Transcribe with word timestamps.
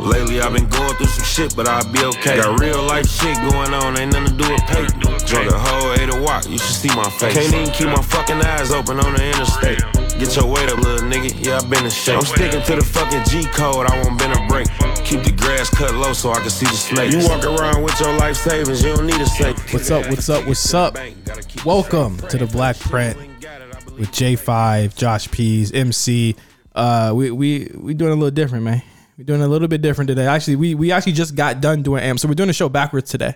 Lately 0.00 0.40
I've 0.40 0.52
been 0.52 0.68
going 0.68 0.94
through 0.96 1.06
some 1.06 1.24
shit, 1.24 1.56
but 1.56 1.66
I'll 1.66 1.90
be 1.90 2.04
okay. 2.04 2.36
Got 2.36 2.60
real 2.60 2.82
life 2.82 3.08
shit 3.08 3.36
going 3.50 3.72
on, 3.72 3.98
ain't 3.98 4.12
nothing 4.12 4.36
to 4.36 4.44
do 4.44 4.52
with 4.52 4.62
paper. 4.66 4.92
Drunk 5.24 5.50
a 5.50 5.58
whole 5.58 5.92
eight 5.94 6.14
a 6.14 6.20
watt, 6.20 6.46
you 6.48 6.58
should 6.58 6.76
see 6.76 6.88
my 6.88 7.08
face. 7.08 7.32
Can't 7.32 7.54
even 7.54 7.72
keep 7.72 7.86
my 7.86 8.02
fucking 8.02 8.36
eyes 8.36 8.70
open 8.70 9.00
on 9.00 9.14
the 9.14 9.24
interstate. 9.24 10.05
Get 10.18 10.34
your 10.34 10.46
weight 10.46 10.70
up, 10.70 10.78
little 10.78 11.06
nigga. 11.06 11.44
Yeah, 11.44 11.58
I 11.58 11.68
been 11.68 11.84
in 11.84 11.90
shape. 11.90 12.16
I'm 12.16 12.24
sticking 12.24 12.62
to 12.62 12.76
the 12.76 12.82
fucking 12.82 13.24
G 13.24 13.46
code, 13.52 13.86
I 13.86 14.02
won't 14.02 14.18
bend 14.18 14.32
a 14.32 14.46
break. 14.48 14.66
Keep 15.04 15.24
the 15.24 15.32
grass 15.32 15.68
cut 15.68 15.94
low 15.94 16.14
so 16.14 16.30
I 16.30 16.40
can 16.40 16.48
see 16.48 16.64
the 16.64 16.72
snakes. 16.72 17.14
You 17.14 17.28
walk 17.28 17.44
around 17.44 17.82
with 17.82 18.00
your 18.00 18.16
life 18.16 18.34
savings, 18.34 18.82
you 18.82 18.96
don't 18.96 19.06
need 19.06 19.20
a 19.20 19.26
safe. 19.26 19.74
What's 19.74 19.90
up, 19.90 20.08
what's 20.08 20.30
up, 20.30 20.46
what's 20.46 20.72
up? 20.72 20.96
Welcome 21.66 22.16
to 22.28 22.38
the 22.38 22.46
Black 22.46 22.78
Print 22.78 23.18
with 23.98 24.10
J5, 24.10 24.96
Josh 24.96 25.30
Pease, 25.30 25.70
MC. 25.72 26.34
Uh, 26.74 27.12
we 27.14 27.30
we 27.30 27.70
we 27.74 27.92
doing 27.92 28.12
a 28.12 28.16
little 28.16 28.30
different, 28.30 28.64
man. 28.64 28.82
We're 29.18 29.24
doing 29.24 29.42
a 29.42 29.48
little 29.48 29.68
bit 29.68 29.82
different 29.82 30.08
today. 30.08 30.26
Actually, 30.26 30.56
we 30.56 30.74
we 30.74 30.92
actually 30.92 31.12
just 31.12 31.34
got 31.34 31.60
done 31.60 31.82
doing 31.82 32.02
amp, 32.02 32.20
so 32.20 32.26
we're 32.26 32.34
doing 32.34 32.46
the 32.46 32.54
show 32.54 32.70
backwards 32.70 33.10
today. 33.10 33.34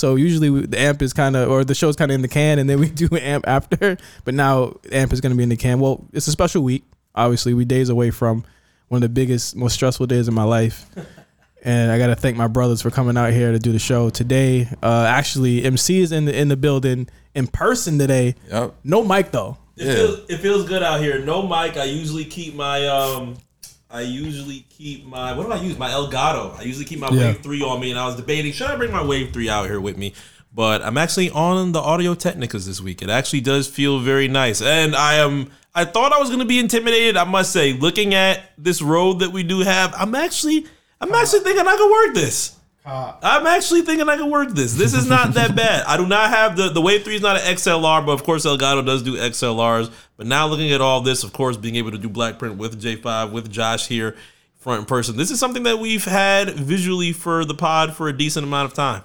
So 0.00 0.16
usually 0.16 0.50
we, 0.50 0.66
the 0.66 0.78
amp 0.80 1.02
is 1.02 1.12
kind 1.12 1.36
of, 1.36 1.48
or 1.50 1.62
the 1.64 1.74
show's 1.74 1.94
kind 1.94 2.10
of 2.10 2.14
in 2.16 2.22
the 2.22 2.28
can, 2.28 2.58
and 2.58 2.68
then 2.68 2.80
we 2.80 2.88
do 3.02 3.08
amp 3.12 3.46
after. 3.46 3.96
But 4.24 4.34
now 4.34 4.74
amp 4.90 5.12
is 5.12 5.20
going 5.20 5.30
to 5.32 5.36
be 5.36 5.42
in 5.44 5.48
the 5.50 5.56
can. 5.56 5.78
Well, 5.78 6.04
it's 6.12 6.26
a 6.26 6.32
special 6.32 6.62
week. 6.64 6.84
Obviously, 7.14 7.54
we 7.54 7.64
days 7.64 7.88
away 7.90 8.10
from 8.10 8.44
one 8.88 8.98
of 8.98 9.02
the 9.02 9.12
biggest, 9.12 9.54
most 9.54 9.74
stressful 9.74 10.06
days 10.06 10.26
in 10.28 10.34
my 10.34 10.44
life. 10.44 10.86
And 11.62 11.92
I 11.92 11.98
got 11.98 12.06
to 12.06 12.16
thank 12.16 12.38
my 12.38 12.46
brothers 12.46 12.80
for 12.80 12.90
coming 12.90 13.18
out 13.18 13.34
here 13.34 13.52
to 13.52 13.58
do 13.58 13.70
the 13.70 13.78
show 13.78 14.08
today. 14.08 14.66
Uh, 14.82 15.04
actually, 15.06 15.62
MC 15.62 16.00
is 16.00 16.10
in 16.10 16.24
the 16.24 16.34
in 16.34 16.48
the 16.48 16.56
building 16.56 17.06
in 17.34 17.46
person 17.48 17.98
today. 17.98 18.34
Yep. 18.50 18.76
No 18.82 19.04
mic 19.04 19.30
though. 19.30 19.58
It, 19.76 19.84
Yeah. 19.88 19.94
feels, 19.94 20.30
it 20.30 20.36
feels 20.38 20.66
good 20.66 20.82
out 20.82 21.00
here. 21.02 21.22
No 21.22 21.42
mic. 21.42 21.76
I 21.76 21.84
usually 21.84 22.24
keep 22.24 22.54
my 22.54 22.86
um. 22.86 23.36
I 23.92 24.02
usually 24.02 24.66
keep 24.70 25.04
my 25.04 25.32
what 25.32 25.46
do 25.46 25.52
I 25.52 25.60
use? 25.60 25.76
My 25.76 25.90
Elgato. 25.90 26.58
I 26.58 26.62
usually 26.62 26.84
keep 26.84 27.00
my 27.00 27.08
Yeah. 27.10 27.28
Wave 27.32 27.40
Three 27.42 27.62
on 27.62 27.80
me, 27.80 27.90
and 27.90 27.98
I 27.98 28.06
was 28.06 28.16
debating 28.16 28.52
should 28.52 28.68
I 28.68 28.76
bring 28.76 28.92
my 28.92 29.02
Wave 29.04 29.32
Three 29.32 29.48
out 29.48 29.66
here 29.66 29.80
with 29.80 29.96
me. 29.96 30.14
But 30.54 30.82
I'm 30.82 30.98
actually 30.98 31.30
on 31.30 31.72
the 31.72 31.80
Audio 31.80 32.14
Technicas 32.14 32.66
this 32.66 32.80
week. 32.80 33.02
It 33.02 33.10
actually 33.10 33.40
does 33.40 33.68
feel 33.68 33.98
very 34.00 34.28
nice, 34.28 34.62
and 34.62 34.94
I 34.94 35.14
am. 35.14 35.50
I 35.74 35.84
thought 35.84 36.12
I 36.12 36.18
was 36.18 36.30
gonna 36.30 36.44
be 36.44 36.58
intimidated. 36.58 37.16
I 37.16 37.24
must 37.24 37.52
say, 37.52 37.72
looking 37.72 38.14
at 38.14 38.52
this 38.58 38.82
road 38.82 39.20
that 39.20 39.30
we 39.30 39.42
do 39.42 39.60
have, 39.60 39.94
I'm 39.96 40.14
actually, 40.14 40.66
I'm 41.00 41.12
actually 41.14 41.40
thinking 41.40 41.66
I 41.66 41.76
could 41.76 41.90
work 41.90 42.14
this. 42.14 42.56
I'm 42.84 43.46
actually 43.46 43.82
thinking 43.82 44.08
I 44.08 44.16
can 44.16 44.30
work 44.30 44.50
this. 44.50 44.74
This 44.74 44.94
is 44.94 45.06
not 45.08 45.34
that 45.34 45.54
bad. 45.56 45.84
I 45.86 45.96
do 45.96 46.06
not 46.06 46.30
have 46.30 46.56
the 46.56 46.70
the 46.70 46.80
Wave 46.80 47.04
Three 47.04 47.16
is 47.16 47.22
not 47.22 47.36
an 47.36 47.42
XLR, 47.42 48.04
but 48.04 48.12
of 48.12 48.24
course 48.24 48.46
Elgato 48.46 48.84
does 48.84 49.02
do 49.02 49.16
XLRs. 49.16 49.90
But 50.16 50.26
now 50.26 50.46
looking 50.46 50.72
at 50.72 50.80
all 50.80 51.00
this, 51.00 51.22
of 51.22 51.32
course, 51.32 51.56
being 51.56 51.76
able 51.76 51.90
to 51.90 51.98
do 51.98 52.08
black 52.08 52.38
print 52.38 52.56
with 52.56 52.80
J5 52.82 53.32
with 53.32 53.50
Josh 53.50 53.86
here, 53.86 54.16
front 54.58 54.80
in 54.80 54.86
person, 54.86 55.16
this 55.16 55.30
is 55.30 55.38
something 55.38 55.62
that 55.64 55.78
we've 55.78 56.04
had 56.04 56.50
visually 56.50 57.12
for 57.12 57.44
the 57.44 57.54
pod 57.54 57.94
for 57.94 58.08
a 58.08 58.16
decent 58.16 58.44
amount 58.44 58.66
of 58.70 58.74
time. 58.74 59.02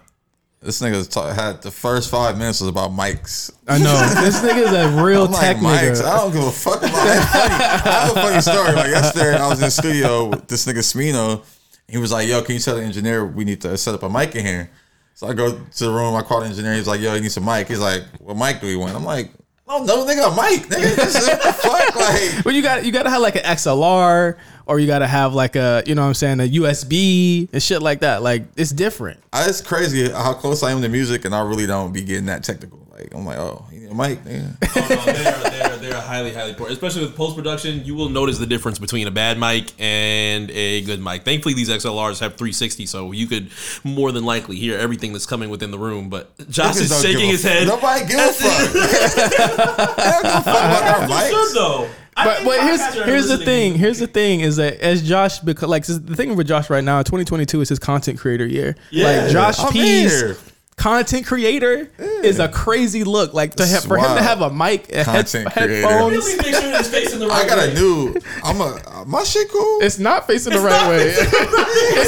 This 0.61 0.81
nigga 0.81 1.07
ta- 1.07 1.31
had 1.31 1.61
the 1.61 1.69
first 1.69 2.09
five 2.09 2.39
minutes 2.39 2.59
was 2.61 2.69
about 2.69 2.89
mics. 2.89 3.51
I 3.67 3.77
know 3.77 3.93
this 4.23 4.41
nigga 4.41 4.63
is 4.65 4.71
a 4.71 5.03
real 5.03 5.25
I'm 5.25 5.33
tech 5.33 5.61
like 5.61 5.79
mics. 5.81 6.01
nigga. 6.01 6.05
I 6.05 6.17
don't 6.17 6.31
give 6.33 6.43
a 6.43 6.51
fuck 6.51 6.77
about 6.79 6.91
that. 6.91 7.81
I 7.85 7.89
have 7.91 8.17
a 8.17 8.21
funny 8.21 8.41
story. 8.41 8.73
Like 8.73 8.87
yesterday, 8.89 9.37
I 9.37 9.47
was 9.47 9.59
in 9.59 9.65
the 9.65 9.69
studio 9.71 10.25
with 10.29 10.47
this 10.47 10.65
nigga 10.65 10.79
Smino. 10.79 11.43
He 11.87 11.97
was 11.97 12.11
like, 12.11 12.27
"Yo, 12.27 12.41
can 12.41 12.55
you 12.55 12.59
tell 12.61 12.75
the 12.75 12.83
engineer 12.83 13.25
we 13.25 13.43
need 13.45 13.61
to 13.61 13.77
set 13.77 13.93
up 13.93 14.03
a 14.03 14.09
mic 14.09 14.35
in 14.35 14.45
here?" 14.45 14.69
So 15.13 15.27
I 15.27 15.33
go 15.33 15.51
to 15.57 15.83
the 15.83 15.91
room. 15.91 16.15
I 16.15 16.21
call 16.23 16.41
the 16.41 16.47
engineer. 16.47 16.73
He's 16.73 16.87
like, 16.87 16.99
"Yo, 16.99 17.13
he 17.15 17.21
needs 17.21 17.33
some 17.35 17.45
mic." 17.45 17.67
He's 17.67 17.79
like, 17.79 18.03
"What 18.19 18.35
mic 18.37 18.59
do 18.61 18.67
we 18.67 18.75
want?" 18.75 18.95
I'm 18.95 19.05
like, 19.05 19.31
"I 19.67 19.77
don't 19.77 19.85
know, 19.85 20.03
nigga, 20.05 20.31
a 20.31 20.35
mic, 20.35 20.67
nigga. 20.67 20.95
This 20.95 21.15
is- 21.15 21.27
what 21.27 21.41
the 21.43 21.53
fuck, 21.53 21.95
like." 21.95 22.43
Well, 22.45 22.53
you 22.55 22.61
got 22.61 22.85
you 22.85 22.91
got 22.91 23.03
to 23.03 23.09
have 23.09 23.21
like 23.21 23.35
an 23.35 23.43
XLR 23.43 24.35
or 24.65 24.79
you 24.79 24.87
got 24.87 24.99
to 24.99 25.07
have 25.07 25.33
like 25.33 25.55
a 25.55 25.83
you 25.85 25.93
know 25.95 26.01
what 26.01 26.07
I'm 26.09 26.13
saying 26.15 26.39
a 26.39 26.49
USB 26.49 27.47
and 27.53 27.61
shit 27.61 27.81
like 27.81 27.99
that. 28.01 28.23
Like 28.23 28.43
it's 28.57 28.71
different. 28.71 29.19
I, 29.31 29.47
it's 29.47 29.61
crazy 29.61 30.09
how 30.09 30.33
close 30.33 30.63
I 30.63 30.71
am 30.71 30.81
to 30.81 30.89
music, 30.89 31.23
and 31.25 31.35
I 31.35 31.41
really 31.41 31.67
don't 31.67 31.93
be 31.93 32.01
getting 32.01 32.25
that 32.25 32.43
technical. 32.43 32.84
Like 32.97 33.13
I'm 33.13 33.25
like, 33.25 33.37
oh, 33.37 33.65
you 33.73 33.81
need 33.81 33.91
a 33.91 33.93
mic, 33.93 34.23
nigga. 34.23 34.55
Oh, 34.77 34.87
no, 34.89 35.13
they're, 35.13 35.49
they're, 35.49 35.77
they're 35.77 36.01
highly, 36.01 36.33
highly 36.33 36.51
important. 36.51 36.77
Especially 36.77 37.01
with 37.05 37.15
post 37.15 37.35
production, 37.35 37.83
you 37.83 37.93
will 37.93 38.07
notice 38.07 38.37
the 38.37 38.45
difference 38.45 38.79
between 38.79 39.05
a 39.07 39.11
bad 39.11 39.37
mic 39.37 39.73
and 39.79 40.49
a 40.51 40.81
good 40.83 41.01
mic. 41.01 41.23
Thankfully, 41.23 41.53
these 41.55 41.69
XLRs 41.69 42.19
have 42.21 42.35
360, 42.35 42.85
so 42.85 43.11
you 43.11 43.27
could 43.27 43.51
more 43.83 44.13
than 44.13 44.23
likely 44.23 44.55
hear 44.55 44.77
everything 44.77 45.11
that's 45.11 45.25
coming 45.25 45.49
within 45.49 45.71
the 45.71 45.79
room. 45.79 46.09
But 46.09 46.49
Josh 46.49 46.77
is 46.77 46.89
don't 46.89 47.01
shaking 47.01 47.27
his 47.29 47.43
head. 47.43 47.67
Nobody 47.67 48.05
give 48.05 48.17
a 48.19 48.31
fuck. 48.31 48.71
They 49.95 50.11
don't 50.11 50.43
fuck 50.43 50.45
about 50.45 50.83
our 50.83 51.07
mics. 51.07 51.29
should 51.29 51.55
though. 51.55 51.89
I 52.17 52.25
But 52.25 52.45
but 52.45 52.61
here's 52.61 52.93
here's 53.05 53.27
the 53.27 53.37
thing. 53.37 53.75
Here's 53.75 53.99
the 53.99 54.07
thing 54.07 54.39
is 54.39 54.55
that 54.55 54.79
as 54.79 55.05
Josh 55.07 55.39
because 55.39 55.67
like 55.67 55.85
the 55.85 56.15
thing 56.15 56.35
with 56.37 56.47
Josh 56.47 56.69
right 56.69 56.83
now, 56.83 56.99
2022 57.03 57.59
is 57.61 57.69
his 57.69 57.79
content 57.79 58.19
creator 58.19 58.45
year. 58.45 58.75
Yeah. 58.89 59.21
like 59.21 59.31
Josh 59.31 59.59
I'm 59.59 59.73
Pease. 59.73 60.21
here. 60.21 60.37
Content 60.77 61.25
creator 61.25 61.89
is 62.23 62.37
a 62.37 62.47
crazy 62.47 63.03
look. 63.03 63.33
Like 63.33 63.55
to 63.55 63.65
have, 63.65 63.83
for 63.85 63.97
him 63.97 64.15
to 64.15 64.21
have 64.21 64.41
a 64.41 64.51
mic, 64.51 64.93
a 64.93 65.03
Content 65.03 65.51
creator. 65.51 65.73
headphones. 65.81 66.15
Really 66.17 66.35
make 66.37 66.53
sure 66.55 66.77
his 66.77 66.87
face 66.89 67.13
the 67.17 67.27
right 67.29 67.45
I 67.45 67.47
got 67.47 67.57
way. 67.57 67.71
a 67.71 67.73
new. 67.73 68.15
I'm 68.43 68.61
a 68.61 69.03
my 69.07 69.23
shit 69.23 69.49
cool. 69.51 69.79
It's 69.81 69.97
not 69.97 70.27
facing 70.27 70.53
the 70.53 70.59
right 70.59 70.69
not 70.69 70.89
way. 70.89 71.15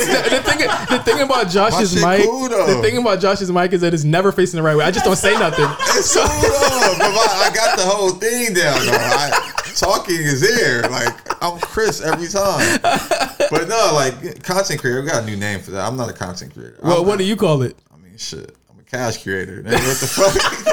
The, 0.08 0.30
the 0.30 0.42
thing, 0.44 0.60
the 0.90 1.04
thing 1.04 1.22
about 1.22 1.50
Josh's 1.50 1.96
mic, 1.96 2.24
cool, 2.26 2.48
the 2.50 2.80
thing 2.82 2.98
about 2.98 3.20
Josh's 3.20 3.52
mic 3.52 3.74
is 3.74 3.82
that 3.82 3.94
it's 3.94 4.04
never 4.04 4.32
facing 4.32 4.58
the 4.58 4.64
right 4.64 4.76
way. 4.76 4.86
I 4.86 4.92
just 4.92 5.06
don't 5.06 5.16
say 5.16 5.34
nothing. 5.34 5.66
It's 5.98 6.14
cool 6.14 6.24
though, 6.24 6.96
but 7.00 7.12
my, 7.12 7.26
I 7.50 7.52
got 7.54 7.78
the 7.78 7.84
whole 7.84 8.12
thing 8.12 8.54
down. 8.54 8.86
Though. 8.86 8.92
I, 8.94 9.52
talking 9.76 10.16
is 10.18 10.42
there. 10.42 10.84
Like 10.84 11.44
I'm 11.44 11.60
Chris 11.60 12.02
every 12.02 12.28
time. 12.28 12.80
But 13.50 13.68
no, 13.70 13.92
like 13.94 14.44
content 14.44 14.82
creator. 14.82 15.02
We 15.02 15.08
got 15.08 15.24
a 15.24 15.26
new 15.26 15.38
name 15.38 15.62
for 15.62 15.72
that. 15.72 15.88
I'm 15.88 15.98
not 15.98 16.10
a 16.10 16.14
content 16.14 16.54
creator. 16.54 16.78
Well, 16.84 17.02
I'm, 17.02 17.08
what 17.08 17.18
do 17.18 17.24
you 17.26 17.36
call 17.36 17.62
it? 17.64 17.76
I 17.94 17.98
mean, 17.98 18.18
shit. 18.18 18.56
A 18.88 18.90
cash 18.90 19.24
creator. 19.24 19.64
Nigga, 19.64 19.74
what 19.74 19.98
the 20.00 20.08
fuck? 20.08 20.68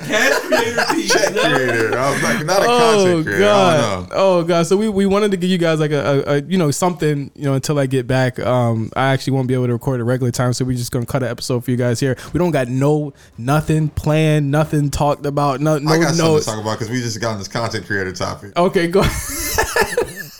Cash 0.06 0.40
creator. 0.40 1.08
Check 1.08 1.34
creator. 1.34 1.98
I'm 1.98 2.22
like 2.22 2.46
not 2.46 2.62
a 2.62 2.66
Oh 2.68 2.78
content 2.78 3.26
creator. 3.26 3.44
I 3.44 3.46
god! 3.46 3.80
don't 3.80 4.08
know. 4.08 4.14
Oh 4.14 4.44
god! 4.44 4.66
So 4.66 4.76
we, 4.76 4.88
we 4.88 5.06
wanted 5.06 5.32
to 5.32 5.36
give 5.36 5.50
you 5.50 5.58
guys 5.58 5.80
like 5.80 5.90
a, 5.90 6.22
a, 6.28 6.34
a 6.36 6.42
you 6.42 6.58
know 6.58 6.70
something 6.70 7.30
you 7.34 7.44
know 7.44 7.54
until 7.54 7.78
I 7.78 7.86
get 7.86 8.06
back. 8.06 8.38
Um, 8.38 8.90
I 8.94 9.12
actually 9.12 9.32
won't 9.32 9.48
be 9.48 9.54
able 9.54 9.66
to 9.66 9.72
record 9.72 10.00
at 10.00 10.06
regular 10.06 10.30
time, 10.30 10.52
so 10.52 10.64
we're 10.64 10.76
just 10.76 10.92
gonna 10.92 11.06
cut 11.06 11.22
an 11.22 11.28
episode 11.28 11.64
for 11.64 11.70
you 11.70 11.76
guys 11.76 11.98
here. 11.98 12.16
We 12.32 12.38
don't 12.38 12.52
got 12.52 12.68
no 12.68 13.12
nothing 13.36 13.88
planned, 13.88 14.50
nothing 14.50 14.90
talked 14.90 15.26
about, 15.26 15.60
no 15.60 15.78
no 15.78 15.90
I 15.90 15.98
got 15.98 16.14
something 16.14 16.38
to 16.38 16.44
talk 16.44 16.60
about 16.60 16.78
because 16.78 16.90
we 16.90 17.00
just 17.00 17.20
got 17.20 17.32
on 17.32 17.38
this 17.38 17.48
content 17.48 17.86
creator 17.86 18.12
topic. 18.12 18.56
Okay, 18.56 18.88
go. 18.88 19.02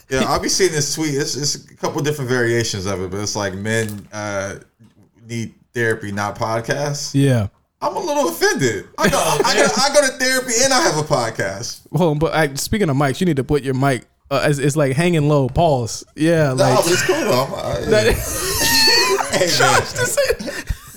Yeah, 0.08 0.22
I'll 0.26 0.38
be 0.38 0.48
seeing 0.48 0.70
this 0.70 0.94
tweet. 0.94 1.14
It's, 1.14 1.34
it's 1.34 1.56
a 1.56 1.74
couple 1.74 2.00
different 2.00 2.30
variations 2.30 2.86
of 2.86 3.00
it, 3.02 3.10
but 3.10 3.18
it's 3.18 3.34
like 3.34 3.54
men 3.54 4.06
uh, 4.12 4.60
need 5.26 5.52
therapy, 5.76 6.10
not 6.10 6.36
podcasts. 6.36 7.12
yeah. 7.14 7.48
I'm 7.82 7.94
a 7.94 8.00
little 8.00 8.30
offended. 8.30 8.88
I 8.96 9.10
go, 9.10 9.18
I, 9.18 9.54
go, 9.54 9.66
I 9.76 9.94
go 9.94 10.00
to 10.08 10.12
therapy 10.18 10.52
and 10.64 10.72
I 10.72 10.80
have 10.80 10.96
a 10.96 11.02
podcast. 11.02 11.82
Well, 11.90 12.14
but 12.14 12.34
I, 12.34 12.54
speaking 12.54 12.88
of 12.88 12.96
mics, 12.96 13.20
you 13.20 13.26
need 13.26 13.36
to 13.36 13.44
put 13.44 13.62
your 13.62 13.74
mic. 13.74 14.06
Uh, 14.30 14.46
it's, 14.48 14.58
it's 14.58 14.76
like 14.76 14.96
hanging 14.96 15.28
low. 15.28 15.50
Pause. 15.50 16.06
Yeah, 16.16 16.48
No, 16.48 16.54
like. 16.54 16.74
but 16.84 16.90
it's 16.90 17.02
cool 17.06 17.14
though. 17.16 17.44
I'm, 17.44 17.54
I, 17.54 18.12
hey, 19.36 19.46
man. 19.60 19.82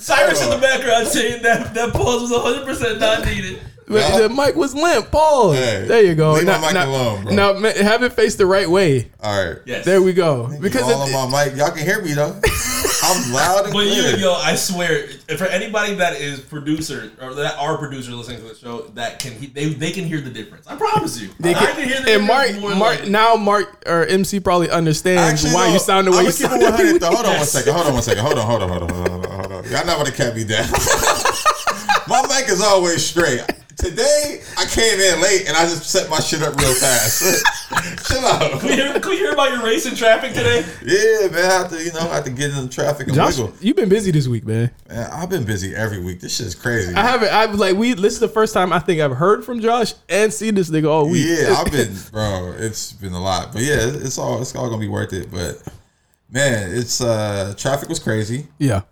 Cyrus 0.00 0.42
in 0.42 0.50
the 0.50 0.58
background 0.60 1.06
saying 1.06 1.42
that 1.42 1.74
that 1.74 1.92
pause 1.92 2.22
was 2.22 2.30
100 2.30 2.64
percent 2.64 2.98
not 2.98 3.26
needed. 3.26 3.60
But 3.90 4.18
The 4.18 4.28
mic 4.28 4.54
was 4.54 4.72
limp. 4.74 5.10
Pause. 5.10 5.56
Hey, 5.56 5.84
there 5.88 6.02
you 6.04 6.14
go. 6.14 6.32
leave 6.34 6.44
my 6.46 6.52
Now- 6.52 6.60
mic 6.60 6.74
now- 6.74 6.88
alone, 6.88 7.24
bro. 7.24 7.34
Now 7.34 7.52
ma- 7.54 7.72
have 7.72 8.02
it 8.04 8.12
face 8.12 8.36
the 8.36 8.46
right 8.46 8.70
way. 8.70 9.10
All 9.22 9.44
right. 9.46 9.56
Yes. 9.66 9.84
There 9.84 10.00
we 10.00 10.12
go. 10.12 10.46
Because 10.46 10.60
Because 10.60 10.82
all 10.92 11.06
it, 11.08 11.14
on 11.14 11.30
my 11.30 11.44
mic, 11.46 11.56
y'all 11.56 11.70
can 11.72 11.84
hear 11.84 12.00
me 12.00 12.12
though. 12.14 12.38
I'm 13.02 13.32
loud 13.32 13.64
and 13.64 13.72
But 13.72 13.86
you, 13.86 14.02
yo, 14.18 14.34
I 14.34 14.54
swear, 14.54 15.08
for 15.38 15.46
anybody 15.46 15.94
that 15.94 16.20
is 16.20 16.38
producer 16.40 17.10
or 17.20 17.34
that 17.34 17.56
are 17.56 17.78
producer 17.78 18.12
listening 18.12 18.38
to 18.42 18.48
the 18.48 18.54
show, 18.54 18.82
that 18.94 19.18
can 19.18 19.32
he, 19.32 19.46
they 19.46 19.70
they 19.70 19.90
can 19.90 20.04
hear 20.04 20.20
the 20.20 20.30
difference. 20.30 20.66
I 20.68 20.76
promise 20.76 21.20
you, 21.20 21.30
they 21.40 21.50
I 21.54 21.58
can- 21.58 21.74
can 21.76 21.88
hear 21.88 22.00
the 22.02 22.14
and 22.14 22.24
Mark, 22.26 22.54
more 22.60 22.74
Mark, 22.74 23.00
than- 23.00 23.12
now 23.12 23.34
Mark 23.36 23.82
or 23.86 24.06
MC 24.06 24.38
probably 24.40 24.70
understands 24.70 25.22
Actually, 25.32 25.54
why 25.54 25.66
no, 25.68 25.72
you 25.72 25.78
sound 25.80 26.06
the 26.06 26.10
way 26.12 26.18
I'ma 26.18 26.26
you 26.26 26.32
sound. 26.32 26.62
it 26.62 26.64
100 26.70 27.00
though. 27.00 27.06
Hold 27.06 27.18
on 27.20 27.24
one 27.24 27.32
Yes. 27.40 27.50
second. 27.52 27.72
Hold 27.74 27.86
on 27.86 27.92
one 27.94 28.02
second. 28.02 28.22
Hold 28.24 28.38
on. 28.38 28.46
Hold 28.46 28.62
on. 28.62 28.68
Hold 28.68 28.82
on. 28.82 28.90
Hold 28.90 29.26
on. 29.26 29.32
Hold 29.40 29.52
on. 29.52 29.64
Y'all 29.64 29.86
not 29.86 29.96
gonna 29.98 30.12
cat 30.12 30.36
me 30.36 30.44
down. 30.44 30.68
my 32.08 32.22
mic 32.28 32.48
is 32.48 32.60
always 32.62 33.04
straight. 33.04 33.42
Today 33.80 34.42
I 34.58 34.66
came 34.66 35.00
in 35.00 35.20
late 35.22 35.48
and 35.48 35.56
I 35.56 35.62
just 35.64 35.88
set 35.88 36.10
my 36.10 36.20
shit 36.20 36.42
up 36.42 36.54
real 36.60 36.74
fast. 36.74 37.44
Chill 38.06 38.18
out. 38.26 38.60
Can 38.60 38.68
we, 38.68 38.74
hear, 38.74 38.92
can 39.00 39.10
we 39.10 39.16
hear 39.16 39.32
about 39.32 39.50
your 39.52 39.64
race 39.64 39.86
in 39.86 39.94
traffic 39.94 40.34
today? 40.34 40.64
Yeah, 40.84 41.28
man. 41.28 41.44
I 41.44 41.52
have 41.54 41.70
to, 41.70 41.82
you 41.82 41.92
know, 41.92 42.00
I 42.00 42.16
have 42.16 42.24
to 42.24 42.30
get 42.30 42.50
in 42.50 42.56
the 42.56 42.68
traffic 42.68 43.06
and 43.06 43.16
Josh, 43.16 43.38
wiggle. 43.38 43.54
you've 43.60 43.76
been 43.76 43.88
busy 43.88 44.10
this 44.10 44.28
week, 44.28 44.46
man. 44.46 44.70
Man, 44.88 45.10
I've 45.10 45.30
been 45.30 45.44
busy 45.44 45.74
every 45.74 45.98
week. 45.98 46.20
This 46.20 46.36
shit 46.36 46.46
is 46.46 46.54
crazy. 46.54 46.94
I 46.94 47.02
haven't. 47.02 47.30
I've 47.32 47.54
like 47.54 47.76
we. 47.76 47.94
This 47.94 48.12
is 48.12 48.20
the 48.20 48.28
first 48.28 48.52
time 48.52 48.72
I 48.72 48.80
think 48.80 49.00
I've 49.00 49.16
heard 49.16 49.44
from 49.44 49.60
Josh 49.60 49.94
and 50.10 50.30
seen 50.32 50.54
this 50.56 50.68
nigga 50.68 50.90
all 50.90 51.08
week. 51.08 51.24
Yeah, 51.26 51.54
I've 51.54 51.72
been, 51.72 51.94
bro. 52.12 52.52
It's 52.58 52.92
been 52.92 53.12
a 53.14 53.22
lot, 53.22 53.52
but 53.52 53.62
yeah, 53.62 53.78
it's 53.80 54.18
all 54.18 54.42
it's 54.42 54.54
all 54.54 54.68
gonna 54.68 54.80
be 54.80 54.88
worth 54.88 55.12
it. 55.14 55.30
But 55.30 55.62
man, 56.30 56.76
it's 56.76 57.00
uh 57.00 57.54
traffic 57.56 57.88
was 57.88 57.98
crazy. 57.98 58.48
yeah. 58.58 58.82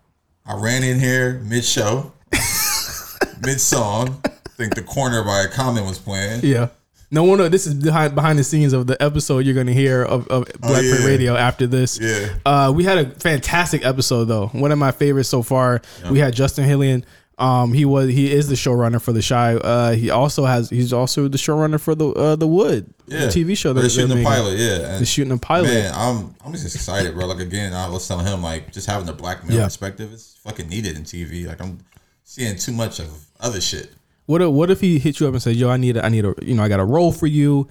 I 0.47 0.55
ran 0.59 0.83
in 0.83 0.99
here 0.99 1.41
mid 1.45 1.63
show. 1.63 2.13
mid 3.43 3.61
song. 3.61 4.23
I 4.59 4.63
think 4.63 4.75
the 4.75 4.83
corner 4.83 5.23
by 5.23 5.43
a 5.43 5.49
comment 5.49 5.87
was 5.87 5.99
playing. 5.99 6.41
Yeah. 6.43 6.69
No 7.11 7.23
one. 7.25 7.39
This 7.51 7.67
is 7.67 7.75
behind 7.75 8.15
behind 8.15 8.39
the 8.39 8.45
scenes 8.45 8.73
of 8.73 8.87
the 8.87 9.01
episode 9.03 9.47
you're 9.47 9.55
going 9.55 9.69
to 9.69 9.73
hear 9.73 10.03
of, 10.03 10.27
of 10.29 10.47
Black 10.61 10.79
Oh, 10.79 10.81
yeah. 10.81 11.07
Radio 11.07 11.37
after 11.37 11.67
this. 11.67 11.99
Yeah. 12.01 12.35
Uh, 12.45 12.73
we 12.75 12.83
had 12.85 12.99
a 12.99 13.11
fantastic 13.11 13.85
episode 13.85 14.25
though. 14.25 14.49
One 14.49 14.73
of 14.73 14.79
my 14.79 14.91
favorites 14.91 15.29
so 15.29 15.43
far. 15.43 15.81
We 16.11 16.19
had 16.19 16.35
Justin 16.35 16.69
Hillian. 16.69 17.05
Um, 17.39 17.73
he 17.73 17.85
was 17.85 18.11
he 18.11 18.33
is 18.33 18.49
the 18.49 18.57
showrunner 18.57 19.01
for 19.01 19.13
the 19.13 19.23
Chi. 19.23 19.55
Uh, 19.55 19.93
he 19.93 20.11
also 20.11 20.45
has 20.45 20.69
he's 20.71 20.93
also 20.93 21.29
the 21.29 21.39
showrunner 21.39 21.81
for 21.81 21.95
the 21.95 22.09
uh, 22.11 22.35
the 22.37 22.49
Wood 22.49 22.93
Yeah, 23.07 23.27
the 23.27 23.27
TV 23.29 23.57
show 23.57 23.73
that 23.73 23.81
they're 23.81 23.89
shooting 23.91 24.17
the 24.19 24.25
pilot. 24.25 24.59
Yeah, 24.59 24.73
and 24.75 24.83
They're 24.99 25.07
shooting 25.07 25.33
a 25.33 25.39
pilot. 25.39 25.69
Man, 25.69 25.93
I'm 25.95 26.35
I'm 26.45 26.51
just 26.53 26.75
excited, 26.75 27.15
bro. 27.15 27.27
Like 27.27 27.39
again, 27.39 27.73
I 27.75 27.89
was 27.89 28.09
telling 28.09 28.27
him 28.27 28.43
like 28.43 28.73
just 28.73 28.89
having 28.89 29.07
the 29.07 29.13
black 29.13 29.45
male 29.47 29.59
Yeah. 29.59 29.65
perspective 29.65 30.13
is 30.13 30.37
fucking 30.43 30.69
needed 30.69 30.97
in 30.97 31.05
TV. 31.05 31.47
Like 31.47 31.61
I'm 31.63 31.79
seeing 32.25 32.57
too 32.57 32.73
much 32.73 32.99
of 32.99 33.09
other 33.39 33.61
shit. 33.61 33.93
What 34.29 34.43
if, 34.43 34.51
what 34.51 34.71
if 34.71 34.81
he 34.83 34.99
hit 34.99 35.21
you 35.21 35.27
up 35.27 35.33
and 35.33 35.43
says, 35.43 35.57
"Yo, 35.57 35.71
I 35.71 35.79
need 35.79 35.97
a, 35.97 36.05
I 36.05 36.11
need 36.11 36.27
a 36.27 36.35
you 36.43 36.55
know 36.55 36.63
I 36.63 36.69
got 36.69 36.81
a 36.81 36.85
role 36.85 37.13
for 37.13 37.27
you. 37.27 37.67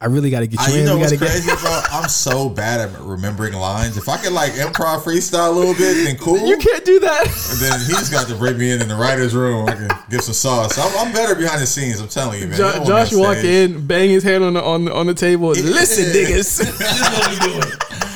I 0.00 0.06
really 0.06 0.30
got 0.30 0.40
to 0.40 0.46
get 0.46 0.58
I, 0.60 0.68
you 0.68 0.74
you 0.74 0.80
in. 0.80 0.86
know 0.86 0.94
We 0.94 1.00
what's 1.02 1.16
crazy, 1.18 1.50
bro? 1.60 1.80
I'm 1.90 2.08
so 2.08 2.48
bad 2.48 2.80
at 2.88 2.98
remembering 3.00 3.52
lines. 3.52 3.96
If 3.98 4.08
I 4.08 4.16
could 4.16 4.32
like 4.32 4.52
improv 4.52 5.00
freestyle 5.02 5.48
a 5.48 5.50
little 5.50 5.74
bit, 5.74 6.04
then 6.04 6.16
cool. 6.20 6.38
You 6.48 6.56
can't 6.56 6.84
do 6.84 7.00
that. 7.00 7.24
And 7.26 7.58
then 7.60 7.80
he's 7.80 8.08
got 8.08 8.26
to 8.28 8.36
bring 8.36 8.56
me 8.56 8.70
in 8.70 8.80
in 8.80 8.88
the 8.88 8.94
writer's 8.94 9.34
room. 9.34 9.68
I 9.68 9.74
can 9.74 9.88
give 10.08 10.22
some 10.22 10.32
sauce. 10.34 10.78
I'm, 10.78 11.06
I'm 11.08 11.12
better 11.12 11.34
behind 11.34 11.60
the 11.60 11.66
scenes. 11.66 12.00
I'm 12.00 12.08
telling 12.08 12.40
you, 12.40 12.46
man. 12.46 12.56
Jo- 12.56 12.84
Josh 12.86 13.12
walk 13.12 13.38
in, 13.38 13.86
bang 13.86 14.08
his 14.08 14.22
hand 14.22 14.44
on 14.44 14.54
the 14.54 14.62
on 14.62 14.84
the, 14.86 14.94
on 14.94 15.06
the 15.08 15.14
table. 15.14 15.48
Listen, 15.48 16.04
niggas. 16.14 16.58
This 16.58 16.60
is 16.60 17.00
what 17.02 17.30
we 17.30 17.38
doing. 17.52 17.72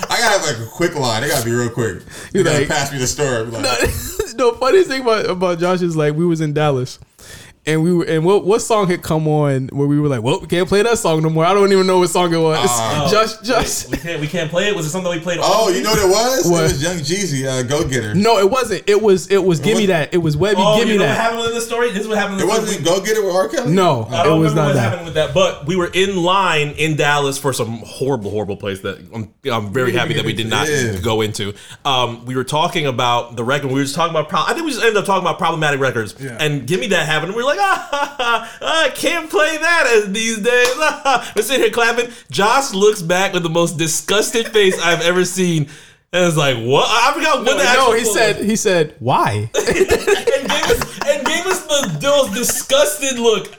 I 0.08 0.18
gotta 0.18 0.38
have 0.38 0.42
like 0.60 0.66
a 0.66 0.70
quick 0.70 0.94
line. 0.94 1.22
They 1.22 1.28
gotta 1.28 1.44
be 1.44 1.50
real 1.50 1.68
quick. 1.68 1.96
You 1.96 2.02
You're 2.32 2.44
gotta 2.44 2.58
like- 2.60 2.68
pass 2.68 2.92
me 2.92 2.98
the 2.98 3.06
story. 3.08 3.42
Like, 3.42 4.34
no, 4.36 4.52
funniest 4.54 4.88
thing 4.88 5.02
about 5.02 5.28
about 5.28 5.58
Josh 5.58 5.82
is 5.82 5.96
like 5.96 6.14
we 6.14 6.24
was 6.24 6.40
in 6.40 6.52
Dallas. 6.54 6.98
And 7.64 7.84
we 7.84 7.94
were, 7.94 8.04
and 8.04 8.24
what 8.24 8.44
what 8.44 8.60
song 8.60 8.88
had 8.88 9.02
come 9.02 9.28
on 9.28 9.68
where 9.68 9.86
we 9.86 10.00
were 10.00 10.08
like, 10.08 10.20
well, 10.20 10.40
we 10.40 10.48
can't 10.48 10.68
play 10.68 10.82
that 10.82 10.98
song 10.98 11.22
no 11.22 11.30
more. 11.30 11.44
I 11.44 11.54
don't 11.54 11.70
even 11.70 11.86
know 11.86 12.00
what 12.00 12.10
song 12.10 12.34
it 12.34 12.36
was. 12.38 12.58
just 13.08 13.44
just 13.44 13.88
Wait, 13.88 13.92
we 13.92 14.02
can't 14.02 14.20
we 14.22 14.26
can't 14.26 14.50
play 14.50 14.66
it. 14.66 14.74
Was 14.74 14.84
it 14.84 14.90
something 14.90 15.12
we 15.12 15.20
played? 15.20 15.38
oh, 15.40 15.68
you 15.68 15.80
know 15.80 15.90
what 15.90 16.00
it 16.00 16.08
was? 16.10 16.50
What? 16.50 16.60
It 16.60 16.62
was 16.72 16.82
Young 16.82 16.96
Jeezy, 16.96 17.46
uh, 17.46 17.62
Go 17.62 17.86
Getta. 17.88 18.14
no, 18.16 18.38
it 18.38 18.50
wasn't. 18.50 18.82
It 18.88 19.00
was, 19.00 19.30
it 19.30 19.44
was. 19.44 19.60
Give 19.60 19.78
me 19.78 19.86
that. 19.86 20.12
It 20.12 20.18
was 20.18 20.36
Webby. 20.36 20.56
Oh, 20.58 20.76
give 20.76 20.88
me 20.88 20.94
you 20.94 20.98
know 20.98 21.06
what 21.06 21.16
happened 21.16 21.42
with 21.42 21.54
the 21.54 21.60
story? 21.60 21.90
This 21.92 22.00
is 22.00 22.08
what 22.08 22.18
happened. 22.18 22.40
It 22.40 22.42
in 22.42 22.48
the 22.48 22.52
wasn't 22.52 22.84
Go 22.84 23.00
Getta 23.00 23.22
with 23.24 23.32
R. 23.32 23.48
Kelly? 23.48 23.72
No, 23.72 24.08
I 24.10 24.22
it 24.22 24.24
don't 24.24 24.40
was 24.40 24.50
remember 24.54 24.60
not 24.60 24.66
what 24.66 24.72
that. 24.74 24.80
happened 24.90 25.04
with 25.04 25.14
that, 25.14 25.32
but 25.32 25.64
we 25.64 25.76
were 25.76 25.90
in 25.94 26.16
line 26.16 26.70
in 26.70 26.96
Dallas 26.96 27.38
for 27.38 27.52
some 27.52 27.76
horrible, 27.86 28.32
horrible 28.32 28.56
place 28.56 28.80
that 28.80 28.98
I'm, 29.14 29.32
I'm 29.48 29.72
very 29.72 29.92
happy 29.92 30.14
that 30.14 30.24
we 30.24 30.32
did 30.32 30.48
not 30.48 30.66
Yeah. 30.68 30.98
go 30.98 31.20
into. 31.20 31.54
Um, 31.84 32.24
we 32.24 32.34
were 32.34 32.42
talking 32.42 32.86
about 32.88 33.36
the 33.36 33.44
record. 33.44 33.68
We 33.68 33.74
were 33.74 33.82
just 33.84 33.94
talking 33.94 34.10
about. 34.10 34.28
Pro- 34.28 34.42
I 34.42 34.52
think 34.52 34.64
we 34.64 34.72
just 34.72 34.82
ended 34.82 34.96
up 34.96 35.04
talking 35.04 35.22
about 35.22 35.38
problematic 35.38 35.78
records. 35.78 36.14
And 36.20 36.66
give 36.66 36.80
me 36.80 36.88
that 36.88 37.06
happened. 37.06 37.28
And 37.30 37.36
we 37.36 37.42
were 37.44 37.48
like, 37.48 37.51
ah, 37.58 37.88
ha, 37.90 38.16
ha, 38.18 38.58
I 38.84 38.90
can't 38.90 39.30
play 39.30 39.56
that 39.56 39.86
as 39.86 40.12
these 40.12 40.38
days. 40.38 41.32
we're 41.36 41.42
sitting 41.42 41.62
here 41.62 41.70
clapping. 41.70 42.10
Josh 42.30 42.72
looks 42.72 43.02
back 43.02 43.32
with 43.32 43.42
the 43.42 43.50
most 43.50 43.78
disgusted 43.78 44.48
face 44.48 44.78
I've 44.80 45.02
ever 45.02 45.24
seen. 45.24 45.68
And 46.12 46.26
it's 46.26 46.36
like, 46.36 46.58
what? 46.58 46.86
I 46.88 47.14
forgot 47.14 47.38
what 47.44 47.56
the 47.56 47.64
actual. 47.64 47.92
No, 47.92 47.94
he 47.94 48.04
said, 48.04 48.38
was. 48.38 48.46
he 48.46 48.56
said, 48.56 48.94
why? 48.98 49.50
and 49.56 49.66
gave 49.66 50.70
us 50.70 51.00
and 51.06 51.26
gave 51.26 51.46
us 51.46 51.62
the 51.66 51.98
most 52.02 52.34
disgusted 52.34 53.18
look. 53.18 53.54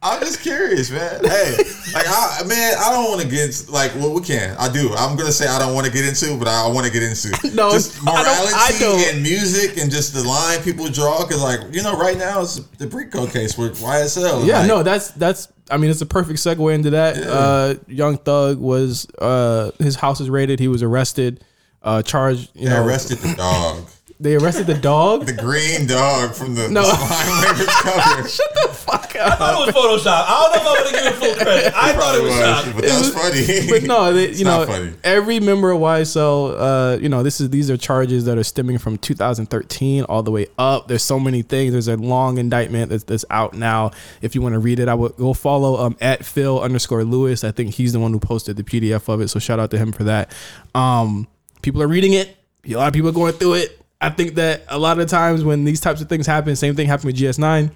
I'm 0.00 0.20
just 0.20 0.42
curious, 0.42 0.90
man. 0.92 1.24
Hey, 1.24 1.56
like, 1.92 2.06
I, 2.06 2.42
man, 2.46 2.74
I 2.78 2.92
don't 2.92 3.10
want 3.10 3.20
to 3.20 3.26
get 3.28 3.46
into, 3.46 3.72
like, 3.72 3.92
well, 3.96 4.14
we 4.14 4.20
can. 4.20 4.56
I 4.56 4.72
do. 4.72 4.94
I'm 4.94 5.16
gonna 5.16 5.32
say 5.32 5.48
I 5.48 5.58
don't 5.58 5.74
want 5.74 5.86
to 5.86 5.92
get 5.92 6.06
into, 6.06 6.36
but 6.38 6.46
I 6.46 6.68
want 6.68 6.86
to 6.86 6.92
get 6.92 7.02
into 7.02 7.30
No, 7.54 7.72
just 7.72 8.00
I 8.02 8.04
don't- 8.04 8.14
morality 8.24 8.52
I 8.54 8.76
don't. 8.78 9.14
and 9.14 9.22
music 9.24 9.76
and 9.76 9.90
just 9.90 10.14
the 10.14 10.22
line 10.22 10.62
people 10.62 10.86
draw. 10.88 11.26
Because, 11.26 11.42
like, 11.42 11.60
you 11.74 11.82
know, 11.82 11.98
right 11.98 12.16
now 12.16 12.42
it's 12.42 12.60
the 12.78 12.86
RICO 12.86 13.26
case 13.26 13.58
with 13.58 13.80
YSL. 13.80 14.46
Yeah, 14.46 14.60
like, 14.60 14.68
no, 14.68 14.82
that's 14.84 15.10
that's. 15.12 15.48
I 15.70 15.76
mean, 15.78 15.90
it's 15.90 16.00
a 16.00 16.06
perfect 16.06 16.38
segue 16.38 16.72
into 16.74 16.90
that. 16.90 17.16
Uh, 17.18 17.74
Young 17.88 18.18
Thug 18.18 18.58
was 18.58 19.06
uh, 19.18 19.72
his 19.80 19.96
house 19.96 20.20
is 20.20 20.30
raided. 20.30 20.60
He 20.60 20.68
was 20.68 20.82
arrested, 20.84 21.44
uh, 21.82 22.02
charged. 22.02 22.50
You 22.54 22.68
They 22.68 22.74
know, 22.76 22.86
arrested 22.86 23.18
the 23.18 23.34
dog, 23.34 23.84
they 24.20 24.34
arrested 24.36 24.66
the 24.66 24.74
dog. 24.74 25.26
the 25.26 25.32
green 25.32 25.86
dog 25.86 26.34
from 26.34 26.54
the 26.54 26.68
No. 26.68 26.82
no. 26.82 26.88
slime 26.88 27.42
Wavers 27.52 27.66
cover. 27.66 28.28
Shut 28.28 28.54
the 28.54 28.68
fuck 28.74 29.14
up. 29.16 29.32
I 29.32 29.36
thought 29.36 29.68
it 29.68 29.74
was 29.74 30.02
Photoshop. 30.04 30.24
I 30.26 30.50
don't 30.52 30.52
know 30.52 30.60
if 30.60 30.66
I 30.66 30.82
want 30.82 30.88
to 30.88 30.94
give 30.94 31.06
it 31.06 31.14
full 31.14 31.44
credit. 31.44 31.72
I 31.76 31.92
thought 31.92 32.14
it 32.16 32.22
was 32.24 32.32
shot. 32.34 32.74
but 32.74 32.84
that's 32.84 33.08
funny. 33.10 33.70
But 33.70 33.82
no, 33.84 34.12
they, 34.12 34.32
you 34.32 34.44
know, 34.44 34.66
funny. 34.66 34.94
every 35.04 35.38
member 35.40 35.70
of 35.70 35.80
YSL, 35.80 36.56
uh, 36.96 36.98
you 37.00 37.08
know, 37.08 37.22
this 37.22 37.40
is 37.40 37.50
these 37.50 37.70
are 37.70 37.76
charges 37.76 38.24
that 38.24 38.38
are 38.38 38.42
stemming 38.44 38.78
from 38.78 38.98
2013 38.98 40.04
all 40.04 40.22
the 40.22 40.30
way 40.32 40.46
up. 40.58 40.88
There's 40.88 41.02
so 41.04 41.20
many 41.20 41.42
things. 41.42 41.72
There's 41.72 41.88
a 41.88 41.96
long 41.96 42.38
indictment 42.38 42.90
that's, 42.90 43.04
that's 43.04 43.24
out 43.30 43.54
now. 43.54 43.92
If 44.20 44.34
you 44.34 44.42
want 44.42 44.54
to 44.54 44.58
read 44.58 44.80
it, 44.80 44.88
I 44.88 44.94
would 44.94 45.16
go 45.16 45.32
follow 45.32 45.76
um 45.84 45.96
at 46.00 46.24
Phil 46.24 46.60
underscore 46.60 47.04
Lewis. 47.04 47.44
I 47.44 47.52
think 47.52 47.74
he's 47.74 47.92
the 47.92 48.00
one 48.00 48.12
who 48.12 48.18
posted 48.18 48.56
the 48.56 48.64
PDF 48.64 49.08
of 49.12 49.20
it. 49.20 49.28
So 49.28 49.38
shout 49.38 49.60
out 49.60 49.70
to 49.70 49.78
him 49.78 49.92
for 49.92 50.04
that. 50.04 50.32
Um, 50.74 51.28
people 51.62 51.82
are 51.82 51.88
reading 51.88 52.14
it. 52.14 52.36
A 52.66 52.74
lot 52.74 52.88
of 52.88 52.94
people 52.94 53.08
are 53.10 53.12
going 53.12 53.32
through 53.34 53.54
it. 53.54 53.77
I 54.00 54.10
think 54.10 54.36
that 54.36 54.62
a 54.68 54.78
lot 54.78 55.00
of 55.00 55.08
times 55.08 55.42
when 55.42 55.64
these 55.64 55.80
types 55.80 56.00
of 56.00 56.08
things 56.08 56.26
happen, 56.26 56.54
same 56.54 56.76
thing 56.76 56.86
happened 56.86 57.06
with 57.06 57.16
GS9. 57.16 57.70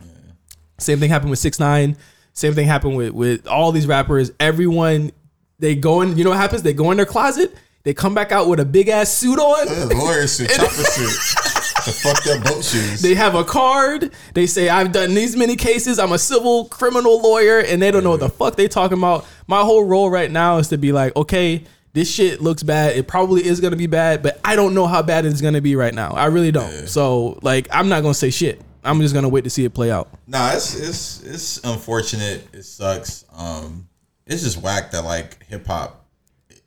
Same 0.79 0.99
thing 1.01 1.11
happened 1.11 1.31
with 1.31 1.39
Six 1.39 1.59
Nine. 1.59 1.97
Same 2.33 2.55
thing 2.55 2.67
happened 2.67 2.97
with 2.97 3.13
with 3.13 3.47
all 3.47 3.73
these 3.73 3.87
rappers. 3.87 4.31
Everyone 4.41 5.13
they 5.59 5.75
go 5.75 6.01
in. 6.01 6.17
You 6.17 6.25
know 6.25 6.31
what 6.31 6.39
happens? 6.39 6.63
They 6.63 6.73
go 6.73 6.91
in 6.91 6.97
their 6.97 7.07
closet. 7.07 7.55
They 7.85 7.95
come 7.95 8.15
back 8.15 8.31
out 8.31 8.49
with 8.49 8.61
a 8.61 8.65
big 8.65 8.89
ass 8.89 9.13
suit 9.13 9.39
on. 9.39 9.99
Lawyer 9.99 10.29
suit, 10.29 10.51
chopper 10.55 10.69
suit, 10.69 11.85
the 11.85 11.93
fucked 11.93 12.29
up 12.29 12.45
boat 12.45 12.65
shoes. 12.65 13.03
They 13.03 13.15
have 13.15 13.35
a 13.35 13.43
card. 13.43 14.13
They 14.35 14.47
say 14.47 14.69
I've 14.69 14.93
done 14.93 15.15
these 15.15 15.37
many 15.37 15.57
cases. 15.57 15.99
I'm 15.99 16.13
a 16.13 16.19
civil 16.19 16.67
criminal 16.67 17.21
lawyer, 17.21 17.59
and 17.59 17.83
they 17.83 17.91
don't 17.91 18.05
know 18.05 18.11
what 18.11 18.21
the 18.21 18.29
fuck 18.29 18.55
they 18.55 18.69
talking 18.69 18.99
about. 18.99 19.27
My 19.49 19.63
whole 19.63 19.85
role 19.85 20.11
right 20.11 20.31
now 20.31 20.59
is 20.59 20.69
to 20.69 20.79
be 20.79 20.93
like, 20.93 21.17
okay, 21.17 21.65
this 21.93 22.11
shit 22.11 22.41
looks 22.41 22.63
bad. 22.63 22.97
It 22.97 23.07
probably 23.07 23.45
is 23.45 23.61
gonna 23.61 23.77
be 23.77 23.87
bad, 23.87 24.23
but 24.23 24.41
I 24.45 24.57
don't 24.57 24.75
know 24.75 24.87
how 24.87 25.03
bad 25.03 25.25
it's 25.27 25.41
gonna 25.41 25.61
be 25.61 25.77
right 25.77 25.95
now. 25.95 26.11
I 26.11 26.27
really 26.27 26.53
don't. 26.53 26.89
So 26.89 27.39
like, 27.43 27.69
I'm 27.71 27.89
not 27.89 28.03
gonna 28.03 28.15
say 28.15 28.31
shit. 28.31 28.61
I'm 28.85 29.01
just 29.01 29.15
gonna 29.15 29.29
wait 29.29 29.45
to 29.45 29.51
see 29.51 29.65
it 29.65 29.75
play 29.75 29.91
out. 29.91 30.09
Nah, 30.27 30.53
it's 30.55 30.75
it's 30.75 31.23
it's 31.23 31.65
unfortunate. 31.65 32.49
It 32.53 32.65
sucks. 32.65 33.25
Um, 33.37 33.89
it's 34.27 34.43
just 34.43 34.63
whack 34.63 34.91
that 34.93 35.05
like 35.05 35.45
hip 35.47 35.67
hop 35.67 36.03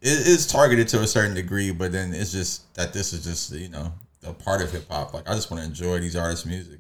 it 0.06 0.28
is 0.28 0.46
targeted 0.46 0.88
to 0.90 1.02
a 1.02 1.08
certain 1.08 1.34
degree, 1.34 1.72
but 1.72 1.92
then 1.92 2.14
it's 2.14 2.32
just 2.32 2.72
that 2.76 2.94
this 2.94 3.12
is 3.12 3.24
just 3.24 3.52
you 3.52 3.70
know 3.70 3.92
a 4.24 4.34
part 4.34 4.62
of 4.62 4.72
hip 4.72 4.86
hop. 4.90 5.16
Like 5.16 5.28
I 5.28 5.34
just 5.34 5.50
want 5.50 5.64
to 5.64 5.68
enjoy 5.68 6.00
these 6.00 6.16
artists' 6.16 6.46
music, 6.46 6.80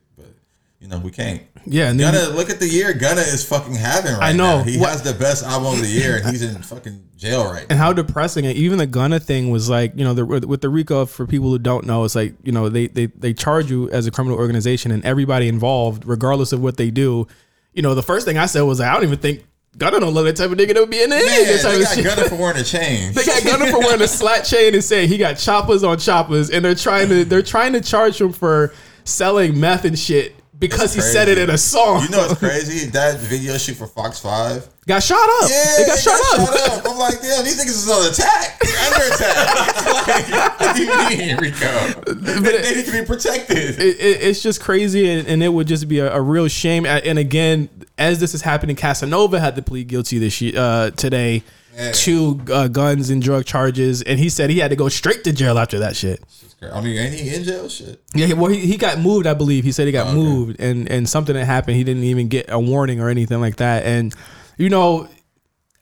you 0.86 0.92
know 0.92 1.00
we 1.00 1.10
can't. 1.10 1.42
Yeah, 1.66 1.90
and 1.90 2.00
Gunna, 2.00 2.30
look 2.30 2.52
at 2.52 2.60
the 2.60 2.68
year 2.68 2.94
Gunna 2.94 3.22
is 3.22 3.44
fucking 3.44 3.74
having 3.74 4.14
right 4.14 4.22
I 4.22 4.32
know. 4.34 4.60
now. 4.60 4.64
He 4.64 4.78
What- 4.78 4.90
has 4.92 5.02
the 5.02 5.14
best 5.14 5.44
album 5.44 5.74
of 5.74 5.82
the 5.82 5.88
year, 5.88 6.18
and 6.18 6.28
he's 6.30 6.44
in 6.44 6.62
fucking 6.62 7.02
jail 7.18 7.46
right 7.46 7.62
and 7.62 7.70
now. 7.70 7.74
And 7.74 7.80
how 7.80 7.94
depressing 7.94 8.46
it 8.46 8.56
even 8.56 8.78
the 8.78 8.86
gunna 8.86 9.20
thing 9.20 9.50
was 9.50 9.68
like 9.70 9.94
you 9.96 10.04
know 10.04 10.14
the, 10.14 10.26
with 10.26 10.62
the 10.62 10.70
rico 10.70 11.06
for 11.08 11.26
people 11.26 11.50
who 11.50 11.58
don't 11.58 11.86
know 11.88 12.04
it's 12.04 12.14
like 12.14 12.36
you 12.44 12.52
know 12.52 12.70
they, 12.70 12.88
they 12.88 13.06
they 13.08 13.34
charge 13.34 13.72
you 13.72 13.90
as 13.90 14.06
a 14.06 14.12
criminal 14.12 14.38
organization 14.38 14.92
and 14.92 15.04
everybody 15.06 15.48
involved 15.48 16.06
regardless 16.06 16.52
of 16.52 16.62
what 16.62 16.76
they 16.78 16.92
do 16.92 17.26
you 17.74 17.82
know 17.82 17.96
the 17.96 18.04
first 18.04 18.26
thing 18.28 18.38
i 18.38 18.46
said 18.46 18.62
was 18.64 18.82
i 18.82 18.94
don't 18.94 19.04
even 19.04 19.18
think 19.18 19.46
gunna 19.78 19.98
don't 20.02 20.14
look 20.14 20.26
that 20.26 20.36
type 20.36 20.52
of 20.52 20.58
nigga 20.58 20.74
that 20.74 20.82
would 20.82 20.90
be 20.90 21.02
in 21.02 21.12
any 21.12 21.26
Man, 21.26 21.56
of 21.56 21.62
type 21.62 21.72
they 21.72 21.78
of 21.78 21.84
got 21.84 21.96
shit 21.96 22.04
Gunna 22.04 22.30
for 22.30 22.36
wearing 22.36 22.58
a 22.60 22.64
chain. 22.76 23.14
they 23.14 23.26
got 23.26 23.44
Gunna 23.46 23.72
for 23.72 23.80
wearing 23.80 24.02
a 24.02 24.08
slat 24.10 24.44
chain 24.44 24.74
and 24.76 24.84
saying 24.84 25.08
he 25.08 25.18
got 25.18 25.36
choppers 25.38 25.84
on 25.86 25.98
choppers, 25.98 26.50
and 26.50 26.64
they're 26.66 26.76
trying 26.76 27.08
to 27.08 27.24
they're 27.24 27.42
trying 27.42 27.72
to 27.74 27.82
charge 27.82 28.20
him 28.20 28.34
for 28.34 28.74
selling 29.06 29.58
meth 29.58 29.86
and 29.86 29.98
shit 29.98 30.36
because 30.60 30.94
he 30.94 31.02
said 31.02 31.28
it 31.28 31.38
in 31.38 31.50
a 31.50 31.58
song. 31.58 32.04
You 32.04 32.10
know 32.10 32.20
what's 32.20 32.40
crazy? 32.40 32.90
That 32.90 33.20
video 33.20 33.58
shoot 33.58 33.76
for 33.76 33.88
Fox 33.88 34.20
Five. 34.20 34.68
got 34.88 35.04
shot 35.04 35.18
up. 35.18 35.50
Yeah, 35.50 35.82
it 35.82 35.88
got 35.88 36.00
shot 36.00 36.20
up. 36.34 36.86
I'm 36.86 36.98
like, 36.98 37.22
damn, 37.22 37.44
these 37.44 37.60
niggas 37.60 37.68
is 37.68 37.90
on 37.90 38.12
attack, 38.12 38.62
under 38.86 39.14
attack. 39.14 39.76
like, 40.32 40.60
what 40.60 40.76
do 40.76 40.84
you 40.84 41.18
mean, 41.18 41.38
Rico? 41.38 42.14
They, 42.14 42.62
they 42.62 42.76
need 42.76 42.86
to 42.86 42.92
be 42.92 43.06
protected. 43.06 43.58
it, 43.58 43.80
it, 43.80 44.22
it's 44.22 44.42
just 44.42 44.62
crazy 44.62 45.10
and, 45.10 45.28
and 45.28 45.44
it 45.44 45.50
would 45.50 45.68
just 45.68 45.88
be 45.88 46.00
a, 46.00 46.14
a 46.14 46.22
real 46.22 46.48
shame 46.48 46.86
and 46.86 47.20
again 47.20 47.70
as 47.98 48.20
this 48.20 48.34
is 48.34 48.42
happening 48.42 48.76
casanova 48.76 49.40
had 49.40 49.56
to 49.56 49.62
plead 49.62 49.88
guilty 49.88 50.18
this 50.20 50.42
uh, 50.56 50.92
today 50.92 51.44
Yeah. 51.76 51.92
to 51.92 52.42
uh, 52.52 52.68
guns 52.70 53.10
and 53.10 53.22
drug 53.22 53.46
charges 53.46 54.02
and 54.02 54.18
he 54.18 54.30
said 54.30 54.50
he 54.50 54.60
had 54.60 54.70
to 54.70 54.76
go 54.78 54.88
straight 54.90 55.24
to 55.26 55.34
jail 55.34 55.60
after 55.60 55.80
that 55.80 55.96
shit 55.96 56.24
I 56.62 56.82
mean, 56.82 56.98
ain't 56.98 57.14
he 57.14 57.36
in 57.36 57.44
jail? 57.44 57.68
Shit. 57.70 58.02
yeah 58.14 58.34
well 58.34 58.50
he, 58.50 58.60
he 58.60 58.78
got 58.78 59.00
moved 59.00 59.28
i 59.28 59.34
believe 59.34 59.64
he 59.66 59.72
said 59.72 59.86
he 59.86 59.92
got 59.92 60.14
moved 60.14 60.60
and 60.60 60.90
and 60.90 61.08
something 61.08 61.36
that 61.36 61.46
happened 61.46 61.76
he 61.78 61.84
didn't 61.84 62.04
even 62.04 62.28
get 62.30 62.46
a 62.50 62.60
warning 62.60 63.02
or 63.02 63.10
anything 63.10 63.42
like 63.42 63.58
that 63.58 63.84
and 63.86 64.16
you 64.58 64.70
know 64.70 65.08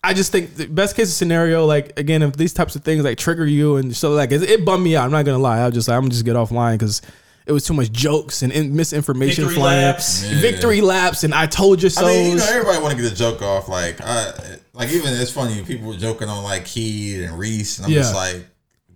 I 0.06 0.14
just 0.14 0.34
think 0.34 0.56
the 0.56 0.66
best 0.66 0.98
case 0.98 1.14
scenario, 1.14 1.66
like 1.66 1.98
again, 1.98 2.24
if 2.24 2.36
these 2.36 2.54
types 2.54 2.76
of 2.76 2.84
things 2.84 3.06
like 3.06 3.18
trigger 3.18 3.46
you 3.46 3.78
and 3.78 3.96
so 3.96 4.12
like 4.12 4.34
it, 4.34 4.44
it 4.44 4.66
bummed 4.66 4.84
me 4.84 4.98
out. 4.98 5.06
I'm 5.06 5.12
not 5.12 5.24
gonna 5.24 5.38
lie. 5.38 5.60
I 5.60 5.66
was 5.68 5.76
just 5.76 5.88
like, 5.88 5.98
I'm 5.98 6.10
just 6.10 6.26
get 6.26 6.36
offline 6.36 6.74
because 6.74 7.02
it 7.46 7.54
was 7.54 7.66
too 7.66 7.74
much 7.74 7.90
jokes 7.90 8.42
and 8.42 8.52
in, 8.52 8.76
misinformation 8.76 9.46
Victory 9.46 9.56
flying, 9.56 9.82
laps. 9.82 10.30
Yeah. 10.30 10.42
victory 10.42 10.82
laps, 10.82 11.24
and 11.24 11.34
I 11.34 11.46
told 11.46 11.82
you 11.82 11.90
so. 11.90 12.06
I 12.06 12.10
mean, 12.10 12.32
you 12.32 12.38
know, 12.38 12.46
everybody 12.50 12.82
want 12.82 12.96
to 12.98 13.02
get 13.02 13.12
a 13.12 13.16
joke 13.16 13.42
off. 13.42 13.70
Like, 13.70 14.02
I, 14.02 14.58
like 14.74 14.90
even 14.90 15.14
it's 15.14 15.32
funny. 15.32 15.64
People 15.64 15.88
were 15.90 15.98
joking 15.98 16.28
on 16.30 16.44
like 16.44 16.66
Keed 16.66 17.22
and 17.24 17.38
Reese, 17.38 17.78
and 17.80 17.86
I'm 17.88 17.92
just 17.94 18.16
like, 18.16 18.46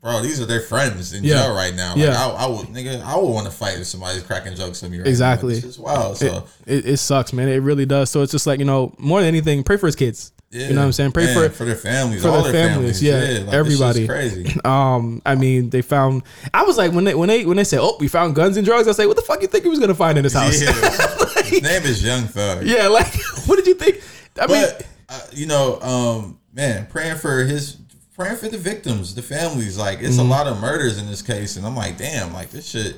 bro, 0.02 0.22
these 0.22 0.42
are 0.42 0.46
their 0.46 0.62
friends 0.62 1.14
in 1.14 1.24
Yeah. 1.24 1.44
jail 1.44 1.56
right 1.56 1.74
now. 1.76 1.90
Like, 1.90 1.98
Yeah. 2.00 2.26
I, 2.26 2.46
I 2.46 2.48
would, 2.48 2.68
nigga, 2.68 3.02
I 3.04 3.16
would 3.18 3.30
want 3.30 3.46
to 3.46 3.52
fight 3.52 3.80
if 3.80 3.86
somebody's 3.88 4.24
cracking 4.24 4.56
jokes 4.56 4.84
at 4.84 4.90
me 4.92 4.98
right 5.00 5.08
Exactly. 5.08 5.54
now. 5.54 5.58
It's 5.58 5.66
just 5.68 5.80
wild. 5.80 6.18
So, 6.18 6.46
It, 6.66 6.86
it 6.86 6.98
sucks, 6.98 7.34
man. 7.34 7.48
It 7.50 7.58
really 7.62 7.86
does. 7.86 8.10
So 8.10 8.22
it's 8.22 8.32
just 8.32 8.48
like 8.48 8.60
you 8.60 8.66
know, 8.66 8.94
more 8.98 9.20
than 9.20 9.28
anything, 9.28 9.64
pray 9.64 9.78
for 9.78 9.86
his 9.88 9.96
kids. 9.96 10.32
yeah. 10.50 10.68
You 10.70 10.74
know 10.76 10.80
what 10.82 10.86
I'm 10.88 10.92
saying? 10.94 11.12
Pray 11.12 11.26
Man, 11.26 11.36
for 11.36 11.50
for 11.50 11.66
their 11.66 11.76
families, 11.76 12.22
for 12.22 12.30
all 12.30 12.42
their 12.44 12.52
their 12.54 12.70
families, 12.70 13.02
families. 13.02 13.40
yeah, 13.40 13.46
like, 13.46 13.54
everybody. 13.56 14.08
crazy. 14.08 14.56
Um, 14.66 15.22
I 15.26 15.36
mean, 15.36 15.70
they 15.70 15.82
found. 15.82 16.24
I 16.54 16.64
was 16.64 16.78
like, 16.78 16.92
when 16.94 17.04
they 17.04 17.14
when 17.16 17.28
they 17.30 17.46
when 17.46 17.58
they 17.58 17.64
said, 17.66 17.80
"Oh, 17.82 17.98
we 18.00 18.08
found 18.08 18.34
guns 18.36 18.56
and 18.58 18.66
drugs," 18.66 18.88
I 18.88 18.92
was 18.92 18.98
like, 19.00 19.08
"What 19.08 19.18
the 19.18 19.24
fuck 19.24 19.42
you 19.42 19.48
think 19.48 19.64
he 19.66 19.70
was 19.70 19.80
gonna 19.80 19.94
find 19.96 20.18
in 20.18 20.24
his 20.24 20.34
house?" 20.34 20.62
Yeah. 20.62 20.72
His 21.48 21.62
name 21.62 21.84
is 21.84 22.04
Young 22.04 22.24
Thug. 22.24 22.66
Yeah, 22.66 22.88
like, 22.88 23.08
what 23.46 23.56
did 23.58 23.68
you 23.68 23.74
think? 23.76 24.02
I 24.40 24.48
mean, 24.48 24.66
But 24.66 24.86
uh, 25.10 25.22
you 25.32 25.46
know, 25.46 25.80
um, 25.82 26.40
man, 26.54 26.86
praying 26.88 27.18
for 27.18 27.44
his, 27.44 27.78
praying 28.16 28.38
for 28.38 28.50
the 28.50 28.58
victims, 28.58 29.16
the 29.16 29.22
families. 29.22 29.78
Like 29.78 30.00
it's 30.02 30.18
Mm-hmm. 30.18 30.26
a 30.26 30.30
lot 30.30 30.48
of 30.48 30.60
murders 30.60 30.98
in 30.98 31.08
this 31.08 31.22
case, 31.22 31.56
and 31.58 31.66
I'm 31.66 31.76
like, 31.76 31.98
damn, 31.98 32.34
like 32.34 32.50
this 32.52 32.68
shit. 32.68 32.98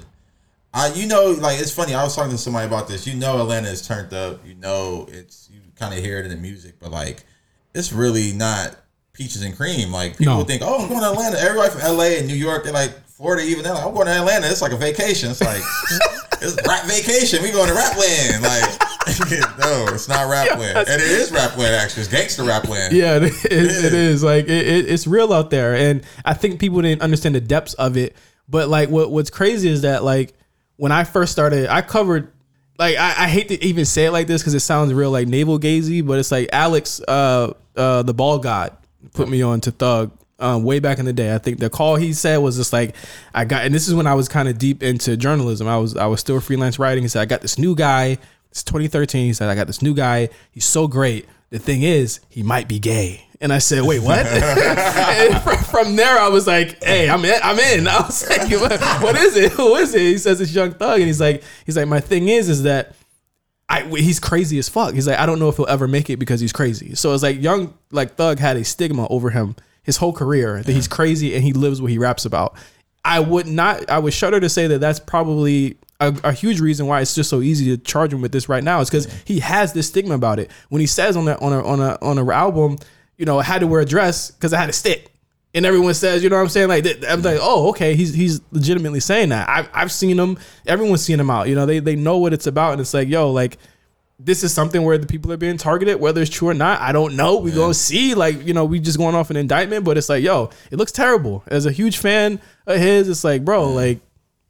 I, 0.73 0.91
you 0.93 1.07
know, 1.07 1.31
like 1.39 1.59
it's 1.59 1.71
funny. 1.73 1.93
I 1.95 2.03
was 2.03 2.15
talking 2.15 2.31
to 2.31 2.37
somebody 2.37 2.67
about 2.67 2.87
this. 2.87 3.07
You 3.07 3.15
know, 3.15 3.41
Atlanta 3.41 3.69
is 3.69 3.85
turned 3.87 4.13
up. 4.13 4.45
You 4.45 4.55
know, 4.55 5.07
it's 5.11 5.49
you 5.51 5.59
kind 5.75 5.93
of 5.97 6.03
hear 6.03 6.19
it 6.19 6.25
in 6.25 6.31
the 6.31 6.37
music, 6.37 6.75
but 6.79 6.91
like, 6.91 7.23
it's 7.73 7.91
really 7.91 8.33
not 8.33 8.75
peaches 9.13 9.41
and 9.41 9.55
cream. 9.57 9.91
Like 9.91 10.17
people 10.17 10.37
No. 10.37 10.43
think, 10.43 10.61
oh, 10.63 10.83
I'm 10.83 10.89
going 10.89 11.01
to 11.01 11.09
Atlanta. 11.11 11.39
Everybody 11.39 11.71
from 11.71 11.81
LA 11.97 12.03
and 12.19 12.27
New 12.27 12.35
York 12.35 12.65
and 12.65 12.73
like 12.73 12.93
Florida, 13.19 13.43
even 13.43 13.65
they're 13.65 13.73
like, 13.73 13.85
I'm 13.85 13.93
going 13.93 14.07
to 14.07 14.13
Atlanta. 14.13 14.47
It's 14.47 14.61
like 14.61 14.71
a 14.71 14.77
vacation. 14.77 15.29
It's 15.29 15.41
like 15.41 15.61
it's 16.41 16.55
rap 16.65 16.85
vacation. 16.85 17.43
We 17.43 17.51
going 17.51 17.67
to 17.67 17.75
rap 17.75 17.97
land. 17.97 18.43
Like, 18.43 18.63
no, 19.59 19.87
it's 19.93 20.07
not 20.07 20.29
rap 20.29 20.57
land, 20.57 20.77
and 20.77 21.01
it 21.01 21.01
is 21.01 21.29
rap 21.29 21.57
land. 21.57 21.75
Actually, 21.75 22.03
it's 22.03 22.11
gangster 22.11 22.43
rap 22.45 22.69
land. 22.69 22.95
yeah, 22.95 23.17
it, 23.17 23.23
it, 23.23 23.51
it 23.51 23.93
is 23.93 24.23
like 24.23 24.45
it, 24.45 24.65
it, 24.65 24.89
it's 24.89 25.05
real 25.05 25.33
out 25.33 25.49
there, 25.49 25.75
and 25.75 26.05
I 26.23 26.33
think 26.33 26.61
people 26.61 26.81
didn't 26.81 27.01
understand 27.01 27.35
the 27.35 27.41
depths 27.41 27.73
of 27.73 27.97
it. 27.97 28.15
But 28.47 28.69
like, 28.69 28.87
what 28.87 29.11
what's 29.11 29.29
crazy 29.29 29.67
is 29.67 29.81
that 29.81 30.01
like 30.01 30.33
when 30.77 30.93
I 30.93 31.03
first 31.03 31.33
started, 31.33 31.67
I 31.67 31.81
covered. 31.81 32.31
Like 32.77 32.95
I, 32.95 33.25
I 33.25 33.27
hate 33.27 33.49
to 33.49 33.61
even 33.61 33.83
say 33.83 34.05
it 34.05 34.11
like 34.11 34.27
this 34.27 34.41
because 34.41 34.55
it 34.55 34.61
sounds 34.61 34.93
real 34.93 35.11
like 35.11 35.27
navel 35.27 35.59
gazy, 35.59 36.07
but 36.07 36.19
it's 36.19 36.31
like 36.31 36.47
Alex, 36.53 37.01
uh, 37.05 37.53
uh, 37.75 38.03
the 38.03 38.13
ball 38.13 38.39
god, 38.39 38.77
put 39.13 39.27
me 39.27 39.41
on 39.41 39.59
to 39.59 39.71
Thug 39.71 40.17
um, 40.39 40.63
way 40.63 40.79
back 40.79 40.99
in 40.99 41.05
the 41.05 41.13
day. 41.13 41.33
I 41.33 41.37
think 41.37 41.59
the 41.59 41.69
call 41.69 41.95
he 41.95 42.13
said 42.13 42.37
was 42.37 42.57
just 42.57 42.73
like 42.73 42.95
I 43.33 43.45
got, 43.45 43.65
and 43.65 43.73
this 43.73 43.87
is 43.87 43.93
when 43.93 44.07
I 44.07 44.13
was 44.13 44.27
kind 44.27 44.47
of 44.47 44.57
deep 44.57 44.83
into 44.83 45.17
journalism. 45.17 45.67
I 45.67 45.77
was 45.77 45.95
I 45.95 46.07
was 46.07 46.19
still 46.19 46.39
freelance 46.39 46.79
writing. 46.79 47.03
He 47.03 47.09
said 47.09 47.21
I 47.21 47.25
got 47.25 47.41
this 47.41 47.57
new 47.57 47.75
guy. 47.75 48.17
It's 48.51 48.63
2013. 48.63 49.27
He 49.27 49.33
said 49.33 49.49
I 49.49 49.55
got 49.55 49.67
this 49.67 49.81
new 49.81 49.93
guy. 49.93 50.29
He's 50.51 50.65
so 50.65 50.87
great. 50.87 51.27
The 51.51 51.59
thing 51.59 51.83
is, 51.83 52.19
he 52.29 52.43
might 52.43 52.67
be 52.67 52.79
gay. 52.79 53.25
And 53.41 53.53
I 53.53 53.59
said, 53.59 53.83
wait, 53.83 53.99
what? 53.99 54.25
and 54.27 55.41
from 55.65 55.95
there, 55.95 56.19
I 56.19 56.27
was 56.27 56.45
like, 56.45 56.83
hey, 56.83 57.09
I'm 57.09 57.23
in. 57.23 57.39
I'm 57.41 57.57
in. 57.57 57.87
I 57.87 58.01
was 58.01 58.29
like, 58.29 58.51
what, 58.51 58.81
what 59.01 59.15
is 59.15 59.35
it? 59.35 59.51
Who 59.53 59.75
is 59.75 59.95
it? 59.95 60.01
He 60.01 60.17
says 60.17 60.41
it's 60.41 60.53
Young 60.53 60.73
Thug, 60.73 60.99
and 60.99 61.07
he's 61.07 61.21
like, 61.21 61.43
he's 61.65 61.77
like, 61.77 61.87
my 61.87 62.01
thing 62.01 62.27
is, 62.27 62.49
is 62.49 62.63
that 62.63 62.95
I 63.69 63.83
he's 63.83 64.19
crazy 64.19 64.57
as 64.57 64.67
fuck. 64.67 64.93
He's 64.93 65.07
like, 65.07 65.19
I 65.19 65.25
don't 65.25 65.39
know 65.39 65.47
if 65.47 65.57
he'll 65.57 65.67
ever 65.67 65.87
make 65.87 66.09
it 66.09 66.17
because 66.17 66.41
he's 66.41 66.51
crazy. 66.51 66.95
So 66.95 67.13
it's 67.13 67.23
like 67.23 67.41
young 67.41 67.73
like 67.91 68.15
Thug 68.15 68.39
had 68.39 68.57
a 68.57 68.63
stigma 68.63 69.07
over 69.07 69.29
him 69.29 69.55
his 69.83 69.97
whole 69.97 70.13
career 70.13 70.61
that 70.61 70.71
he's 70.71 70.87
crazy 70.87 71.35
and 71.35 71.43
he 71.43 71.53
lives 71.53 71.81
what 71.81 71.91
he 71.91 71.97
raps 71.97 72.25
about. 72.25 72.55
I 73.03 73.19
would 73.19 73.47
not. 73.47 73.89
I 73.89 73.99
would 73.99 74.13
shudder 74.13 74.39
to 74.39 74.49
say 74.49 74.67
that 74.67 74.79
that's 74.79 74.99
probably 74.99 75.77
a, 75.99 76.15
a 76.23 76.33
huge 76.33 76.59
reason 76.59 76.85
why 76.85 77.01
it's 77.01 77.15
just 77.15 77.29
so 77.29 77.41
easy 77.41 77.75
to 77.75 77.77
charge 77.81 78.13
him 78.13 78.21
with 78.21 78.31
this 78.31 78.49
right 78.49 78.63
now. 78.63 78.81
Is 78.81 78.89
because 78.89 79.11
he 79.25 79.39
has 79.39 79.73
this 79.73 79.87
stigma 79.87 80.15
about 80.15 80.39
it. 80.39 80.51
When 80.69 80.81
he 80.81 80.87
says 80.87 81.15
on 81.15 81.27
a 81.27 81.35
on 81.37 81.53
a 81.53 81.63
on 81.63 81.79
a 81.79 81.97
on 82.01 82.17
a 82.17 82.33
album, 82.33 82.77
you 83.17 83.25
know, 83.25 83.39
I 83.39 83.43
had 83.43 83.59
to 83.59 83.67
wear 83.67 83.81
a 83.81 83.85
dress 83.85 84.31
because 84.31 84.53
I 84.53 84.59
had 84.59 84.69
a 84.69 84.73
stick. 84.73 85.11
And 85.55 85.65
everyone 85.65 85.95
says, 85.95 86.21
you 86.21 86.29
know 86.29 86.35
what 86.35 86.43
I'm 86.43 86.49
saying? 86.49 86.67
Like, 86.67 86.85
I'm 87.07 87.23
like, 87.23 87.39
oh, 87.41 87.69
okay, 87.69 87.95
he's 87.95 88.13
he's 88.13 88.39
legitimately 88.51 88.99
saying 88.99 89.29
that. 89.29 89.49
I've, 89.49 89.67
I've 89.73 89.91
seen 89.91 90.19
him. 90.19 90.37
Everyone's 90.67 91.01
seen 91.01 91.19
him 91.19 91.31
out. 91.31 91.47
You 91.47 91.55
know, 91.55 91.65
they 91.65 91.79
they 91.79 91.95
know 91.95 92.17
what 92.17 92.33
it's 92.33 92.45
about, 92.45 92.73
and 92.73 92.81
it's 92.81 92.93
like, 92.93 93.07
yo, 93.07 93.31
like, 93.31 93.57
this 94.21 94.43
is 94.43 94.53
something 94.53 94.83
where 94.83 94.97
the 94.97 95.07
people 95.07 95.31
are 95.31 95.37
being 95.37 95.55
targeted, 95.57 95.99
whether 95.99 96.21
it's 96.21 96.29
true 96.29 96.49
or 96.49 96.53
not. 96.53 96.81
I 96.81 96.91
don't 96.91 97.15
know. 97.15 97.37
We 97.37 97.51
gonna 97.51 97.73
see. 97.73 98.15
Like, 98.15 98.45
you 98.45 98.53
know, 98.53 98.65
we 98.65 98.79
just 98.79 98.97
going 98.97 99.15
off 99.15 99.29
an 99.29 99.37
indictment, 99.37 99.85
but 99.85 99.97
it's 99.97 100.09
like, 100.09 100.21
yo, 100.23 100.49
it 100.71 100.77
looks 100.77 100.91
terrible. 100.91 101.43
As 101.47 101.65
a 101.65 101.71
huge 101.71 101.97
fan 101.97 102.41
of 102.67 102.77
his, 102.79 103.07
it's 103.07 103.23
like, 103.23 103.45
bro, 103.45 103.71
like, 103.71 104.01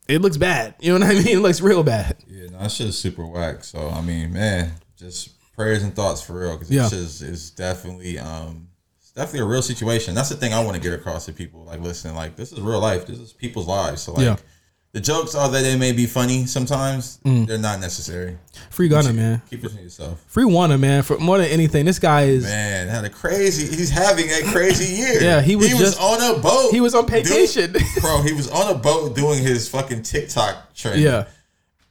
it 0.08 0.22
looks 0.22 0.38
bad. 0.38 0.74
You 0.80 0.98
know 0.98 1.06
what 1.06 1.16
I 1.16 1.20
mean? 1.20 1.28
It 1.38 1.40
looks 1.40 1.62
real 1.62 1.84
bad. 1.84 2.18
Yeah, 2.28 2.48
no, 2.50 2.60
that 2.60 2.72
shit 2.72 2.88
is 2.88 2.98
super 2.98 3.26
whack. 3.28 3.64
So 3.64 3.90
I 3.90 4.02
mean, 4.02 4.34
man, 4.34 4.72
just 4.98 5.30
prayers 5.56 5.84
and 5.84 5.96
thoughts 5.96 6.22
for 6.22 6.40
real 6.40 6.54
because 6.54 6.72
Yeah. 6.72 6.84
this 6.84 6.94
is 6.94 7.22
is 7.22 7.52
definitely 7.52 8.18
um 8.18 8.70
it's 9.00 9.12
definitely 9.12 9.42
a 9.42 9.46
real 9.52 9.62
situation. 9.62 10.16
That's 10.16 10.30
the 10.30 10.36
thing 10.36 10.52
I 10.54 10.64
want 10.64 10.76
to 10.78 10.82
get 10.82 10.94
across 10.94 11.28
to 11.28 11.34
people. 11.34 11.64
Like, 11.66 11.82
listen, 11.82 12.16
like 12.16 12.36
this 12.36 12.52
is 12.52 12.60
real 12.60 12.80
life. 12.80 13.06
This 13.06 13.20
is 13.20 13.34
people's 13.34 13.68
lives. 13.68 14.02
So 14.02 14.14
like. 14.14 14.40
Yeah. 14.92 15.00
The 15.00 15.02
jokes 15.02 15.36
are 15.36 15.50
that 15.50 15.62
they 15.62 15.78
may 15.78 15.92
be 15.92 16.08
funny 16.08 16.48
sometimes. 16.48 17.20
Mm. 17.24 17.46
They're 17.46 17.60
not 17.60 17.80
necessary. 17.80 18.38
Free 18.72 18.88
Gunna, 18.88 19.14
man. 19.14 19.42
Keep 19.50 19.66
it 19.66 19.70
to 19.76 19.82
yourself. 19.82 20.24
Free 20.28 20.46
Wanna, 20.46 20.78
man. 20.80 21.04
For 21.04 21.20
more 21.20 21.38
than 21.38 21.48
anything, 21.48 21.86
this 21.86 22.00
guy 22.00 22.24
is. 22.24 22.44
Man, 22.44 22.88
had 22.88 23.06
a 23.06 23.10
crazy. 23.10 23.68
He's 23.68 23.92
having 23.92 24.26
a 24.30 24.52
crazy 24.52 24.96
year. 25.02 25.22
Yeah, 25.22 25.42
he 25.42 25.56
was 25.56 25.70
just- 25.70 26.02
on 26.02 26.20
a 26.36 26.40
boat. 26.40 26.72
he 26.72 26.82
was 26.82 26.96
on 26.96 27.06
vacation. 27.08 27.72
doing- 27.74 27.86
bro, 28.02 28.22
he 28.24 28.34
was 28.34 28.50
on 28.50 28.76
a 28.76 28.78
boat 28.78 29.16
doing 29.16 29.44
his 29.44 29.70
fucking 29.70 30.02
TikTok 30.02 30.74
trend. 30.74 31.00
Yeah. 31.02 31.26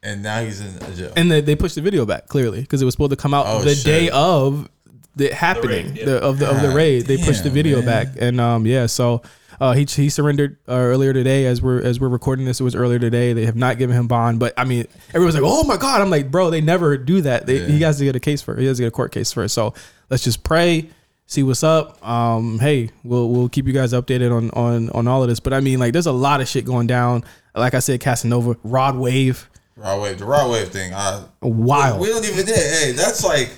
and 0.03 0.21
now 0.21 0.41
he's 0.43 0.59
in 0.59 0.75
a 0.83 0.95
jail. 0.95 1.13
And 1.15 1.31
they, 1.31 1.39
they 1.41 1.55
pushed 1.55 1.75
the 1.75 1.81
video 1.81 2.05
back 2.05 2.27
clearly 2.27 2.61
because 2.61 2.81
it 2.81 2.85
was 2.85 2.93
supposed 2.95 3.11
to 3.11 3.17
come 3.17 3.33
out 3.33 3.45
Oh, 3.47 3.63
the 3.63 3.75
shit. 3.75 3.85
day 3.85 4.09
of 4.09 4.69
the 5.15 5.33
happening 5.33 5.87
raid, 5.87 5.97
yeah. 5.97 6.05
the, 6.05 6.21
of 6.21 6.37
the 6.39 6.49
of 6.49 6.61
the 6.61 6.69
raid. 6.69 7.05
They 7.05 7.17
pushed 7.17 7.43
the 7.43 7.49
video 7.49 7.77
man. 7.77 7.85
back, 7.85 8.07
and 8.19 8.39
um 8.41 8.65
yeah, 8.65 8.85
so 8.87 9.21
uh, 9.59 9.73
he 9.73 9.85
he 9.85 10.09
surrendered 10.09 10.57
uh, 10.67 10.73
earlier 10.73 11.13
today 11.13 11.45
as 11.45 11.61
we're 11.61 11.81
as 11.81 11.99
we're 11.99 12.07
recording 12.09 12.45
this. 12.45 12.59
It 12.59 12.63
was 12.63 12.75
earlier 12.75 12.99
today. 12.99 13.33
They 13.33 13.45
have 13.45 13.55
not 13.55 13.77
given 13.77 13.95
him 13.95 14.07
bond, 14.07 14.39
but 14.39 14.53
I 14.57 14.63
mean 14.63 14.85
everyone's 15.09 15.35
like, 15.35 15.43
oh 15.45 15.63
my 15.63 15.77
god. 15.77 16.01
I'm 16.01 16.09
like, 16.09 16.31
bro, 16.31 16.49
they 16.49 16.61
never 16.61 16.97
do 16.97 17.21
that. 17.21 17.45
They, 17.45 17.69
He 17.69 17.81
has 17.81 17.97
to 17.97 18.05
get 18.05 18.15
a 18.15 18.19
case 18.19 18.41
for. 18.41 18.55
He 18.55 18.65
has 18.67 18.77
to 18.77 18.83
get 18.83 18.87
a 18.87 18.91
court 18.91 19.11
case 19.11 19.31
first. 19.33 19.53
So 19.53 19.73
let's 20.09 20.23
just 20.23 20.43
pray. 20.43 20.89
See 21.27 21.43
what's 21.43 21.63
up. 21.63 22.03
Um, 22.07 22.57
hey, 22.57 22.89
we'll 23.03 23.29
we'll 23.29 23.49
keep 23.49 23.67
you 23.67 23.73
guys 23.73 23.93
updated 23.93 24.35
on 24.35 24.49
on 24.51 24.89
on 24.91 25.07
all 25.07 25.21
of 25.21 25.29
this. 25.29 25.39
But 25.39 25.53
I 25.53 25.59
mean, 25.59 25.77
like, 25.77 25.93
there's 25.93 26.07
a 26.07 26.11
lot 26.11 26.41
of 26.41 26.47
shit 26.47 26.65
going 26.65 26.87
down. 26.87 27.23
Like 27.53 27.75
I 27.75 27.79
said, 27.79 27.99
Casanova, 27.99 28.55
Rod 28.63 28.95
Wave, 28.97 29.47
Rod 29.75 30.01
wave, 30.01 30.17
the 30.17 30.25
Rod 30.25 30.49
wave 30.49 30.69
thing. 30.69 30.91
I 30.93 31.23
wild. 31.41 31.99
we 32.01 32.07
don't 32.07 32.25
even. 32.25 32.45
Did. 32.47 32.55
Hey, 32.55 32.91
that's 32.93 33.23
like 33.23 33.51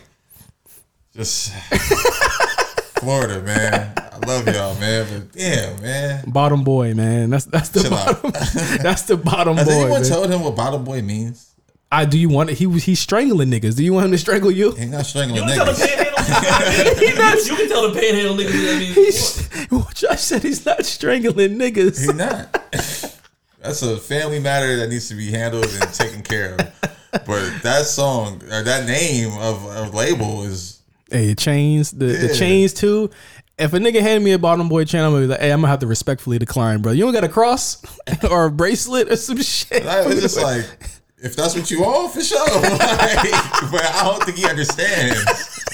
just 1.15 1.53
Florida, 3.01 3.41
man. 3.41 3.93
I 3.98 4.17
love 4.27 4.46
y'all, 4.48 4.79
man. 4.79 5.08
But 5.12 5.31
damn, 5.34 5.81
man. 5.81 6.24
Bottom 6.27 6.63
boy, 6.63 6.93
man. 6.93 7.29
That's 7.31 7.46
that's 7.46 7.70
the 7.70 7.81
Chill 7.81 7.89
bottom. 7.89 8.31
that's 8.84 9.01
the 9.03 9.17
bottom 9.17 9.58
Has 9.58 9.67
boy. 9.67 9.74
anyone 9.74 10.01
man. 10.01 10.10
told 10.10 10.29
him 10.29 10.41
what 10.43 10.55
bottom 10.55 10.84
boy 10.84 11.01
means? 11.01 11.48
I 11.91 12.05
do 12.05 12.17
you 12.17 12.29
want 12.29 12.50
it? 12.51 12.58
He 12.58 12.67
was 12.67 12.84
he's 12.84 13.00
strangling 13.00 13.50
niggas. 13.50 13.75
Do 13.75 13.84
you 13.84 13.91
want 13.93 14.05
him 14.05 14.12
to 14.12 14.17
strangle 14.17 14.51
you? 14.51 14.72
He's 14.72 14.89
not 14.91 15.05
strangling 15.05 15.43
You 15.43 15.50
can 15.50 15.58
tell 15.58 15.65
the 15.65 15.72
niggas. 15.74 15.88
panhandle 15.88 16.22
niggas. 16.96 17.48
you 17.50 17.55
can 17.58 17.67
tell 17.70 17.91
the 17.91 18.00
panhandle 18.00 18.38
niggas. 18.38 18.75
I 18.75 18.79
mean, 18.79 18.93
He's, 18.93 19.93
Josh 20.00 20.22
said 20.22 20.43
he's 20.43 20.65
not 20.65 20.86
strangling 20.86 21.58
niggas. 21.58 22.00
He's 22.00 22.13
not. 22.13 22.53
That's 23.62 23.81
a 23.81 23.98
family 23.98 24.39
matter 24.39 24.77
that 24.77 24.89
needs 24.89 25.10
to 25.10 25.15
be 25.15 25.29
handled 25.31 25.65
and 25.65 25.93
taken 25.93 26.22
care 26.24 26.53
of. 26.55 26.72
But 27.25 27.62
that 27.63 27.86
song 27.86 28.41
or 28.43 28.63
that 28.63 28.88
name 28.88 29.34
of, 29.39 29.65
of 29.67 29.93
label 29.93 30.43
is 30.43 30.81
Hey, 31.12 31.36
chains, 31.36 31.91
the, 31.91 32.06
the 32.06 32.34
chains 32.34 32.74
too. 32.74 33.10
If 33.58 33.74
a 33.74 33.77
nigga 33.77 34.01
handed 34.01 34.24
me 34.24 34.32
a 34.32 34.39
bottom 34.39 34.70
boy 34.70 34.86
chain, 34.86 35.01
I'm 35.01 35.12
gonna 35.12 35.24
be 35.25 35.27
like, 35.27 35.39
hey, 35.41 35.51
I'm 35.51 35.60
gonna 35.60 35.68
have 35.70 35.80
to 35.80 35.88
respectfully 35.88 36.39
decline, 36.39 36.82
bro. 36.82 36.94
You 36.94 37.03
don't 37.03 37.13
got 37.13 37.24
a 37.24 37.30
cross 37.30 37.84
or 38.30 38.46
a 38.46 38.51
bracelet 38.51 39.12
or 39.12 39.15
some 39.18 39.38
shit. 39.41 39.86
I- 39.86 40.10
it's 40.10 40.22
just 40.22 40.38
like 40.41 40.65
if 41.24 41.36
that's 41.36 41.53
what 41.56 41.70
you 41.70 41.82
want 41.82 42.13
for 42.13 42.22
sure. 42.22 42.39
Like, 42.62 43.72
but 43.72 43.86
I 43.86 44.03
don't 44.06 44.24
think 44.24 44.38
he 44.38 44.48
understands. 44.48 45.20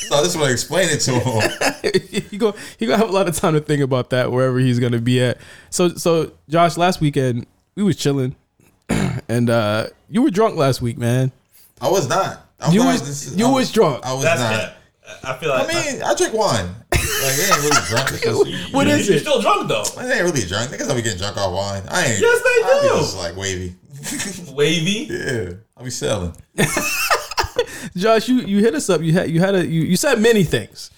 So 0.07 0.15
I 0.15 0.23
just 0.23 0.35
want 0.35 0.47
to 0.47 0.53
explain 0.53 0.89
it 0.89 0.99
to 1.01 1.19
him. 1.19 2.21
he 2.29 2.37
go 2.37 2.55
you 2.79 2.87
gonna 2.87 2.97
have 2.97 3.09
a 3.09 3.13
lot 3.13 3.27
of 3.29 3.35
time 3.35 3.53
to 3.53 3.59
think 3.61 3.81
about 3.81 4.09
that 4.09 4.31
wherever 4.31 4.57
he's 4.59 4.79
gonna 4.79 4.99
be 4.99 5.21
at. 5.21 5.37
So 5.69 5.89
so 5.89 6.31
Josh, 6.49 6.75
last 6.77 6.99
weekend 6.99 7.45
we 7.75 7.83
was 7.83 7.95
chilling, 7.95 8.35
and 9.29 9.49
uh 9.49 9.87
you 10.09 10.21
were 10.23 10.29
drunk 10.31 10.55
last 10.57 10.81
week, 10.81 10.97
man. 10.97 11.31
I 11.79 11.89
was 11.89 12.09
not. 12.09 12.45
I'm 12.59 12.73
You 12.73 12.79
not- 12.79 12.93
was- 12.93 13.07
this 13.27 13.37
you 13.37 13.47
I 13.47 13.51
was 13.51 13.71
drunk. 13.71 14.05
I 14.05 14.13
was 14.13 14.23
that's 14.23 14.41
not. 14.41 14.51
cap. 14.51 14.76
I 15.23 15.33
feel 15.37 15.49
like. 15.49 15.69
I 15.69 15.73
mean, 15.91 16.01
I 16.03 16.13
drink 16.15 16.33
wine. 16.33 16.69
Like 17.07 17.33
it 17.33 17.51
ain't 17.51 17.61
really 17.63 17.87
drunk. 17.87 18.11
It's 18.11 18.21
just, 18.21 18.73
What 18.73 18.85
you, 18.87 18.93
is 18.93 19.07
You're 19.07 19.17
it? 19.17 19.21
still 19.21 19.41
drunk 19.41 19.69
though. 19.69 19.83
I 19.97 20.11
ain't 20.11 20.21
really 20.23 20.41
drunk. 20.45 20.69
Niggas 20.69 20.87
don't 20.87 20.95
be 20.97 21.01
getting 21.01 21.17
drunk 21.17 21.37
off 21.37 21.51
wine. 21.53 21.81
I 21.89 22.05
ain't. 22.05 22.19
Yes, 22.19 22.43
they 22.43 22.49
I 22.63 22.79
be 22.81 22.87
do. 22.89 22.95
just 22.95 23.17
like 23.17 23.35
wavy. 23.35 23.75
Wavy. 24.53 25.07
yeah, 25.09 25.51
I 25.77 25.83
be 25.83 25.89
selling. 25.89 26.35
Josh, 27.95 28.27
you 28.27 28.41
you 28.41 28.59
hit 28.59 28.75
us 28.75 28.89
up. 28.89 29.01
You 29.01 29.13
had 29.13 29.29
you 29.31 29.39
had 29.39 29.55
a 29.55 29.65
you, 29.65 29.81
you 29.81 29.95
said 29.95 30.19
many 30.19 30.43
things. 30.43 30.91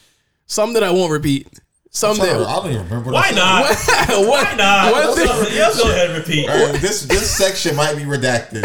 Some 0.46 0.74
that 0.74 0.84
I 0.84 0.92
won't 0.92 1.12
repeat. 1.12 1.48
Some 1.91 2.17
Sorry, 2.17 2.29
I 2.29 2.55
don't 2.58 2.72
even 2.72 2.84
remember. 2.84 3.12
What 3.12 3.13
Why 3.13 3.22
I 3.22 3.74
said. 3.74 4.08
not? 4.08 4.27
Why 4.27 4.43
Why 4.43 4.55
not? 4.55 4.91
One 4.91 5.01
Let's 5.05 5.15
thing- 5.17 5.25
go- 5.27 5.60
Let's 5.60 5.77
go 5.84 5.89
ahead 5.89 6.10
and 6.12 6.17
repeat. 6.19 6.48
Uh, 6.48 6.72
this 6.74 7.01
this 7.03 7.36
section 7.36 7.75
might 7.75 7.96
be 7.96 8.03
redacted. 8.03 8.63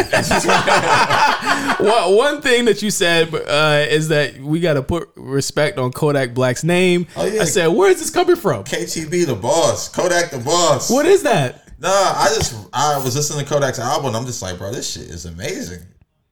one, 1.79 2.15
one 2.15 2.41
thing 2.41 2.65
that 2.65 2.81
you 2.81 2.91
said 2.91 3.33
uh, 3.33 3.85
is 3.89 4.09
that 4.09 4.37
we 4.39 4.59
got 4.59 4.73
to 4.75 4.83
put 4.83 5.09
respect 5.15 5.77
on 5.79 5.91
Kodak 5.91 6.33
Black's 6.35 6.63
name. 6.63 7.07
Oh, 7.15 7.25
yeah. 7.25 7.41
I 7.41 7.45
said, 7.45 7.67
where 7.67 7.89
is 7.89 7.99
this 7.99 8.09
coming 8.11 8.35
from? 8.35 8.63
KTB 8.63 9.25
the 9.25 9.35
boss, 9.35 9.89
Kodak 9.89 10.29
the 10.31 10.37
boss. 10.39 10.89
What 10.91 11.05
is 11.07 11.23
that? 11.23 11.63
Nah, 11.79 11.89
I 11.89 12.31
just 12.35 12.55
I 12.73 12.97
was 13.03 13.15
listening 13.15 13.43
to 13.45 13.51
Kodak's 13.53 13.79
album. 13.79 14.07
and 14.07 14.17
I'm 14.17 14.25
just 14.25 14.41
like, 14.41 14.57
bro, 14.57 14.71
this 14.71 14.91
shit 14.93 15.09
is 15.09 15.25
amazing. 15.25 15.81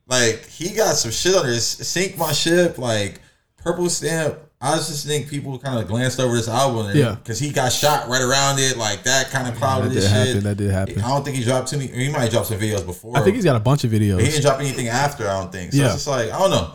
Like 0.07 0.45
he 0.45 0.69
got 0.75 0.95
some 0.95 1.11
shit 1.11 1.35
on 1.35 1.45
his 1.45 1.65
sink 1.65 2.17
my 2.17 2.33
ship, 2.33 2.77
like 2.77 3.19
purple 3.57 3.89
stamp. 3.89 4.35
I 4.63 4.77
just 4.77 5.05
think 5.05 5.27
people 5.29 5.59
kind 5.59 5.77
of 5.77 5.87
glanced 5.89 6.19
over 6.21 6.35
this 6.35 6.47
album, 6.47 6.85
and, 6.87 6.97
Yeah. 6.97 7.15
because 7.15 7.37
he 7.37 7.51
got 7.51 7.73
shot 7.73 8.07
right 8.07 8.21
around 8.21 8.59
it, 8.59 8.77
like 8.77 9.03
that 9.03 9.29
kind 9.29 9.47
of 9.47 9.55
clouded 9.55 9.91
that 9.91 9.95
this 9.95 10.05
did 10.05 10.09
shit. 10.11 10.27
happen, 10.27 10.43
that 10.45 10.55
did 10.57 10.71
happen. 10.71 11.01
I 11.01 11.09
don't 11.09 11.25
think 11.25 11.35
he 11.35 11.43
dropped 11.43 11.67
too 11.67 11.77
many. 11.77 11.91
He 11.91 12.09
might 12.09 12.31
drop 12.31 12.45
some 12.45 12.57
videos 12.59 12.85
before. 12.85 13.17
I 13.17 13.21
think 13.21 13.35
he's 13.35 13.43
got 13.43 13.57
a 13.57 13.59
bunch 13.59 13.83
of 13.83 13.91
But 13.91 13.99
he 14.01 14.07
didn't 14.09 14.41
drop 14.41 14.59
anything 14.61 14.87
after. 14.87 15.27
I 15.27 15.39
don't 15.41 15.51
think. 15.51 15.73
So 15.73 15.77
Yeah. 15.79 15.85
it's 15.87 15.95
just 15.95 16.07
like 16.07 16.31
I 16.31 16.39
don't 16.39 16.51
know. 16.51 16.71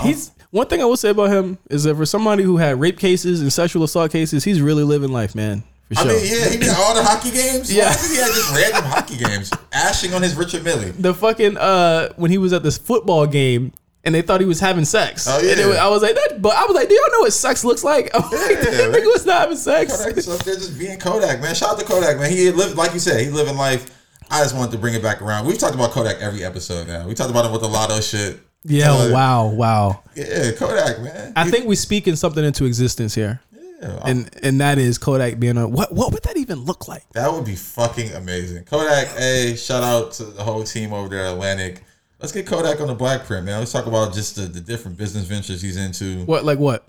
He's 0.00 0.32
one 0.50 0.66
thing 0.66 0.82
I 0.82 0.84
will 0.84 0.96
say 0.96 1.10
about 1.10 1.30
him 1.30 1.58
is 1.70 1.84
that 1.84 1.94
for 1.94 2.04
somebody 2.06 2.42
who 2.42 2.56
had 2.56 2.80
rape 2.80 2.98
cases 2.98 3.40
and 3.40 3.52
sexual 3.52 3.84
assault 3.84 4.10
cases, 4.10 4.42
he's 4.44 4.60
really 4.60 4.82
living 4.82 5.12
life, 5.12 5.34
man. 5.34 5.62
For 5.92 6.00
I 6.00 6.02
sure. 6.02 6.12
mean, 6.12 6.24
yeah, 6.26 6.48
he 6.50 6.56
did 6.58 6.68
all 6.76 6.94
the 6.94 7.02
hockey 7.04 7.30
games. 7.30 7.72
Yeah. 7.72 7.84
Yeah, 7.84 8.08
he 8.08 8.16
had 8.16 8.26
just 8.34 8.54
random 8.54 8.84
hockey 8.90 9.16
games, 9.16 9.50
ashing 9.72 10.12
on 10.12 10.22
his 10.22 10.34
Richard 10.34 10.64
Mille. 10.64 10.92
the 10.98 11.14
fucking 11.14 11.56
uh 11.56 12.12
when 12.16 12.30
he 12.30 12.36
was 12.38 12.52
at 12.52 12.62
this 12.62 12.76
football 12.76 13.26
game 13.26 13.72
and 14.08 14.14
they 14.14 14.22
thought 14.22 14.40
he 14.40 14.46
was 14.46 14.58
having 14.58 14.84
sex. 14.86 15.26
Oh, 15.28 15.38
And 15.38 15.46
it 15.46 15.58
yeah. 15.58 15.84
I 15.84 15.88
was 15.88 16.00
like, 16.02 16.14
that, 16.14 16.40
but 16.40 16.54
I 16.56 16.64
was 16.64 16.74
like, 16.74 16.88
do 16.88 16.94
y'all 16.94 17.12
know 17.12 17.20
what 17.20 17.32
sex 17.32 17.62
looks 17.62 17.84
like? 17.84 18.10
I'm 18.14 18.22
like, 18.22 18.32
Yeah, 18.32 18.46
that 18.62 18.90
nigga 18.94 19.04
was 19.12 19.26
not 19.26 19.42
having 19.42 19.56
sex. 19.58 19.96
Kodak's 20.02 20.28
up 20.28 20.42
there 20.44 20.54
just 20.54 20.78
being 20.78 20.98
Kodak, 20.98 21.40
man. 21.42 21.54
Shout 21.54 21.72
out 21.72 21.78
to 21.78 21.84
Kodak, 21.84 22.18
man. 22.18 22.30
He 22.32 22.50
lived, 22.50 22.76
like 22.76 22.94
you 22.94 22.98
said, 23.00 23.20
he 23.20 23.28
living 23.30 23.56
life. 23.56 23.94
I 24.30 24.42
just 24.42 24.56
wanted 24.56 24.72
to 24.72 24.78
bring 24.78 24.94
it 24.94 25.02
back 25.02 25.22
around. 25.22 25.46
We've 25.46 25.58
talked 25.58 25.74
about 25.74 25.90
Kodak 25.90 26.20
every 26.20 26.42
episode 26.44 26.88
now. 26.88 27.06
We 27.06 27.14
talked 27.14 27.30
about 27.30 27.44
him 27.46 27.52
with 27.52 27.60
the 27.62 27.68
lotto 27.68 28.00
shit. 28.00 28.40
Yeah, 28.64 28.92
Uh, 28.92 29.10
wow, 29.12 29.46
wow. 29.48 30.02
Yeah, 30.14 30.50
Kodak, 30.52 31.00
man. 31.00 31.32
I 31.36 31.48
think 31.50 31.66
we're 31.66 31.74
speaking 31.76 32.16
something 32.16 32.44
into 32.44 32.64
existence 32.64 33.14
here. 33.14 33.40
Yeah, 33.80 34.00
And 34.04 34.28
and 34.42 34.60
that 34.60 34.78
is 34.78 34.98
Kodak 34.98 35.38
being 35.38 35.56
a 35.56 35.68
what 35.68 35.94
what 35.94 36.12
would 36.12 36.24
that 36.24 36.36
even 36.36 36.64
look 36.64 36.88
like? 36.88 37.04
that 37.12 37.32
would 37.32 37.44
be 37.44 37.54
fucking 37.54 38.12
amazing. 38.14 38.64
Kodak, 38.64 39.06
hey, 39.16 39.54
shout 39.54 39.84
out 39.84 40.10
to 40.14 40.24
the 40.24 40.42
whole 40.42 40.64
team 40.64 40.92
over 40.92 41.08
there 41.08 41.24
at 41.26 41.34
Atlantic. 41.34 41.84
Let's 42.20 42.32
get 42.32 42.46
Kodak 42.46 42.80
on 42.80 42.88
the 42.88 42.94
black 42.94 43.24
print, 43.24 43.46
man. 43.46 43.60
Let's 43.60 43.72
talk 43.72 43.86
about 43.86 44.12
just 44.12 44.36
the, 44.36 44.42
the 44.42 44.60
different 44.60 44.96
business 44.98 45.24
ventures 45.24 45.62
he's 45.62 45.76
into. 45.76 46.24
What 46.24 46.44
like 46.44 46.58
what? 46.58 46.84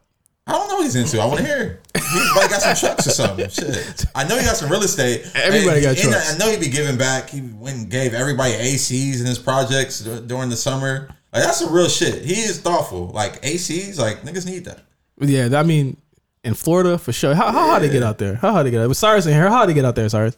I 0.48 0.54
don't 0.54 0.68
know 0.68 0.76
what 0.78 0.84
he's 0.86 0.96
into. 0.96 1.22
I 1.22 1.26
want 1.26 1.40
to 1.42 1.46
hear. 1.46 1.80
He 1.96 2.02
might 2.36 2.48
got 2.50 2.62
some 2.62 2.76
trucks 2.76 3.06
or 3.06 3.12
something. 3.12 3.48
Shit. 3.50 4.06
I 4.16 4.24
know 4.28 4.36
he 4.40 4.44
got 4.44 4.56
some 4.56 4.72
real 4.72 4.82
estate. 4.82 5.30
Everybody 5.36 5.82
got 5.82 5.90
And- 5.90 6.00
and 6.00 6.10
trucks. 6.14 6.34
I 6.34 6.38
know 6.40 6.50
he'd 6.50 6.60
be 6.60 6.70
giving 6.70 6.98
back. 6.98 7.30
He 7.30 7.42
went 7.42 7.78
and 7.78 7.90
gave 7.90 8.16
everybody 8.16 8.54
ACs 8.54 9.20
in 9.20 9.28
his 9.28 9.38
projects 9.38 10.00
during 10.02 10.50
the 10.50 10.56
summer. 10.56 11.10
Like 11.32 11.44
that's 11.44 11.60
some 11.60 11.72
real 11.72 11.88
shit. 11.90 12.24
He 12.26 12.34
is 12.42 12.60
thoughtful. 12.60 13.10
Like 13.10 13.40
ACs, 13.44 14.00
like 14.00 14.22
niggas 14.24 14.48
need 14.48 14.66
that. 14.66 14.80
Yeah, 15.20 15.60
I 15.60 15.62
mean, 15.62 15.98
in 16.44 16.56
Florida 16.56 16.98
for 16.98 17.12
sure. 17.12 17.36
How 17.36 17.52
how 17.52 17.68
hard 17.68 17.84
to 17.84 17.90
get 17.90 18.02
out 18.02 18.18
there? 18.18 18.34
How 18.36 18.52
hard 18.52 18.66
to 18.66 18.72
get 18.72 18.82
out? 18.82 18.88
With 18.90 18.98
Cyrus 18.98 19.28
in 19.28 19.34
here, 19.34 19.44
how 19.44 19.58
hard 19.58 19.68
to 19.68 19.76
get 19.76 19.86
out 19.86 19.94
there, 19.96 20.10
Cyrus? 20.10 20.36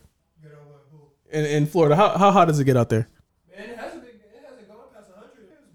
In, 1.31 1.45
in 1.45 1.65
Florida, 1.67 1.95
how 1.95 2.17
how 2.17 2.31
hard 2.31 2.49
does 2.49 2.59
it 2.59 2.65
get 2.65 2.75
out 2.75 2.89
there? 2.89 3.07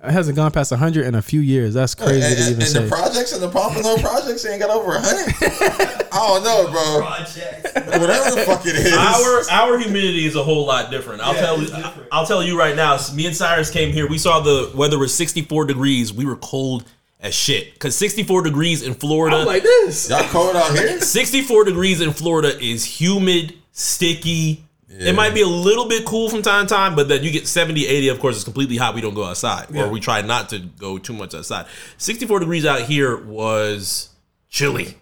It 0.07 0.13
hasn't 0.13 0.37
gone 0.37 0.51
past 0.53 0.71
100 0.71 1.05
in 1.07 1.15
a 1.15 1.23
few 1.23 1.41
years. 1.41 1.75
That's 1.75 1.95
crazy 1.95 2.23
And, 2.23 2.37
to 2.37 2.43
and- 2.43 2.51
even 2.51 2.63
and 2.63 2.71
say. 2.71 2.83
the 2.85 2.89
projects 2.89 3.33
and 3.33 3.43
the 3.43 3.49
Pompano 3.49 3.97
projects 3.99 4.45
ain't 4.47 4.61
got 4.61 4.71
over 4.71 4.93
hundred. 4.99 5.35
I 6.13 6.19
don't 6.29 6.45
know, 6.45 6.71
bro. 6.71 7.01
Projects. 7.07 7.75
Whatever 7.75 8.35
the 8.37 8.43
fuck 8.47 8.65
it 8.67 8.77
is. 8.77 8.93
Our 8.97 9.51
our 9.51 9.79
humidity 9.79 10.25
is 10.27 10.37
a 10.37 10.43
whole 10.43 10.65
lot 10.67 10.91
different. 10.91 11.21
I'll 11.23 11.35
tell 11.35 11.61
you. 11.63 11.69
I'll 12.13 12.27
tell 12.27 12.43
you 12.43 12.59
right 12.59 12.75
now. 12.77 12.99
Me 13.15 13.27
and 13.27 13.37
Cyrus 13.37 13.71
came 13.71 13.93
here. 13.93 14.09
We 14.09 14.19
saw 14.19 14.41
the 14.41 14.71
weather 14.75 14.99
was 14.99 15.13
64 15.15 15.65
degrees. 15.67 16.13
We 16.13 16.25
were 16.25 16.37
cold 16.37 16.85
as 17.21 17.35
shit 17.35 17.73
because 17.75 17.97
64 17.97 18.43
degrees 18.43 18.83
in 18.83 18.95
Florida. 18.95 19.39
I'm 19.39 19.47
like 19.47 19.63
this. 19.63 20.09
Y'all 20.09 20.23
cold 20.29 20.55
out 20.57 20.71
here? 20.73 21.01
64 21.01 21.65
degrees 21.65 22.01
in 22.01 22.13
Florida 22.13 22.59
is 22.63 22.85
humid, 22.85 23.55
sticky. 23.73 24.65
It 24.99 25.15
might 25.15 25.35
be 25.35 25.43
a 25.43 25.47
little 25.49 25.87
bit 25.89 26.05
cool 26.05 26.29
from 26.29 26.43
time 26.43 26.67
to 26.67 26.75
time, 26.75 26.95
but 26.97 27.09
then 27.09 27.23
you 27.23 27.31
get 27.31 27.47
70, 27.47 27.87
80. 27.87 28.09
Of 28.09 28.21
course, 28.21 28.37
it's 28.37 28.45
completely 28.45 28.77
hot. 28.77 28.95
We 28.95 29.01
don't 29.01 29.15
go 29.15 29.25
outside, 29.25 29.75
or 29.77 29.89
we 29.89 30.01
try 30.01 30.23
not 30.23 30.49
to 30.51 30.59
go 30.59 30.99
too 30.99 31.13
much 31.13 31.35
outside. 31.35 31.67
64 31.99 32.41
degrees 32.41 32.65
out 32.65 32.83
here 32.83 33.17
was 33.17 34.11
chilly. 34.49 34.97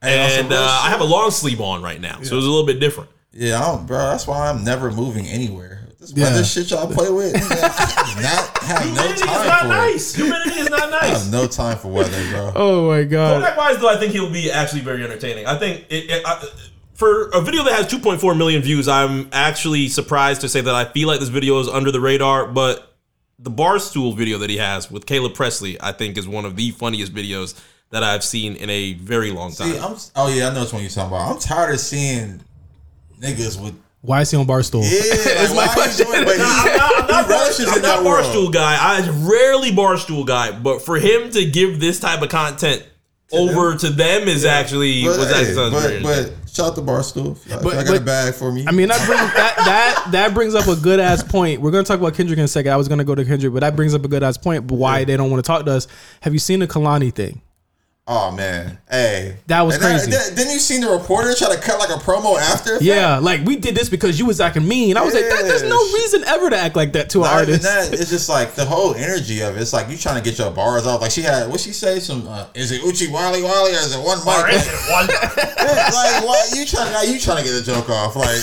Hey, 0.00 0.38
And 0.40 0.52
uh, 0.52 0.56
I 0.82 0.90
have 0.90 1.00
a 1.00 1.04
long 1.04 1.30
sleeve 1.30 1.60
on 1.60 1.82
right 1.82 2.00
now, 2.00 2.16
so 2.16 2.36
it's 2.36 2.46
a 2.46 2.50
little 2.50 2.66
bit 2.66 2.80
different. 2.80 3.10
Yeah, 3.32 3.58
I 3.60 3.66
don't, 3.76 3.86
bro. 3.86 3.98
That's 3.98 4.26
why 4.26 4.48
I'm 4.50 4.62
never 4.64 4.90
moving 4.90 5.26
anywhere. 5.26 5.78
This 6.00 6.12
Yeah. 6.16 6.24
weather 6.24 6.44
shit 6.44 6.70
y'all 6.70 6.92
play 6.92 7.08
with, 7.10 7.32
nigga, 7.32 7.62
I 7.62 8.14
do 8.14 8.22
not 8.22 8.58
have 8.58 8.84
no 8.86 9.02
Humidity 9.02 9.12
is 9.14 9.20
time 9.20 9.46
not 9.46 9.60
for 9.60 9.66
it. 9.66 9.68
nice. 9.68 10.14
Humidity 10.16 10.60
is 10.60 10.70
not 10.70 10.90
nice. 10.90 11.02
I 11.02 11.06
have 11.06 11.30
no 11.30 11.46
time 11.46 11.78
for 11.78 11.88
weather, 11.88 12.30
bro. 12.30 12.52
Oh 12.56 12.88
my 12.88 13.04
god. 13.04 13.40
Kodak 13.40 13.56
wise, 13.56 13.78
though, 13.78 13.88
I 13.88 13.96
think 13.96 14.12
he'll 14.12 14.28
be 14.32 14.50
actually 14.50 14.80
very 14.80 15.04
entertaining. 15.04 15.46
I 15.46 15.56
think 15.56 15.86
it, 15.88 16.10
it, 16.10 16.22
I, 16.26 16.44
for 17.02 17.30
a 17.30 17.40
video 17.40 17.64
that 17.64 17.72
has 17.72 17.88
2.4 17.88 18.38
million 18.38 18.62
views, 18.62 18.86
I'm 18.86 19.28
actually 19.32 19.88
surprised 19.88 20.42
to 20.42 20.48
say 20.48 20.60
that 20.60 20.72
I 20.72 20.84
feel 20.84 21.08
like 21.08 21.18
this 21.18 21.30
video 21.30 21.58
is 21.58 21.66
under 21.66 21.90
the 21.90 22.00
radar. 22.00 22.46
But 22.46 22.94
the 23.40 23.50
Barstool 23.50 24.16
video 24.16 24.38
that 24.38 24.48
he 24.48 24.58
has 24.58 24.88
with 24.88 25.04
Caleb 25.04 25.34
Pressley, 25.34 25.76
I 25.80 25.90
think, 25.90 26.16
is 26.16 26.28
one 26.28 26.44
of 26.44 26.54
the 26.54 26.70
funniest 26.70 27.12
videos 27.12 27.60
that 27.90 28.04
I've 28.04 28.22
seen 28.22 28.54
in 28.54 28.70
a 28.70 28.92
very 28.92 29.32
long 29.32 29.50
time. 29.52 29.72
See, 29.72 29.78
I'm. 29.80 29.96
Oh 30.14 30.32
yeah, 30.32 30.50
I 30.50 30.54
know 30.54 30.60
which 30.60 30.72
one 30.72 30.82
you're 30.82 30.92
talking 30.92 31.12
about. 31.12 31.32
I'm 31.32 31.40
tired 31.40 31.74
of 31.74 31.80
seeing 31.80 32.40
niggas 33.18 33.60
with. 33.60 33.74
Why 34.02 34.20
is 34.20 34.30
he 34.30 34.36
on 34.36 34.46
Barstool? 34.46 34.84
Yeah, 34.84 35.54
like, 35.56 35.76
why 35.76 35.82
are 35.82 35.90
you 35.90 36.04
doing? 36.04 36.24
But 36.24 36.36
he, 36.36 36.42
I'm 36.42 36.76
not, 36.76 37.00
I'm 37.02 37.06
not, 37.08 37.24
he 37.26 37.30
relishes 37.32 37.68
I'm 37.68 37.76
in 37.78 37.82
that 37.82 38.02
not 38.02 38.04
world. 38.04 38.54
Guy. 38.54 38.76
I 38.78 39.08
rarely 39.28 39.72
Barstool 39.72 40.24
guy, 40.24 40.56
but 40.56 40.82
for 40.82 41.00
him 41.00 41.30
to 41.30 41.44
give 41.50 41.80
this 41.80 41.98
type 41.98 42.22
of 42.22 42.28
content 42.28 42.86
over 43.32 43.76
to 43.76 43.90
them 43.90 44.28
is 44.28 44.44
actually 44.44 45.04
But, 45.04 45.18
was 45.18 45.30
hey, 45.30 45.40
actually 45.40 45.54
sounds 45.54 46.02
but, 46.02 46.02
but 46.02 46.41
shout 46.52 46.68
out 46.68 46.74
to 46.76 46.82
Barstool. 46.82 47.38
But- 47.62 47.74
y'all 47.74 47.84
got 47.84 47.96
a 47.96 48.00
bag 48.00 48.34
for 48.34 48.52
me. 48.52 48.64
I 48.66 48.72
mean, 48.72 48.88
that 48.88 49.04
brings 49.06 49.20
that 49.34 49.56
that 49.56 50.08
that 50.12 50.34
brings 50.34 50.54
up 50.54 50.66
a 50.68 50.76
good 50.76 51.00
ass 51.00 51.22
point. 51.22 51.60
We're 51.60 51.70
gonna 51.70 51.84
talk 51.84 51.98
about 51.98 52.14
Kendrick 52.14 52.38
in 52.38 52.44
a 52.44 52.48
second. 52.48 52.72
I 52.72 52.76
was 52.76 52.88
gonna 52.88 53.04
go 53.04 53.14
to 53.14 53.24
Kendrick, 53.24 53.52
but 53.52 53.60
that 53.60 53.76
brings 53.76 53.94
up 53.94 54.04
a 54.04 54.08
good 54.08 54.22
ass 54.22 54.36
point. 54.36 54.70
Why 54.70 55.04
they 55.04 55.16
don't 55.16 55.30
want 55.30 55.42
to 55.44 55.46
talk 55.46 55.64
to 55.66 55.72
us? 55.72 55.86
Have 56.20 56.32
you 56.32 56.38
seen 56.38 56.60
the 56.60 56.66
Kehlani 56.68 57.12
thing? 57.14 57.40
Oh 58.08 58.32
man, 58.32 58.78
hey, 58.90 59.36
That 59.46 59.62
was 59.62 59.76
And 59.76 59.84
then- 59.84 59.90
crazy. 59.98 60.10
then- 60.10 60.34
Didn't 60.34 60.52
you 60.52 60.58
see 60.58 60.78
the 60.80 60.88
reporter 60.90 61.34
try 61.34 61.54
to 61.54 61.60
cut 61.60 61.78
like 61.78 61.90
a 61.90 62.00
promo 62.02 62.36
after? 62.38 62.78
Yeah, 62.82 63.18
like 63.18 63.44
we 63.44 63.56
did 63.56 63.74
this 63.74 63.88
because 63.88 64.18
you 64.18 64.26
was 64.26 64.40
acting 64.40 64.66
mean. 64.66 64.96
I 64.96 65.02
was 65.02 65.14
like, 65.14 65.24
that, 65.24 65.42
there's 65.44 65.62
no 65.62 65.76
reason 65.94 66.24
ever 66.24 66.50
to 66.50 66.56
act 66.56 66.74
like 66.76 66.92
that 66.94 67.10
to 67.10 67.18
an 67.18 67.24
Not 67.24 67.34
artist. 67.34 67.62
that. 67.62 67.92
It's 67.92 68.10
just 68.10 68.28
like 68.28 68.54
the 68.54 68.64
whole 68.64 68.94
energy 68.94 69.40
of 69.40 69.56
it. 69.56 69.60
It's 69.60 69.72
like 69.72 69.88
you 69.88 69.96
trying 69.96 70.22
to 70.22 70.28
get 70.28 70.38
your 70.38 70.50
bars 70.50 70.86
off. 70.86 71.00
Like 71.00 71.10
she 71.12 71.22
had, 71.22 71.48
what 71.48 71.60
she 71.60 71.72
say? 71.72 72.00
Some 72.00 72.26
uh, 72.26 72.46
is 72.54 72.72
it 72.72 72.82
Uchi 72.84 73.08
Wally 73.08 73.42
Wally 73.42 73.72
or 73.72 73.76
is 73.78 73.94
it 73.94 74.02
one 74.04 74.18
mic? 74.18 74.26
One. 74.90 75.06
like 75.06 76.24
why 76.26 76.42
you 76.54 76.66
trying? 76.66 76.92
Now 76.92 77.02
you 77.02 77.18
trying 77.20 77.38
to 77.38 77.44
get 77.44 77.54
a 77.60 77.64
joke 77.64 77.88
off? 77.88 78.16
Like, 78.16 78.40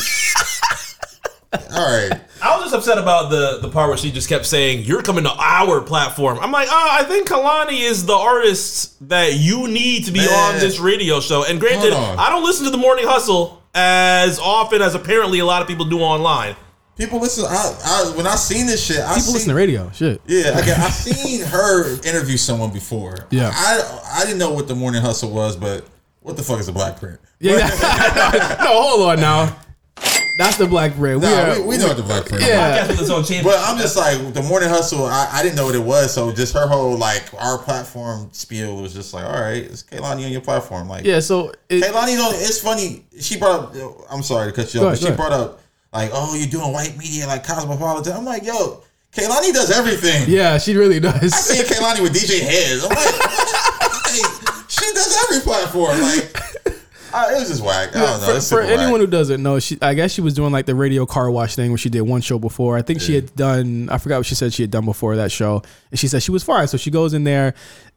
all 1.53 1.59
right, 1.69 2.11
I 2.43 2.55
was 2.55 2.65
just 2.71 2.75
upset 2.75 2.97
about 2.97 3.29
the 3.29 3.59
the 3.61 3.69
part 3.69 3.89
where 3.89 3.97
she 3.97 4.11
just 4.11 4.29
kept 4.29 4.45
saying, 4.45 4.85
"You're 4.85 5.01
coming 5.01 5.23
to 5.23 5.31
our 5.31 5.81
platform." 5.81 6.37
I'm 6.39 6.51
like, 6.51 6.67
oh, 6.69 6.87
I 6.91 7.03
think 7.03 7.27
Kehlani 7.27 7.79
is 7.81 8.05
the 8.05 8.13
artist 8.13 9.07
that 9.09 9.33
you 9.35 9.67
need 9.67 10.05
to 10.05 10.11
be 10.11 10.19
Man. 10.19 10.29
on 10.55 10.59
this 10.59 10.79
radio 10.79 11.19
show. 11.19 11.43
And 11.45 11.59
granted, 11.59 11.93
Hold 11.93 12.19
on. 12.19 12.19
I 12.19 12.29
don't 12.29 12.43
listen 12.43 12.65
to 12.65 12.71
the 12.71 12.77
Morning 12.77 13.05
Hustle 13.05 13.63
as 13.73 14.39
often 14.39 14.81
as 14.81 14.95
apparently 14.95 15.39
a 15.39 15.45
lot 15.45 15.61
of 15.61 15.67
people 15.67 15.85
do 15.85 15.99
online. 15.99 16.55
people 16.97 17.19
listen. 17.19 17.45
I, 17.47 17.75
I 17.83 18.13
when 18.15 18.27
I 18.27 18.35
seen 18.35 18.65
this 18.67 18.83
shit, 18.85 18.99
I 18.99 19.09
People 19.09 19.21
seen, 19.21 19.33
listen 19.33 19.49
to 19.49 19.55
radio. 19.55 19.89
Shit. 19.91 20.21
Yeah, 20.27 20.51
I, 20.55 20.59
I 20.59 20.89
seen 20.89 21.45
her 21.45 21.93
interview 22.07 22.37
someone 22.37 22.71
before. 22.71 23.27
Yeah. 23.31 23.51
I 23.53 24.01
I 24.21 24.23
didn't 24.25 24.37
know 24.39 24.51
what 24.51 24.67
the 24.67 24.75
morning 24.75 25.01
hustle 25.01 25.31
was, 25.31 25.55
but 25.55 25.85
what 26.21 26.37
the 26.37 26.43
fuck 26.43 26.59
is 26.59 26.67
a 26.67 26.71
black 26.73 26.99
print? 26.99 27.19
Yeah. 27.39 27.57
no, 28.63 28.81
hold 28.81 29.09
on 29.09 29.19
now. 29.19 29.57
That's 30.39 30.55
the 30.55 30.67
black 30.67 30.95
bread. 30.95 31.19
Nah, 31.19 31.27
we, 31.27 31.33
are, 31.35 31.61
we, 31.61 31.67
we 31.67 31.77
know 31.77 31.89
what 31.89 31.97
the 31.97 32.03
black 32.03 32.25
print. 32.25 32.41
is. 32.43 32.47
Yeah. 32.47 32.79
Podcast 32.79 32.87
with 32.91 33.01
its 33.01 33.09
own 33.09 33.23
champion. 33.25 33.43
But 33.43 33.59
I'm 33.59 33.77
just 33.77 33.97
like 33.97 34.33
the 34.33 34.41
morning 34.41 34.69
hustle. 34.69 35.03
I, 35.03 35.27
I 35.33 35.43
didn't 35.43 35.57
know 35.57 35.65
what 35.65 35.75
it 35.75 35.83
was, 35.83 36.13
so 36.13 36.31
just 36.31 36.53
her 36.53 36.65
whole 36.65 36.97
like 36.97 37.25
our 37.37 37.57
platform 37.57 38.29
spiel 38.31 38.81
was 38.81 38.93
just 38.93 39.13
like, 39.13 39.25
all 39.25 39.33
right, 39.33 39.63
it's 39.63 39.83
Kehlani 39.83 40.23
on 40.25 40.31
your 40.31 40.39
platform. 40.39 40.87
Like, 40.87 41.03
Yeah. 41.03 41.19
So 41.19 41.51
it, 41.67 41.83
Kehlani, 41.83 42.15
don't. 42.15 42.33
It's 42.35 42.61
funny. 42.61 43.03
She 43.19 43.37
brought 43.37 43.75
up. 43.75 43.97
I'm 44.09 44.23
sorry 44.23 44.49
to 44.49 44.55
cut 44.55 44.73
you 44.73 44.79
off, 44.79 44.85
ahead, 44.85 44.99
but 45.01 45.05
she 45.05 45.09
go 45.09 45.15
brought 45.17 45.33
up 45.33 45.59
like, 45.91 46.11
oh, 46.13 46.33
you're 46.35 46.47
doing 46.47 46.71
white 46.71 46.97
media 46.97 47.27
like 47.27 47.45
Cosmopolitan. 47.45 48.13
I'm 48.13 48.23
like, 48.23 48.45
yo, 48.45 48.81
Kehlani 49.13 49.51
does 49.51 49.71
everything. 49.71 50.23
yeah, 50.29 50.57
she 50.57 50.73
really 50.73 50.97
I 50.97 50.99
does. 50.99 51.35
seen 51.35 51.65
Kehlani 51.65 52.01
with 52.01 52.13
DJ 52.13 52.39
Heads. 52.39 52.85
I'm 52.85 52.91
like, 52.91 54.07
hey, 54.07 54.21
she 54.69 54.93
does 54.93 55.19
every 55.25 55.41
platform. 55.43 55.99
Like, 55.99 56.68
I, 57.13 57.35
it 57.35 57.39
was 57.39 57.49
just 57.49 57.63
whack. 57.63 57.95
I 57.95 57.99
don't 57.99 58.21
know. 58.21 58.35
for, 58.35 58.41
for 58.41 58.61
whack. 58.61 58.79
anyone 58.79 58.99
who 58.99 59.07
doesn't 59.07 59.41
know, 59.41 59.59
she 59.59 59.77
I 59.81 59.93
guess 59.93 60.11
she 60.11 60.21
was 60.21 60.33
doing 60.33 60.51
like 60.51 60.65
the 60.65 60.75
radio 60.75 61.05
car 61.05 61.29
wash 61.29 61.55
thing 61.55 61.71
where 61.71 61.77
she 61.77 61.89
did 61.89 62.01
one 62.01 62.21
show 62.21 62.39
before. 62.39 62.77
I 62.77 62.81
think 62.81 63.01
she 63.01 63.15
had 63.15 63.35
done 63.35 63.89
I 63.89 63.97
forgot 63.97 64.17
what 64.17 64.25
she 64.25 64.35
said 64.35 64.53
she 64.53 64.63
had 64.63 64.71
done 64.71 64.85
before 64.85 65.15
that 65.15 65.31
show. 65.31 65.61
And 65.91 65.99
she 65.99 66.07
said 66.07 66.23
she 66.23 66.31
was 66.31 66.43
fine. 66.43 66.67
So 66.67 66.77
she 66.77 66.91
goes 66.91 67.13
in 67.13 67.23
there. 67.23 67.53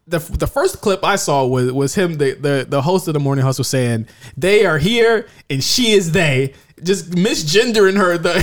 The, 0.09 0.19
the 0.19 0.49
first 0.49 0.81
clip 0.81 1.05
I 1.05 1.15
saw 1.15 1.47
was 1.47 1.71
was 1.73 1.95
him 1.95 2.15
the, 2.19 2.33
the 2.33 2.67
the 2.69 2.83
host 2.83 3.07
of 3.07 3.15
the 3.15 3.21
morning 3.21 3.45
hustle 3.45 3.63
saying 3.63 4.09
they 4.37 4.67
are 4.67 4.77
here 4.79 5.29
and 5.49 5.63
she 5.63 5.93
is 5.93 6.11
they 6.11 6.55
just 6.83 7.13
misgendering 7.13 7.97
her 7.97 8.19
the 8.19 8.35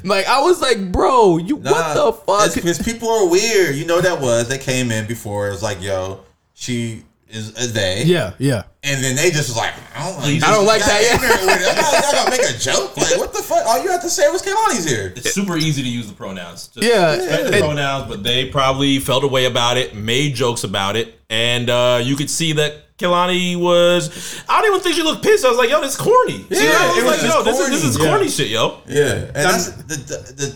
like 0.04 0.26
I 0.26 0.40
was 0.40 0.60
like 0.60 0.90
bro 0.90 1.36
you 1.36 1.56
what 1.56 1.94
the 1.94 2.12
fuck 2.12 2.54
Because 2.54 2.82
people 2.82 3.08
are 3.08 3.28
weird. 3.28 3.76
You 3.76 3.86
know 3.86 4.00
that 4.00 4.20
was. 4.20 4.48
They 4.48 4.58
came 4.58 4.90
in 4.90 5.06
before. 5.06 5.46
It 5.46 5.52
was 5.52 5.62
like, 5.62 5.80
yo, 5.80 6.20
she 6.54 7.04
is 7.32 7.48
a 7.62 7.66
they. 7.72 8.04
Yeah, 8.04 8.34
yeah. 8.38 8.62
And 8.84 9.02
then 9.02 9.16
they 9.16 9.30
just 9.30 9.48
was 9.48 9.56
like, 9.56 9.72
I 9.96 10.08
don't 10.10 10.20
like, 10.20 10.42
I 10.42 10.50
don't 10.52 10.66
like 10.66 10.80
that, 10.82 11.02
yeah. 11.02 11.14
ignorant 11.14 11.40
with 11.42 11.60
it. 11.62 11.76
Y'all, 11.76 11.92
y'all 12.02 12.24
gonna 12.24 12.30
make 12.30 12.54
a 12.54 12.58
joke? 12.58 12.96
Like, 12.96 13.18
what 13.18 13.32
the 13.32 13.42
fuck? 13.42 13.66
All 13.66 13.82
you 13.82 13.90
have 13.90 14.02
to 14.02 14.10
say 14.10 14.28
was 14.28 14.42
Kehlani's 14.42 14.88
here. 14.88 15.12
It's 15.16 15.32
super 15.32 15.56
easy 15.56 15.82
to 15.82 15.88
use 15.88 16.06
the 16.08 16.14
pronouns. 16.14 16.68
Just 16.68 16.86
Yeah. 16.86 17.16
respect 17.16 17.50
the 17.52 17.58
pronouns, 17.58 18.08
but 18.08 18.22
they 18.22 18.46
probably 18.50 18.98
felt 18.98 19.24
a 19.24 19.28
way 19.28 19.46
about 19.46 19.76
it, 19.78 19.94
made 19.94 20.34
jokes 20.34 20.64
about 20.64 20.96
it, 20.96 21.18
and 21.30 21.70
uh, 21.70 22.00
you 22.02 22.16
could 22.16 22.28
see 22.30 22.52
that 22.54 22.96
Kehlani 22.98 23.56
was. 23.58 24.42
I 24.48 24.60
don't 24.60 24.70
even 24.72 24.80
think 24.82 24.94
she 24.96 25.02
looked 25.02 25.22
pissed. 25.24 25.44
I 25.44 25.48
was 25.48 25.58
like, 25.58 25.70
"Yo, 25.70 25.80
this 25.80 25.92
is 25.92 26.00
corny." 26.00 26.44
Yeah, 26.50 26.56
See, 26.58 26.68
I 26.68 26.86
was 26.88 26.96
it 26.98 27.02
was 27.04 27.12
like, 27.12 27.20
just 27.20 27.34
"Yo, 27.36 27.42
this 27.44 27.58
is 27.60 27.70
this 27.70 27.84
is 27.84 27.96
corny. 27.96 28.10
corny 28.12 28.28
shit, 28.28 28.48
yo." 28.48 28.78
Yeah, 28.86 29.12
and 29.26 29.34
that's 29.34 29.70
the 29.70 29.96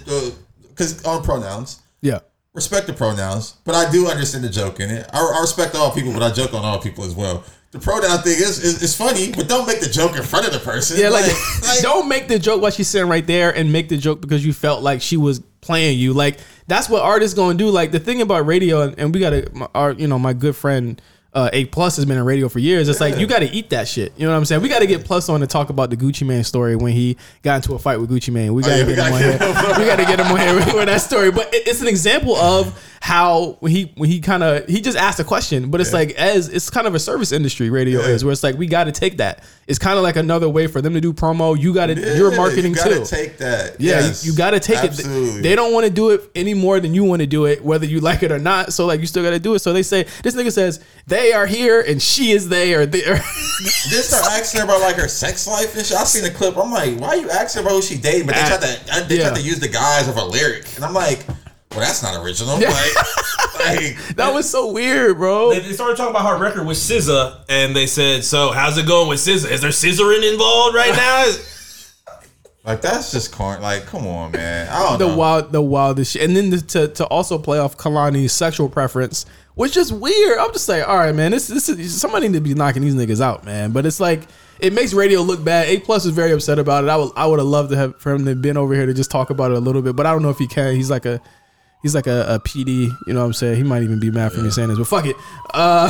the 0.04 0.34
because 0.68 1.04
on 1.04 1.22
pronouns. 1.24 1.80
Yeah. 2.02 2.20
Respect 2.56 2.86
the 2.86 2.92
pronouns, 2.94 3.54
but 3.64 3.74
I 3.74 3.88
do 3.92 4.08
understand 4.08 4.42
the 4.42 4.48
joke 4.48 4.80
in 4.80 4.90
it. 4.90 5.08
I, 5.12 5.18
I 5.20 5.40
respect 5.40 5.76
all 5.76 5.92
people, 5.92 6.12
but 6.12 6.22
I 6.22 6.32
joke 6.32 6.54
on 6.54 6.64
all 6.64 6.80
people 6.80 7.04
as 7.04 7.14
well. 7.14 7.44
The 7.70 7.78
pronoun 7.78 8.22
thing 8.22 8.32
is, 8.32 8.64
is 8.64 8.82
is 8.82 8.96
funny, 8.96 9.32
but 9.32 9.48
don't 9.48 9.66
make 9.66 9.80
the 9.80 9.88
joke 9.88 10.16
in 10.16 10.22
front 10.22 10.46
of 10.46 10.52
the 10.52 10.58
person. 10.58 10.98
Yeah, 10.98 11.10
like, 11.10 11.26
like 11.62 11.80
don't 11.82 12.08
make 12.08 12.26
the 12.26 12.38
joke 12.38 12.62
while 12.62 12.70
she's 12.70 12.88
sitting 12.88 13.08
right 13.08 13.26
there 13.26 13.54
and 13.54 13.70
make 13.70 13.90
the 13.90 13.98
joke 13.98 14.20
because 14.20 14.46
you 14.46 14.54
felt 14.54 14.82
like 14.82 15.02
she 15.02 15.18
was 15.18 15.40
playing 15.60 15.98
you. 15.98 16.14
Like 16.14 16.38
that's 16.66 16.88
what 16.88 17.02
artists 17.02 17.36
gonna 17.36 17.58
do. 17.58 17.68
Like 17.68 17.92
the 17.92 18.00
thing 18.00 18.22
about 18.22 18.46
radio, 18.46 18.82
and, 18.82 18.98
and 18.98 19.14
we 19.14 19.20
gotta, 19.20 19.68
our 19.74 19.92
you 19.92 20.06
know, 20.06 20.18
my 20.18 20.32
good 20.32 20.56
friend 20.56 21.00
uh, 21.36 21.50
A 21.52 21.66
Plus 21.66 21.94
has 21.96 22.04
been 22.06 22.16
in 22.18 22.24
radio 22.24 22.48
for 22.48 22.58
years. 22.58 22.88
It's 22.88 23.00
like 23.00 23.18
you 23.18 23.26
got 23.26 23.40
to 23.40 23.46
eat 23.46 23.70
that 23.70 23.86
shit. 23.86 24.12
You 24.16 24.24
know 24.26 24.32
what 24.32 24.38
I'm 24.38 24.44
saying? 24.46 24.62
We 24.62 24.68
got 24.68 24.80
to 24.80 24.86
get 24.86 25.04
Plus 25.04 25.28
on 25.28 25.40
to 25.40 25.46
talk 25.46 25.70
about 25.70 25.90
the 25.90 25.96
Gucci 25.96 26.26
Mane 26.26 26.42
story 26.42 26.74
when 26.76 26.92
he 26.92 27.16
got 27.42 27.56
into 27.56 27.74
a 27.74 27.78
fight 27.78 28.00
with 28.00 28.10
Gucci 28.10 28.32
Mane. 28.32 28.54
We 28.54 28.62
got 28.62 28.68
to 28.70 28.74
Oh, 28.84 28.88
yeah, 28.88 28.94
get 28.96 28.98
him 29.06 29.12
on 29.12 29.20
here. 29.20 29.78
we 29.78 29.84
got 29.84 29.96
to 29.96 30.04
get 30.04 30.18
him 30.18 30.26
on 30.32 30.38
here 30.40 30.54
with 30.74 30.86
that 30.86 31.00
story. 31.02 31.30
But 31.30 31.54
it- 31.54 31.68
it's 31.68 31.82
an 31.82 31.88
example 31.88 32.34
of 32.36 32.80
how 33.00 33.56
when 33.60 33.70
he 33.70 33.92
when 33.96 34.08
he 34.08 34.20
kind 34.20 34.42
of 34.42 34.66
he 34.66 34.80
just 34.80 34.96
asked 34.96 35.20
a 35.20 35.24
question, 35.24 35.70
but 35.70 35.80
it's 35.80 35.92
like 35.92 36.12
as 36.12 36.48
it's 36.48 36.70
kind 36.70 36.86
of 36.86 36.94
a 36.94 36.98
service 36.98 37.30
industry 37.32 37.70
radio 37.70 38.00
Yeah. 38.00 38.08
is 38.08 38.24
where 38.24 38.32
it's 38.32 38.42
like 38.42 38.56
we 38.56 38.66
got 38.66 38.84
to 38.84 38.92
take 38.92 39.18
that. 39.18 39.44
It's 39.66 39.78
kind 39.78 39.96
of 39.98 40.02
like 40.04 40.16
another 40.16 40.48
way 40.48 40.66
for 40.68 40.80
them 40.80 40.94
to 40.94 41.00
do 41.00 41.12
promo. 41.12 41.58
You 41.60 41.74
got 41.74 41.86
to 41.86 41.94
Yeah, 42.00 42.14
you're 42.14 42.34
marketing 42.36 42.70
you 42.72 42.76
gotta 42.76 42.96
too. 43.00 43.04
Take 43.04 43.38
that. 43.38 43.80
Yeah, 43.80 44.00
Yes, 44.00 44.24
you, 44.24 44.32
you 44.32 44.38
got 44.38 44.52
to 44.52 44.60
take 44.60 44.78
absolutely. 44.78 45.40
it. 45.40 45.42
They 45.42 45.54
don't 45.56 45.72
want 45.72 45.84
to 45.86 45.90
do 45.92 46.10
it 46.10 46.22
any 46.34 46.54
more 46.54 46.80
than 46.80 46.94
you 46.94 47.04
want 47.04 47.20
to 47.20 47.26
do 47.26 47.44
it, 47.46 47.62
whether 47.64 47.84
you 47.84 48.00
like 48.00 48.22
it 48.22 48.32
or 48.32 48.38
not. 48.38 48.72
So 48.72 48.86
like, 48.86 49.00
you 49.00 49.06
still 49.06 49.22
got 49.24 49.30
to 49.30 49.38
do 49.40 49.54
it. 49.54 49.58
So 49.58 49.72
they 49.72 49.82
say 49.82 50.04
this 50.22 50.34
nigga 50.34 50.52
says 50.52 50.80
they 51.06 51.25
are 51.32 51.46
here 51.46 51.80
and 51.80 52.00
she 52.02 52.32
is 52.32 52.48
they 52.48 52.74
or 52.74 52.86
they 52.86 53.04
are. 53.04 53.16
They 53.16 54.02
start 54.02 54.24
asking 54.26 54.60
her 54.60 54.64
about 54.66 54.80
like 54.80 54.96
her 54.96 55.08
sex 55.08 55.46
life 55.46 55.76
and 55.76 55.84
shit. 55.86 55.96
I 55.96 56.04
seen 56.04 56.24
the 56.24 56.30
clip. 56.30 56.56
I'm 56.56 56.70
like, 56.70 56.98
why 56.98 57.08
are 57.08 57.16
you 57.16 57.30
asking 57.30 57.62
about 57.62 57.72
who 57.72 57.82
she 57.82 57.96
dating? 57.96 58.26
But 58.26 58.34
they 58.36 58.42
ah. 58.42 58.48
tried 58.48 58.60
to 58.62 59.08
they 59.08 59.16
Yeah. 59.18 59.28
tried 59.28 59.36
to 59.36 59.42
use 59.42 59.60
the 59.60 59.68
guise 59.68 60.08
of 60.08 60.16
a 60.16 60.24
lyric, 60.24 60.64
and 60.76 60.84
I'm 60.84 60.94
like, 60.94 61.24
well, 61.70 61.80
that's 61.80 62.02
not 62.02 62.22
original. 62.24 62.58
Yeah. 62.58 62.70
Like, 62.70 62.94
like 63.66 64.16
that 64.16 64.32
was 64.32 64.48
so 64.48 64.72
weird, 64.72 65.16
bro. 65.18 65.50
They, 65.50 65.60
they 65.60 65.72
started 65.72 65.96
talking 65.96 66.14
about 66.14 66.26
her 66.28 66.42
record 66.42 66.66
with 66.66 66.76
SZA, 66.78 67.44
and 67.48 67.74
they 67.76 67.86
said, 67.86 68.24
"So 68.24 68.52
how's 68.52 68.78
it 68.78 68.86
going 68.86 69.08
with 69.08 69.18
SZA? 69.18 69.50
Is 69.50 69.60
there 69.60 69.70
scissoring 69.70 70.30
involved 70.32 70.74
right 70.74 70.90
now?" 70.96 71.32
like 72.64 72.80
that's 72.80 73.12
just 73.12 73.32
corn. 73.32 73.62
Like, 73.62 73.86
come 73.86 74.06
on, 74.06 74.32
man. 74.32 74.68
I 74.68 74.82
don't 74.88 74.98
the 74.98 75.08
know. 75.08 75.16
wild, 75.16 75.52
the 75.52 75.62
wildest 75.62 76.12
shit. 76.12 76.22
And 76.22 76.36
then 76.36 76.50
to, 76.50 76.66
to 76.66 76.88
to 76.88 77.06
also 77.06 77.38
play 77.38 77.58
off 77.58 77.76
Kehlani's 77.76 78.32
sexual 78.32 78.68
preference, 78.68 79.24
which 79.56 79.76
is 79.76 79.90
weird. 79.90 80.38
I'm 80.38 80.52
just 80.52 80.68
like, 80.68 80.86
all 80.86 80.98
right, 80.98 81.14
man, 81.14 81.32
this 81.32 81.48
this 81.48 81.68
is 81.68 81.98
somebody 81.98 82.28
need 82.28 82.34
to 82.34 82.40
be 82.40 82.54
knocking 82.54 82.82
these 82.82 82.94
niggas 82.94 83.22
out, 83.22 83.44
man. 83.44 83.72
But 83.72 83.86
it's 83.86 83.98
like 83.98 84.28
it 84.60 84.74
makes 84.74 84.92
radio 84.92 85.22
look 85.22 85.42
bad. 85.42 85.68
A 85.68 85.80
plus 85.80 86.04
is 86.04 86.12
very 86.12 86.30
upset 86.32 86.58
about 86.58 86.84
it. 86.84 86.90
I 86.90 86.96
would 86.96 87.10
I 87.16 87.26
would 87.26 87.38
have 87.38 87.48
loved 87.48 87.70
to 87.70 87.76
have 87.76 87.98
for 88.00 88.12
him 88.12 88.24
to 88.24 88.30
have 88.30 88.42
been 88.42 88.58
over 88.58 88.74
here 88.74 88.84
to 88.86 88.92
just 88.94 89.10
talk 89.10 89.30
about 89.30 89.50
it 89.50 89.56
a 89.56 89.60
little 89.60 89.80
bit, 89.80 89.96
but 89.96 90.04
I 90.04 90.12
don't 90.12 90.22
know 90.22 90.28
if 90.28 90.38
he 90.38 90.46
can. 90.46 90.76
He's 90.76 90.90
like 90.90 91.06
a 91.06 91.22
he's 91.82 91.94
like 91.94 92.06
a, 92.06 92.34
a 92.34 92.38
PD. 92.38 92.90
You 93.06 93.14
know 93.14 93.20
what 93.20 93.26
I'm 93.26 93.32
saying? 93.32 93.56
He 93.56 93.62
might 93.62 93.82
even 93.82 93.98
be 93.98 94.10
mad 94.10 94.32
for 94.32 94.40
me 94.40 94.50
saying 94.50 94.68
this, 94.68 94.78
but 94.78 94.88
fuck 94.88 95.06
it. 95.06 95.16
Uh, 95.54 95.88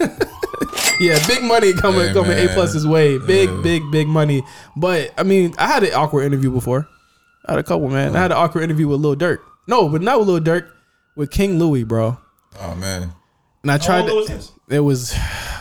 yeah, 1.00 1.24
big 1.28 1.44
money 1.44 1.72
coming 1.72 2.08
Hey, 2.08 2.12
coming 2.12 2.32
A 2.32 2.48
plus's 2.48 2.84
way. 2.84 3.18
Big 3.18 3.48
big 3.62 3.88
big 3.92 4.08
money. 4.08 4.42
But 4.76 5.14
I 5.16 5.22
mean, 5.22 5.54
I 5.56 5.68
had 5.68 5.84
an 5.84 5.94
awkward 5.94 6.24
interview 6.24 6.50
before. 6.50 6.88
I 7.46 7.52
had 7.52 7.60
a 7.60 7.62
couple, 7.62 7.88
man. 7.90 8.16
I 8.16 8.22
had 8.22 8.32
an 8.32 8.38
awkward 8.38 8.62
interview 8.64 8.88
with 8.88 9.00
Lil 9.00 9.14
Durk. 9.14 9.38
No, 9.68 9.88
but 9.88 10.02
not 10.02 10.18
with 10.18 10.28
Lil 10.28 10.40
Durk, 10.40 10.68
with 11.14 11.30
King 11.30 11.60
Louie, 11.60 11.84
bro. 11.84 12.18
Oh 12.60 12.74
man. 12.74 13.12
And 13.62 13.72
I 13.72 13.78
tried. 13.78 14.00
long 14.00 14.08
ago 14.08 14.16
was 14.16 14.26
to, 14.28 14.32
this? 14.34 14.52
it 14.68 14.80
was 14.80 15.14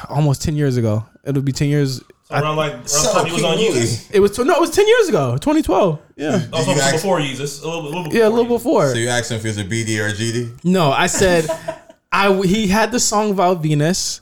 almost 0.10 0.42
ten 0.44 0.56
years 0.56 0.78
ago. 0.78 1.06
It'll 1.26 1.42
be 1.42 1.52
ten 1.52 1.70
years. 1.70 2.02
So 2.26 2.36
around 2.36 2.56
like 2.58 2.74
around 2.74 2.88
So 2.90 3.14
time 3.14 3.26
he 3.28 3.34
was 3.34 3.44
on 3.44 3.58
Yeezus. 3.58 4.10
It 4.14 4.20
was 4.20 4.38
no, 4.38 4.54
it 4.56 4.60
was 4.62 4.72
ten 4.72 4.88
years 4.88 5.10
ago. 5.10 5.34
2012. 5.38 6.00
Yeah, 6.16 6.42
Oh, 6.54 6.58
Did 6.58 6.66
so 6.66 6.72
you 6.74 6.82
ask- 6.82 6.96
before 6.96 7.20
Yeezus, 7.20 7.64
a 7.64 7.68
little, 7.68 7.82
a 7.82 7.88
little 7.88 8.04
bit 8.04 8.14
yeah, 8.14 8.28
a 8.28 8.30
little 8.30 8.46
Yeezus. 8.46 8.50
before. 8.50 8.90
So 8.92 8.98
you 8.98 9.10
asked 9.10 9.32
him 9.32 9.38
if 9.38 9.42
he 9.44 9.48
was 9.50 9.58
a 9.58 9.64
BD 9.66 10.00
or 10.04 10.08
a 10.08 10.14
GD? 10.14 10.64
No, 10.64 10.92
I 10.92 11.08
said 11.08 11.48
I 12.12 12.34
he 12.46 12.68
had 12.68 12.92
the 12.92 13.00
song 13.00 13.32
about 13.32 13.62
Venis, 13.64 14.20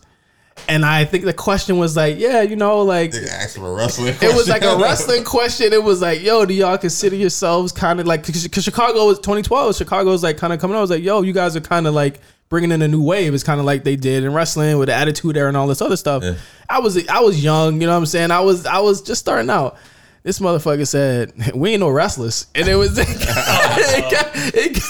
and 0.69 0.85
I 0.85 1.05
think 1.05 1.25
the 1.25 1.33
question 1.33 1.77
was 1.77 1.95
like, 1.95 2.17
yeah, 2.19 2.41
you 2.41 2.55
know, 2.55 2.81
like 2.81 3.11
They 3.11 3.25
asked 3.27 3.57
him 3.57 3.63
a 3.65 3.71
wrestling. 3.71 4.15
it 4.21 4.35
was 4.35 4.47
like 4.49 4.63
a 4.63 4.77
wrestling 4.77 5.23
question. 5.23 5.73
It 5.73 5.83
was 5.83 6.01
like, 6.01 6.21
yo, 6.21 6.45
do 6.45 6.53
y'all 6.53 6.77
consider 6.77 7.15
yourselves 7.15 7.71
kind 7.71 7.99
of 7.99 8.07
like 8.07 8.25
because 8.25 8.43
Chicago 8.63 9.07
was 9.07 9.17
2012. 9.19 9.75
Chicago 9.75 10.09
was 10.11 10.23
like 10.23 10.37
kind 10.37 10.53
of 10.53 10.59
coming 10.59 10.75
out. 10.75 10.79
I 10.79 10.81
was 10.81 10.89
like, 10.91 11.03
yo, 11.03 11.21
you 11.21 11.33
guys 11.33 11.55
are 11.55 11.61
kind 11.61 11.85
of 11.87 11.93
like 11.93 12.19
bringing 12.51 12.71
in 12.71 12.81
a 12.83 12.87
new 12.87 13.01
wave. 13.01 13.33
It's 13.33 13.43
kind 13.43 13.59
of 13.59 13.65
like 13.65 13.83
they 13.83 13.95
did 13.95 14.23
in 14.23 14.33
wrestling 14.33 14.77
with 14.77 14.89
the 14.89 14.93
Attitude 14.93 15.37
Era 15.37 15.47
and 15.47 15.57
all 15.57 15.67
this 15.67 15.81
other 15.81 15.95
stuff. 15.95 16.21
Yeah. 16.21 16.35
I 16.69 16.79
was 16.79 17.07
I 17.07 17.21
was 17.21 17.43
young, 17.43 17.81
you 17.81 17.87
know 17.87 17.93
what 17.93 17.99
I'm 17.99 18.05
saying. 18.05 18.29
I 18.29 18.41
was 18.41 18.67
I 18.67 18.79
was 18.79 19.01
just 19.01 19.21
starting 19.21 19.49
out. 19.49 19.77
This 20.23 20.37
motherfucker 20.37 20.87
said, 20.87 21.33
"We 21.55 21.71
ain't 21.71 21.79
no 21.79 21.89
wrestlers," 21.89 22.45
and 22.53 22.67
it 22.67 22.75
was 22.75 22.95
it 22.99 23.07
got, 23.07 24.31
it 24.53 24.75
got, 24.75 24.83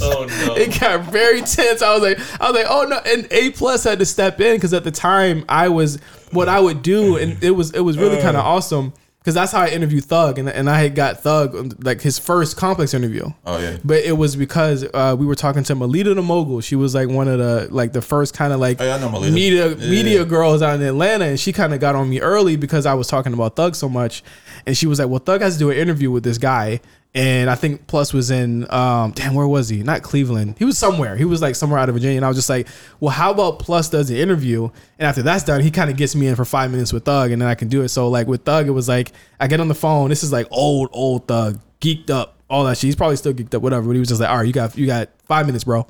Oh 0.00 0.26
no! 0.46 0.54
it 0.56 0.80
got 0.80 1.04
very 1.12 1.42
tense. 1.42 1.82
I 1.82 1.92
was 1.92 2.02
like, 2.02 2.18
I 2.40 2.50
was 2.50 2.54
like, 2.54 2.66
oh 2.70 2.84
no, 2.84 2.98
and 3.04 3.28
A 3.30 3.50
plus 3.50 3.84
had 3.84 3.98
to 3.98 4.06
step 4.06 4.40
in 4.40 4.56
because 4.56 4.72
at 4.72 4.82
the 4.82 4.90
time 4.90 5.44
I 5.46 5.68
was 5.68 6.00
what 6.30 6.48
I 6.48 6.58
would 6.58 6.82
do, 6.82 7.16
and 7.16 7.42
it 7.44 7.50
was 7.50 7.72
it 7.72 7.80
was 7.80 7.98
really 7.98 8.18
uh. 8.18 8.22
kind 8.22 8.36
of 8.36 8.46
awesome 8.46 8.94
because 9.22 9.34
that's 9.34 9.52
how 9.52 9.60
I 9.60 9.68
interviewed 9.68 10.04
Thug, 10.04 10.38
and 10.40 10.48
and 10.48 10.68
I 10.68 10.80
had 10.80 10.96
got 10.96 11.20
Thug 11.20 11.84
like 11.84 12.00
his 12.00 12.18
first 12.18 12.56
complex 12.56 12.92
interview. 12.92 13.26
Oh 13.46 13.58
yeah. 13.58 13.76
But 13.84 13.98
it 13.98 14.16
was 14.18 14.34
because 14.34 14.84
uh, 14.92 15.14
we 15.18 15.24
were 15.26 15.36
talking 15.36 15.62
to 15.64 15.74
Melita 15.76 16.12
the 16.14 16.22
Mogul. 16.22 16.60
She 16.60 16.74
was 16.74 16.94
like 16.94 17.08
one 17.08 17.28
of 17.28 17.38
the 17.38 17.68
like 17.70 17.92
the 17.92 18.02
first 18.02 18.34
kind 18.34 18.52
of 18.52 18.58
like 18.58 18.80
Oh, 18.80 18.84
yeah, 18.84 18.96
I 18.96 18.98
know 18.98 19.20
media 19.30 19.68
Yeah. 19.68 19.90
media 19.90 20.24
girls 20.24 20.60
out 20.60 20.74
in 20.74 20.82
Atlanta, 20.82 21.26
and 21.26 21.38
she 21.38 21.52
kind 21.52 21.72
of 21.72 21.78
got 21.80 21.94
on 21.94 22.10
me 22.10 22.20
early 22.20 22.56
because 22.56 22.84
I 22.84 22.94
was 22.94 23.06
talking 23.06 23.32
about 23.32 23.54
Thug 23.54 23.76
so 23.76 23.88
much, 23.88 24.24
and 24.66 24.76
she 24.76 24.86
was 24.86 24.98
like, 24.98 25.08
"Well, 25.08 25.20
Thug 25.20 25.40
has 25.40 25.54
to 25.54 25.58
do 25.60 25.70
an 25.70 25.76
interview 25.78 26.10
with 26.10 26.24
this 26.24 26.38
guy." 26.38 26.80
And 27.14 27.50
I 27.50 27.56
think 27.56 27.86
Plus 27.86 28.14
was 28.14 28.30
in, 28.30 28.70
um, 28.72 29.10
damn, 29.10 29.34
where 29.34 29.46
was 29.46 29.68
he? 29.68 29.82
Not 29.82 30.02
Cleveland. 30.02 30.54
He 30.58 30.64
was 30.64 30.78
somewhere. 30.78 31.14
He 31.14 31.26
was 31.26 31.42
like 31.42 31.54
somewhere 31.54 31.78
out 31.78 31.90
of 31.90 31.94
Virginia. 31.94 32.16
And 32.16 32.24
I 32.24 32.28
was 32.28 32.38
just 32.38 32.48
like, 32.48 32.68
well, 33.00 33.10
how 33.10 33.30
about 33.30 33.58
Plus 33.58 33.90
does 33.90 34.08
the 34.08 34.18
interview? 34.18 34.70
And 34.98 35.06
after 35.06 35.20
that's 35.20 35.44
done, 35.44 35.60
he 35.60 35.70
kind 35.70 35.90
of 35.90 35.98
gets 35.98 36.14
me 36.14 36.26
in 36.28 36.36
for 36.36 36.46
five 36.46 36.70
minutes 36.70 36.90
with 36.90 37.04
Thug, 37.04 37.30
and 37.30 37.42
then 37.42 37.50
I 37.50 37.54
can 37.54 37.68
do 37.68 37.82
it. 37.82 37.90
So 37.90 38.08
like 38.08 38.26
with 38.26 38.44
Thug, 38.44 38.66
it 38.66 38.70
was 38.70 38.88
like 38.88 39.12
I 39.38 39.46
get 39.46 39.60
on 39.60 39.68
the 39.68 39.74
phone. 39.74 40.08
This 40.08 40.22
is 40.22 40.32
like 40.32 40.46
old, 40.50 40.88
old 40.92 41.28
Thug, 41.28 41.60
geeked 41.82 42.08
up, 42.08 42.38
all 42.48 42.64
that 42.64 42.78
shit. 42.78 42.88
He's 42.88 42.96
probably 42.96 43.16
still 43.16 43.34
geeked 43.34 43.54
up, 43.54 43.60
whatever. 43.60 43.88
But 43.88 43.92
he 43.92 43.98
was 43.98 44.08
just 44.08 44.20
like, 44.20 44.30
all 44.30 44.38
right, 44.38 44.46
you 44.46 44.52
got, 44.54 44.78
you 44.78 44.86
got 44.86 45.10
five 45.26 45.44
minutes, 45.44 45.64
bro. 45.64 45.86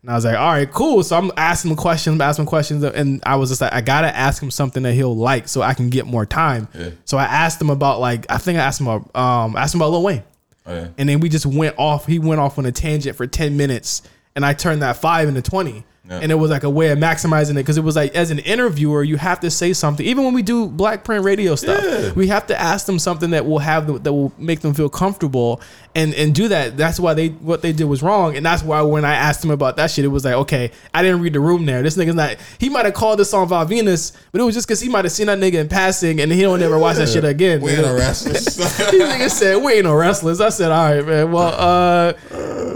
And 0.00 0.10
I 0.10 0.14
was 0.14 0.24
like, 0.24 0.36
all 0.36 0.52
right, 0.52 0.70
cool. 0.70 1.02
So 1.02 1.16
I'm 1.16 1.30
asking 1.36 1.72
him 1.72 1.76
questions, 1.76 2.20
asking 2.22 2.44
him 2.44 2.46
questions, 2.46 2.84
and 2.84 3.22
I 3.26 3.36
was 3.36 3.50
just 3.50 3.60
like, 3.60 3.72
I 3.74 3.82
gotta 3.82 4.14
ask 4.14 4.42
him 4.42 4.50
something 4.50 4.82
that 4.84 4.92
he'll 4.92 5.16
like 5.16 5.46
so 5.46 5.60
I 5.60 5.74
can 5.74 5.90
get 5.90 6.06
more 6.06 6.24
time. 6.24 6.68
Yeah. 6.74 6.90
So 7.04 7.18
I 7.18 7.24
asked 7.24 7.60
him 7.60 7.68
about 7.68 8.00
like, 8.00 8.24
I 8.30 8.38
think 8.38 8.58
I 8.58 8.62
asked 8.62 8.80
him 8.80 8.86
about, 8.86 9.14
um, 9.14 9.56
asked 9.56 9.74
him 9.74 9.80
about 9.80 9.92
Lil 9.92 10.02
Wayne, 10.02 10.22
And 10.96 11.08
then 11.08 11.20
we 11.20 11.28
just 11.28 11.46
went 11.46 11.74
off. 11.78 12.06
He 12.06 12.18
went 12.18 12.40
off 12.40 12.58
on 12.58 12.66
a 12.66 12.72
tangent 12.72 13.16
for 13.16 13.26
ten 13.26 13.56
minutes, 13.56 14.02
and 14.34 14.44
I 14.44 14.54
turned 14.54 14.82
that 14.82 14.96
five 14.96 15.28
into 15.28 15.42
twenty. 15.42 15.84
Yeah. 16.06 16.20
And 16.22 16.30
it 16.30 16.34
was 16.34 16.50
like 16.50 16.64
a 16.64 16.70
way 16.70 16.90
of 16.90 16.98
maximizing 16.98 17.52
it 17.52 17.54
because 17.54 17.78
it 17.78 17.82
was 17.84 17.96
like 17.96 18.14
as 18.14 18.30
an 18.30 18.38
interviewer, 18.40 19.02
you 19.02 19.16
have 19.16 19.40
to 19.40 19.50
say 19.50 19.72
something. 19.72 20.04
Even 20.04 20.24
when 20.24 20.34
we 20.34 20.42
do 20.42 20.66
black 20.66 21.02
print 21.02 21.24
radio 21.24 21.54
stuff, 21.54 21.82
Yeah. 21.82 22.12
we 22.12 22.26
have 22.28 22.46
to 22.48 22.60
ask 22.60 22.84
them 22.84 22.98
something 22.98 23.30
that 23.30 23.46
will 23.46 23.58
have 23.60 23.86
the, 23.86 23.98
that 24.00 24.12
will 24.12 24.30
make 24.36 24.60
them 24.60 24.74
feel 24.74 24.90
comfortable 24.90 25.62
and 25.94 26.12
and 26.14 26.34
do 26.34 26.48
that. 26.48 26.76
That's 26.76 27.00
why 27.00 27.14
they 27.14 27.28
what 27.28 27.62
they 27.62 27.72
did 27.72 27.84
was 27.84 28.02
wrong, 28.02 28.36
and 28.36 28.44
that's 28.44 28.62
why 28.62 28.82
when 28.82 29.04
I 29.06 29.14
asked 29.14 29.42
him 29.42 29.50
about 29.50 29.76
that 29.76 29.90
shit, 29.92 30.04
it 30.04 30.08
was 30.08 30.24
like 30.26 30.34
okay, 30.34 30.72
I 30.92 31.02
didn't 31.02 31.20
read 31.22 31.32
the 31.32 31.40
room 31.40 31.64
there. 31.64 31.82
This 31.82 31.96
nigga's 31.96 32.16
not. 32.16 32.36
He 32.58 32.68
might 32.68 32.84
have 32.84 32.94
called 32.94 33.18
this 33.18 33.30
song 33.30 33.48
Val 33.48 33.64
Venis, 33.64 34.12
but 34.30 34.40
it 34.42 34.44
was 34.44 34.54
just 34.54 34.66
because 34.66 34.80
he 34.80 34.90
might 34.90 35.04
have 35.06 35.12
seen 35.12 35.28
that 35.28 35.38
nigga 35.38 35.54
in 35.54 35.68
passing, 35.68 36.20
and 36.20 36.30
he 36.30 36.42
don't 36.42 36.60
ever 36.60 36.78
watch 36.78 36.96
that 36.96 37.08
shit 37.08 37.24
again. 37.24 37.62
We 37.62 37.70
ain't 37.70 37.82
no 37.82 37.94
wrestlers. 37.94 38.44
These 38.56 38.66
niggas 39.02 39.30
said 39.30 39.62
we 39.62 39.74
ain't 39.74 39.84
no 39.84 39.94
wrestlers. 39.94 40.40
I 40.40 40.48
said, 40.50 40.70
all 40.70 40.94
right, 40.96 41.06
man. 41.06 41.32
Well, 41.32 41.54
uh, 41.56 42.12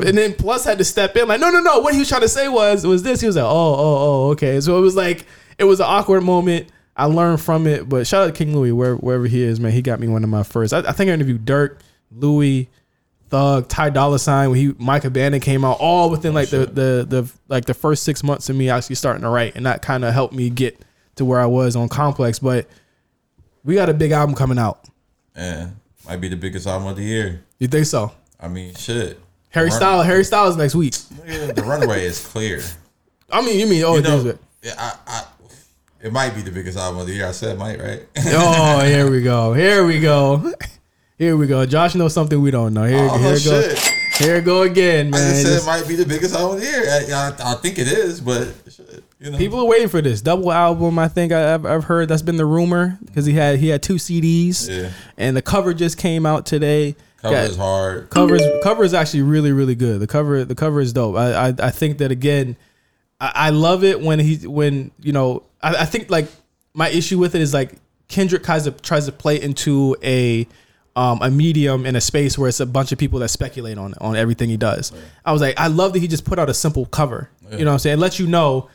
and 0.06 0.16
then 0.16 0.34
Plus 0.34 0.64
had 0.64 0.78
to 0.78 0.84
step 0.84 1.16
in, 1.16 1.28
like, 1.28 1.40
no, 1.40 1.50
no, 1.50 1.60
no. 1.60 1.80
What 1.80 1.94
he 1.94 2.00
was 2.00 2.08
trying 2.08 2.22
to 2.22 2.28
say 2.28 2.48
was 2.48 2.86
was 2.86 3.02
this. 3.02 3.20
He 3.20 3.26
was 3.26 3.36
like, 3.36 3.44
oh, 3.44 3.48
oh, 3.48 3.96
oh, 4.28 4.30
okay. 4.30 4.60
So 4.60 4.78
it 4.78 4.80
was 4.80 4.96
like 4.96 5.26
it 5.58 5.64
was 5.64 5.80
an 5.80 5.86
awkward 5.88 6.22
moment. 6.22 6.68
I 6.96 7.04
learned 7.04 7.40
from 7.40 7.66
it, 7.66 7.88
but 7.88 8.06
shout 8.06 8.24
out 8.24 8.26
to 8.26 8.32
King 8.32 8.56
Louie, 8.56 8.72
where, 8.72 8.96
wherever 8.96 9.26
he 9.26 9.42
is, 9.42 9.60
man. 9.60 9.70
He 9.70 9.82
got 9.82 10.00
me 10.00 10.08
one 10.08 10.24
of 10.24 10.30
my 10.30 10.42
first. 10.42 10.72
I, 10.74 10.80
I 10.80 10.92
think 10.92 11.10
I 11.10 11.12
interviewed 11.14 11.44
Durk, 11.44 11.78
Louis, 12.10 12.68
Thug, 13.28 13.68
Ty 13.68 13.90
Dolla 13.90 14.18
Sign 14.18 14.50
when 14.50 14.58
he 14.58 14.74
Micah 14.78 15.10
Bandon 15.10 15.40
came 15.40 15.64
out, 15.64 15.76
all 15.80 16.10
within 16.10 16.34
like 16.34 16.48
the, 16.48 16.66
the 16.66 17.06
the 17.08 17.32
like 17.46 17.66
the 17.66 17.74
first 17.74 18.02
six 18.02 18.24
months 18.24 18.48
of 18.48 18.56
me 18.56 18.68
actually 18.68 18.96
starting 18.96 19.22
to 19.22 19.28
write, 19.28 19.54
and 19.54 19.66
that 19.66 19.82
kind 19.82 20.04
of 20.04 20.12
helped 20.12 20.34
me 20.34 20.50
get 20.50 20.80
to 21.16 21.24
where 21.24 21.38
I 21.40 21.46
was 21.46 21.76
on 21.76 21.88
Complex. 21.88 22.38
But 22.38 22.66
we 23.64 23.74
got 23.74 23.88
a 23.88 23.94
big 23.94 24.10
album 24.10 24.34
coming 24.34 24.58
out. 24.58 24.88
yeah, 25.36 25.70
might 26.06 26.16
be 26.20 26.28
the 26.28 26.36
biggest 26.36 26.66
album 26.66 26.88
of 26.88 26.96
the 26.96 27.04
year. 27.04 27.44
You 27.58 27.68
think 27.68 27.86
so? 27.86 28.12
I 28.40 28.48
mean, 28.48 28.74
shit. 28.74 29.20
Harry 29.58 29.70
Styles, 29.70 30.06
Harry 30.06 30.24
Styles 30.24 30.56
next 30.56 30.74
week. 30.74 30.94
Yeah, 31.26 31.52
the 31.52 31.62
runway 31.62 32.04
is 32.04 32.24
clear. 32.26 32.62
I 33.30 33.42
mean, 33.42 33.58
you 33.58 33.66
mean 33.66 33.82
oh, 33.84 33.96
You 33.96 34.02
know, 34.02 34.26
it. 34.26 34.38
yeah, 34.62 34.74
I, 34.78 34.94
I, 35.06 35.24
It 36.02 36.12
might 36.12 36.34
be 36.34 36.40
the 36.42 36.50
biggest 36.50 36.78
album 36.78 37.00
of 37.00 37.06
the 37.06 37.12
year. 37.14 37.26
I 37.26 37.32
said 37.32 37.58
might, 37.58 37.80
right? 37.80 38.02
Oh, 38.26 38.80
here 38.84 39.10
we 39.10 39.22
go. 39.22 39.52
Here 39.52 39.84
we 39.84 40.00
go. 40.00 40.52
Here 41.18 41.36
we 41.36 41.48
go. 41.48 41.66
Josh 41.66 41.96
knows 41.96 42.14
something 42.14 42.40
we 42.40 42.52
don't 42.52 42.72
know. 42.72 42.84
Here, 42.84 43.08
Oh, 43.10 43.18
here 43.18 43.32
go. 43.32 43.38
shit. 43.38 43.78
Here 44.18 44.36
it 44.36 44.44
go 44.44 44.62
again, 44.62 45.08
I 45.08 45.18
man. 45.18 45.30
just 45.30 45.42
said 45.42 45.52
Just- 45.54 45.64
it 45.64 45.66
might 45.66 45.88
be 45.88 45.96
the 45.96 46.06
biggest 46.06 46.32
album 46.32 46.58
of 46.58 46.62
the 46.62 46.68
year. 46.70 46.84
I, 46.88 47.32
I, 47.42 47.52
I 47.52 47.54
think 47.56 47.80
it 47.80 47.88
is, 47.88 48.20
but 48.20 48.54
shit, 48.70 49.02
you 49.18 49.32
know, 49.32 49.36
People 49.38 49.58
are 49.58 49.66
waiting 49.66 49.88
for 49.88 50.00
this 50.00 50.20
double 50.20 50.52
album. 50.52 50.96
I 50.96 51.08
think 51.08 51.32
I, 51.32 51.54
I've, 51.54 51.66
I've 51.66 51.84
heard 51.84 52.06
that's 52.08 52.22
been 52.22 52.36
the 52.36 52.46
rumor 52.46 52.98
because 53.04 53.26
he 53.26 53.32
had 53.32 53.58
he 53.58 53.66
had 53.66 53.82
two 53.82 53.96
CDs, 53.96 54.68
Yeah. 54.70 54.90
and 55.16 55.36
the 55.36 55.42
cover 55.42 55.74
just 55.74 55.98
came 55.98 56.24
out 56.24 56.46
today. 56.46 56.94
Cover 57.18 57.36
is 57.36 57.56
hard. 57.56 58.10
covers 58.10 58.42
cover 58.62 58.84
is 58.84 58.94
actually 58.94 59.22
really 59.22 59.52
really 59.52 59.74
good. 59.74 60.00
The 60.00 60.06
cover 60.06 60.44
the 60.44 60.54
cover 60.54 60.80
is 60.80 60.92
dope. 60.92 61.16
I 61.16 61.48
I, 61.48 61.54
I 61.58 61.70
think 61.70 61.98
that 61.98 62.10
again, 62.10 62.56
I, 63.20 63.32
I 63.34 63.50
love 63.50 63.84
it 63.84 64.00
when 64.00 64.18
he 64.18 64.46
when 64.46 64.90
you 65.00 65.12
know 65.12 65.42
I, 65.62 65.82
I 65.82 65.84
think 65.84 66.10
like 66.10 66.28
my 66.74 66.88
issue 66.88 67.18
with 67.18 67.34
it 67.34 67.40
is 67.40 67.52
like 67.52 67.74
Kendrick 68.08 68.42
tries 68.42 68.64
to 68.64 68.70
tries 68.70 69.06
to 69.06 69.12
play 69.12 69.40
into 69.40 69.96
a 70.02 70.46
um, 70.96 71.20
a 71.22 71.30
medium 71.30 71.86
in 71.86 71.94
a 71.94 72.00
space 72.00 72.36
where 72.36 72.48
it's 72.48 72.58
a 72.60 72.66
bunch 72.66 72.90
of 72.90 72.98
people 72.98 73.20
that 73.20 73.28
speculate 73.28 73.78
on 73.78 73.94
on 74.00 74.16
everything 74.16 74.48
he 74.48 74.56
does. 74.56 74.92
I 75.24 75.32
was 75.32 75.40
like, 75.40 75.58
I 75.58 75.68
love 75.68 75.92
that 75.92 76.00
he 76.00 76.08
just 76.08 76.24
put 76.24 76.38
out 76.38 76.48
a 76.48 76.54
simple 76.54 76.86
cover. 76.86 77.30
You 77.50 77.58
know 77.58 77.66
what 77.66 77.72
I'm 77.74 77.78
saying? 77.78 77.98
It 77.98 78.00
lets 78.00 78.18
you 78.18 78.26
know 78.26 78.68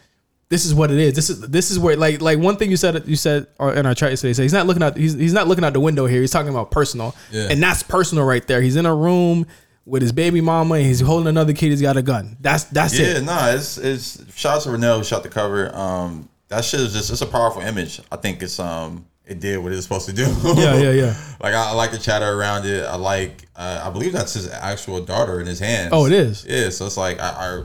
this 0.49 0.65
is 0.65 0.73
what 0.75 0.91
it 0.91 0.97
is. 0.99 1.13
This 1.15 1.29
is 1.29 1.39
this 1.41 1.71
is 1.71 1.79
where 1.79 1.95
like 1.95 2.21
like 2.21 2.37
one 2.39 2.57
thing 2.57 2.69
you 2.69 2.77
said 2.77 3.07
you 3.07 3.15
said 3.15 3.47
in 3.59 3.85
our 3.85 3.95
chat 3.95 4.11
yesterday. 4.11 4.33
So 4.33 4.43
he's 4.43 4.53
not 4.53 4.67
looking 4.67 4.83
out 4.83 4.95
he's, 4.97 5.13
he's 5.13 5.33
not 5.33 5.47
looking 5.47 5.63
out 5.63 5.73
the 5.73 5.79
window 5.79 6.05
here. 6.05 6.21
He's 6.21 6.31
talking 6.31 6.49
about 6.51 6.69
personal, 6.71 7.15
Yeah. 7.31 7.47
and 7.49 7.61
that's 7.61 7.81
personal 7.83 8.23
right 8.25 8.45
there. 8.47 8.61
He's 8.61 8.75
in 8.75 8.85
a 8.85 8.93
room 8.95 9.47
with 9.85 10.01
his 10.01 10.11
baby 10.11 10.39
mama 10.41 10.75
and 10.75 10.85
he's 10.85 11.01
holding 11.01 11.27
another 11.27 11.53
kid. 11.53 11.69
He's 11.69 11.81
got 11.81 11.97
a 11.97 12.01
gun. 12.01 12.37
That's 12.39 12.65
that's 12.65 12.97
Yeah, 12.97 13.07
it. 13.07 13.13
Yeah, 13.15 13.19
nah, 13.21 13.47
it's 13.49 13.77
it's 13.77 14.33
shout 14.35 14.57
out 14.57 14.63
to 14.63 14.69
Renell 14.69 14.97
who 14.99 15.03
shot 15.03 15.23
the 15.23 15.29
cover. 15.29 15.75
Um, 15.75 16.29
that 16.49 16.63
shit 16.63 16.79
is 16.81 16.93
just 16.93 17.09
it's 17.11 17.21
a 17.21 17.25
powerful 17.25 17.61
image. 17.61 17.99
I 18.11 18.17
think 18.17 18.43
it's 18.43 18.59
um 18.59 19.05
it 19.25 19.39
did 19.39 19.57
what 19.57 19.71
it 19.71 19.75
was 19.77 19.85
supposed 19.85 20.05
to 20.07 20.13
do. 20.13 20.23
Yeah, 20.55 20.75
yeah, 20.75 20.91
yeah. 20.91 21.15
like 21.41 21.53
I, 21.53 21.69
I 21.69 21.71
like 21.71 21.91
the 21.91 21.97
chatter 21.97 22.29
around 22.31 22.65
it. 22.65 22.83
I 22.85 22.95
like 22.95 23.47
uh, 23.55 23.81
I 23.85 23.89
believe 23.89 24.11
that's 24.13 24.33
his 24.33 24.49
actual 24.51 25.01
daughter 25.03 25.39
in 25.39 25.47
his 25.47 25.59
hands. 25.59 25.89
Oh, 25.93 26.05
it 26.05 26.11
is? 26.11 26.45
Yeah, 26.45 26.69
so 26.69 26.85
it's 26.85 26.97
like 26.97 27.19
I, 27.21 27.29
I 27.29 27.63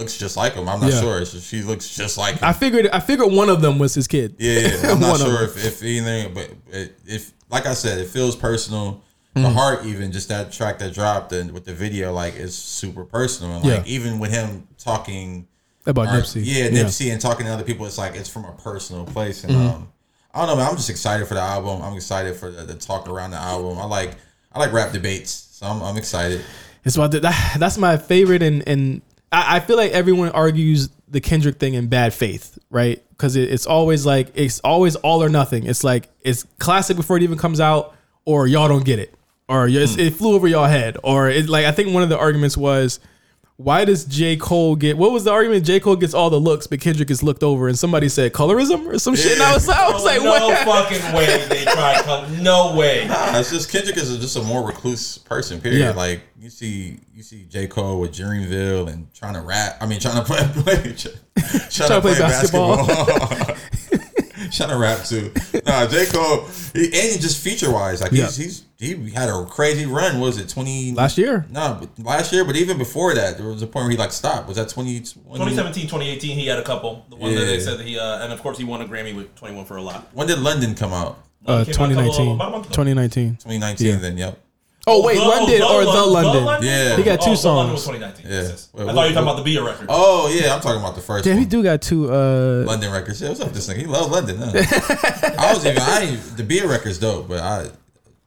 looks 0.00 0.18
just 0.18 0.36
like 0.36 0.54
him. 0.54 0.68
I'm 0.68 0.80
not 0.80 0.90
Yeah. 0.92 1.00
sure. 1.00 1.20
It's 1.20 1.40
she 1.44 1.62
looks 1.62 1.94
just 1.94 2.18
like 2.18 2.34
him. 2.36 2.44
I 2.44 2.52
figured 2.52 2.88
I 2.88 2.98
figured 3.00 3.30
one 3.32 3.48
of 3.48 3.60
them 3.62 3.78
was 3.78 3.94
his 3.94 4.08
kid. 4.08 4.34
Yeah, 4.38 4.60
yeah. 4.60 4.76
I'm 4.92 5.00
not 5.00 5.18
sure 5.20 5.44
if, 5.44 5.64
if 5.64 5.82
anything, 5.82 6.34
but 6.34 6.50
if 7.06 7.32
like 7.50 7.66
I 7.66 7.74
said, 7.74 7.98
it 7.98 8.08
feels 8.08 8.34
personal. 8.34 9.02
Mm. 9.36 9.42
The 9.42 9.50
heart, 9.50 9.84
even 9.86 10.10
just 10.10 10.28
that 10.30 10.50
track 10.50 10.80
that 10.80 10.92
dropped 10.92 11.32
and 11.32 11.52
with 11.52 11.64
the 11.64 11.72
video, 11.72 12.12
like 12.12 12.34
is 12.34 12.56
super 12.56 13.04
personal. 13.04 13.56
And 13.58 13.64
like 13.64 13.86
Yeah. 13.86 13.92
even 13.92 14.18
with 14.18 14.32
him 14.32 14.66
talking 14.76 15.46
About 15.86 16.08
or- 16.08 16.20
Nipsey. 16.22 16.42
yeah, 16.44 16.68
Nipsey, 16.68 17.12
and 17.12 17.20
talking 17.20 17.46
to 17.46 17.52
other 17.52 17.62
people, 17.62 17.86
it's 17.86 17.98
like 17.98 18.16
it's 18.16 18.28
from 18.28 18.44
a 18.44 18.52
personal 18.52 19.04
place. 19.04 19.44
And 19.44 19.52
Mm-hmm. 19.52 19.68
um, 19.68 19.88
I 20.34 20.38
don't 20.40 20.48
know, 20.48 20.56
man. 20.56 20.68
I'm 20.70 20.76
just 20.76 20.90
excited 20.90 21.26
for 21.28 21.34
the 21.34 21.40
album. 21.40 21.82
I'm 21.82 21.94
excited 21.96 22.36
for 22.36 22.50
the, 22.50 22.62
the 22.64 22.74
talk 22.74 23.08
around 23.08 23.32
the 23.32 23.36
album. 23.38 23.78
I 23.78 23.84
like 23.84 24.16
I 24.52 24.58
like 24.58 24.72
rap 24.72 24.92
debates, 24.92 25.48
so 25.52 25.66
I'm, 25.66 25.80
I'm 25.82 25.96
excited. 25.96 26.40
It's 26.84 26.96
about 26.96 27.10
the, 27.12 27.20
that, 27.20 27.56
that's 27.58 27.76
my 27.78 27.96
favorite, 27.98 28.42
and 28.42 28.66
and 28.66 29.02
I, 29.32 29.56
I 29.56 29.60
feel 29.60 29.76
like 29.76 29.92
everyone 29.92 30.30
argues 30.30 30.90
the 31.08 31.20
Kendrick 31.20 31.58
thing 31.58 31.74
in 31.74 31.88
bad 31.88 32.14
faith, 32.14 32.58
right? 32.70 33.02
Because 33.10 33.36
it, 33.36 33.52
it's 33.52 33.66
always 33.66 34.06
like 34.06 34.30
it's 34.34 34.60
always 34.60 34.96
all 34.96 35.22
or 35.22 35.28
nothing. 35.28 35.66
It's 35.66 35.84
like 35.84 36.08
it's 36.20 36.44
classic 36.58 36.96
before 36.96 37.16
it 37.16 37.22
even 37.22 37.38
comes 37.38 37.60
out, 37.60 37.94
or 38.24 38.46
y'all 38.46 38.68
don't 38.68 38.84
get 38.84 38.98
it, 38.98 39.14
or 39.48 39.68
it's, 39.68 39.94
hmm. 39.94 40.00
it 40.00 40.14
flew 40.14 40.34
over 40.34 40.46
y'all 40.46 40.66
head, 40.66 40.96
or 41.02 41.28
it 41.28 41.48
like 41.48 41.66
I 41.66 41.72
think 41.72 41.92
one 41.92 42.02
of 42.02 42.08
the 42.08 42.18
arguments 42.18 42.56
was. 42.56 43.00
Why 43.62 43.84
does 43.84 44.06
J. 44.06 44.38
Cole 44.38 44.74
get 44.74 44.96
what 44.96 45.12
was 45.12 45.24
the 45.24 45.32
argument? 45.32 45.66
J. 45.66 45.80
Cole 45.80 45.94
gets 45.94 46.14
all 46.14 46.30
the 46.30 46.40
looks, 46.40 46.66
but 46.66 46.80
Kendrick 46.80 47.10
is 47.10 47.22
looked 47.22 47.42
over, 47.42 47.68
and 47.68 47.78
somebody 47.78 48.08
said 48.08 48.32
colorism 48.32 48.86
or 48.86 48.98
some 48.98 49.14
shit. 49.14 49.32
And 49.32 49.42
I 49.42 49.52
was, 49.52 49.68
I 49.68 49.90
was 49.90 50.02
like, 50.02 50.22
no 50.22 50.30
what? 50.30 50.66
fucking 50.66 51.14
way 51.14 51.46
they 51.46 51.64
tried. 51.64 52.02
Come, 52.04 52.42
no 52.42 52.74
way. 52.74 53.06
Nah, 53.06 53.38
it's 53.38 53.50
just 53.50 53.70
Kendrick 53.70 53.98
is 53.98 54.16
just 54.16 54.36
a 54.36 54.42
more 54.42 54.66
recluse 54.66 55.18
person. 55.18 55.60
Period. 55.60 55.80
Yeah. 55.80 55.90
Like 55.90 56.22
you 56.40 56.48
see, 56.48 57.00
you 57.14 57.22
see 57.22 57.44
J 57.50 57.66
Cole 57.66 58.00
with 58.00 58.12
Dreamville 58.12 58.90
and 58.90 59.12
trying 59.12 59.34
to 59.34 59.42
rap. 59.42 59.76
I 59.82 59.86
mean, 59.86 60.00
trying 60.00 60.16
to 60.24 60.24
play, 60.24 60.38
play 60.62 60.94
trying, 61.68 61.90
to 61.90 62.00
play 62.00 62.18
basketball. 62.18 62.86
trying 64.56 64.70
to 64.70 64.76
rap 64.78 65.04
too. 65.04 65.32
Nah, 65.66 65.86
J 65.86 66.06
Cole, 66.06 66.46
he, 66.72 66.84
and 66.86 67.12
he 67.12 67.18
just 67.18 67.42
feature 67.42 67.70
wise, 67.70 68.00
like 68.00 68.12
he's, 68.12 68.36
he's 68.36 68.64
he 68.78 69.10
had 69.10 69.28
a 69.28 69.44
crazy 69.46 69.86
run. 69.86 70.18
What 70.20 70.26
was 70.26 70.38
it 70.38 70.48
twenty 70.48 70.92
Last 70.92 71.18
year. 71.18 71.46
No, 71.50 71.78
but 71.78 72.04
last 72.04 72.32
year, 72.32 72.44
but 72.44 72.56
even 72.56 72.78
before 72.78 73.14
that, 73.14 73.36
there 73.36 73.46
was 73.46 73.62
a 73.62 73.66
point 73.66 73.84
where 73.84 73.90
he 73.90 73.96
like 73.96 74.12
stopped. 74.12 74.48
Was 74.48 74.56
that 74.56 74.68
20, 74.68 75.00
2017, 75.00 75.84
2018, 75.84 76.38
he 76.38 76.46
had 76.46 76.58
a 76.58 76.64
couple. 76.64 77.04
The 77.10 77.16
one 77.16 77.34
that 77.34 77.40
they 77.40 77.60
said 77.60 77.78
that 77.78 77.86
he, 77.86 77.98
uh, 77.98 78.24
and 78.24 78.32
of 78.32 78.40
course 78.42 78.58
he 78.58 78.64
won 78.64 78.80
a 78.80 78.86
Grammy 78.86 79.14
with 79.14 79.34
21 79.36 79.64
for 79.66 79.76
a 79.76 79.82
lot. 79.82 80.08
When 80.12 80.26
did 80.26 80.38
London 80.38 80.74
come 80.74 80.92
out? 80.92 81.18
Uh, 81.46 81.64
Came 81.64 81.74
out 81.74 81.76
couple- 81.76 81.86
2019. 81.86 82.34
about 82.34 82.48
a 82.48 82.50
month 82.50 82.66
ago. 82.66 82.72
2019. 82.74 83.30
2019. 83.36 83.86
Yeah. 83.86 83.96
Then 83.96 84.18
yep. 84.18 84.40
Oh 84.90 85.02
wait, 85.04 85.16
The- 85.16 85.22
London 85.24 85.62
or 85.62 85.84
the 85.84 86.06
London? 86.06 86.62
Yeah. 86.66 86.96
He 86.96 87.02
got 87.02 87.20
two 87.20 87.30
oh, 87.30 87.36
The 87.36 87.48
London 87.48 87.72
was 87.74 87.84
songs. 87.84 87.96
2019. 87.98 88.26
Yeah. 88.26 88.32
Yes, 88.42 88.48
yes. 88.50 88.68
Wait, 88.72 88.82
I 88.82 88.84
what- 88.86 88.94
thought 88.94 89.02
you 89.02 89.08
were 89.10 89.14
talking 89.14 89.28
about 89.28 89.36
the 89.36 89.42
Bia 89.44 89.62
record. 89.64 89.86
Oh 89.88 90.28
yeah, 90.34 90.54
I'm 90.54 90.60
talking 90.60 90.80
about 90.80 90.94
the 90.96 91.00
first. 91.00 91.24
Damn, 91.24 91.34
one. 91.34 91.42
he 91.44 91.48
do 91.48 91.62
got 91.62 91.80
two. 91.82 92.12
Uh, 92.12 92.64
London 92.66 92.92
records. 92.92 93.20
Yeah, 93.22 93.28
what's 93.28 93.40
up, 93.40 93.46
with 93.48 93.54
this 93.54 93.68
nigga? 93.68 93.76
He 93.78 93.86
love 93.86 94.10
London. 94.10 94.36
Huh? 94.38 94.50
I 95.38 95.52
was 95.54 95.64
even. 95.64 95.80
I 95.82 96.00
ain't, 96.00 96.36
the 96.36 96.42
Bia 96.42 96.66
record's 96.66 96.98
dope, 96.98 97.28
but 97.28 97.38
I 97.40 97.68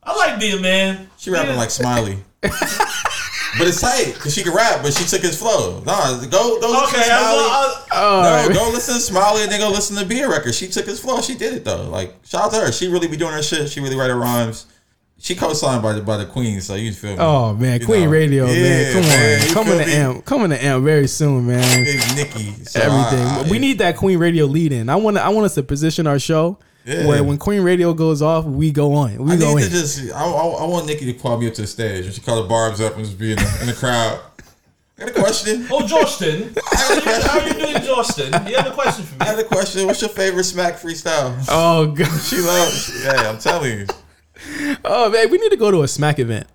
I 0.04 0.16
like 0.16 0.40
Bia, 0.40 0.60
man. 0.60 1.10
she 1.18 1.30
rapping 1.30 1.56
like 1.56 1.70
Smiley. 1.70 2.18
but 2.42 3.68
it's 3.68 3.80
tight 3.82 4.14
because 4.16 4.34
she 4.34 4.44
can 4.44 4.54
rap, 4.54 4.82
but 4.84 4.94
she 4.94 5.06
took 5.06 5.22
his 5.22 5.38
flow. 5.38 5.82
Nah, 5.86 6.20
go 6.26 6.60
go 6.60 6.70
listen 6.72 7.00
Okay, 7.00 7.08
to 7.08 7.14
I, 7.14 7.20
Smiley. 7.20 7.48
I, 7.48 7.86
oh, 7.94 8.22
no, 8.22 8.28
alright. 8.30 8.54
go 8.58 8.70
listen 8.74 8.96
to 8.96 9.00
Smiley 9.00 9.44
and 9.44 9.52
then 9.52 9.60
go 9.60 9.70
listen 9.70 9.96
to 9.98 10.06
Bia 10.06 10.28
record. 10.30 10.54
She 10.56 10.68
took 10.68 10.86
his 10.86 11.00
flow. 11.00 11.22
She 11.22 11.36
did 11.36 11.54
it 11.54 11.64
though. 11.64 11.90
Like 11.90 12.16
shout 12.26 12.46
out 12.46 12.52
to 12.54 12.58
her. 12.62 12.72
She 12.72 12.88
really 12.88 13.08
be 13.08 13.16
doing 13.18 13.32
her 13.34 13.44
shit. 13.44 13.70
She 13.70 13.80
really 13.80 13.96
write 13.96 14.10
her 14.10 14.18
rhymes. 14.18 14.66
She 15.24 15.36
co-signed 15.36 15.82
by 15.82 15.94
the 15.94 16.02
by 16.02 16.18
the 16.18 16.26
Queen, 16.26 16.60
so 16.60 16.76
you 16.76 16.92
feel 16.92 17.12
me. 17.12 17.18
Oh 17.18 17.54
man, 17.54 17.80
You 17.80 17.86
Queen 17.86 18.04
know. 18.06 18.10
Radio, 18.12 18.46
man. 18.46 18.92
Come 18.94 19.02
man, 19.04 19.42
on, 19.42 19.48
you 19.48 19.54
coming 19.54 19.70
feel 19.74 19.80
to 19.80 19.86
me? 19.86 19.94
amp, 19.94 20.26
coming 20.26 20.50
to 20.50 20.62
amp 20.66 20.84
very 20.84 21.08
soon, 21.08 21.48
man. 21.48 21.86
Big 21.86 22.02
Nikki. 22.16 22.52
So 22.66 22.82
Everything. 22.82 23.26
I- 23.26 23.40
I- 23.40 23.50
we 23.50 23.58
need 23.58 23.78
that 23.80 23.96
Queen 23.96 24.20
Radio 24.20 24.46
lead 24.46 24.74
in. 24.74 24.90
I 24.90 24.98
want. 24.98 25.18
I 25.18 25.30
want 25.30 25.46
us 25.46 25.56
to 25.56 25.64
position 25.64 26.08
our 26.08 26.20
show 26.20 26.58
Yeah. 26.84 27.08
where 27.08 27.24
when 27.24 27.38
Queen 27.38 27.62
Radio 27.62 27.94
goes 27.94 28.22
off, 28.22 28.44
we 28.44 28.72
go 28.72 28.96
on. 28.96 29.16
We 29.24 29.32
I 29.32 29.36
go 29.38 29.56
need 29.56 29.64
in. 29.64 29.70
to 29.70 29.76
just. 29.80 30.12
I, 30.14 30.26
I, 30.26 30.26
I 30.26 30.66
want 30.66 30.88
Nikki 30.88 31.06
to 31.06 31.14
call 31.14 31.38
me 31.38 31.48
up 31.48 31.54
to 31.54 31.62
the 31.62 31.68
stage. 31.68 32.04
When 32.04 32.12
she 32.14 32.20
call 32.20 32.44
the 32.44 32.50
barbs 32.50 32.82
up 32.82 32.98
and 32.98 33.06
just 33.06 33.18
be 33.18 33.32
in 33.32 33.38
the, 33.38 33.58
in 33.62 33.68
the 33.68 33.74
crowd. 33.74 34.20
I 35.00 35.06
got 35.06 35.10
a 35.18 35.20
question. 35.22 35.68
oh, 35.72 35.88
Justin, 35.88 36.54
how, 36.66 37.40
are 37.40 37.48
you 37.48 37.54
doing, 37.54 37.82
Justin? 37.82 38.46
You 38.46 38.58
have 38.58 38.68
a 38.68 38.72
question 38.72 39.06
for 39.06 39.14
me. 39.14 39.22
I 39.22 39.24
me? 39.24 39.30
had 39.38 39.40
a 39.40 39.48
question. 39.48 39.88
What's 39.88 40.02
your 40.02 40.10
favorite 40.10 40.44
smack 40.44 40.74
freestyle? 40.76 41.34
oh 41.48 41.88
god. 41.88 42.20
She 42.22 42.38
loves. 42.42 43.04
Yeah, 43.06 43.30
I'm 43.30 43.38
telling 43.40 43.80
you. 43.80 43.86
Oh 44.86 45.10
man, 45.12 45.30
we 45.32 45.38
need 45.38 45.50
to 45.52 45.58
go 45.58 45.72
to 45.72 45.84
a 45.84 45.88
smack 45.88 46.20
event. 46.20 46.48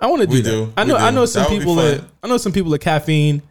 I 0.00 0.06
want 0.06 0.22
to 0.22 0.26
do 0.26 0.34
We 0.34 0.40
that. 0.42 0.50
do. 0.50 0.72
I 0.76 0.84
know. 0.84 0.96
I 0.96 1.10
know 1.10 1.26
some 1.26 1.44
That 1.44 1.50
people. 1.50 1.76
That, 1.76 2.04
I 2.22 2.28
know 2.28 2.36
some 2.36 2.52
people 2.52 2.74
at 2.74 2.80
caffeine. 2.80 3.42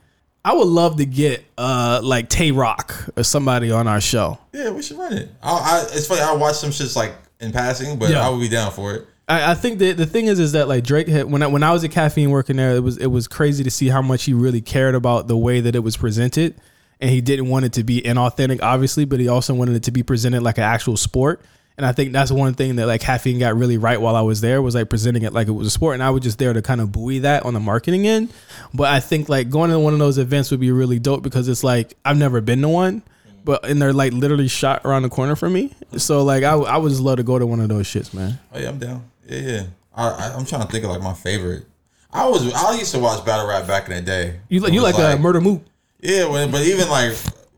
I 0.45 0.53
would 0.53 0.67
love 0.67 0.97
to 0.97 1.05
get 1.05 1.43
uh 1.57 2.01
like 2.03 2.29
Tay 2.29 2.51
Roc 2.51 2.93
or 3.15 3.23
somebody 3.23 3.71
on 3.71 3.87
our 3.87 4.01
show. 4.01 4.37
Yeah, 4.51 4.71
we 4.71 4.81
should 4.81 4.97
run 4.97 5.13
it. 5.13 5.29
I, 5.41 5.51
I, 5.51 5.95
it's 5.95 6.07
funny. 6.07 6.21
I 6.21 6.33
watch 6.33 6.55
some 6.55 6.69
shits 6.71 6.95
like 6.95 7.13
in 7.39 7.51
passing, 7.51 7.97
but 7.97 8.09
Yeah. 8.09 8.25
I 8.25 8.29
would 8.29 8.41
be 8.41 8.49
down 8.49 8.71
for 8.71 8.93
it. 8.93 9.07
I, 9.29 9.51
I 9.51 9.53
think 9.55 9.79
that 9.79 9.95
the 9.95 10.05
thing 10.05 10.25
is, 10.25 10.39
is 10.39 10.51
that 10.51 10.67
like 10.67 10.83
Drake 10.83 11.07
had 11.07 11.31
when 11.31 11.41
I 11.41 11.47
when 11.47 11.63
I 11.63 11.71
was 11.71 11.83
at 11.85 11.91
caffeine 11.91 12.29
working 12.29 12.57
there, 12.57 12.75
it 12.75 12.81
was 12.83 12.97
it 12.97 13.07
was 13.07 13.27
crazy 13.27 13.63
to 13.63 13.71
see 13.71 13.87
how 13.87 14.01
much 14.01 14.25
he 14.25 14.33
really 14.33 14.59
cared 14.61 14.95
about 14.95 15.27
the 15.29 15.37
way 15.37 15.61
that 15.61 15.75
it 15.75 15.79
was 15.79 15.95
presented, 15.95 16.55
and 16.99 17.09
he 17.09 17.21
didn't 17.21 17.47
want 17.47 17.63
it 17.63 17.73
to 17.73 17.83
be 17.85 18.01
inauthentic, 18.01 18.59
obviously, 18.61 19.05
but 19.05 19.21
he 19.21 19.29
also 19.29 19.53
wanted 19.53 19.75
it 19.77 19.83
to 19.83 19.91
be 19.91 20.03
presented 20.03 20.43
like 20.43 20.57
an 20.57 20.65
actual 20.65 20.97
sport. 20.97 21.41
And 21.77 21.85
I 21.85 21.91
think 21.91 22.13
that's 22.13 22.31
one 22.31 22.53
thing 22.53 22.75
that 22.75 22.85
like 22.85 23.01
caffeine 23.01 23.39
got 23.39 23.55
really 23.55 23.77
right 23.77 23.99
while 23.99 24.15
I 24.15 24.21
was 24.21 24.41
there 24.41 24.61
was 24.61 24.75
like 24.75 24.89
presenting 24.89 25.23
it 25.23 25.33
like 25.33 25.47
it 25.47 25.51
was 25.51 25.67
a 25.67 25.71
sport, 25.71 25.95
and 25.95 26.03
I 26.03 26.11
was 26.11 26.21
just 26.23 26.37
there 26.37 26.53
to 26.53 26.61
kind 26.61 26.81
of 26.81 26.91
buoy 26.91 27.19
that 27.19 27.43
on 27.45 27.53
the 27.53 27.59
marketing 27.59 28.05
end. 28.07 28.31
But 28.73 28.91
I 28.91 28.99
think 28.99 29.27
like 29.27 29.49
going 29.49 29.71
to 29.71 29.79
one 29.79 29.93
of 29.93 29.99
those 29.99 30.17
events 30.17 30.51
would 30.51 30.59
be 30.59 30.71
really 30.71 30.99
dope 30.99 31.23
because 31.23 31.47
it's 31.47 31.63
like 31.63 31.95
I've 32.05 32.17
never 32.17 32.41
been 32.41 32.61
to 32.61 32.69
one. 32.69 33.03
But 33.45 33.65
and 33.65 33.81
they're 33.81 33.91
like 33.91 34.13
literally 34.13 34.47
shot 34.47 34.81
around 34.85 35.01
the 35.01 35.09
corner 35.09 35.35
from 35.35 35.51
me, 35.51 35.73
so 35.97 36.23
like 36.23 36.43
I, 36.43 36.53
I 36.53 36.77
would 36.77 36.89
just 36.89 37.01
love 37.01 37.17
to 37.17 37.23
go 37.23 37.37
to 37.37 37.45
one 37.45 37.59
of 37.59 37.67
those 37.67 37.87
shits, 37.87 38.13
man. 38.13 38.39
Oh 38.53 38.59
yeah, 38.59 38.69
I'm 38.69 38.77
down. 38.77 39.03
Yeah, 39.27 39.39
yeah. 39.39 39.63
I, 39.93 40.09
I, 40.09 40.33
I'm 40.37 40.45
trying 40.45 40.65
to 40.65 40.67
think 40.71 40.85
of 40.85 40.91
like 40.91 41.01
my 41.01 41.13
favorite. 41.13 41.65
I 42.13 42.27
was 42.27 42.53
I 42.53 42.77
used 42.77 42.93
to 42.93 42.99
watch 42.99 43.25
battle 43.25 43.47
rap 43.47 43.67
back 43.67 43.89
in 43.89 43.95
the 43.95 44.01
day. 44.01 44.39
You 44.47 44.59
like 44.59 44.71
you 44.71 44.81
was 44.81 44.93
like, 44.93 45.03
uh, 45.03 45.17
a 45.17 45.21
Murda 45.21 45.41
Mook. 45.41 45.63
Yeah, 45.99 46.29
when, 46.29 46.51
but 46.51 46.61
even 46.61 46.87
like 46.89 47.13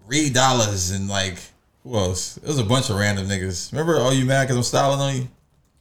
Reed 0.07 0.33
Dollaz 0.33 0.95
and 0.95 1.07
like 1.07 1.37
who 1.85 1.95
else? 1.95 2.37
It 2.37 2.47
was 2.47 2.59
a 2.59 2.63
bunch 2.63 2.89
of 2.89 2.97
random 2.97 3.27
niggas. 3.27 3.71
Remember? 3.71 3.97
Oh, 3.99 4.11
you 4.11 4.25
mad 4.25 4.45
because 4.45 4.57
I'm 4.57 4.63
styling 4.63 4.99
on 4.99 5.15
you? 5.15 5.27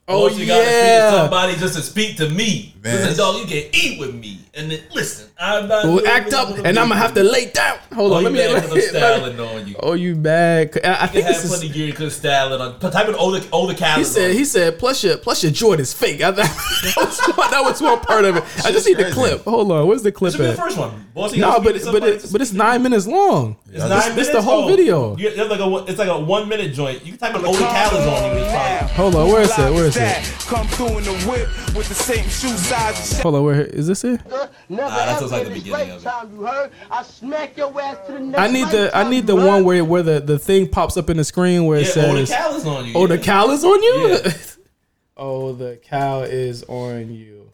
Oh 0.07 0.27
you 0.27 0.45
gotta 0.45 0.61
speak 0.61 0.71
to 0.71 0.85
yeah, 0.85 1.11
somebody 1.11 1.55
just 1.55 1.75
to 1.75 1.81
speak 1.81 2.17
to 2.17 2.29
me. 2.29 2.74
Man, 2.85 2.97
Listen, 3.01 3.17
dog, 3.17 3.35
you 3.37 3.45
can 3.47 3.69
eat 3.73 3.99
with 3.99 4.13
me, 4.13 4.41
and 4.53 4.69
then 4.69 4.79
listen. 4.93 5.27
I'm 5.39 5.67
not. 5.67 5.85
Well, 5.85 6.05
act 6.07 6.31
up, 6.33 6.49
and 6.59 6.77
I'm 6.77 6.87
gonna 6.89 6.95
have 6.97 7.15
to 7.15 7.23
lay 7.23 7.49
down. 7.49 7.79
Hold 7.95 8.11
Oh, 8.11 8.15
on, 8.17 8.21
you 8.23 8.29
let 8.29 8.33
me. 8.33 8.39
mad 8.39 8.53
Let 8.53 8.63
'cause 8.63 8.75
me, 8.75 8.81
I'm 8.83 8.89
styling 8.89 9.39
on 9.39 9.67
you. 9.67 9.75
oh, 9.79 9.93
you 9.93 10.15
bad? 10.15 10.79
I, 10.83 10.87
I 10.93 11.01
You 11.01 11.07
think 11.07 11.25
have 11.25 11.35
this 11.41 11.47
plenty 11.47 11.65
is. 11.65 11.71
of 11.71 11.75
gear 11.75 11.87
because 11.91 12.15
styling 12.15 12.61
on. 12.61 12.79
Type 12.79 13.09
in 13.09 13.15
older 13.15 13.41
older 13.51 13.73
He 13.73 14.03
said. 14.03 14.35
He 14.35 14.45
said. 14.45 14.77
Plus 14.77 15.03
your 15.03 15.17
plus 15.17 15.41
your 15.41 15.51
Jordan's 15.51 15.93
fake. 15.95 16.21
I, 16.21 16.29
that, 16.31 16.93
was 16.95 17.19
one, 17.35 17.49
that 17.51 17.63
was 17.63 17.81
one 17.81 17.99
part 18.01 18.23
of 18.23 18.35
it. 18.37 18.43
I 18.63 18.71
just 18.71 18.85
need 18.87 18.97
the 18.97 19.09
clip. 19.11 19.43
Hold 19.45 19.71
on. 19.71 19.87
Where's 19.87 20.03
the 20.03 20.11
clip 20.11 20.33
This 20.33 20.37
should 20.39 20.43
be 20.45 20.51
the 20.51 20.61
first 20.61 20.77
one. 20.77 21.07
Bossy 21.15 21.39
No, 21.39 21.59
but 21.59 21.73
but 21.85 22.03
it, 22.03 22.25
but 22.31 22.39
it's 22.39 22.53
nine 22.53 22.83
minutes 22.83 23.07
long. 23.07 23.57
It's 23.65 23.79
Yeah, 23.79 23.87
nine 23.87 23.97
this- 23.97 24.09
minutes. 24.09 24.15
this 24.27 24.35
the 24.35 24.41
whole 24.43 24.67
video. 24.67 25.17
You, 25.17 25.29
it's 25.29 25.49
like 25.49 25.59
a 25.59 25.85
it's 25.89 25.97
like 25.97 26.09
a 26.09 26.19
one 26.19 26.47
minute 26.47 26.71
joint. 26.73 27.03
You 27.03 27.13
can 27.13 27.19
type 27.19 27.35
in 27.35 27.43
older 27.45 27.57
calendars 27.59 28.05
on 28.07 28.23
you. 28.37 28.43
and 28.43 28.51
try 28.51 28.75
it. 28.77 28.91
Hold 28.91 29.15
on. 29.15 29.27
Where 29.29 29.41
is 29.41 29.49
it? 29.57 29.73
Where 29.73 29.85
is 29.85 29.97
it? 29.97 30.23
Come 30.45 30.67
through 30.67 30.99
in 30.99 31.03
the 31.05 31.13
whip 31.27 31.47
with 31.75 31.89
the 31.89 31.95
same 31.95 32.23
shoe 32.29 32.55
size 32.79 33.13
and 33.13 33.21
Hold 33.23 33.35
on. 33.35 33.43
Where 33.43 33.61
is 33.61 33.87
this 33.87 34.03
it? 34.03 34.19
Never 34.67 34.89
that 34.89 35.07
ever 35.09 35.19
sounds 35.19 35.31
like 35.31 35.43
the 35.47 35.53
beginning 35.53 35.91
of 35.91 36.01
it. 36.01 36.05
lifetime, 36.05 36.31
You 36.35 36.45
heard? 36.45 36.71
I 36.89 37.03
smack 37.03 37.57
your 37.57 37.81
ass 37.81 37.97
to 38.07 38.13
the 38.13 38.19
next 38.19 38.39
I 38.39 38.47
need 38.47 38.67
the 38.69 38.91
I 38.97 39.09
need 39.09 39.27
the 39.27 39.35
you 39.35 39.45
one 39.45 39.57
heard? 39.57 39.65
where 39.65 39.85
where 39.85 40.03
the, 40.03 40.19
the 40.19 40.39
thing 40.39 40.67
pops 40.67 40.97
up 40.97 41.09
in 41.09 41.17
the 41.17 41.23
screen 41.23 41.65
where 41.65 41.79
it 41.79 41.95
Yeah, 41.95 42.03
oh, 42.03 42.07
older 42.09 42.25
says 42.25 42.35
calendars 42.35 42.65
on 42.65 42.85
you. 42.87 42.93
Oh, 42.95 43.07
the 43.07 43.17
yeah. 43.17 43.23
cow 43.23 43.49
is 43.51 43.63
on 43.63 43.83
you? 43.83 44.07
Yeah. 44.07 44.33
oh, 45.17 45.53
the 45.53 45.77
cow 45.83 46.21
is 46.21 46.63
on 46.63 47.13
you. 47.13 47.44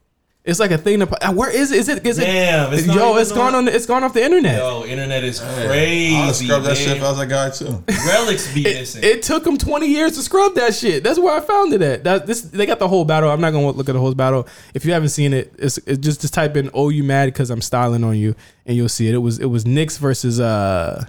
It's 0.43 0.59
like 0.59 0.71
a 0.71 0.77
thing 0.79 0.99
to. 1.01 1.27
uh, 1.29 1.31
Where 1.33 1.51
is 1.51 1.71
it? 1.71 1.77
Is 1.77 1.87
it? 1.87 2.03
Is 2.07 2.17
it? 2.17 2.23
Damn, 2.25 2.73
it's 2.73 2.87
yo, 2.87 3.09
even 3.11 3.21
it's 3.21 3.31
gone 3.31 3.49
on- 3.49 3.55
on. 3.55 3.65
The, 3.65 3.75
it's 3.75 3.85
gone 3.85 4.03
off 4.03 4.13
the 4.15 4.23
internet. 4.23 4.57
Yo, 4.57 4.83
internet 4.85 5.23
is 5.23 5.39
crazy. 5.39 6.15
I'll 6.15 6.33
scrub 6.33 6.63
that 6.63 6.77
shit 6.77 6.97
if 6.97 7.03
I 7.03 7.11
was 7.11 7.19
a 7.19 7.27
guy 7.27 7.51
too. 7.51 7.83
Relics 8.07 8.51
be 8.51 8.61
It, 8.61 8.73
missing. 8.79 9.03
it 9.03 9.21
took 9.21 9.43
them 9.43 9.55
20 9.59 9.85
years 9.85 10.15
to 10.15 10.23
scrub 10.23 10.55
that 10.55 10.73
shit. 10.73 11.03
That's 11.03 11.19
where 11.19 11.35
I 11.37 11.41
found 11.41 11.73
it 11.73 11.83
at. 11.83 12.03
That 12.05 12.25
this 12.25 12.41
they 12.41 12.65
got 12.65 12.79
the 12.79 12.87
whole 12.87 13.05
battle. 13.05 13.29
I'm 13.29 13.39
not 13.39 13.51
gonna 13.51 13.69
look 13.69 13.87
at 13.87 13.93
the 13.93 13.99
whole 13.99 14.15
battle. 14.15 14.47
If 14.73 14.83
you 14.83 14.93
haven't 14.93 15.09
seen 15.09 15.31
it, 15.33 15.53
it's, 15.59 15.77
it's 15.79 15.99
just 15.99 16.21
just 16.21 16.33
type 16.33 16.57
in 16.57 16.71
"Oh 16.73 16.89
you 16.89 17.03
mad 17.03 17.27
because 17.27 17.51
I'm 17.51 17.61
styling 17.61 18.03
on 18.03 18.17
you" 18.17 18.33
and 18.65 18.75
you'll 18.75 18.89
see 18.89 19.07
it. 19.09 19.13
It 19.13 19.19
was 19.19 19.37
it 19.37 19.45
was 19.45 19.67
Knicks 19.67 19.97
versus 19.97 20.39
uh 20.39 21.05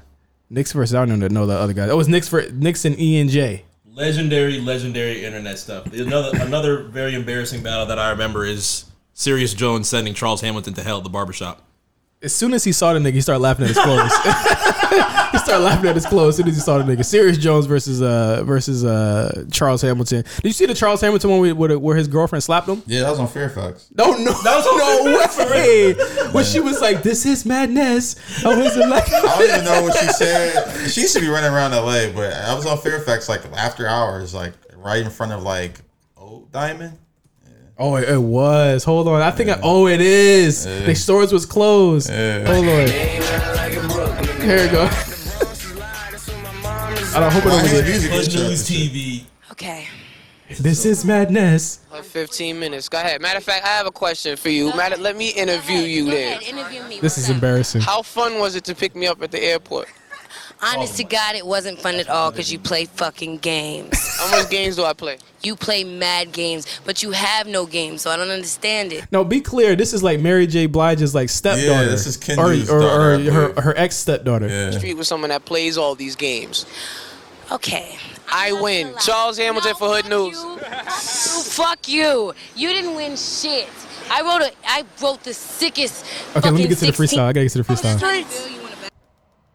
Knicks 0.50 0.72
versus 0.72 0.94
I 0.94 1.06
don't 1.06 1.18
know 1.18 1.28
know 1.28 1.46
the 1.46 1.54
other 1.56 1.72
guy. 1.72 1.88
It 1.88 1.96
was 1.96 2.06
Knicks 2.06 2.28
for 2.28 2.42
Knicks 2.50 2.84
and 2.84 3.00
E 3.00 3.18
and 3.18 3.30
J. 3.30 3.64
legendary, 3.94 4.60
legendary 4.60 5.24
internet 5.24 5.58
stuff. 5.58 5.86
Another 5.90 6.36
another 6.38 6.82
very 6.82 7.14
embarrassing 7.14 7.62
battle 7.62 7.86
that 7.86 7.98
I 7.98 8.10
remember 8.10 8.44
is 8.44 8.84
Serius 9.14 9.54
Jones 9.54 9.88
sending 9.88 10.14
Charles 10.14 10.40
Hamilton 10.40 10.74
to 10.74 10.82
hell 10.82 10.98
at 10.98 11.04
the 11.04 11.10
barbershop. 11.10 11.62
As 12.22 12.32
soon 12.32 12.54
as 12.54 12.62
he 12.62 12.70
saw 12.70 12.92
the 12.92 13.00
nigga, 13.00 13.14
he 13.14 13.20
started 13.20 13.40
laughing 13.40 13.64
at 13.64 13.70
his 13.70 13.78
clothes. 13.78 14.12
he 15.32 15.38
started 15.38 15.64
laughing 15.64 15.88
at 15.88 15.96
his 15.96 16.06
clothes 16.06 16.34
as 16.34 16.36
soon 16.36 16.48
as 16.48 16.54
he 16.54 16.60
saw 16.60 16.78
the 16.78 16.84
nigga. 16.84 17.04
Serius 17.04 17.36
Jones 17.36 17.66
versus 17.66 18.00
uh 18.00 18.44
versus 18.44 18.84
uh 18.84 19.44
Charles 19.50 19.82
Hamilton. 19.82 20.22
Did 20.36 20.44
you 20.44 20.52
see 20.52 20.66
the 20.66 20.74
Charles 20.74 21.00
Hamilton 21.00 21.30
one 21.30 21.40
where, 21.40 21.54
where, 21.54 21.78
where 21.80 21.96
his 21.96 22.06
girlfriend 22.06 22.44
slapped 22.44 22.68
him? 22.68 22.80
Yeah, 22.86 23.00
that 23.00 23.10
was 23.10 23.18
on 23.18 23.26
Fairfax. 23.26 23.88
No, 23.96 24.12
no, 24.12 24.32
That 24.44 24.54
was 24.56 24.66
on 24.68 25.04
no 25.04 25.26
Fairfax, 25.26 25.50
way. 25.50 25.94
When 26.32 26.44
she 26.44 26.60
was 26.60 26.80
like, 26.80 27.02
"This 27.02 27.26
is 27.26 27.44
madness," 27.44 28.14
I 28.44 28.56
wasn't 28.56 28.88
like, 28.88 29.12
I 29.12 29.20
don't 29.20 29.50
even 29.50 29.64
know 29.64 29.82
what 29.82 29.98
she 29.98 30.06
said. 30.12 30.88
She 30.88 31.02
used 31.02 31.14
to 31.14 31.20
be 31.20 31.28
running 31.28 31.52
around 31.52 31.72
LA, 31.72 32.10
but 32.14 32.32
I 32.32 32.54
was 32.54 32.64
on 32.66 32.78
Fairfax 32.78 33.28
like 33.28 33.44
after 33.52 33.86
hours, 33.86 34.32
like 34.32 34.52
right 34.76 35.02
in 35.02 35.10
front 35.10 35.32
of 35.32 35.42
like 35.42 35.80
Old 36.16 36.52
Diamond. 36.52 36.96
"Oh, 37.78 37.96
it, 37.96 38.08
it 38.08 38.18
was." 38.20 38.84
Hold 38.84 39.08
on, 39.08 39.20
I 39.22 39.30
think. 39.30 39.50
I, 39.50 39.58
oh, 39.62 39.86
it 39.86 40.00
is. 40.00 40.64
The 40.64 40.94
stores 40.94 41.32
was 41.32 41.46
closed. 41.46 42.10
Yeah. 42.10 42.44
Hold 42.46 42.66
on. 42.68 42.88
Here 44.40 44.64
we 44.66 44.70
go. 44.72 44.88
I 47.14 47.20
don't 47.20 47.32
hope 47.32 47.44
it 47.44 47.48
Why 47.48 47.62
don't 47.62 47.70
get- 47.70 47.84
music 47.84 48.10
Hood 48.10 48.34
News. 48.34 48.68
TV. 48.68 49.24
Okay. 49.50 49.86
This 50.60 50.84
is 50.84 51.04
madness. 51.04 51.80
Uh, 51.90 52.02
15 52.02 52.58
minutes. 52.58 52.88
Go 52.88 52.98
ahead. 52.98 53.22
Matter 53.22 53.38
of 53.38 53.44
fact, 53.44 53.64
I 53.64 53.68
have 53.68 53.86
a 53.86 53.90
question 53.90 54.36
for 54.36 54.50
you. 54.50 54.74
Matter, 54.76 54.96
let 54.98 55.16
me 55.16 55.30
interview 55.30 55.78
you 55.78 56.10
then. 56.10 56.42
interview 56.42 56.82
me. 56.84 57.00
This 57.00 57.16
is 57.16 57.30
embarrassing. 57.30 57.80
How 57.80 58.02
fun 58.02 58.38
was 58.38 58.54
it 58.54 58.64
to 58.64 58.74
pick 58.74 58.94
me 58.94 59.06
up 59.06 59.22
at 59.22 59.30
the 59.30 59.42
airport? 59.42 59.88
Honest 60.62 60.96
to 60.98 61.04
God, 61.04 61.34
it 61.34 61.44
wasn't 61.44 61.80
fun 61.80 61.96
at 61.96 62.08
all 62.08 62.30
because 62.30 62.52
you 62.52 62.58
play 62.58 62.84
fucking 62.84 63.38
games. 63.38 64.16
How 64.20 64.30
much 64.30 64.48
games 64.48 64.76
do 64.76 64.84
I 64.84 64.92
play? 64.92 65.18
You 65.42 65.56
play 65.56 65.82
mad 65.82 66.30
games, 66.30 66.80
but 66.84 67.02
you 67.02 67.10
have 67.10 67.48
no 67.48 67.66
games, 67.66 68.02
so 68.02 68.10
I 68.10 68.16
don't 68.16 68.30
understand 68.30 68.92
it. 68.92 69.04
No, 69.10 69.24
be 69.24 69.40
clear. 69.40 69.74
This 69.74 69.92
is 69.92 70.04
like 70.04 70.20
Mary 70.20 70.46
J. 70.46 70.66
Blige's 70.66 71.16
like 71.16 71.30
stepdaughter. 71.30 71.84
Yeah, 71.84 71.90
this 71.90 72.06
is 72.06 72.16
Ken 72.16 72.38
or, 72.38 72.52
Du's 72.52 72.70
or, 72.70 72.78
daughter, 72.78 73.14
I 73.14 73.26
or 73.26 73.30
her 73.30 73.60
her 73.60 73.76
ex 73.76 73.96
stepdaughter. 73.96 74.46
Yeah. 74.46 74.70
Street 74.70 74.94
with 74.94 75.08
someone 75.08 75.30
that 75.30 75.44
plays 75.44 75.76
all 75.76 75.96
these 75.96 76.14
games. 76.14 76.64
Okay. 77.50 77.98
I 78.30 78.52
win. 78.52 78.94
Charles 79.00 79.38
Hamilton 79.38 79.74
for 79.74 79.88
Hood 79.88 80.08
News. 80.08 80.40
You. 80.40 80.58
Fuck 81.50 81.88
you. 81.88 82.32
You 82.54 82.68
didn't 82.68 82.94
win 82.94 83.16
shit. 83.16 83.68
I 84.10 84.22
wrote 84.22 84.42
a. 84.42 84.52
I 84.64 84.84
wrote 85.02 85.24
the 85.24 85.34
sickest. 85.34 86.04
Okay, 86.36 86.50
let 86.50 86.54
me 86.54 86.62
fucking 86.62 86.68
get 86.68 86.78
to 86.78 86.86
the 86.86 86.92
16 86.92 87.18
freestyle. 87.18 87.24
I 87.24 87.32
gotta 87.32 87.44
get 87.44 87.52
to 87.52 87.62
the 87.62 87.64
freestyle. 87.64 88.61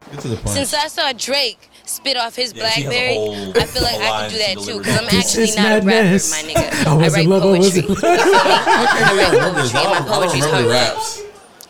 Streets. 0.07 0.15
Get 0.15 0.21
to 0.21 0.27
the 0.29 0.35
point. 0.37 0.49
Since 0.49 0.73
I 0.73 0.87
saw 0.87 1.11
Drake 1.13 1.69
spit 1.85 2.17
off 2.17 2.35
his 2.35 2.53
Yeah, 2.53 2.69
she 2.69 2.81
has 2.83 2.93
a 2.93 2.97
Blackberry, 2.97 3.61
I 3.61 3.65
feel 3.65 3.83
like 3.83 3.95
I 3.95 4.09
line 4.09 4.29
could 4.29 4.37
do 4.37 4.39
that 4.43 4.57
too 4.65 4.77
because 4.79 4.97
I'm 4.99 5.17
actually 5.17 5.55
not 5.55 5.83
madness. 5.85 6.31
a 6.43 6.47
rapper, 6.47 6.47
my 6.47 6.61
nigga. 6.61 6.87
I 6.87 6.95
was 6.97 7.13
write 7.13 7.23
in 7.23 7.29
love. 7.29 7.43
I 7.43 7.45
was 7.47 7.77
in 7.77 7.83
poetry. 7.83 7.95
love. 7.95 8.03
I 8.03 9.15
don't 9.15 9.33
remember 9.33 9.61
this. 9.61 9.75
I 9.75 9.83
My 9.83 9.83
don't, 9.83 9.95
I 9.95 10.15
poetry's 10.15 10.45
remember 10.45 10.73
hard. 10.73 10.97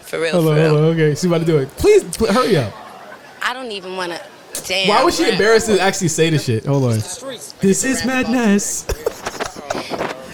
For 0.01 0.19
real, 0.21 0.31
Hold 0.31 0.45
for 0.45 0.55
real. 0.55 0.69
hold 0.69 0.79
on. 0.81 0.85
Okay, 0.91 1.09
she's 1.11 1.25
about 1.25 1.39
to 1.39 1.45
do 1.45 1.57
it. 1.57 1.69
Please 1.71 2.03
pl- 2.17 2.31
hurry 2.33 2.55
up. 2.57 2.73
I 3.43 3.53
don't 3.53 3.71
even 3.71 3.95
want 3.97 4.13
to. 4.13 4.21
Damn. 4.65 4.87
Why 4.87 5.03
was 5.03 5.15
she 5.17 5.29
embarrassed 5.29 5.67
to 5.67 5.79
actually 5.79 6.07
say 6.07 6.29
the 6.29 6.39
shit? 6.39 6.65
Hold 6.65 6.83
on. 6.85 6.91
This 7.61 7.83
is 7.83 8.03
madness. 8.05 8.85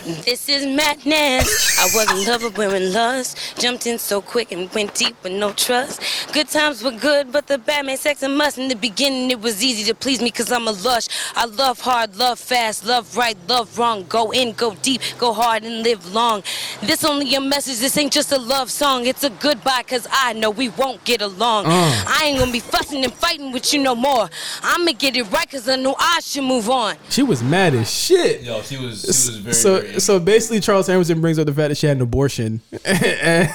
This 0.05 0.49
is 0.49 0.65
madness. 0.65 1.79
I 1.79 1.85
was 1.95 2.11
in 2.11 2.27
love 2.29 2.43
with 2.43 2.57
wearing 2.57 2.91
lust. 2.91 3.57
Jumped 3.57 3.87
in 3.87 3.97
so 3.97 4.21
quick 4.21 4.51
and 4.51 4.69
went 4.73 4.93
deep 4.95 5.15
with 5.23 5.31
no 5.31 5.53
trust. 5.53 6.01
Good 6.33 6.49
times 6.49 6.83
were 6.83 6.91
good, 6.91 7.31
but 7.31 7.47
the 7.47 7.57
bad 7.57 7.85
made 7.85 7.99
sex 7.99 8.21
a 8.21 8.27
must. 8.27 8.57
In 8.57 8.67
the 8.67 8.75
beginning, 8.75 9.31
it 9.31 9.39
was 9.39 9.63
easy 9.63 9.85
to 9.85 9.95
please 9.95 10.19
me 10.19 10.25
because 10.25 10.51
I'm 10.51 10.67
a 10.67 10.71
lush. 10.71 11.07
I 11.35 11.45
love 11.45 11.79
hard, 11.79 12.17
love 12.17 12.37
fast, 12.37 12.85
love 12.85 13.15
right, 13.15 13.37
love 13.47 13.77
wrong. 13.79 14.05
Go 14.09 14.31
in, 14.31 14.51
go 14.51 14.75
deep, 14.81 14.99
go 15.19 15.31
hard, 15.31 15.63
and 15.63 15.83
live 15.83 16.13
long. 16.13 16.43
This 16.81 17.05
only 17.05 17.33
a 17.35 17.39
message. 17.39 17.79
This 17.79 17.97
ain't 17.97 18.11
just 18.11 18.33
a 18.33 18.37
love 18.39 18.69
song. 18.69 19.05
It's 19.05 19.23
a 19.23 19.29
goodbye 19.29 19.83
because 19.83 20.05
I 20.11 20.33
know 20.33 20.49
we 20.49 20.67
won't 20.67 21.01
get 21.05 21.21
along. 21.21 21.67
Uh. 21.67 22.03
I 22.07 22.25
ain't 22.25 22.39
gonna 22.39 22.51
be 22.51 22.59
fussing 22.59 23.05
and 23.05 23.13
fighting 23.13 23.53
with 23.53 23.73
you 23.73 23.81
no 23.81 23.95
more. 23.95 24.29
I'ma 24.63 24.91
get 24.97 25.15
it 25.15 25.31
right 25.31 25.47
because 25.47 25.69
I 25.69 25.77
know 25.77 25.95
I 25.97 26.19
should 26.21 26.43
move 26.43 26.69
on. 26.69 26.97
She 27.09 27.23
was 27.23 27.41
mad 27.41 27.73
as 27.73 27.89
shit. 27.89 28.41
Yo, 28.41 28.61
she 28.63 28.77
was 28.77 29.01
she 29.03 29.07
was 29.07 29.37
very 29.37 29.53
so 29.53 29.79
very 29.79 29.92
so 29.99 30.19
basically, 30.19 30.59
Charles 30.59 30.87
Hamilton 30.87 31.21
brings 31.21 31.39
up 31.39 31.45
the 31.45 31.53
fact 31.53 31.69
that 31.69 31.75
she 31.75 31.87
had 31.87 31.97
an 31.97 32.03
abortion, 32.03 32.61
and 32.85 33.49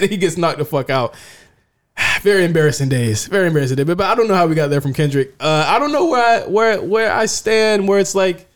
he 0.00 0.16
gets 0.16 0.36
knocked 0.36 0.58
the 0.58 0.64
fuck 0.64 0.90
out. 0.90 1.14
Very 2.22 2.44
embarrassing 2.44 2.88
days. 2.88 3.26
Very 3.26 3.46
embarrassing 3.48 3.76
day. 3.76 3.84
But, 3.84 3.98
but 3.98 4.06
I 4.06 4.14
don't 4.14 4.28
know 4.28 4.34
how 4.34 4.46
we 4.46 4.54
got 4.54 4.68
there 4.68 4.80
from 4.80 4.92
Kendrick. 4.92 5.34
Uh, 5.40 5.64
I 5.66 5.78
don't 5.78 5.92
know 5.92 6.06
where 6.06 6.42
I 6.42 6.46
where 6.48 6.82
where 6.82 7.12
I 7.12 7.26
stand. 7.26 7.88
Where 7.88 7.98
it's 7.98 8.14
like 8.14 8.48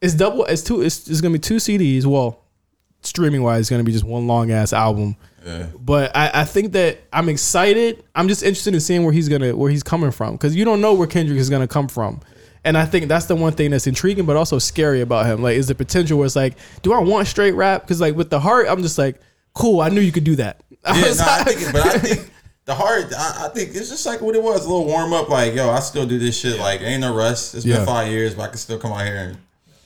it's 0.00 0.14
double. 0.14 0.44
It's 0.44 0.62
two. 0.62 0.82
It's, 0.82 1.08
it's 1.08 1.20
gonna 1.20 1.32
be 1.32 1.38
two 1.38 1.56
CDs. 1.56 2.06
Well, 2.06 2.40
streaming 3.02 3.42
wise, 3.42 3.60
it's 3.60 3.70
gonna 3.70 3.84
be 3.84 3.92
just 3.92 4.04
one 4.04 4.26
long 4.26 4.50
ass 4.50 4.72
album. 4.72 5.16
But 5.78 6.14
I, 6.14 6.42
I 6.42 6.44
think 6.44 6.72
that 6.72 6.98
I'm 7.12 7.28
excited. 7.28 8.04
I'm 8.14 8.28
just 8.28 8.42
interested 8.42 8.74
in 8.74 8.80
seeing 8.80 9.04
where 9.04 9.12
he's 9.12 9.28
gonna 9.28 9.56
where 9.56 9.70
he's 9.70 9.82
coming 9.82 10.10
from 10.10 10.32
because 10.32 10.54
you 10.54 10.64
don't 10.64 10.80
know 10.80 10.94
where 10.94 11.06
Kendrick 11.06 11.38
is 11.38 11.50
gonna 11.50 11.68
come 11.68 11.88
from. 11.88 12.20
And 12.64 12.76
I 12.76 12.84
think 12.84 13.08
that's 13.08 13.26
the 13.26 13.34
one 13.36 13.52
thing 13.54 13.70
that's 13.70 13.86
intriguing, 13.86 14.26
but 14.26 14.36
also 14.36 14.58
scary 14.58 15.00
about 15.00 15.26
him. 15.26 15.42
Like, 15.42 15.56
is 15.56 15.68
the 15.68 15.74
potential 15.74 16.18
where 16.18 16.26
it's 16.26 16.36
like, 16.36 16.56
do 16.82 16.92
I 16.92 16.98
want 16.98 17.26
straight 17.26 17.52
rap? 17.54 17.82
Because 17.82 18.00
like 18.00 18.14
with 18.16 18.28
the 18.30 18.38
heart, 18.40 18.66
I'm 18.68 18.82
just 18.82 18.98
like, 18.98 19.18
cool. 19.54 19.80
I 19.80 19.88
knew 19.88 20.00
you 20.02 20.12
could 20.12 20.24
do 20.24 20.36
that. 20.36 20.62
I 20.84 20.98
Yeah, 21.00 21.08
was 21.08 21.18
no, 21.18 21.24
I 21.28 21.44
think, 21.44 21.72
but 21.72 21.82
I 21.86 21.98
think 21.98 22.30
the 22.66 22.74
heart. 22.74 23.06
I, 23.16 23.46
I 23.46 23.48
think 23.48 23.70
it's 23.70 23.88
just 23.88 24.04
like 24.04 24.20
what 24.20 24.34
it 24.34 24.42
was. 24.42 24.66
A 24.66 24.68
little 24.68 24.84
warm 24.86 25.12
up. 25.14 25.28
Like, 25.30 25.54
yo, 25.54 25.70
I 25.70 25.80
still 25.80 26.06
do 26.06 26.18
this 26.18 26.38
shit. 26.38 26.58
Like, 26.58 26.80
ain't 26.82 27.00
no 27.00 27.14
rush. 27.14 27.54
It's 27.54 27.64
Yeah. 27.64 27.76
been 27.78 27.86
five 27.86 28.08
years, 28.08 28.34
but 28.34 28.42
I 28.42 28.48
can 28.48 28.58
still 28.58 28.78
come 28.78 28.92
out 28.92 29.06
here 29.06 29.16
and, 29.16 29.38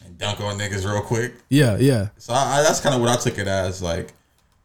and 0.05 0.19
dunk 0.19 0.41
on 0.41 0.59
niggas 0.59 0.85
real 0.85 1.01
quick. 1.03 1.35
yeah, 1.51 1.77
yeah. 1.79 2.09
So 2.19 2.33
I, 2.33 2.59
I, 2.59 2.63
that's 2.63 2.81
kind 2.81 2.95
of 2.97 3.01
what 3.01 3.11
I 3.11 3.17
took 3.17 3.39
it 3.39 3.47
as. 3.47 3.81
Like, 3.83 4.13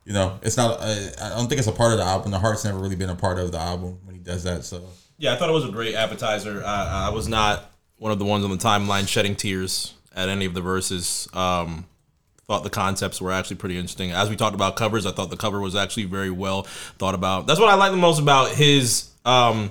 you 0.06 0.14
know, 0.14 0.40
it's 0.42 0.58
not. 0.58 0.78
Uh, 0.82 0.96
I 1.22 1.30
don't 1.30 1.48
think 1.48 1.60
it's 1.60 1.68
a 1.68 1.72
part 1.72 1.92
of 1.92 2.00
the 2.00 2.06
album. 2.06 2.32
The 2.32 2.40
heart's 2.40 2.66
never 2.66 2.80
really 2.80 2.96
been 2.96 3.12
a 3.12 3.16
part 3.16 3.38
of 3.38 3.52
the 3.52 3.60
album 3.60 4.00
when 4.06 4.16
he 4.16 4.22
does 4.22 4.44
that. 4.46 4.64
So 4.66 4.82
Yeah, 5.20 5.34
I 5.34 5.36
thought 5.36 5.50
it 5.50 5.54
was 5.54 5.66
a 5.66 5.72
great 5.72 5.94
appetizer. 5.94 6.64
I, 6.66 7.08
I 7.08 7.10
was 7.10 7.28
not 7.28 7.72
one 8.00 8.12
of 8.12 8.18
the 8.18 8.26
ones 8.26 8.44
on 8.44 8.50
the 8.50 8.58
timeline 8.58 9.08
shedding 9.08 9.36
tears 9.36 9.94
at 10.16 10.30
any 10.30 10.46
of 10.46 10.54
the 10.54 10.62
verses. 10.62 11.28
Um, 11.34 11.86
thought 12.48 12.64
the 12.64 12.70
concepts 12.72 13.22
were 13.22 13.32
actually 13.32 13.58
pretty 13.58 13.78
interesting. 13.78 14.12
As 14.12 14.28
we 14.28 14.36
talked 14.36 14.56
about 14.56 14.76
covers, 14.76 15.06
I 15.06 15.12
thought 15.12 15.30
the 15.30 15.38
cover 15.38 15.60
was 15.62 15.76
actually 15.76 16.06
very 16.06 16.32
well 16.32 16.64
thought 16.98 17.14
about. 17.14 17.46
That's 17.46 17.60
what 17.60 17.70
I 17.70 17.76
like 17.76 17.92
the 17.92 17.98
most 17.98 18.20
about 18.20 18.50
his 18.50 19.10
um, 19.24 19.70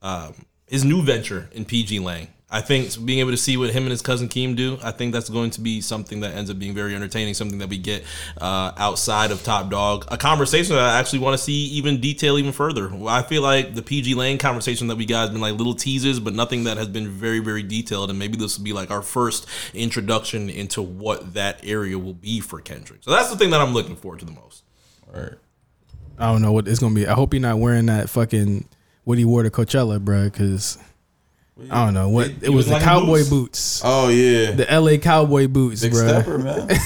um, 0.00 0.32
his 0.66 0.82
new 0.82 1.02
venture 1.02 1.50
in 1.52 1.66
PG 1.66 1.98
Lang. 2.00 2.28
I 2.54 2.60
think 2.60 3.04
being 3.04 3.18
able 3.18 3.32
to 3.32 3.36
see 3.36 3.56
what 3.56 3.70
him 3.70 3.82
and 3.82 3.90
his 3.90 4.00
cousin 4.00 4.28
Keem 4.28 4.54
do, 4.54 4.78
I 4.80 4.92
think 4.92 5.12
that's 5.12 5.28
going 5.28 5.50
to 5.50 5.60
be 5.60 5.80
something 5.80 6.20
that 6.20 6.36
ends 6.36 6.50
up 6.50 6.56
being 6.56 6.72
very 6.72 6.94
entertaining. 6.94 7.34
Something 7.34 7.58
that 7.58 7.68
we 7.68 7.78
get 7.78 8.04
uh, 8.40 8.70
outside 8.76 9.32
of 9.32 9.42
Top 9.42 9.70
Dawg, 9.70 10.04
a 10.06 10.16
conversation 10.16 10.76
that 10.76 10.84
I 10.84 11.00
actually 11.00 11.18
want 11.18 11.36
to 11.36 11.42
see 11.42 11.52
even 11.52 12.00
detail 12.00 12.38
even 12.38 12.52
further. 12.52 12.92
I 13.08 13.22
feel 13.22 13.42
like 13.42 13.74
the 13.74 13.82
PG 13.82 14.14
Lang 14.14 14.38
conversation 14.38 14.86
that 14.86 14.94
we 14.94 15.04
got 15.04 15.22
has 15.22 15.30
been 15.30 15.40
like 15.40 15.54
little 15.54 15.74
teasers, 15.74 16.20
but 16.20 16.32
nothing 16.32 16.62
that 16.62 16.76
has 16.76 16.86
been 16.86 17.08
very 17.08 17.40
very 17.40 17.64
detailed. 17.64 18.08
And 18.08 18.20
maybe 18.20 18.36
this 18.36 18.56
will 18.56 18.64
be 18.64 18.72
like 18.72 18.92
our 18.92 19.02
first 19.02 19.48
introduction 19.74 20.48
into 20.48 20.80
what 20.80 21.34
that 21.34 21.58
area 21.64 21.98
will 21.98 22.14
be 22.14 22.38
for 22.38 22.60
Kendrick. 22.60 23.02
So 23.02 23.10
that's 23.10 23.30
the 23.30 23.36
thing 23.36 23.50
that 23.50 23.60
I'm 23.60 23.74
looking 23.74 23.96
forward 23.96 24.20
to 24.20 24.26
the 24.26 24.30
most. 24.30 24.62
Right. 25.12 25.32
I 26.20 26.30
don't 26.30 26.40
know 26.40 26.52
what 26.52 26.68
it's 26.68 26.78
gonna 26.78 26.94
be. 26.94 27.08
I 27.08 27.14
hope 27.14 27.34
you're 27.34 27.40
not 27.40 27.58
wearing 27.58 27.86
that 27.86 28.08
fucking 28.08 28.68
what 29.02 29.18
he 29.18 29.24
wore 29.24 29.42
to 29.42 29.50
Coachella, 29.50 30.00
bro. 30.00 30.30
Because 30.30 30.78
I 31.70 31.84
don't 31.84 31.94
know 31.94 32.08
what 32.08 32.32
it 32.42 32.48
was. 32.50 32.66
The 32.66 32.72
like 32.72 32.82
cowboy 32.82 33.18
boots? 33.18 33.30
boots, 33.30 33.82
Oh 33.84 34.08
yeah. 34.08 34.50
the 34.52 34.68
L.A. 34.70 34.98
cowboy 34.98 35.46
boots, 35.46 35.82
Big 35.82 35.92
bro. 35.92 36.00
stepper, 36.08 36.38
man. 36.38 36.66
Big 36.66 36.78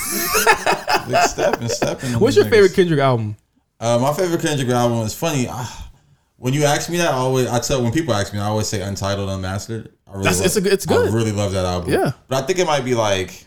stepping, 1.23 1.69
stepping. 1.69 2.11
What's 2.21 2.37
your 2.37 2.45
favorite 2.47 2.75
Kendrick 2.75 3.01
album? 3.01 3.37
Uh, 3.81 3.99
my 3.99 4.13
favorite 4.13 4.43
Kendrick 4.43 4.69
album 4.69 4.99
is 5.07 5.15
funny. 5.15 5.47
ah, 5.49 5.91
when 6.37 6.53
you 6.53 6.65
ask 6.65 6.91
me 6.91 6.99
that, 6.99 7.09
I 7.11 7.17
always 7.17 7.47
I 7.47 7.59
tell 7.61 7.83
when 7.83 7.93
people 7.93 8.13
ask 8.13 8.33
me, 8.35 8.41
I 8.41 8.47
always 8.47 8.69
say 8.69 8.83
Untitled, 8.83 9.31
Unmastered. 9.31 9.91
I 10.07 10.11
really 10.13 10.25
That's- 10.25 10.39
love, 10.39 10.47
it's 10.47 10.57
a 10.57 10.61
good- 10.61 10.73
it's 10.75 10.87
good. 10.87 11.09
I 11.09 11.13
really 11.13 11.33
love 11.33 11.53
that 11.53 11.65
album. 11.65 11.91
Yeah. 11.93 12.13
but 12.29 12.43
I 12.45 12.47
think 12.47 12.59
it 12.59 12.67
might 12.67 12.85
be 12.85 12.95
like 12.95 13.47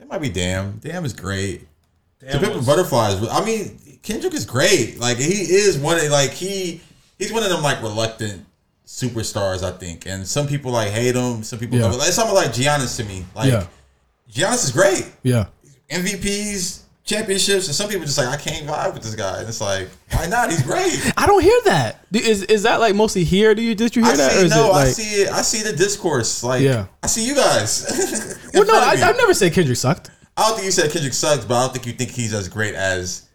it 0.00 0.08
might 0.08 0.22
be 0.22 0.30
Damn. 0.30 0.78
Damn 0.78 1.04
is 1.04 1.12
great. 1.12 1.66
To 2.20 2.26
Damn 2.26 2.40
Pimp 2.40 2.54
was- 2.56 2.66
Butterflies. 2.66 3.22
I 3.28 3.44
mean, 3.44 3.78
Kendrick 4.02 4.32
is 4.32 4.46
great. 4.46 4.98
Like 4.98 5.18
he 5.18 5.32
is 5.34 5.76
one 5.76 5.98
of 5.98 6.10
like 6.10 6.30
he 6.30 6.80
he's 7.18 7.30
one 7.30 7.42
of 7.42 7.50
them 7.50 7.62
like 7.62 7.82
reluctant 7.82 8.45
superstars. 8.86 9.62
I 9.62 9.72
think, 9.72 10.06
and 10.06 10.26
some 10.26 10.46
people 10.46 10.70
like 10.72 10.90
hate 10.90 11.14
him. 11.16 11.42
Some 11.42 11.58
people 11.58 11.78
Yeah. 11.78 11.84
love 11.86 11.94
it. 11.94 11.98
Like 11.98 12.12
something 12.12 12.34
like 12.34 12.52
Giannis 12.52 12.96
to 12.96 13.04
me. 13.04 13.24
Like 13.34 13.50
Yeah. 13.50 13.66
Giannis 14.32 14.64
is 14.64 14.72
great. 14.72 15.06
Yeah, 15.22 15.46
MVPs, 15.90 16.80
championships, 17.04 17.66
and 17.66 17.74
some 17.74 17.88
people 17.88 18.04
just 18.04 18.18
like 18.18 18.28
I 18.28 18.36
can't 18.36 18.66
vibe 18.66 18.94
with 18.94 19.02
this 19.02 19.14
guy. 19.14 19.38
And 19.38 19.48
it's 19.48 19.60
like, 19.60 19.88
why 20.12 20.26
not? 20.26 20.50
He's 20.50 20.62
great. 20.62 21.12
I 21.16 21.26
don't 21.26 21.42
hear 21.42 21.58
that. 21.66 22.04
Is 22.12 22.42
Is 22.44 22.62
that 22.64 22.80
like 22.80 22.94
mostly 22.94 23.24
here? 23.24 23.54
Do 23.54 23.62
you 23.62 23.74
did 23.74 23.94
you 23.96 24.02
hear 24.02 24.12
I 24.12 24.16
that? 24.16 24.32
see 24.32 24.42
or 24.42 24.44
is 24.46 24.50
no, 24.50 24.66
it 24.66 24.72
like, 24.72 24.86
I 24.88 24.90
see 24.90 25.22
it. 25.22 25.30
I 25.30 25.42
see 25.42 25.62
the 25.62 25.76
discourse. 25.76 26.42
Like, 26.42 26.62
Yeah. 26.62 26.86
I 27.02 27.06
see 27.06 27.26
you 27.26 27.34
guys. 27.34 28.32
Well, 28.54 28.64
no, 28.64 28.74
I. 28.74 28.92
I've 28.92 29.16
never 29.18 29.34
said 29.34 29.52
Kendrick 29.52 29.76
sucked. 29.76 30.10
I 30.34 30.48
don't 30.48 30.54
think 30.54 30.64
you 30.64 30.70
said 30.70 30.90
Kendrick 30.90 31.12
sucks, 31.12 31.44
but 31.44 31.54
I 31.56 31.60
don't 31.64 31.72
think 31.74 31.84
you 31.86 31.92
think 31.92 32.10
he's 32.10 32.32
as 32.32 32.48
great 32.48 32.74
as 32.74 33.25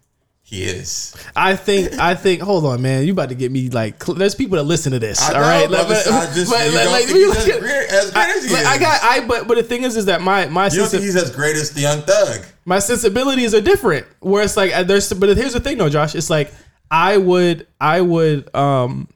he 0.51 0.63
is. 0.65 1.15
I 1.35 1.55
think 1.55 1.93
I 1.97 2.13
think. 2.13 2.41
Hold 2.41 2.65
on, 2.65 2.81
man. 2.81 3.05
You 3.05 3.13
about 3.13 3.29
to 3.29 3.35
get 3.35 3.51
me 3.51 3.69
like? 3.69 4.03
cl- 4.03 4.17
There's 4.17 4.35
people 4.35 4.57
that 4.57 4.63
listen 4.63 4.91
to 4.91 4.99
this. 4.99 5.21
I 5.21 5.27
all 5.29 5.33
know, 5.35 5.47
right, 5.47 5.69
but 5.69 5.79
I 5.79 6.33
just- 6.35 6.51
but, 6.51 6.73
like, 6.73 6.85
like, 6.89 7.07
he's 7.07 7.37
as 7.37 7.45
great- 7.45 7.89
as 7.89 8.11
great 8.11 8.15
I, 8.21 8.37
as 8.37 8.43
he 8.45 8.53
like, 8.53 8.65
I 8.65 8.77
got 8.77 8.99
I. 9.01 9.25
But 9.25 9.47
but 9.47 9.55
the 9.55 9.63
thing 9.63 9.83
is, 9.83 9.95
is 9.95 10.05
that 10.05 10.21
my 10.21 10.47
my 10.47 10.67
You 10.67 10.79
don't 10.79 10.89
think 10.89 11.03
he's 11.03 11.15
as 11.15 11.33
great 11.33 11.55
as 11.55 11.71
the 11.71 11.81
Young 11.81 12.01
Thug? 12.01 12.45
my 12.65 12.79
sensibilities 12.79 13.55
are 13.55 13.61
different. 13.61 14.05
Where 14.19 14.43
it's 14.43 14.55
like 14.57 14.71
uh, 14.75 14.83
there's, 14.83 15.11
but 15.13 15.35
here's 15.37 15.53
the 15.53 15.59
thing, 15.61 15.77
though, 15.77 15.89
Josh. 15.89 16.13
It's 16.15 16.29
like 16.29 16.53
I 16.91 17.15
would, 17.17 17.65
I 17.79 18.01
would, 18.01 18.53
um, 18.53 19.07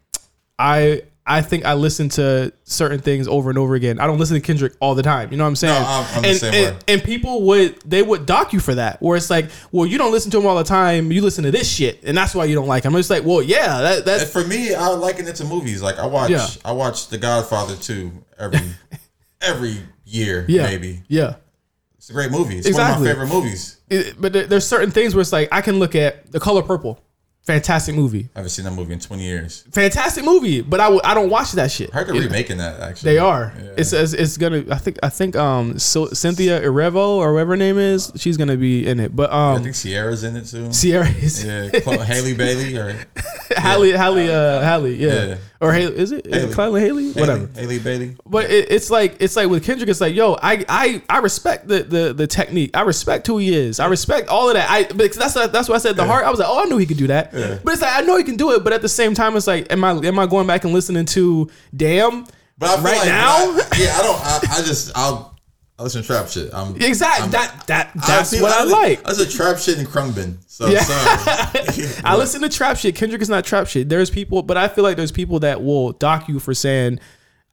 I, 0.57 1.01
I 1.28 1.41
think 1.41 1.65
I 1.65 1.73
listen 1.73 2.09
to 2.09 2.53
certain 2.65 2.99
things 2.99 3.28
over 3.28 3.49
and 3.49 3.57
over 3.57 3.73
again. 3.73 3.99
I 3.99 4.05
don't 4.05 4.19
listen 4.19 4.36
to 4.36 4.41
Kendrick 4.41 4.73
all 4.80 4.93
the 4.93 5.01
time. 5.01 5.32
You 5.32 5.38
know 5.38 5.43
what 5.43 5.47
I'm 5.49 5.55
saying? 5.55 5.82
No, 5.82 5.88
I'm- 5.88 6.05
I'm 6.17 6.26
and, 6.26 6.43
and, 6.43 6.84
and 6.88 7.03
people 7.03 7.41
would, 7.47 7.82
they 7.82 8.03
would 8.03 8.28
dock 8.28 8.53
you 8.53 8.59
for 8.59 8.76
that. 8.76 9.01
Where 9.01 9.17
it's 9.17 9.30
like, 9.32 9.47
well, 9.71 9.88
you 9.88 9.97
don't 9.97 10.11
listen 10.11 10.30
to 10.32 10.38
him 10.39 10.45
all 10.45 10.55
the 10.55 10.63
time. 10.63 11.11
You 11.11 11.23
listen 11.23 11.43
to 11.45 11.49
this 11.51 11.67
shit, 11.67 12.03
and 12.03 12.15
that's 12.15 12.36
why 12.36 12.45
you 12.45 12.53
don't 12.53 12.67
like 12.67 12.84
him. 12.86 12.93
I'm 12.93 12.99
just 12.99 13.09
like, 13.09 13.23
well, 13.26 13.41
yeah, 13.41 13.82
that, 13.82 13.97
And 13.99 14.05
that's 14.07 14.32
for 14.32 14.43
me, 14.45 14.76
I 14.76 14.89
liken 14.89 15.28
it 15.28 15.36
to 15.38 15.45
movies. 15.45 15.82
Like 15.82 15.97
I 15.97 16.05
watch, 16.05 16.30
Yeah. 16.30 16.45
I 16.63 16.73
watch 16.73 17.07
The 17.07 17.17
Godfather 17.17 17.76
2 17.76 18.11
every 18.38 18.59
every 19.41 19.78
year, 20.05 20.45
yeah, 20.47 20.63
maybe. 20.63 21.01
yeah. 21.07 21.36
It's 21.97 22.11
a 22.11 22.13
great 22.13 22.30
movie. 22.30 22.57
It's 22.59 22.67
Exactly. 22.67 23.07
one 23.07 23.11
of 23.11 23.17
my 23.17 23.23
favorite 23.26 23.41
movies. 23.43 23.78
It- 23.89 24.21
but 24.21 24.32
there, 24.32 24.45
there's 24.45 24.67
certain 24.67 24.91
things 24.91 25.15
where 25.15 25.21
it's 25.21 25.34
like 25.34 25.49
I 25.51 25.61
can 25.61 25.80
look 25.80 25.95
at 25.95 26.32
The 26.32 26.39
Color 26.39 26.61
Purple, 26.61 26.99
fantastic 27.45 27.93
movie, 27.95 28.27
I 28.35 28.39
haven't 28.39 28.49
seen 28.49 28.65
that 28.65 28.71
movie 28.71 28.93
in 28.93 28.99
20 28.99 29.23
years. 29.23 29.63
fantastic 29.71 30.23
movie. 30.25 30.61
But 30.61 30.79
I, 30.79 30.85
w- 30.85 31.01
I 31.03 31.13
don't 31.13 31.29
watch 31.29 31.51
that 31.53 31.71
shit. 31.71 31.89
I 31.93 31.97
heard 31.99 32.07
they're 32.07 32.15
remaking 32.21 32.57
that 32.57 32.79
actually. 32.79 33.11
They 33.13 33.17
are. 33.19 33.53
Yeah. 33.57 33.69
It's, 33.77 33.93
it's 33.93 34.13
it's 34.13 34.37
gonna. 34.37 34.63
I 34.71 34.77
think 34.77 34.97
I 35.03 35.09
think 35.09 35.35
um 35.35 35.77
Cy- 35.79 36.13
Cynthia 36.13 36.61
Erivo 36.61 36.95
or 36.95 37.33
whatever 37.33 37.51
her 37.53 37.57
name 37.57 37.77
is. 37.77 38.11
She's 38.15 38.37
gonna 38.37 38.57
be 38.57 38.87
in 38.87 38.99
it. 38.99 39.15
But 39.15 39.31
um 39.31 39.59
I 39.59 39.63
think 39.63 39.75
Ciara's 39.75 40.23
in 40.23 40.35
it 40.35 40.45
too. 40.45 40.71
Ciara 40.71 41.07
is 41.09 41.43
Yeah, 41.43 41.69
Haley 42.03 42.33
Bailey 42.33 42.75
or 42.77 43.05
Hallie 43.57 43.91
Hallie 43.93 44.29
uh 44.29 44.63
Hallie 44.63 44.95
yeah. 44.95 45.25
Yeah. 45.25 45.35
Or 45.61 45.71
Haley 45.73 45.95
is 45.97 46.11
it 46.11 46.27
is 46.27 46.33
Haley. 46.35 46.49
it 46.51 46.53
Clyde 46.53 46.81
Haley 46.81 47.11
whatever. 47.11 47.47
Haley, 47.47 47.61
Haley 47.61 47.79
Bailey. 47.79 48.15
But 48.25 48.49
it, 48.51 48.71
it's 48.71 48.89
like 48.89 49.15
it's 49.19 49.35
like 49.35 49.49
with 49.49 49.63
Kendrick. 49.63 49.89
It's 49.89 50.01
like 50.01 50.13
yo, 50.15 50.33
I 50.41 50.65
I 50.67 51.01
I 51.09 51.19
respect 51.19 51.67
the 51.67 51.83
the 51.83 52.13
the 52.13 52.27
technique. 52.27 52.71
I 52.73 52.81
respect 52.81 53.25
who 53.27 53.37
he 53.37 53.55
is. 53.55 53.79
I 53.79 53.87
respect 53.87 54.27
all 54.29 54.49
of 54.49 54.55
that. 54.55 54.69
I 54.69 54.83
because 54.83 55.17
that's 55.17 55.33
that's 55.33 55.69
what 55.69 55.75
I 55.75 55.79
said. 55.79 55.95
The 55.95 56.05
heart. 56.05 56.25
I 56.25 56.29
was 56.29 56.39
like, 56.39 56.49
oh, 56.49 56.61
I 56.63 56.65
knew 56.65 56.77
he 56.77 56.85
could 56.85 56.97
do 56.97 57.07
that. 57.07 57.31
But 57.31 57.73
it's 57.73 57.81
like 57.81 57.95
I 57.97 58.01
know 58.01 58.17
he 58.17 58.23
can 58.23 58.37
do 58.37 58.51
it. 58.51 58.63
But 58.63 58.73
at 58.73 58.81
the 58.81 58.89
same 58.89 59.13
time, 59.13 59.35
it's 59.35 59.47
like, 59.47 59.71
am 59.71 59.83
I 59.83 59.91
am 59.91 60.19
I 60.19 60.25
going 60.27 60.47
back 60.47 60.63
and 60.63 60.73
listening 60.73 61.05
to 61.07 61.49
Damn 61.75 62.25
But 62.57 62.81
right 62.83 62.97
like 62.97 63.07
now? 63.07 63.35
I- 63.35 63.67
yeah, 63.77 63.95
I 63.97 64.01
don't. 64.01 64.19
I, 64.21 64.39
I 64.59 64.61
just 64.63 64.91
I'll 64.95 65.34
I 65.78 65.84
listen 65.84 66.01
to 66.01 66.07
trap 66.07 66.30
shit. 66.30 66.53
I'm 66.53 66.73
Exactly. 66.82 67.23
I'm- 67.23 67.32
That 67.32 67.67
that 67.67 67.91
I 67.95 68.07
that's 68.07 68.39
what 68.41 68.51
I, 68.51 68.63
li- 68.63 68.71
like. 68.71 69.05
I 69.05 69.09
listen 69.09 69.26
to 69.30 69.32
trap 69.36 69.57
shit 69.57 69.78
and 69.78 69.88
Khruangbin. 69.88 70.38
So 70.47 70.67
Yeah. 70.67 70.84
I 72.05 72.15
listen 72.17 72.41
to 72.41 72.49
trap 72.49 72.78
shit. 72.78 72.95
Kendrick 72.95 73.21
is 73.21 73.30
not 73.30 73.43
trap 73.45 73.67
shit. 73.67 73.89
There's 73.89 74.09
people, 74.09 74.41
but 74.41 74.55
I 74.57 74.67
feel 74.69 74.84
like 74.84 74.95
there's 74.97 75.11
people 75.11 75.39
that 75.41 75.61
will 75.63 75.91
dock 75.93 76.30
you 76.30 76.39
for 76.39 76.53
saying, 76.53 76.99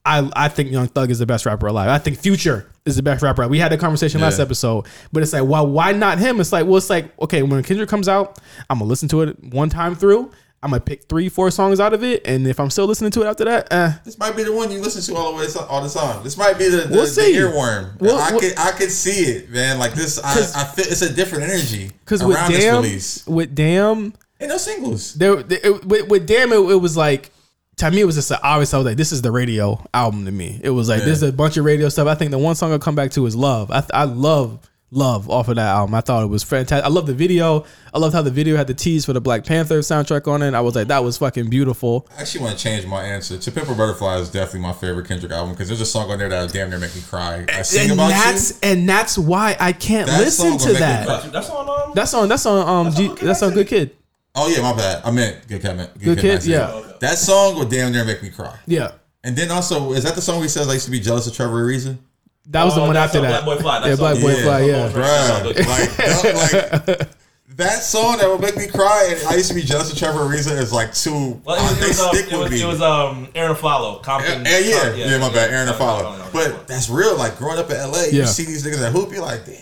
I, 0.04 0.28
I 0.34 0.48
think 0.48 0.70
Young 0.70 0.88
Thug 0.88 1.10
is 1.10 1.18
the 1.18 1.26
best 1.26 1.46
rapper 1.46 1.66
alive. 1.66 1.88
I 1.88 1.98
think 1.98 2.18
Future 2.18 2.66
is 2.84 2.96
the 2.96 3.02
best 3.02 3.22
rapper. 3.22 3.46
We 3.48 3.58
had 3.58 3.70
that 3.72 3.78
conversation 3.80 4.20
last 4.20 4.38
episode, 4.40 4.86
but 5.12 5.22
it's 5.22 5.32
like, 5.32 5.44
why 5.44 5.60
why 5.60 5.92
not 5.92 6.18
him? 6.18 6.40
It's 6.40 6.50
like, 6.52 6.66
well, 6.66 6.76
it's 6.76 6.90
like, 6.90 7.16
okay, 7.20 7.42
when 7.42 7.62
Kendrick 7.62 7.88
comes 7.88 8.08
out, 8.08 8.38
I'm 8.68 8.78
gonna 8.78 8.88
listen 8.88 9.08
to 9.10 9.22
it 9.22 9.42
one 9.52 9.68
time 9.68 9.94
through. 9.94 10.30
I'm 10.62 10.70
gonna 10.70 10.80
pick 10.80 11.04
three, 11.08 11.28
four 11.28 11.50
songs 11.50 11.80
out 11.80 11.92
of 11.92 12.04
it, 12.04 12.26
and 12.26 12.46
if 12.46 12.60
I'm 12.60 12.70
still 12.70 12.86
listening 12.86 13.10
to 13.12 13.22
it 13.22 13.26
after 13.26 13.44
that, 13.46 13.72
eh, 13.72 13.92
This 14.04 14.16
might 14.18 14.36
be 14.36 14.44
the 14.44 14.52
one 14.52 14.70
you 14.70 14.80
listen 14.80 15.02
to 15.12 15.20
all 15.20 15.32
the 15.32 15.38
way 15.38 15.46
all 15.68 15.82
the 15.82 15.88
time. 15.88 16.22
This 16.22 16.36
might 16.36 16.56
be 16.58 16.68
the, 16.68 16.82
the, 16.82 16.88
We'll 16.94 17.04
the 17.06 17.20
earworm. 17.20 18.00
We'll- 18.00 18.16
I 18.18 18.30
we'll- 18.30 18.40
could 18.40 18.54
I 18.58 18.70
could 18.72 18.90
see 18.90 19.24
it, 19.24 19.50
man. 19.50 19.78
Like 19.78 19.94
this, 19.94 20.18
I, 20.22 20.30
I 20.60 20.64
feel 20.64 20.84
it's 20.88 21.02
a 21.02 21.12
different 21.12 21.44
energy 21.50 21.90
because 22.04 22.22
around 22.22 22.30
with 22.30 22.48
this 22.48 22.64
Damn, 22.64 22.76
release. 22.82 23.26
with 23.26 23.54
Damn, 23.54 24.14
Ain't 24.40 24.48
no 24.50 24.56
singles. 24.56 25.14
there 25.14 25.38
it, 25.40 25.84
with, 25.84 26.08
with 26.08 26.26
damn 26.26 26.52
it, 26.52 26.56
it 26.58 26.80
was 26.80 26.96
like 26.96 27.30
to 27.78 27.90
me 27.90 28.00
it 28.00 28.04
was 28.04 28.14
just 28.16 28.30
a, 28.30 28.40
obvious 28.44 28.72
I 28.74 28.76
was 28.78 28.86
like 28.86 28.96
this 28.96 29.12
is 29.12 29.22
the 29.22 29.30
radio 29.32 29.82
album 29.94 30.24
to 30.26 30.30
me 30.32 30.60
it 30.62 30.70
was 30.70 30.88
like 30.88 31.00
Yeah. 31.00 31.04
this 31.06 31.16
is 31.18 31.28
a 31.28 31.32
bunch 31.32 31.56
of 31.56 31.64
radio 31.64 31.88
stuff 31.88 32.06
I 32.06 32.14
think 32.14 32.30
the 32.32 32.38
one 32.38 32.54
song 32.54 32.70
I'll 32.72 32.78
come 32.78 32.94
back 32.94 33.12
to 33.12 33.24
is 33.26 33.34
love 33.34 33.70
I, 33.70 33.82
I 33.94 34.04
love 34.04 34.58
love 34.94 35.30
off 35.30 35.48
of 35.48 35.56
that 35.56 35.68
album 35.68 35.94
I 35.94 36.02
thought 36.02 36.22
it 36.22 36.26
was 36.26 36.42
fantastic 36.42 36.84
I 36.84 36.88
love 36.88 37.06
the 37.06 37.14
video 37.14 37.64
I 37.94 37.98
loved 37.98 38.14
how 38.14 38.20
the 38.20 38.30
video 38.30 38.56
had 38.58 38.66
the 38.66 38.74
tease 38.74 39.06
for 39.06 39.14
the 39.14 39.22
Black 39.22 39.44
Panther 39.46 39.78
soundtrack 39.78 40.28
on 40.30 40.42
it 40.42 40.52
I 40.52 40.60
was 40.60 40.74
like 40.74 40.88
that 40.88 41.02
was 41.02 41.16
fucking 41.16 41.48
beautiful 41.48 42.06
I 42.16 42.20
actually 42.20 42.44
want 42.44 42.58
to 42.58 42.62
change 42.62 42.86
my 42.86 43.02
answer. 43.02 43.38
To 43.38 43.50
Pimp 43.50 43.70
a 43.70 43.74
Butterfly 43.74 44.18
is 44.18 44.30
definitely 44.30 44.60
my 44.60 44.74
favorite 44.74 45.08
Kendrick 45.08 45.32
album 45.32 45.52
because 45.54 45.68
there's 45.68 45.80
a 45.80 45.86
song 45.86 46.10
on 46.10 46.18
there 46.18 46.28
that 46.28 46.52
damn 46.52 46.68
near 46.68 46.78
make 46.78 46.94
me 46.94 47.00
cry. 47.08 47.46
I 47.48 47.62
sing 47.62 47.84
and 47.90 47.92
about 47.92 48.10
that's 48.10 48.50
you. 48.50 48.56
and 48.70 48.86
that's 48.86 49.16
why 49.16 49.56
I 49.58 49.72
can't 49.72 50.08
That 50.08 50.20
listen 50.20 50.58
to 50.58 50.66
will 50.66 50.66
make 50.66 50.74
me 50.74 50.78
that 50.80 51.06
cry. 51.06 51.28
That's 51.30 51.48
on. 51.50 51.68
Um, 51.88 51.92
that's 51.94 52.14
on 52.14 52.28
that's 52.28 52.44
on 52.46 52.86
um 52.86 52.92
G, 52.92 53.08
on 53.08 53.14
Good 53.14 53.26
that's 53.28 53.42
on 53.42 53.50
Kid, 53.50 53.54
Good 53.56 53.68
Kid 53.68 53.96
Oh 54.34 54.48
yeah, 54.48 54.60
my 54.62 54.76
bad. 54.76 55.02
I 55.06 55.10
meant 55.10 55.48
Good 55.48 55.62
Kid. 55.62 55.76
Good, 55.76 56.00
Good 56.00 56.18
Kid, 56.18 56.40
Kid, 56.42 56.44
yeah. 56.50 56.82
That 57.00 57.16
song 57.18 57.54
will 57.56 57.64
damn 57.66 57.92
near 57.92 58.04
make 58.04 58.22
me 58.22 58.28
cry. 58.28 58.58
yeah 58.66 58.92
And 59.24 59.34
then 59.36 59.50
also, 59.50 59.92
is 59.92 60.04
that 60.04 60.14
the 60.16 60.22
song 60.22 60.42
he 60.42 60.48
says 60.48 60.68
I 60.68 60.74
used 60.74 60.84
to 60.84 60.90
be 60.90 61.00
jealous 61.00 61.26
of 61.26 61.34
Trevor 61.34 61.64
Reason? 61.64 61.98
That 62.46 62.64
was 62.64 62.74
the 62.74 62.80
one 62.80 62.96
after 62.96 63.20
that 63.20 63.44
Black 63.44 63.58
Boy 63.58 63.62
Fly. 63.62 63.88
yeah 63.88 63.96
Black 63.96 64.20
Boy 64.20 64.34
Yeah. 64.34 64.42
Fly 64.42 64.60
yeah 64.60 64.88
Bruh, 64.90 65.44
like, 65.46 65.90
that, 65.96 66.84
like 66.98 67.10
that 67.56 67.82
song 67.82 68.16
that 68.18 68.28
would 68.28 68.40
make 68.40 68.56
me 68.56 68.66
cry, 68.66 69.14
and 69.16 69.28
I 69.28 69.34
used 69.36 69.48
to 69.48 69.54
be 69.54 69.62
jealous 69.62 69.92
of 69.92 69.98
Trevor 69.98 70.24
Reason 70.26 70.56
is 70.58 70.72
like 70.72 70.92
two. 70.94 71.40
Well, 71.44 71.56
it 71.56 71.62
was, 71.62 71.78
they 71.78 71.84
it 71.86 71.88
was, 71.88 72.00
um, 72.00 72.14
stick 72.14 72.26
it 72.32 72.38
with 72.38 72.42
was, 72.42 72.50
me. 72.50 72.62
it 72.62 72.66
was 72.66 72.80
um, 72.82 73.28
Arron 73.34 73.54
Afflalo. 73.54 74.02
Compton. 74.02 74.44
yeah, 74.44 74.58
yeah, 74.58 74.80
Com- 74.90 74.98
yeah, 74.98 75.18
my 75.18 75.28
bad, 75.32 75.50
Aaron 75.50 75.68
and 75.68 75.70
No, 75.70 75.72
no, 75.72 75.78
Follow. 75.78 76.02
no, 76.12 76.18
no, 76.18 76.24
no. 76.24 76.30
But 76.32 76.66
that's 76.66 76.88
real. 76.90 77.16
Like 77.16 77.36
growing 77.38 77.58
up 77.58 77.70
in 77.70 77.76
LA, 77.76 78.04
Yeah. 78.04 78.10
you 78.22 78.26
see 78.26 78.44
these 78.46 78.64
niggas 78.66 78.78
that 78.80 78.92
hoop, 78.92 79.12
you're 79.12 79.22
like, 79.22 79.44
damn. 79.46 79.56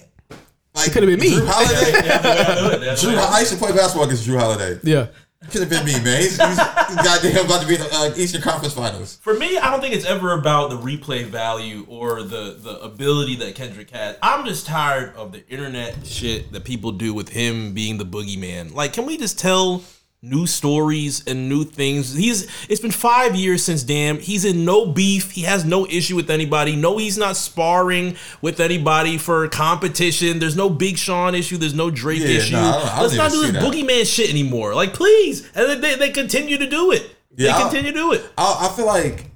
Like 0.75 0.87
It 0.89 0.93
could've 0.93 1.09
been 1.09 1.19
me. 1.21 1.33
Jrue 1.33 1.47
Holiday. 1.51 2.07
Yeah, 2.07 2.19
the 2.19 2.29
I 2.29 2.75
it, 2.75 2.81
that's 2.81 3.03
Jrue, 3.05 3.09
way 3.09 3.15
I 3.17 3.17
do 3.17 3.23
it. 3.23 3.31
I 3.35 3.41
used 3.41 3.53
to 3.53 3.59
play 3.59 3.73
basketball 3.73 4.05
against 4.05 4.27
Jrue 4.27 4.39
Holiday. 4.39 4.79
yeah 4.85 5.07
Could 5.49 5.63
have 5.63 5.71
been 5.71 5.87
me, 5.87 5.93
man. 6.05 6.21
He's, 6.21 6.37
he's, 6.37 6.57
goddamn 6.59 7.47
about 7.47 7.63
to 7.63 7.67
be 7.67 7.77
the 7.77 7.89
uh, 7.91 8.13
Eastern 8.15 8.43
Conference 8.43 8.75
Finals. 8.75 9.17
For 9.23 9.33
me, 9.33 9.57
I 9.57 9.71
don't 9.71 9.81
think 9.81 9.95
it's 9.95 10.05
ever 10.05 10.35
about 10.35 10.69
the 10.69 10.77
replay 10.77 11.25
value 11.25 11.87
or 11.89 12.23
the 12.23 12.59
the 12.61 12.79
ability 12.83 13.37
that 13.37 13.55
Kendrick 13.55 13.89
has. 13.91 14.17
I'm 14.23 14.45
just 14.45 14.67
tired 14.67 15.17
of 15.17 15.33
the 15.33 15.49
internet 15.49 16.07
shit 16.07 16.53
that 16.53 16.65
people 16.65 16.93
do 16.93 17.15
with 17.15 17.31
him 17.31 17.73
being 17.73 17.97
the 17.97 18.05
boogeyman. 18.05 18.75
Like, 18.75 18.93
can 18.93 19.07
we 19.07 19.17
just 19.17 19.39
tell 19.39 19.83
new 20.23 20.47
stories 20.47 21.27
and 21.27 21.49
new 21.49 21.65
things? 21.65 22.15
He's 22.15 22.47
it's 22.69 22.81
been 22.81 22.91
five 22.91 23.35
years 23.35 23.65
since 23.65 23.83
Damn. 23.83 24.19
He's 24.19 24.45
in 24.45 24.65
no 24.65 24.87
beef. 24.87 25.31
He 25.31 25.43
has 25.43 25.65
no 25.65 25.87
issue 25.87 26.17
with 26.17 26.31
anybody. 26.31 26.77
No, 26.77 26.99
he's 26.99 27.17
not 27.19 27.37
sparring 27.37 28.17
with 28.43 28.61
anybody 28.61 29.17
for 29.19 29.49
competition. 29.49 30.39
There's 30.39 30.57
no 30.57 30.69
Big 30.71 30.99
Sean 30.99 31.35
issue. 31.35 31.57
There's 31.57 31.75
no 31.75 31.91
Drake 31.91 32.21
Yeah, 32.21 32.29
issue. 32.29 32.53
no, 32.53 32.61
I 32.61 32.63
don't- 32.73 32.83
I 32.83 32.89
don't 32.89 33.03
Let's 33.03 33.15
not 33.17 33.31
do 33.31 33.37
this 33.41 33.47
see 33.47 33.53
that. 33.53 33.63
boogeyman 33.63 34.15
shit 34.15 34.31
anymore. 34.31 34.75
Like, 34.75 34.93
please. 34.95 35.49
And 35.55 35.83
they, 35.83 35.95
they 35.97 36.11
continue 36.11 36.59
to 36.59 36.67
do 36.69 36.93
it. 36.93 37.17
Yeah, 37.37 37.53
they 37.53 37.59
I- 37.59 37.63
continue 37.63 37.93
to 37.93 37.99
do 37.99 38.13
it. 38.13 38.25
I, 38.37 38.69
I 38.71 38.77
feel 38.77 38.87
like 38.87 39.27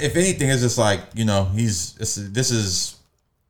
if 0.00 0.16
anything, 0.16 0.48
it's 0.48 0.62
just 0.62 0.78
like 0.78 1.00
you 1.14 1.24
know 1.24 1.44
he's 1.56 1.92
this 1.94 2.16
is, 2.16 2.32
this 2.32 2.50
is 2.50 2.96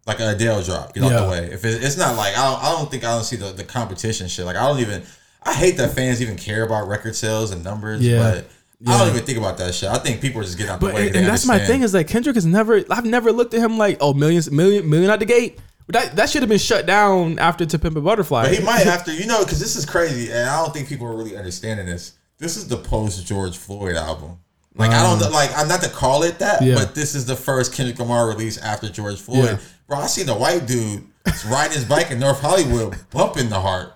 like 0.06 0.18
an 0.18 0.28
Adele 0.34 0.62
drop. 0.62 0.94
Get 0.94 1.04
out 1.04 1.10
Yeah. 1.12 1.20
the 1.20 1.28
way. 1.30 1.38
If 1.52 1.64
it, 1.64 1.84
it's 1.84 1.96
not 1.98 2.16
like 2.16 2.36
I 2.36 2.42
don't, 2.50 2.64
I 2.64 2.70
don't 2.72 2.90
think 2.90 3.04
I 3.04 3.14
don't 3.14 3.22
see 3.22 3.36
the, 3.36 3.52
the 3.52 3.64
competition 3.64 4.26
shit. 4.28 4.44
Like 4.46 4.56
I 4.56 4.66
don't 4.66 4.80
even. 4.80 5.02
I 5.44 5.54
hate 5.54 5.76
that 5.78 5.92
fans 5.94 6.22
even 6.22 6.36
care 6.36 6.64
about 6.64 6.88
record 6.88 7.16
sales 7.16 7.50
and 7.50 7.62
numbers. 7.64 8.00
Yeah. 8.00 8.18
But 8.18 8.90
I 8.90 8.98
don't 8.98 9.14
even 9.14 9.24
think 9.26 9.38
about 9.38 9.58
that 9.58 9.74
shit. 9.74 9.88
I 9.88 9.98
think 9.98 10.20
people 10.20 10.40
are 10.40 10.44
just 10.44 10.56
getting 10.58 10.72
out 10.72 10.80
the 10.80 10.86
But 10.86 10.94
way. 10.94 11.06
and, 11.08 11.16
and 11.16 11.26
that's 11.26 11.46
my 11.46 11.58
thing 11.58 11.82
is 11.82 11.94
like 11.94 12.08
Kendrick 12.08 12.34
has 12.34 12.46
never. 12.46 12.82
I've 12.90 13.04
never 13.04 13.30
looked 13.32 13.54
at 13.54 13.60
him 13.60 13.78
like 13.78 13.98
oh 14.00 14.12
millions 14.14 14.50
million 14.50 14.88
million 14.88 15.10
out 15.10 15.20
the 15.20 15.26
gate. 15.26 15.58
That 15.88 16.16
that 16.16 16.30
should 16.30 16.42
have 16.42 16.48
been 16.48 16.58
shut 16.58 16.86
down 16.86 17.38
after 17.38 17.66
To 17.66 17.78
Pimp 17.78 17.96
a 17.96 18.00
Butterfly. 18.00 18.44
But 18.44 18.54
he 18.54 18.64
might 18.64 18.84
have 18.86 19.04
to, 19.04 19.12
you 19.14 19.26
know, 19.26 19.40
because 19.44 19.60
this 19.60 19.76
is 19.76 19.84
crazy, 19.84 20.30
and 20.32 20.48
I 20.48 20.62
don't 20.62 20.72
think 20.72 20.88
people 20.88 21.06
are 21.06 21.16
really 21.16 21.36
understanding 21.36 21.86
this. 21.86 22.12
This 22.38 22.56
is 22.56 22.66
the 22.66 22.76
post 22.76 23.24
George 23.26 23.56
Floyd 23.56 23.96
album. 23.96 24.38
Like 24.74 24.90
I 24.90 25.02
don't 25.02 25.22
um, 25.22 25.32
like 25.32 25.50
I'm 25.56 25.68
not 25.68 25.82
to 25.82 25.90
call 25.90 26.22
it 26.22 26.38
that, 26.38 26.62
Yeah. 26.62 26.76
but 26.76 26.94
this 26.94 27.14
is 27.14 27.26
the 27.26 27.36
first 27.36 27.74
Kendrick 27.74 27.98
Lamar 27.98 28.26
release 28.28 28.58
after 28.58 28.88
George 28.88 29.20
Floyd. 29.20 29.44
Yeah. 29.44 29.58
Bro, 29.86 29.98
I 29.98 30.06
seen 30.06 30.28
a 30.28 30.36
white 30.38 30.66
dude 30.66 31.04
riding 31.48 31.74
his 31.76 31.84
bike 31.84 32.10
in 32.10 32.18
North 32.18 32.40
Hollywood, 32.40 32.96
bumping 33.10 33.48
the 33.50 33.60
heart, 33.60 33.92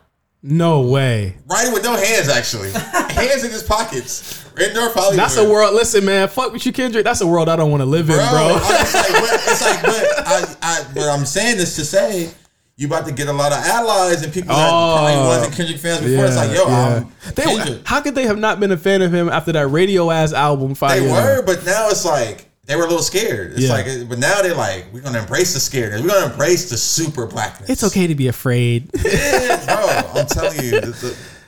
no 0.46 0.80
way. 0.82 1.36
riding 1.46 1.72
with 1.72 1.82
no 1.84 1.96
hands 1.96 2.28
actually, 2.28 2.70
hands 2.72 3.44
in 3.44 3.50
his 3.50 3.62
pockets 3.62 4.44
in 4.58 4.72
North 4.74 4.94
Hollywood. 4.94 5.18
That's 5.18 5.36
a 5.36 5.48
world. 5.48 5.74
Listen, 5.74 6.04
man. 6.04 6.28
Fuck 6.28 6.52
with 6.52 6.64
you, 6.64 6.72
Kendrick. 6.72 7.04
That's 7.04 7.20
a 7.20 7.26
world 7.26 7.48
I 7.48 7.56
don't 7.56 7.70
want 7.70 7.82
to 7.82 7.86
live 7.86 8.08
in, 8.08 8.16
bro. 8.16 8.28
bro. 8.30 8.58
I- 8.62 8.78
It's 8.80 8.94
like, 8.94 9.12
but, 9.12 9.40
it's 9.50 9.62
like, 9.62 9.82
but 9.82 10.26
I, 10.26 10.56
I, 10.62 10.84
but 10.94 11.08
I'm 11.08 11.24
saying 11.26 11.56
this 11.58 11.76
to 11.76 11.84
say. 11.84 12.30
You 12.78 12.88
about 12.88 13.06
to 13.06 13.12
get 13.12 13.26
a 13.26 13.32
lot 13.32 13.52
of 13.52 13.58
allies 13.64 14.22
and 14.22 14.30
people 14.30 14.54
that 14.54 14.68
oh, 14.68 14.96
probably 14.96 15.12
Oh. 15.14 15.28
wasn't 15.28 15.54
Kendrick 15.56 15.78
fans 15.78 16.02
before. 16.02 16.26
it's 16.26 16.36
like, 16.36 16.52
yo, 16.54 16.66
I'm 16.66 17.10
They, 17.34 17.44
Kendrick. 17.44 17.86
how 17.86 18.02
could 18.02 18.14
they 18.14 18.24
have 18.26 18.36
not 18.38 18.60
been 18.60 18.70
a 18.70 18.76
fan 18.76 19.00
of 19.00 19.14
him 19.14 19.30
after 19.30 19.50
that 19.52 19.68
radio 19.68 20.10
ass 20.10 20.34
album? 20.34 20.74
Five 20.74 21.00
They 21.00 21.06
years 21.08 21.10
were, 21.10 21.32
ago? 21.38 21.42
but 21.46 21.64
now 21.64 21.88
it's 21.88 22.04
like 22.04 22.50
they 22.66 22.76
were 22.76 22.82
a 22.82 22.86
little 22.88 23.02
scared. 23.02 23.52
It's 23.52 23.62
Yeah. 23.62 23.72
like, 23.72 23.86
but 24.08 24.18
now 24.18 24.42
they're 24.42 24.54
like, 24.54 24.86
we're 24.92 25.00
gonna 25.00 25.20
embrace 25.20 25.52
the 25.54 25.60
scaredness. 25.60 26.02
We're 26.02 26.08
gonna 26.08 26.32
embrace 26.32 26.68
the 26.68 26.76
super 26.76 27.26
blackness. 27.26 27.70
It's 27.70 27.84
okay 27.84 28.06
to 28.08 28.14
be 28.14 28.28
afraid. 28.28 28.90
yeah, 29.04 29.64
bro. 29.66 30.20
I'm 30.20 30.26
telling 30.26 30.60
you, 30.64 30.80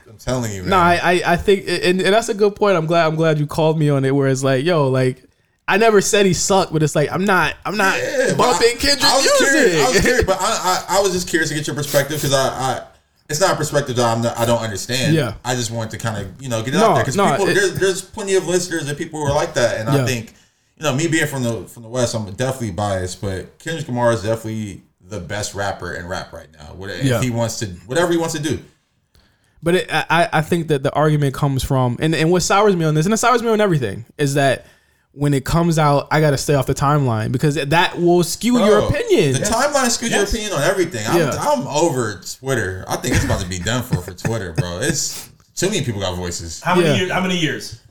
I'm 0.07 0.17
telling 0.17 0.51
you, 0.53 0.61
man. 0.63 0.69
no, 0.69 0.77
I, 0.77 1.21
I, 1.25 1.35
think, 1.37 1.65
and, 1.67 2.01
and 2.01 2.13
that's 2.13 2.29
a 2.29 2.33
good 2.33 2.55
point. 2.55 2.77
I'm 2.77 2.85
glad, 2.85 3.05
I'm 3.07 3.15
glad 3.15 3.37
you 3.39 3.47
called 3.47 3.77
me 3.77 3.89
on 3.89 4.05
it. 4.05 4.15
Where 4.15 4.27
it's 4.29 4.43
like, 4.43 4.63
yo, 4.63 4.87
like, 4.87 5.23
I 5.67 5.77
never 5.77 6.01
said 6.01 6.25
he 6.25 6.33
sucked, 6.33 6.71
but 6.73 6.81
it's 6.83 6.95
like, 6.95 7.11
I'm 7.11 7.25
not, 7.25 7.55
I'm 7.65 7.77
not 7.77 7.97
Yeah, 7.99 8.33
bumping 8.35 8.69
I- 8.69 8.77
Kendrick 8.79 9.03
I 9.03 9.15
was 9.17 9.25
music. 9.25 9.47
Curious, 9.47 9.85
I 9.85 9.89
was 9.91 9.99
curious, 10.01 10.23
but 10.23 10.37
I, 10.39 10.85
I, 10.89 10.97
I 10.97 11.01
was 11.01 11.11
just 11.11 11.27
curious 11.27 11.49
to 11.49 11.55
get 11.55 11.67
your 11.67 11.75
perspective 11.75 12.17
because 12.17 12.33
I, 12.33 12.47
I, 12.47 12.87
it's 13.29 13.39
not 13.39 13.53
a 13.53 13.55
perspective 13.55 13.95
that 13.97 14.05
I'm 14.05 14.23
not, 14.23 14.37
I 14.37 14.45
don't 14.45 14.61
understand. 14.61 15.13
Yeah. 15.15 15.35
I 15.45 15.53
just 15.55 15.69
wanted 15.69 15.91
to 15.91 15.97
kind 15.99 16.17
of 16.25 16.41
you 16.41 16.49
know 16.49 16.63
get 16.63 16.73
it 16.73 16.77
No, 16.77 16.85
out 16.91 16.93
there 16.95 17.03
because 17.03 17.15
no, 17.17 17.29
people 17.31 17.49
it- 17.49 17.53
there's, 17.55 17.73
there's 17.79 18.01
plenty 18.01 18.35
of 18.35 18.47
listeners 18.47 18.87
and 18.89 18.97
people 18.97 19.19
who 19.19 19.25
are 19.27 19.35
like 19.35 19.53
that, 19.55 19.79
and 19.81 19.93
Yeah. 19.93 20.03
I 20.03 20.05
think 20.07 20.33
you 20.79 20.85
know 20.85 20.95
me 20.95 21.07
being 21.07 21.27
from 21.27 21.43
the 21.43 21.63
from 21.65 21.83
the 21.83 21.89
west, 21.89 22.15
I'm 22.15 22.25
definitely 22.33 22.71
biased, 22.71 23.21
but 23.21 23.59
Kendrick 23.59 23.87
Lamar 23.87 24.13
is 24.13 24.23
definitely 24.23 24.81
the 25.01 25.19
best 25.19 25.53
rapper 25.55 25.93
in 25.93 26.07
rap 26.07 26.31
right 26.33 26.47
now. 26.53 26.73
What 26.75 26.89
if 26.89 27.03
Yeah. 27.03 27.21
he 27.21 27.29
wants 27.29 27.59
to 27.59 27.65
whatever 27.85 28.11
he 28.11 28.17
wants 28.17 28.35
to 28.35 28.41
do. 28.41 28.59
But 29.61 29.75
it, 29.75 29.87
I, 29.91 30.29
I 30.31 30.41
think 30.41 30.69
that 30.69 30.83
the 30.83 30.93
argument 30.93 31.33
comes 31.35 31.63
from, 31.65 31.97
and, 31.99 32.15
and 32.15 32.31
what 32.31 32.43
sours 32.43 32.77
me 32.77 32.85
on 32.85 32.93
this, 32.93 33.05
and 33.05 33.13
it 33.13 33.17
sours 33.17 33.43
me 33.43 33.49
on 33.49 33.59
everything, 33.59 34.05
is 34.17 34.35
that 34.35 34.65
when 35.11 35.33
it 35.33 35.43
comes 35.43 35.77
out, 35.77 36.07
I 36.11 36.21
got 36.21 36.29
to 36.31 36.37
stay 36.37 36.53
off 36.53 36.65
the 36.65 36.73
timeline 36.73 37.33
because 37.33 37.55
that 37.55 37.99
will 37.99 38.23
skew 38.23 38.57
your 38.59 38.79
opinion. 38.87 39.33
The 39.33 39.39
timeline 39.39 39.87
skews 39.87 40.11
your 40.11 40.23
opinion 40.23 40.53
on 40.53 40.61
everything. 40.63 41.05
I'm, 41.05 41.17
Yeah. 41.19 41.31
I'm 41.37 41.67
over 41.67 42.21
Twitter. 42.39 42.85
I 42.87 42.95
think 42.97 43.15
it's 43.15 43.25
about 43.25 43.41
to 43.41 43.49
be 43.49 43.59
done 43.59 43.83
for 43.83 43.97
for 44.01 44.13
Twitter, 44.13 44.53
bro. 44.53 44.79
It's 44.79 45.29
too 45.55 45.65
many 45.69 45.83
people 45.83 45.99
got 45.99 46.15
voices. 46.15 46.61
How 46.61 46.75
many 46.75 46.87
Yeah. 46.87 46.95
years? 46.95 47.11
How 47.11 47.19
many 47.21 47.37
years? 47.37 47.81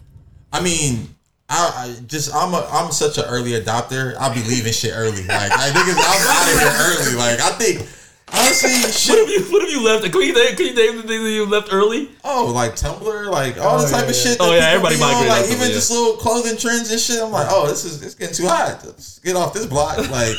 I 0.51 0.63
mean, 0.63 1.15
I, 1.49 1.73
I 1.77 2.07
just 2.07 2.35
I'm 2.35 2.53
a 2.53 2.67
I'm 2.71 2.93
such 2.93 3.17
an 3.19 3.25
early 3.25 3.53
adopter. 3.53 4.15
I 4.19 4.33
be 4.35 4.43
leaving 4.43 4.73
shit 4.73 4.93
early. 4.95 5.25
Like 5.25 5.53
I 5.53 5.71
think 5.71 5.97
I'm 5.97 6.27
out 6.29 6.53
of 6.53 6.61
here 6.61 6.77
early. 6.87 7.17
Like 7.17 7.41
I 7.41 7.51
think 7.57 7.89
honestly, 8.33 8.71
What 9.09 9.19
have 9.19 9.29
you? 9.31 9.53
What 9.53 9.63
have 9.63 9.71
you 9.71 9.85
left? 9.85 10.05
Can 10.13 10.21
you 10.23 10.35
name? 10.35 10.57
Can 10.57 10.67
you 10.67 10.75
name 10.75 10.97
the 10.97 11.03
things 11.03 11.23
that 11.23 11.31
you 11.31 11.47
left 11.47 11.69
early? 11.73 12.11
Oh, 12.25 12.51
like 12.55 12.73
Tumblr, 12.73 13.31
like 13.31 13.59
all 13.59 13.79
the 13.79 13.87
oh, 13.87 13.91
type 13.91 14.09
of 14.09 14.15
shit. 14.15 14.37
Oh, 14.41 14.55
yeah, 14.55 14.69
everybody 14.69 14.97
be 14.97 15.03
on, 15.03 15.13
migrated 15.13 15.31
Like 15.31 15.41
off 15.41 15.47
of 15.47 15.53
even 15.57 15.69
yeah. 15.69 15.75
just 15.75 15.91
little 15.91 16.17
clothing 16.17 16.57
trends 16.57 16.91
and 16.91 17.01
shit. 17.01 17.23
I'm 17.23 17.31
like, 17.31 17.47
oh, 17.51 17.67
this 17.69 17.85
is 17.85 18.03
it's 18.03 18.15
getting 18.15 18.35
too 18.35 18.47
hot. 18.49 18.83
Let's 18.85 19.19
get 19.21 19.37
off 19.37 19.53
this 19.55 19.67
block. 19.67 19.99
Like 20.11 20.35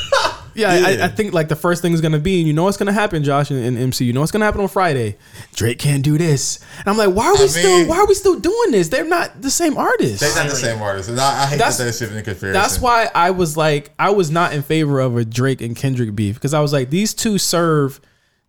Yeah, 0.54 0.76
Yeah. 0.76 1.04
I, 1.04 1.04
I 1.04 1.08
think 1.08 1.32
like 1.32 1.48
the 1.48 1.56
first 1.56 1.80
thing 1.82 1.92
is 1.92 2.00
gonna 2.00 2.18
be, 2.18 2.38
and 2.40 2.46
you 2.46 2.52
know 2.52 2.64
what's 2.64 2.76
gonna 2.76 2.92
happen, 2.92 3.22
Josh 3.24 3.50
and, 3.50 3.62
and 3.64 3.76
MC. 3.78 4.04
You 4.04 4.12
know 4.12 4.20
what's 4.20 4.32
gonna 4.32 4.44
happen 4.44 4.60
on 4.60 4.68
Friday. 4.68 5.16
Drake 5.54 5.78
can't 5.78 6.02
do 6.02 6.18
this, 6.18 6.58
and 6.78 6.88
I'm 6.88 6.96
like, 6.96 7.14
why 7.14 7.26
are 7.26 7.34
we 7.36 7.44
I 7.44 7.46
still? 7.46 7.78
mean- 7.78 7.88
Why 7.88 7.98
are 7.98 8.06
we 8.06 8.14
still 8.14 8.38
doing 8.38 8.70
this? 8.72 8.88
They're 8.88 9.04
not 9.04 9.40
the 9.42 9.50
same 9.50 9.76
artists. 9.76 10.20
they're 10.20 10.34
not 10.34 10.50
the 10.50 10.56
same 10.56 10.82
artists, 10.82 11.08
and 11.10 11.20
I, 11.20 11.44
I 11.44 11.46
hate 11.46 11.58
That's- 11.58 11.78
that 11.78 11.84
they're 11.84 11.92
shit 11.92 12.10
in 12.10 12.16
comparison. 12.24 12.52
That's 12.52 12.80
why 12.80 13.08
I 13.14 13.30
was 13.30 13.56
like, 13.56 13.90
I 13.98 14.10
was 14.10 14.30
not 14.30 14.52
in 14.52 14.62
favor 14.62 15.00
of 15.00 15.16
a 15.16 15.24
Drake 15.24 15.60
and 15.60 15.74
Kendrick 15.76 16.14
beef 16.14 16.34
because 16.34 16.52
I 16.54 16.60
was 16.60 16.72
like, 16.72 16.90
these 16.90 17.14
two 17.14 17.38
serve 17.38 17.79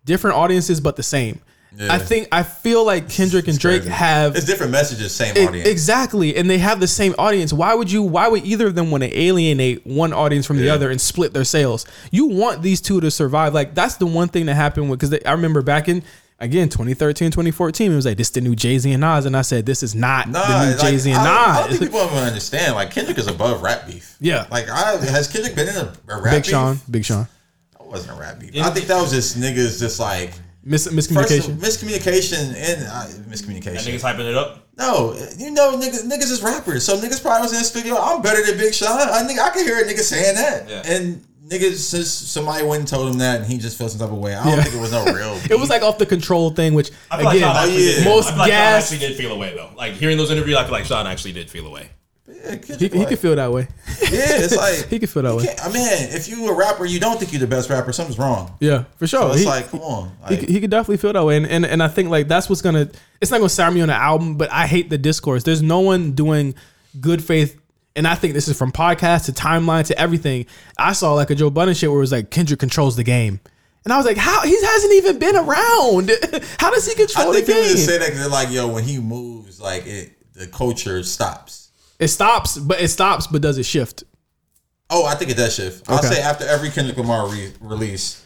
different 0.06 0.36
audiences 0.38 0.82
but 0.82 0.96
the 0.96 1.04
same. 1.04 1.40
Yeah. 1.74 1.94
I 1.94 2.00
think 2.00 2.28
I 2.34 2.44
feel 2.44 2.84
like 2.86 3.08
Kendrick 3.10 3.48
and 3.48 3.58
Drake 3.58 3.86
have 3.86 4.36
it's 4.36 4.46
different 4.46 4.74
messages, 4.74 5.16
same 5.16 5.38
E- 5.38 5.48
audience. 5.48 5.70
Exactly, 5.70 6.36
and 6.36 6.50
they 6.50 6.58
have 6.58 6.82
the 6.82 6.88
same 6.88 7.16
audience. 7.18 7.54
Why 7.54 7.74
would 7.74 7.90
you? 7.90 8.04
Why 8.04 8.28
would 8.28 8.44
either 8.44 8.68
of 8.68 8.76
them 8.76 8.92
want 8.92 9.04
to 9.04 9.18
alienate 9.18 9.88
one 9.88 10.12
audience 10.12 10.46
from 10.46 10.58
the 10.58 10.66
Yeah. 10.66 10.74
other 10.74 10.90
and 10.92 11.00
split 11.00 11.32
their 11.34 11.46
sales? 11.46 11.86
You 12.12 12.26
want 12.26 12.62
these 12.62 12.82
two 12.82 13.00
to 13.00 13.10
survive. 13.10 13.54
Like 13.54 13.74
that's 13.74 13.96
the 13.96 14.06
one 14.06 14.28
thing 14.28 14.48
that 14.48 14.56
happened 14.56 14.90
with 14.90 15.00
because 15.00 15.18
I 15.26 15.32
remember 15.32 15.62
back 15.62 15.88
in 15.88 16.04
again 16.42 16.68
2013, 16.68 17.32
2014, 17.32 17.90
it 17.90 17.96
was 17.96 18.06
like 18.06 18.18
this 18.18 18.28
is 18.28 18.34
the 18.34 18.42
new 18.42 18.54
Jay 18.54 18.78
Z 18.78 18.92
and 18.92 19.00
Nas, 19.00 19.26
and 19.26 19.38
I 19.38 19.42
said 19.42 19.66
this 19.66 19.82
is 19.82 19.96
not 19.96 20.28
Nah, 20.28 20.42
the 20.46 20.66
new 20.66 20.72
like, 20.72 20.82
Jay 20.82 20.98
Z 20.98 21.10
and 21.12 21.20
I, 21.20 21.24
don't- 21.24 21.38
I 21.56 21.60
don't 21.70 21.70
think 21.70 21.82
people 21.84 22.02
even 22.06 22.18
understand. 22.18 22.76
Like 22.76 22.92
Kendrick 22.92 23.18
is 23.18 23.28
above 23.28 23.62
rap 23.62 23.88
beef. 23.88 24.18
Yeah. 24.20 24.46
Like 24.52 24.68
I 24.70 24.98
has 24.98 25.30
Kendrick 25.32 25.56
been 25.56 25.70
in 25.70 25.76
a, 25.78 25.94
a 26.10 26.22
rap 26.22 26.34
Big 26.34 26.44
beef? 26.44 26.52
Sean, 26.52 26.80
Big 26.92 27.06
Sean, 27.06 27.30
wasn't 27.92 28.18
a 28.18 28.20
rap 28.22 28.40
beef. 28.40 28.56
I 28.58 28.70
think 28.72 28.88
that 28.88 29.02
was 29.02 29.12
just 29.12 29.38
niggas 29.40 29.80
just 29.80 30.00
like 30.00 30.32
Mis- 30.64 30.86
first 30.88 31.10
miscommunication. 31.10 31.56
miscommunication 31.58 32.54
and 32.56 32.86
uh, 32.88 33.08
That 33.08 33.30
miscommunication. 33.30 33.78
niggas 33.88 34.02
hyping 34.04 34.30
it 34.30 34.36
up. 34.36 34.68
No, 34.78 35.14
you 35.38 35.52
know 35.52 35.78
niggas 35.78 36.04
niggas 36.06 36.32
is 36.32 36.42
rappers. 36.42 36.86
So 36.86 36.98
niggas 36.98 37.22
probably 37.22 37.42
was 37.44 37.54
in 37.54 37.60
the 37.60 37.66
studio. 37.66 37.98
I'm 37.98 38.22
better 38.22 38.44
than 38.46 38.58
Big 38.58 38.74
Sean. 38.74 38.98
I 39.00 39.24
think 39.24 39.40
I 39.40 39.50
can 39.50 39.64
hear 39.66 39.80
a 39.80 39.84
nigga 39.84 40.00
saying 40.00 40.36
that. 40.36 40.70
Yeah. 40.70 40.82
And 40.86 41.24
niggas 41.48 41.92
just 41.92 42.32
somebody 42.32 42.66
went 42.66 42.80
and 42.82 42.88
told 42.88 43.12
him 43.12 43.18
that 43.20 43.42
and 43.42 43.52
he 43.52 43.58
just 43.58 43.78
felt 43.78 43.92
some 43.92 44.00
type 44.00 44.10
of 44.12 44.18
way. 44.18 44.34
I 44.36 44.44
don't 44.44 44.58
Yeah. 44.58 44.64
think 44.64 44.76
it 44.76 44.80
was 44.80 44.92
no 44.92 45.04
real 45.06 45.34
beef. 45.34 45.52
it 45.52 45.60
was 45.60 45.70
like 45.70 45.82
off 45.82 45.98
the 45.98 46.06
control 46.06 46.52
thing, 46.52 46.74
which 46.74 46.92
I 47.12 47.18
feel 47.18 47.26
like 47.26 47.38
again, 47.38 47.48
Sean 47.54 47.58
actually 47.64 47.84
yeah. 47.90 47.96
did. 47.96 48.06
Most 48.06 48.28
I 48.28 48.30
feel 48.32 48.38
like 48.40 48.48
gas- 48.52 48.70
Sean 48.90 48.96
actually 48.96 49.08
did 49.10 49.18
feel 49.18 49.32
away 49.34 49.54
though. 49.56 49.70
Like 49.76 49.94
hearing 49.94 50.18
those 50.18 50.32
interviews, 50.32 50.58
I 50.58 50.64
feel 50.64 50.72
like 50.72 50.86
Sean 50.86 51.08
actually 51.08 51.34
did 51.34 51.50
feel 51.50 51.68
away. 51.68 51.90
Yeah, 52.44 52.76
he, 52.78 52.88
he 52.88 53.06
could 53.06 53.20
feel 53.20 53.36
that 53.36 53.52
way. 53.52 53.68
Yeah, 54.02 54.08
it's 54.12 54.56
like 54.56 54.88
He 54.90 55.00
could 55.00 55.10
feel 55.10 55.24
that 55.24 55.36
way. 55.36 55.48
I 55.64 55.68
mean, 55.72 55.88
if 55.88 56.28
you 56.28 56.48
a 56.50 56.54
rapper, 56.56 56.86
you 56.86 57.00
don't 57.00 57.20
think 57.20 57.32
you're 57.32 57.40
the 57.42 57.48
best 57.48 57.70
rapper, 57.70 57.92
something's 57.94 58.18
wrong. 58.20 58.56
Yeah, 58.60 58.86
for 58.98 59.08
sure. 59.08 59.22
So 59.22 59.32
it's 59.32 59.42
He- 59.42 59.46
like, 59.48 59.70
come 59.70 59.82
on. 59.82 60.12
he, 60.28 60.36
Like, 60.36 60.40
could- 60.42 60.50
he 60.50 60.60
could 60.62 60.70
definitely 60.72 60.98
feel 60.98 61.14
that 61.14 61.24
way, 61.26 61.38
and, 61.38 61.46
and 61.46 61.66
and 61.66 61.82
I 61.84 61.88
think 61.88 62.10
like 62.10 62.28
that's 62.28 62.50
what's 62.50 62.62
gonna. 62.62 62.90
It's 63.22 63.32
not 63.32 63.38
gonna 63.38 63.50
sour 63.50 63.72
me 63.72 63.82
on 63.82 63.88
the 63.90 63.94
album, 63.96 64.36
but 64.36 64.52
I 64.52 64.66
hate 64.68 64.90
the 64.90 64.98
discourse. 64.98 65.44
There's 65.44 65.62
no 65.62 65.80
one 65.82 66.14
doing 66.14 66.56
good 67.00 67.24
faith, 67.24 67.60
and 67.96 68.08
I 68.08 68.16
think 68.16 68.34
this 68.34 68.48
is 68.48 68.58
from 68.58 68.72
podcast 68.72 69.26
to 69.26 69.32
timeline 69.34 69.86
to 69.88 69.98
everything. 70.00 70.46
I 70.78 70.94
saw 70.94 71.14
like 71.14 71.30
a 71.30 71.36
Joe 71.36 71.50
Budden 71.50 71.74
shit 71.76 71.90
where 71.90 71.98
it 72.00 72.02
was 72.02 72.12
like 72.12 72.32
Kendrick 72.32 72.60
controls 72.60 72.96
the 72.96 73.04
game, 73.04 73.40
and 73.86 73.94
I 73.94 73.98
was 73.98 74.06
like, 74.08 74.18
how 74.18 74.42
he 74.42 74.60
hasn't 74.66 74.94
even 74.94 75.20
been 75.20 75.36
around. 75.36 76.12
how 76.60 76.72
does 76.72 76.86
he 76.88 76.94
I 76.94 77.06
control 77.06 77.28
the 77.34 77.42
think 77.42 77.48
people 77.48 77.62
just 77.64 77.86
say 77.86 77.98
that 78.00 78.14
they're 78.14 78.28
like, 78.28 78.50
yo, 78.52 78.68
when 78.68 78.84
he 78.84 79.00
moves, 79.00 79.62
like 79.62 79.86
it, 79.86 80.12
the 80.34 80.48
culture 80.48 81.04
stops. 81.04 81.61
It 82.02 82.08
stops, 82.10 82.58
but 82.58 82.82
it 82.82 82.88
stops, 82.90 83.28
but 83.28 83.42
does 83.42 83.58
it 83.60 83.64
shift? 83.64 84.04
Oh, 84.90 85.06
I 85.06 85.16
think 85.16 85.32
it 85.32 85.38
does 85.38 85.54
shift. 85.56 85.88
I'll 85.90 86.00
Okay. 86.00 86.08
say 86.08 86.22
after 86.22 86.46
every 86.48 86.70
Kendrick 86.72 86.98
Lamar 86.98 87.30
re- 87.30 87.54
release, 87.62 88.24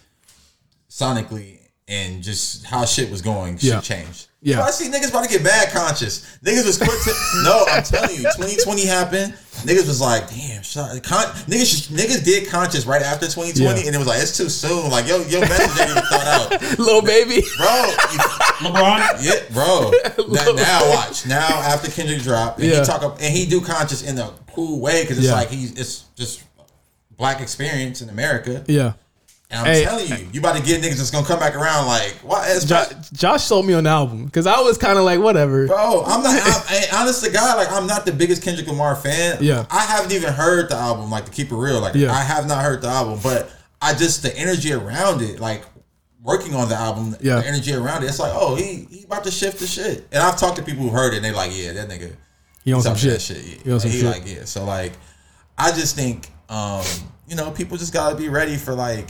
sonically 0.90 1.60
and 1.88 2.24
just 2.24 2.66
how 2.66 2.84
shit 2.86 3.12
was 3.12 3.22
going, 3.22 3.58
shit 3.58 3.70
Yeah. 3.70 3.82
changed. 3.82 4.28
Yeah. 4.42 4.58
So 4.58 4.62
I 4.64 4.72
see 4.72 4.90
niggas 4.90 5.10
about 5.10 5.24
to 5.24 5.30
get 5.30 5.44
bad 5.44 5.72
conscious. 5.72 6.38
Niggas 6.44 6.66
was 6.66 6.78
quick 6.78 6.90
to 6.90 7.14
no. 7.44 7.66
I'm 7.70 7.84
telling 7.84 8.12
you, 8.16 8.24
2020 8.24 8.86
happened. 8.86 9.34
Niggas 9.66 9.88
was 9.88 10.02
like, 10.02 10.30
damn, 10.30 10.62
shot. 10.64 10.90
Con- 11.04 11.26
niggas, 11.48 11.88
niggas 11.90 12.24
did 12.24 12.48
conscious 12.50 12.86
right 12.86 13.02
after 13.02 13.26
2020, 13.28 13.64
Yeah. 13.82 13.86
and 13.88 13.96
it 13.96 13.98
was 13.98 14.08
like 14.08 14.22
it's 14.22 14.36
too 14.38 14.50
soon. 14.50 14.90
Like 14.92 15.08
yo, 15.08 15.18
yo, 15.26 15.40
message 15.42 15.80
ain't 15.82 15.92
even 15.92 16.04
thought 16.04 16.28
out, 16.28 16.62
Little 16.80 17.02
baby. 17.02 17.42
bro. 17.58 17.86
You, 18.12 18.20
LeBron. 18.66 19.24
yeah, 19.24 19.54
bro. 19.54 19.92
That, 20.36 20.54
now 20.56 20.90
watch. 20.90 21.26
Now 21.26 21.48
after 21.62 21.90
Kendrick 21.92 22.22
drop, 22.22 22.58
and 22.60 22.66
Yeah. 22.68 22.80
he 22.82 22.86
talk 22.86 23.04
up, 23.04 23.18
and 23.22 23.34
he 23.36 23.46
do 23.46 23.62
conscious 23.62 24.04
in 24.04 24.18
a 24.20 24.32
cool 24.54 24.80
way 24.80 25.02
because 25.04 25.18
it's 25.18 25.28
Yeah. 25.28 25.34
like 25.34 25.50
he's 25.50 25.72
it's 25.74 26.04
just 26.16 26.44
black 27.18 27.42
experience 27.42 28.02
in 28.02 28.10
America. 28.10 28.64
Yeah. 28.68 28.94
And 29.52 29.60
I'm 29.60 29.66
Hey. 29.68 29.84
telling 29.84 30.08
you, 30.08 30.28
you 30.34 30.40
about 30.40 30.56
to 30.56 30.62
get 30.64 30.82
niggas 30.82 30.98
that's 30.98 31.12
gonna 31.12 31.26
come 31.26 31.40
back 31.40 31.56
around 31.56 31.86
like 31.86 32.14
what? 32.24 32.50
It's 32.50 32.66
Jo- 32.66 32.84
Josh 33.14 33.44
sold 33.44 33.66
me 33.68 33.74
on 33.76 33.84
the 33.84 33.90
album 33.92 34.26
because 34.26 34.48
I 34.48 34.60
was 34.62 34.78
kind 34.78 34.98
of 34.98 35.06
like, 35.06 35.20
whatever. 35.20 35.68
Bro, 35.68 36.04
I'm 36.06 36.24
not. 36.24 36.34
I'm, 36.36 36.64
I, 36.70 36.86
honest 37.02 37.24
to 37.24 37.30
God, 37.32 37.58
like 37.58 37.72
I'm 37.72 37.86
not 37.86 38.06
the 38.06 38.12
biggest 38.12 38.42
Kendrick 38.42 38.68
Lamar 38.68 38.96
fan. 38.96 39.38
Yeah. 39.42 39.66
I 39.70 39.82
haven't 39.82 40.12
even 40.14 40.34
heard 40.34 40.70
the 40.70 40.76
album. 40.76 41.12
Like 41.12 41.26
to 41.26 41.32
keep 41.32 41.52
it 41.52 41.56
real, 41.56 41.80
like 41.80 41.94
Yeah. 41.96 42.12
I 42.12 42.22
have 42.24 42.48
not 42.48 42.64
heard 42.64 42.82
the 42.82 42.88
album, 42.88 43.20
but 43.22 43.52
I 43.82 43.94
just 43.94 44.24
the 44.24 44.36
energy 44.36 44.74
around 44.74 45.22
it, 45.22 45.40
like 45.40 45.64
working 46.24 46.56
on 46.56 46.68
the 46.68 46.76
album, 46.76 47.16
Yeah. 47.22 47.36
the 47.40 47.48
energy 47.48 47.72
around 47.74 48.04
it. 48.04 48.08
It's 48.08 48.18
like, 48.20 48.34
oh, 48.34 48.56
he 48.56 48.88
he 48.90 49.04
about 49.04 49.24
to 49.26 49.32
shift 49.32 49.60
the 49.60 49.68
shit. 49.68 50.08
And 50.12 50.24
I've 50.24 50.40
talked 50.40 50.56
to 50.58 50.64
people 50.64 50.82
who 50.84 50.90
heard 50.90 51.14
it, 51.14 51.18
and 51.18 51.26
they 51.26 51.32
like, 51.32 51.52
yeah, 51.54 51.72
that 51.74 51.88
nigga. 51.88 52.14
He 52.64 52.74
on 52.74 52.82
some 52.82 52.96
shit. 52.96 53.30
Yeah. 53.30 53.38
He 53.64 53.72
on 53.72 53.80
some 53.80 53.92
he 53.92 53.98
shit. 54.00 54.06
like, 54.08 54.24
yeah. 54.26 54.46
So 54.46 54.66
like, 54.66 54.94
I 55.56 55.70
just 55.72 55.96
think, 55.96 56.30
um, 56.50 56.84
you 57.28 57.36
know, 57.36 57.52
people 57.52 57.78
just 57.78 57.94
gotta 57.94 58.16
be 58.16 58.28
ready 58.28 58.58
for 58.58 58.74
like 58.74 59.08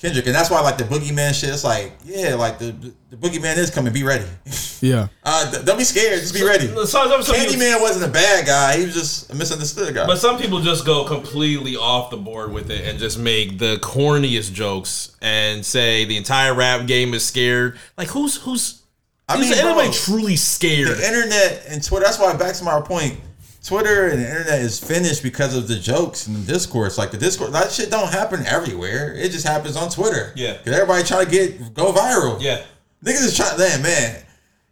Kendrick, 0.00 0.24
and 0.26 0.34
that's 0.34 0.50
why 0.50 0.60
like 0.62 0.78
the 0.78 0.84
boogeyman 0.84 1.34
shit. 1.38 1.50
It's 1.50 1.62
like, 1.62 1.92
yeah, 2.04 2.34
like 2.34 2.58
the 2.58 2.72
the 3.10 3.16
boogeyman 3.16 3.56
is 3.58 3.70
coming. 3.70 3.92
Be 3.92 4.02
ready. 4.04 4.24
Yeah. 4.82 5.08
Uh, 5.22 5.50
th- 5.50 5.66
don't 5.66 5.76
be 5.76 5.84
scared. 5.84 6.18
Just 6.20 6.32
be 6.32 6.42
ready. 6.42 6.66
So- 6.68 6.86
so- 6.86 7.20
so- 7.20 7.34
Candyman 7.34 7.82
wasn't 7.82 8.06
a 8.06 8.10
bad 8.10 8.46
guy. 8.46 8.78
He 8.78 8.86
was 8.86 8.94
just 8.94 9.30
a 9.30 9.34
misunderstood 9.34 9.94
guy. 9.94 10.06
But 10.06 10.16
some 10.16 10.38
people 10.38 10.60
just 10.62 10.86
go 10.86 11.04
completely 11.04 11.76
off 11.76 12.08
the 12.08 12.16
board 12.16 12.50
with 12.50 12.70
it 12.70 12.86
and 12.88 12.98
just 12.98 13.18
make 13.18 13.58
the 13.58 13.76
corniest 13.82 14.54
jokes 14.54 15.14
and 15.20 15.66
say 15.66 16.06
the 16.06 16.16
entire 16.16 16.54
rap 16.54 16.86
game 16.86 17.12
is 17.12 17.22
scared. 17.26 17.78
Like 17.98 18.08
who's 18.08 18.36
who's 18.36 18.80
I 19.28 19.34
is 19.34 19.50
mean, 19.50 19.58
anybody 19.58 19.88
bro, 19.88 19.92
truly 19.92 20.36
scared? 20.36 20.88
the 20.96 21.06
internet 21.06 21.64
and 21.68 21.84
Twitter. 21.84 22.06
That's 22.06 22.18
why 22.18 22.34
back 22.34 22.54
to 22.54 22.64
my 22.64 22.80
point. 22.80 23.20
Twitter 23.62 24.08
and 24.08 24.20
the 24.20 24.26
internet 24.26 24.60
is 24.60 24.78
finished 24.82 25.22
because 25.22 25.54
of 25.54 25.68
the 25.68 25.76
jokes 25.76 26.26
and 26.26 26.36
the 26.36 26.52
discourse. 26.52 26.96
Like 26.96 27.10
the 27.10 27.18
discourse, 27.18 27.50
that 27.52 27.70
shit 27.70 27.90
don't 27.90 28.10
happen 28.10 28.44
everywhere. 28.46 29.14
It 29.14 29.32
just 29.32 29.46
happens 29.46 29.76
on 29.76 29.90
Twitter. 29.90 30.32
Yeah. 30.34 30.56
Cause 30.58 30.72
everybody 30.72 31.04
try 31.04 31.24
to 31.24 31.30
get 31.30 31.74
go 31.74 31.92
viral. 31.92 32.40
Yeah. 32.40 32.62
Niggas 33.04 33.24
is 33.24 33.36
trying. 33.36 33.58
Man, 33.58 33.82
man, 33.82 34.22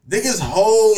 niggas 0.09 0.41
whole 0.41 0.97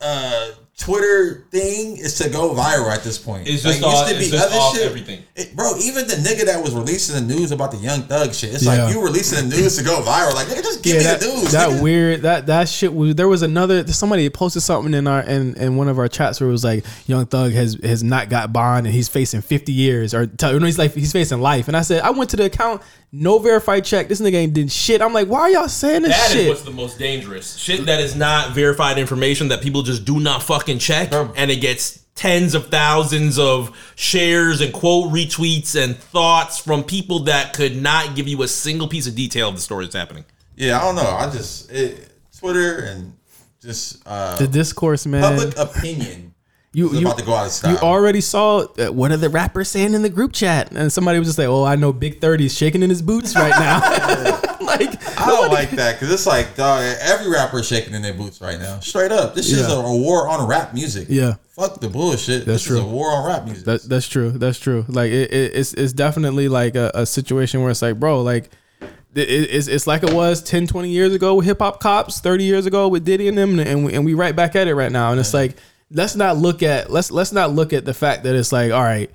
uh, 0.00 0.50
Twitter 0.76 1.46
thing 1.52 1.96
is 1.98 2.16
to 2.18 2.28
go 2.28 2.52
viral 2.52 2.90
at 2.92 3.04
this 3.04 3.16
point. 3.16 3.46
It's 3.46 3.62
just 3.62 3.80
off- 3.84 4.10
it's 4.10 4.28
just 4.30 4.52
off 4.52 4.76
everything. 4.78 5.22
It- 5.36 5.54
bro, 5.54 5.78
even 5.78 6.06
the 6.08 6.14
nigga 6.14 6.46
that 6.46 6.60
was 6.62 6.72
releasing 6.72 7.14
the 7.14 7.34
news 7.34 7.52
about 7.52 7.70
the 7.70 7.76
Young 7.76 8.02
Thug 8.02 8.34
shit, 8.34 8.52
it's 8.52 8.64
Yeah. 8.64 8.84
like 8.86 8.92
you 8.94 9.00
releasing 9.00 9.48
the 9.48 9.56
news 9.56 9.76
to 9.76 9.84
go 9.84 10.00
viral. 10.02 10.34
Like 10.34 10.48
nigga, 10.48 10.64
just 10.64 10.82
give 10.82 10.96
me 10.96 11.04
that, 11.04 11.20
the 11.20 11.26
news. 11.28 11.52
that 11.52 11.68
nigga. 11.68 11.80
weird 11.80 12.22
that 12.22 12.46
that 12.46 12.68
shit 12.68 12.92
was 12.92 13.14
there 13.14 13.28
was 13.28 13.42
another 13.42 13.86
somebody 13.86 14.28
posted 14.30 14.62
something 14.62 14.94
in 14.94 15.06
our 15.06 15.20
in, 15.22 15.54
in 15.54 15.76
one 15.76 15.86
of 15.88 15.96
our 15.98 16.08
chats 16.08 16.40
where 16.40 16.48
it 16.48 16.52
was 16.52 16.64
like 16.64 16.84
young 17.06 17.24
thug 17.26 17.52
has 17.52 17.76
has 17.84 18.02
not 18.02 18.28
got 18.28 18.52
bond 18.52 18.86
and 18.86 18.94
he's 18.94 19.08
facing 19.08 19.42
50 19.42 19.70
years 19.72 20.12
or 20.12 20.26
tell, 20.26 20.58
no, 20.58 20.66
he's 20.66 20.76
like 20.78 20.92
he's 20.94 21.12
facing 21.12 21.40
life 21.40 21.68
and 21.68 21.76
i 21.76 21.82
said 21.82 22.02
i 22.02 22.10
went 22.10 22.30
to 22.30 22.36
the 22.36 22.44
account 22.46 22.82
no 23.14 23.38
verified 23.38 23.84
check 23.84 24.08
this 24.08 24.20
nigga 24.20 24.34
ain't 24.34 24.52
did 24.54 24.70
shit 24.70 25.00
i'm 25.00 25.12
like 25.12 25.28
why 25.28 25.40
are 25.40 25.50
y'all 25.50 25.68
saying 25.68 26.02
this 26.02 26.12
shit? 26.12 26.20
That 26.20 26.36
is 26.36 26.42
shit 26.42 26.48
what's 26.48 26.62
the 26.62 26.70
most 26.70 26.98
dangerous. 26.98 27.56
Shit 27.56 27.86
that 27.86 28.00
is 28.00 28.16
not 28.16 28.50
verified 28.52 28.98
information 28.98 29.48
that 29.48 29.62
people 29.62 29.82
just 29.82 30.04
do 30.04 30.20
not 30.20 30.42
fucking 30.42 30.78
check 30.78 31.12
and 31.12 31.50
it 31.50 31.60
gets 31.60 32.04
tens 32.14 32.54
of 32.54 32.68
thousands 32.68 33.38
of 33.38 33.76
shares 33.96 34.60
and 34.60 34.72
quote 34.72 35.12
retweets 35.12 35.80
and 35.80 35.96
thoughts 35.96 36.58
from 36.58 36.84
people 36.84 37.20
that 37.20 37.52
could 37.52 37.76
not 37.76 38.14
give 38.14 38.28
you 38.28 38.42
a 38.42 38.48
single 38.48 38.88
piece 38.88 39.06
of 39.06 39.14
detail 39.14 39.48
of 39.48 39.56
the 39.56 39.60
story 39.60 39.84
that's 39.84 39.96
happening. 39.96 40.24
Yeah, 40.56 40.78
I 40.78 40.82
don't 40.82 40.94
know. 40.96 41.10
I 41.10 41.30
just 41.30 41.70
it, 41.72 42.10
Twitter 42.38 42.84
and 42.84 43.16
just 43.60 44.02
uh, 44.06 44.36
the 44.36 44.46
discourse 44.46 45.06
man 45.06 45.22
public 45.22 45.58
opinion. 45.58 46.33
You 46.74 46.92
you, 46.92 47.06
about 47.06 47.16
to 47.18 47.24
go 47.24 47.32
out 47.34 47.46
of 47.46 47.52
style. 47.52 47.72
you 47.72 47.78
already 47.78 48.20
saw 48.20 48.58
uh, 48.78 48.92
what 48.92 49.10
are 49.12 49.16
the 49.16 49.28
rappers 49.30 49.68
saying 49.70 49.94
in 49.94 50.02
the 50.02 50.10
group 50.10 50.32
chat 50.32 50.70
and 50.72 50.92
somebody 50.92 51.18
was 51.18 51.28
just 51.28 51.38
like 51.38 51.48
oh 51.48 51.64
i 51.64 51.76
know 51.76 51.92
big 51.92 52.20
30's 52.20 52.54
shaking 52.56 52.82
in 52.82 52.90
his 52.90 53.00
boots 53.00 53.34
right 53.34 53.50
now 53.50 53.80
like 54.64 55.04
I 55.18 55.26
don't 55.26 55.50
like 55.52 55.70
that 55.70 55.94
because 55.94 56.12
it's 56.12 56.26
like 56.26 56.56
dog, 56.56 56.82
every 57.00 57.30
rapper 57.30 57.60
is 57.60 57.66
shaking 57.66 57.94
in 57.94 58.02
their 58.02 58.12
boots 58.14 58.40
right 58.40 58.58
now. 58.58 58.80
Straight 58.80 59.12
up, 59.12 59.34
this 59.34 59.50
Yeah. 59.50 59.70
a, 59.72 59.78
a 59.78 59.96
war 59.96 60.28
on 60.28 60.46
rap 60.46 60.74
music. 60.74 61.06
Yeah. 61.08 61.34
fuck 61.50 61.80
the 61.80 61.88
bullshit. 61.88 62.44
That's 62.44 62.46
this 62.46 62.62
is 62.62 62.68
true. 62.68 62.80
a 62.80 62.86
war 62.86 63.10
on 63.10 63.26
rap 63.26 63.44
music. 63.44 63.64
That, 63.64 63.82
that's 63.82 64.08
true. 64.08 64.30
That's 64.32 64.58
true. 64.58 64.84
Like 64.88 65.12
it, 65.12 65.32
it, 65.32 65.52
it's 65.54 65.72
it's 65.74 65.92
definitely 65.92 66.48
like 66.48 66.74
a, 66.74 66.90
a 66.94 67.06
situation 67.06 67.62
where 67.62 67.70
it's 67.70 67.82
like, 67.82 67.98
bro, 68.00 68.22
like 68.22 68.50
it's 69.14 69.68
it's 69.68 69.86
like 69.86 70.02
it 70.02 70.12
was 70.12 70.42
10, 70.42 70.66
20 70.66 70.88
years 70.90 71.14
ago 71.14 71.36
with 71.36 71.46
hip 71.46 71.60
hop 71.60 71.80
cops, 71.80 72.20
thirty 72.20 72.44
years 72.44 72.66
ago 72.66 72.88
with 72.88 73.04
Diddy 73.04 73.28
and 73.28 73.38
them, 73.38 73.58
and 73.60 73.84
we, 73.86 73.94
and 73.94 74.04
we 74.04 74.14
right 74.14 74.34
back 74.34 74.56
at 74.56 74.66
it 74.66 74.74
right 74.74 74.92
now. 74.92 75.10
And 75.12 75.20
it's 75.20 75.32
like 75.34 75.56
let's 75.90 76.16
not 76.16 76.36
look 76.36 76.62
at 76.62 76.90
let's 76.90 77.10
let's 77.10 77.32
not 77.32 77.52
look 77.52 77.72
at 77.72 77.84
the 77.84 77.94
fact 77.94 78.24
that 78.24 78.34
it's 78.34 78.52
like, 78.52 78.72
all 78.72 78.82
right. 78.82 79.10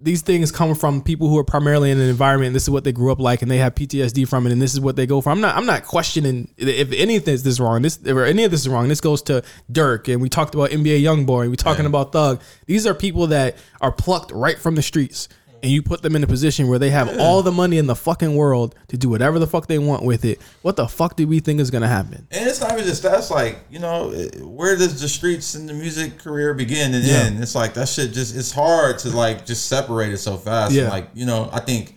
These 0.00 0.22
things 0.22 0.52
come 0.52 0.76
from 0.76 1.02
people 1.02 1.28
who 1.28 1.36
are 1.38 1.44
primarily 1.44 1.90
in 1.90 1.98
an 1.98 2.08
environment. 2.08 2.46
And 2.46 2.54
this 2.54 2.62
is 2.62 2.70
what 2.70 2.84
they 2.84 2.92
grew 2.92 3.10
up 3.10 3.18
like, 3.18 3.42
and 3.42 3.50
they 3.50 3.56
have 3.56 3.74
PTSD 3.74 4.28
from 4.28 4.46
it, 4.46 4.52
and 4.52 4.62
this 4.62 4.72
is 4.72 4.78
what 4.78 4.94
they 4.94 5.06
go 5.06 5.20
for. 5.20 5.30
I'm 5.30 5.40
not. 5.40 5.56
I'm 5.56 5.66
not 5.66 5.82
questioning 5.82 6.54
if 6.56 6.92
anything 6.92 7.34
is 7.34 7.42
this 7.42 7.58
wrong. 7.58 7.82
This 7.82 7.98
or 8.06 8.24
any 8.24 8.44
of 8.44 8.52
this 8.52 8.60
is 8.60 8.68
wrong. 8.68 8.86
This 8.86 9.00
goes 9.00 9.22
to 9.22 9.42
Durk, 9.72 10.06
and 10.06 10.22
we 10.22 10.28
talked 10.28 10.54
about 10.54 10.70
NBA 10.70 11.02
YoungBoy. 11.02 11.42
And 11.42 11.50
we 11.50 11.56
talking 11.56 11.84
about 11.84 12.12
Thug. 12.12 12.40
These 12.66 12.86
are 12.86 12.94
people 12.94 13.26
that 13.26 13.56
are 13.80 13.90
plucked 13.90 14.30
right 14.30 14.56
from 14.56 14.76
the 14.76 14.82
streets, 14.82 15.28
and 15.62 15.72
you 15.72 15.82
put 15.82 16.02
them 16.02 16.14
in 16.14 16.22
a 16.22 16.26
position 16.26 16.68
where 16.68 16.78
they 16.78 16.90
have 16.90 17.18
all 17.18 17.42
the 17.42 17.50
money 17.52 17.78
in 17.78 17.86
the 17.86 17.96
fucking 17.96 18.34
world 18.36 18.74
to 18.88 18.96
do 18.96 19.08
whatever 19.08 19.38
the 19.38 19.46
fuck 19.46 19.66
they 19.66 19.78
want 19.78 20.04
with 20.04 20.24
it. 20.24 20.40
What 20.62 20.76
the 20.76 20.86
fuck 20.86 21.16
do 21.16 21.26
we 21.26 21.40
think 21.40 21.58
is 21.60 21.70
gonna 21.70 21.88
happen? 21.88 22.26
and 22.30 22.48
it's 22.48 22.60
not 22.60 22.72
even 22.72 22.84
just 22.84 23.02
that's 23.02 23.30
like 23.30 23.58
you 23.70 23.78
know, 23.78 24.10
where 24.42 24.76
does 24.76 25.00
the 25.00 25.08
streets 25.08 25.54
and 25.54 25.68
the 25.68 25.74
music 25.74 26.18
career 26.18 26.54
begin 26.54 26.94
and 26.94 27.04
Yeah. 27.04 27.14
end? 27.24 27.42
It's 27.42 27.54
like 27.54 27.74
that 27.74 27.88
shit. 27.88 28.12
Just 28.12 28.36
it's 28.36 28.52
hard 28.52 28.98
to 29.00 29.10
like 29.10 29.46
just 29.46 29.66
separate 29.68 30.12
it 30.12 30.18
so 30.18 30.36
fast. 30.36 30.72
Yeah. 30.72 30.82
And 30.82 30.90
like 30.92 31.08
you 31.14 31.26
know, 31.26 31.50
I 31.52 31.60
think, 31.60 31.96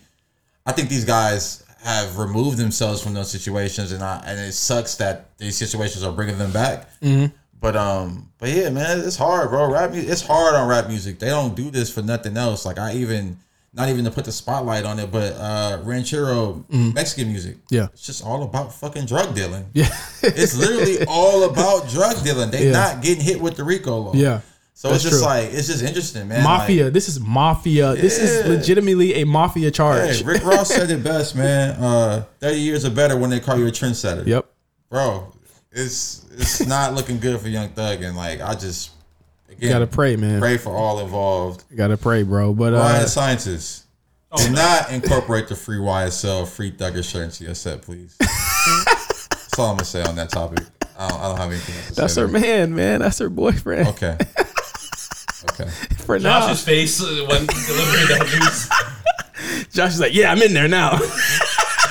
I 0.65 0.71
think 0.71 0.89
these 0.89 1.05
guys 1.05 1.63
have 1.83 2.17
removed 2.19 2.57
themselves 2.57 3.01
from 3.01 3.13
those 3.13 3.29
situations, 3.31 3.91
and 3.91 4.03
I 4.03 4.23
and 4.25 4.39
it 4.39 4.53
sucks 4.53 4.95
that 4.95 5.37
these 5.37 5.57
situations 5.57 6.03
are 6.03 6.11
bringing 6.11 6.37
them 6.37 6.51
back. 6.51 6.89
Mm-hmm. 7.01 7.35
But 7.59 7.75
um, 7.75 8.31
but 8.39 8.49
yeah, 8.49 8.69
man, 8.71 9.01
it's 9.01 9.15
hard, 9.17 9.49
bro. 9.51 9.71
Rap, 9.71 9.91
it's 9.93 10.21
hard 10.25 10.55
on 10.55 10.67
rap 10.67 10.87
music. 10.87 11.19
They 11.19 11.27
don't 11.29 11.55
do 11.55 11.69
this 11.69 11.91
for 11.93 12.01
nothing 12.01 12.35
else. 12.37 12.65
Like 12.65 12.79
I 12.79 12.93
even, 12.95 13.37
not 13.73 13.87
even 13.89 14.03
to 14.05 14.11
put 14.11 14.25
the 14.25 14.31
spotlight 14.31 14.83
on 14.85 14.99
it, 14.99 15.11
but 15.11 15.33
uh, 15.33 15.79
ranchero 15.83 16.65
Mexican 16.69 17.29
music. 17.29 17.55
Mm-hmm. 17.55 17.75
Yeah. 17.75 17.87
it's 17.93 18.05
just 18.05 18.23
all 18.25 18.43
about 18.43 18.73
fucking 18.73 19.05
drug 19.05 19.33
dealing. 19.35 19.65
Yeah, 19.73 19.87
It's 20.23 20.57
literally 20.57 21.05
all 21.07 21.43
about 21.49 21.89
drug 21.89 22.21
dealing. 22.23 22.51
They 22.51 22.65
Yeah. 22.65 22.71
not 22.73 23.01
getting 23.01 23.23
hit 23.23 23.39
with 23.41 23.55
the 23.55 23.63
RICO 23.63 23.97
law. 23.97 24.13
yeah. 24.13 24.41
So 24.73 24.89
That's 24.89 25.03
it's 25.05 25.11
just 25.11 25.23
true. 25.23 25.31
like 25.31 25.53
it's 25.53 25.67
just 25.67 25.83
interesting, 25.83 26.27
man. 26.27 26.43
Mafia. 26.43 26.85
Like, 26.85 26.93
this 26.93 27.07
is 27.07 27.19
mafia. 27.19 27.93
This 27.93 28.17
is 28.17 28.47
legitimately 28.47 29.13
a 29.21 29.25
mafia 29.25 29.69
charge. 29.69 30.17
hey, 30.17 30.23
Rick 30.23 30.43
Ross 30.43 30.69
said 30.69 30.89
it 30.89 31.03
best, 31.03 31.35
man. 31.35 31.71
Uh, 31.81 32.23
Thirty 32.39 32.59
years 32.59 32.83
are 32.83 32.89
better 32.89 33.15
when 33.15 33.29
they 33.29 33.39
call 33.39 33.59
you 33.59 33.67
a 33.67 33.71
trendsetter. 33.71 34.25
Yep. 34.25 34.45
bro. 34.89 35.31
It's 35.71 36.25
it's 36.35 36.65
not 36.65 36.95
looking 36.95 37.19
good 37.19 37.39
for 37.39 37.47
Young 37.47 37.69
Thug, 37.69 38.01
and 38.01 38.17
like 38.17 38.41
I 38.41 38.55
just 38.55 38.89
again, 39.61 39.71
Gotta 39.73 39.87
pray, 39.87 40.15
man. 40.15 40.39
pray 40.39 40.57
for 40.57 40.75
all 40.75 40.99
involved. 40.99 41.63
You 41.69 41.77
Gotta 41.77 41.97
pray, 41.97 42.23
bro. 42.23 42.53
But 42.53 42.73
Ryan 42.73 43.03
uh, 43.03 43.05
scientists. 43.05 43.85
Oh, 44.31 44.45
Do 44.45 44.51
not 44.53 44.91
incorporate 44.91 45.47
the 45.49 45.55
free 45.55 45.77
YSL 45.77 46.47
free 46.47 46.71
Thugger 46.71 47.03
shirt 47.03 47.23
into 47.25 47.43
your 47.43 47.53
set, 47.55 47.81
please. 47.81 48.15
That's 48.19 49.59
all 49.59 49.71
I'm 49.71 49.75
gonna 49.75 49.85
say 49.85 50.03
on 50.03 50.15
that 50.15 50.29
topic. 50.29 50.65
I 50.97 51.09
don't, 51.09 51.19
I 51.19 51.27
don't 51.29 51.37
have 51.37 51.49
anything 51.51 51.75
else 51.75 51.87
to 51.89 51.95
that's 51.95 52.13
say. 52.13 52.21
her 52.21 52.27
there. 52.27 52.41
man, 52.41 52.75
man. 52.75 52.99
That's 53.01 53.19
her 53.19 53.29
boyfriend. 53.29 53.87
Okay. 53.89 54.17
Okay. 55.53 55.67
For 56.05 56.19
now, 56.19 56.41
Josh's 56.47 56.63
face 56.63 57.01
uh, 57.01 57.25
when 57.27 57.47
delivering 57.47 58.07
that 58.09 58.29
news. 59.49 59.67
Josh 59.73 59.93
is 59.93 59.99
like, 59.99 60.13
yeah, 60.13 60.31
I'm 60.31 60.39
in 60.43 60.53
there 60.53 60.67
now. 60.67 60.99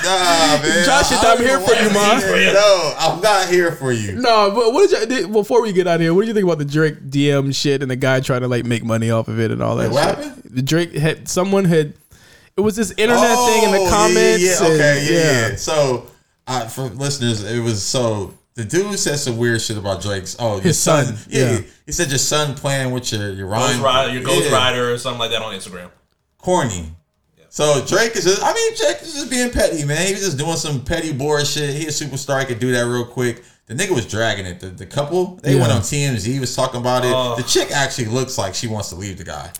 Nah, 0.03 0.61
man. 0.61 0.85
Josh, 0.85 1.11
I- 1.11 1.27
I 1.27 1.31
I'm 1.33 1.37
here 1.39 1.59
for 1.59 1.71
you, 1.73 1.87
wanna 1.87 1.93
ma. 1.93 2.19
see 2.19 2.25
it. 2.27 2.53
No, 2.53 2.93
I'm 2.97 3.21
not 3.21 3.47
here 3.49 3.71
for 3.71 3.91
you. 3.91 4.13
no, 4.13 4.51
but 4.51 4.73
what 4.73 4.89
did 4.89 4.99
you 4.99 5.05
did- 5.05 5.31
before 5.31 5.61
we 5.61 5.71
get 5.73 5.87
out 5.87 5.95
of 5.95 6.01
here? 6.01 6.13
What 6.13 6.21
did 6.21 6.29
you 6.29 6.33
think 6.33 6.45
about 6.45 6.57
the 6.59 6.65
Drake 6.65 7.09
DM 7.09 7.53
shit 7.53 7.81
and 7.81 7.89
the 7.91 7.95
guy 7.95 8.19
trying 8.19 8.41
to 8.41 8.47
like 8.47 8.65
make 8.65 8.83
money 8.83 9.11
off 9.11 9.27
of 9.27 9.39
it 9.39 9.51
and 9.51 9.61
all 9.61 9.75
that? 9.77 9.89
Wait, 9.89 9.93
what 9.93 10.15
shit? 10.17 10.25
happened? 10.25 10.43
The 10.55 10.61
Drake 10.61 10.93
had 10.95 11.27
someone 11.29 11.65
had. 11.65 11.93
It 12.57 12.61
was 12.61 12.75
this 12.75 12.91
internet 12.97 13.37
thing 13.37 13.63
in 13.63 13.69
Oh, 13.75 13.83
the 13.85 13.89
comments. 13.89 14.43
Yeah, 14.43 14.49
yeah, 14.49 14.65
and- 14.65 14.73
okay, 14.73 15.07
yeah, 15.09 15.49
yeah. 15.51 15.55
So, 15.55 16.07
uh, 16.47 16.67
for 16.67 16.83
listeners, 16.83 17.43
it 17.43 17.59
was 17.59 17.81
so 17.81 18.33
the 18.55 18.65
dude 18.65 18.99
said 18.99 19.17
some 19.19 19.37
weird 19.37 19.61
shit 19.61 19.77
about 19.77 20.01
Drake's. 20.01 20.35
Oh, 20.37 20.55
your 20.55 20.61
His 20.63 20.79
son. 20.79 21.05
son, 21.05 21.17
Yeah, 21.29 21.51
yeah. 21.51 21.59
he 21.85 21.91
said 21.93 22.09
your 22.09 22.17
son 22.19 22.53
playing 22.55 22.91
with 22.91 23.11
your 23.13 23.31
your 23.31 23.49
Ghost. 23.49 23.79
Rider, 23.79 24.13
your 24.13 24.23
Ghost 24.23 24.49
Yeah, 24.49 24.55
Rider 24.57 24.91
or 24.93 24.97
something 24.97 25.19
like 25.19 25.31
that 25.31 25.41
on 25.41 25.53
Instagram. 25.53 25.89
corny. 26.37 26.91
So 27.51 27.85
Drake 27.85 28.15
is 28.15 28.23
just, 28.23 28.41
I 28.41 28.53
mean, 28.53 28.75
Drake 28.77 29.01
is 29.01 29.13
just 29.13 29.29
being 29.29 29.51
petty, 29.51 29.83
man. 29.83 30.07
He 30.07 30.13
was 30.13 30.21
just 30.23 30.37
doing 30.37 30.55
some 30.55 30.85
petty 30.85 31.11
board 31.11 31.45
shit. 31.45 31.75
He 31.75 31.85
a 31.85 31.89
superstar, 31.89 32.39
he 32.39 32.45
could 32.45 32.59
do 32.59 32.71
that 32.71 32.83
real 32.83 33.03
quick. 33.03 33.43
The 33.65 33.73
nigga 33.75 33.93
was 33.93 34.07
dragging 34.07 34.45
it. 34.45 34.61
The, 34.61 34.67
the 34.67 34.85
couple, 34.85 35.35
they 35.43 35.55
went 35.55 35.69
on 35.69 35.81
TMZ, 35.81 36.25
he 36.25 36.39
was 36.39 36.55
talking 36.55 36.79
about 36.79 37.03
it. 37.03 37.11
Oh. 37.13 37.35
The 37.35 37.43
chick 37.43 37.69
actually 37.71 38.05
looks 38.05 38.37
like 38.37 38.55
she 38.55 38.67
wants 38.67 38.87
to 38.89 38.95
leave 38.95 39.17
the 39.17 39.25
guy. 39.25 39.51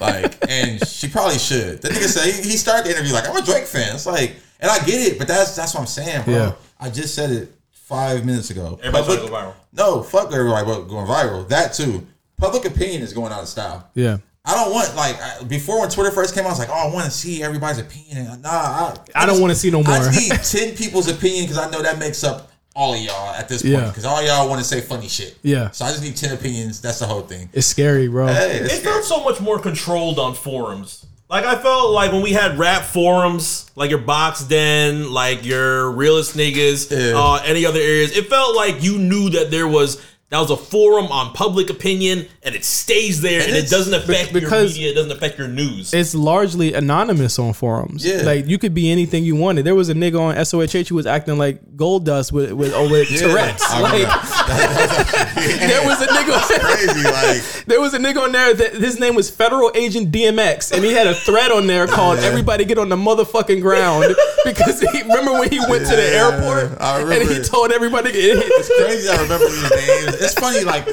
like, 0.00 0.48
and 0.48 0.86
she 0.86 1.08
probably 1.08 1.38
should. 1.38 1.82
The 1.82 1.88
nigga 1.88 2.06
said, 2.06 2.32
he, 2.32 2.50
he 2.50 2.56
started 2.56 2.86
the 2.86 2.90
interview 2.92 3.12
like, 3.12 3.28
I'm 3.28 3.36
a 3.36 3.42
Drake 3.44 3.64
fan. 3.64 3.96
It's 3.96 4.06
like, 4.06 4.36
and 4.60 4.70
I 4.70 4.78
get 4.84 5.12
it, 5.12 5.18
but 5.18 5.26
that's 5.26 5.56
that's 5.56 5.74
what 5.74 5.80
I'm 5.80 5.86
saying, 5.88 6.24
bro. 6.24 6.34
Yeah. 6.34 6.52
I 6.78 6.88
just 6.88 7.16
said 7.16 7.30
it 7.30 7.52
five 7.72 8.24
minutes 8.24 8.50
ago. 8.50 8.78
Everybody's 8.80 9.06
trying 9.06 9.26
to 9.26 9.28
go 9.28 9.34
viral. 9.34 9.54
No, 9.72 10.02
fuck 10.02 10.32
everybody 10.32 10.64
but 10.64 10.82
going 10.82 11.06
viral. 11.06 11.48
That 11.48 11.72
too. 11.74 12.06
Public 12.36 12.64
opinion 12.64 13.02
is 13.02 13.12
going 13.12 13.32
out 13.32 13.42
of 13.42 13.48
style. 13.48 13.90
yeah. 13.94 14.18
I 14.44 14.54
don't 14.54 14.72
want 14.72 14.94
like 14.94 15.16
I- 15.20 15.42
before 15.44 15.80
when 15.80 15.88
Twitter 15.90 16.10
first 16.10 16.34
came 16.34 16.44
out. 16.44 16.48
I 16.48 16.50
was 16.50 16.58
like, 16.58 16.68
oh, 16.70 16.88
I 16.90 16.92
want 16.92 17.06
to 17.06 17.10
see 17.10 17.42
everybody's 17.42 17.78
opinion. 17.78 18.40
Nah, 18.42 18.50
I, 18.50 18.94
I 19.14 19.26
don't 19.26 19.40
wanna 19.40 19.54
see 19.54 19.70
no 19.70 19.82
more. 19.82 19.94
I 19.94 20.00
more. 20.02 20.10
just 20.10 20.54
need 20.54 20.66
ten 20.68 20.76
people's 20.76 21.08
opinion 21.08 21.44
because 21.44 21.58
I 21.58 21.70
know 21.70 21.80
that 21.82 21.98
makes 21.98 22.22
up 22.24 22.50
all 22.76 22.92
of 22.92 23.00
y'all 23.00 23.34
at 23.34 23.48
this 23.48 23.62
point. 23.62 23.74
Yeah. 23.74 23.86
Because 23.88 24.04
all 24.04 24.22
y'all 24.22 24.48
want 24.48 24.60
to 24.60 24.66
say 24.66 24.80
funny 24.80 25.08
shit. 25.08 25.38
Yeah. 25.42 25.70
So 25.70 25.84
I 25.84 25.90
just 25.90 26.02
need 26.02 26.16
ten 26.16 26.32
opinions. 26.34 26.80
That's 26.80 26.98
the 26.98 27.06
whole 27.06 27.22
thing. 27.22 27.48
It's 27.52 27.66
scary, 27.66 28.08
bro. 28.08 28.26
Hey, 28.26 28.58
it's 28.58 28.74
It 28.74 28.82
felt 28.82 29.04
so 29.04 29.22
much 29.24 29.40
more 29.40 29.58
controlled 29.58 30.18
on 30.18 30.34
forums. 30.34 31.06
Like 31.30 31.46
I 31.46 31.56
felt 31.56 31.92
like 31.92 32.12
when 32.12 32.20
we 32.22 32.32
had 32.32 32.58
rap 32.58 32.82
forums, 32.82 33.70
like 33.76 33.88
your 33.88 33.98
box 34.00 34.44
den, 34.44 35.10
like 35.10 35.44
your 35.46 35.90
realist 35.92 36.36
niggas, 36.36 36.90
Yeah. 36.90 37.18
uh, 37.18 37.42
any 37.46 37.64
other 37.64 37.80
areas, 37.80 38.14
it 38.16 38.28
felt 38.28 38.54
like 38.54 38.82
you 38.82 38.98
knew 38.98 39.30
that 39.30 39.50
there 39.50 39.66
was 39.66 40.04
That 40.30 40.40
was 40.40 40.50
a 40.50 40.56
forum 40.56 41.06
on 41.12 41.32
public 41.32 41.70
opinion, 41.70 42.26
and 42.42 42.54
it 42.56 42.64
stays 42.64 43.20
there, 43.20 43.42
and, 43.42 43.52
it 43.52 43.68
doesn't 43.68 43.94
affect 43.94 44.32
your 44.32 44.50
media. 44.50 44.90
It 44.90 44.94
doesn't 44.94 45.12
affect 45.12 45.38
your 45.38 45.46
news. 45.48 45.94
It's 45.94 46.14
largely 46.14 46.72
anonymous 46.74 47.38
on 47.38 47.52
forums. 47.52 48.04
Yeah. 48.04 48.22
Like 48.22 48.46
you 48.48 48.58
could 48.58 48.74
be 48.74 48.90
anything 48.90 49.22
you 49.22 49.36
wanted. 49.36 49.64
There 49.64 49.74
was 49.74 49.90
a 49.90 49.94
nigga 49.94 50.18
on 50.18 50.34
SOHH 50.34 50.88
who 50.88 50.96
was 50.96 51.06
acting 51.06 51.38
like 51.38 51.76
gold 51.76 52.04
dust 52.06 52.32
with 52.32 52.52
with, 52.52 52.72
oh, 52.74 52.90
with 52.90 53.08
Tourette's. 53.08 53.62
I 53.68 53.80
Like 53.80 53.92
remember. 53.92 54.24
there 55.66 55.86
was 55.86 56.00
a 56.00 56.06
nigga 56.06 56.60
crazy. 56.60 57.04
Like 57.04 57.64
there 57.66 57.80
was 57.80 57.94
a 57.94 57.98
nigga 57.98 58.22
on 58.22 58.32
there 58.32 58.54
that 58.54 58.74
his 58.74 58.98
name 58.98 59.14
was 59.14 59.30
Federal 59.30 59.70
Agent 59.74 60.10
DMX, 60.10 60.72
and 60.72 60.84
he 60.84 60.92
had 60.92 61.06
a 61.06 61.14
thread 61.14 61.52
on 61.52 61.66
there 61.66 61.86
called 61.86 62.18
"Everybody 62.18 62.64
Get 62.64 62.78
on 62.78 62.88
the 62.88 62.96
Motherfucking 62.96 63.60
Ground" 63.60 64.16
because 64.44 64.80
he 64.80 65.02
remember 65.02 65.32
when 65.34 65.50
he 65.50 65.60
went 65.68 65.86
to 65.86 65.94
the 65.94 66.02
airport 66.02 66.80
I 66.80 67.02
and 67.02 67.28
he 67.28 67.42
told 67.42 67.72
everybody. 67.72 68.10
it's 68.12 68.68
crazy. 68.82 69.08
I 69.08 69.22
remember 69.22 69.46
these 69.46 69.70
names. 69.70 70.13
It's 70.20 70.34
funny, 70.34 70.64
like 70.64 70.86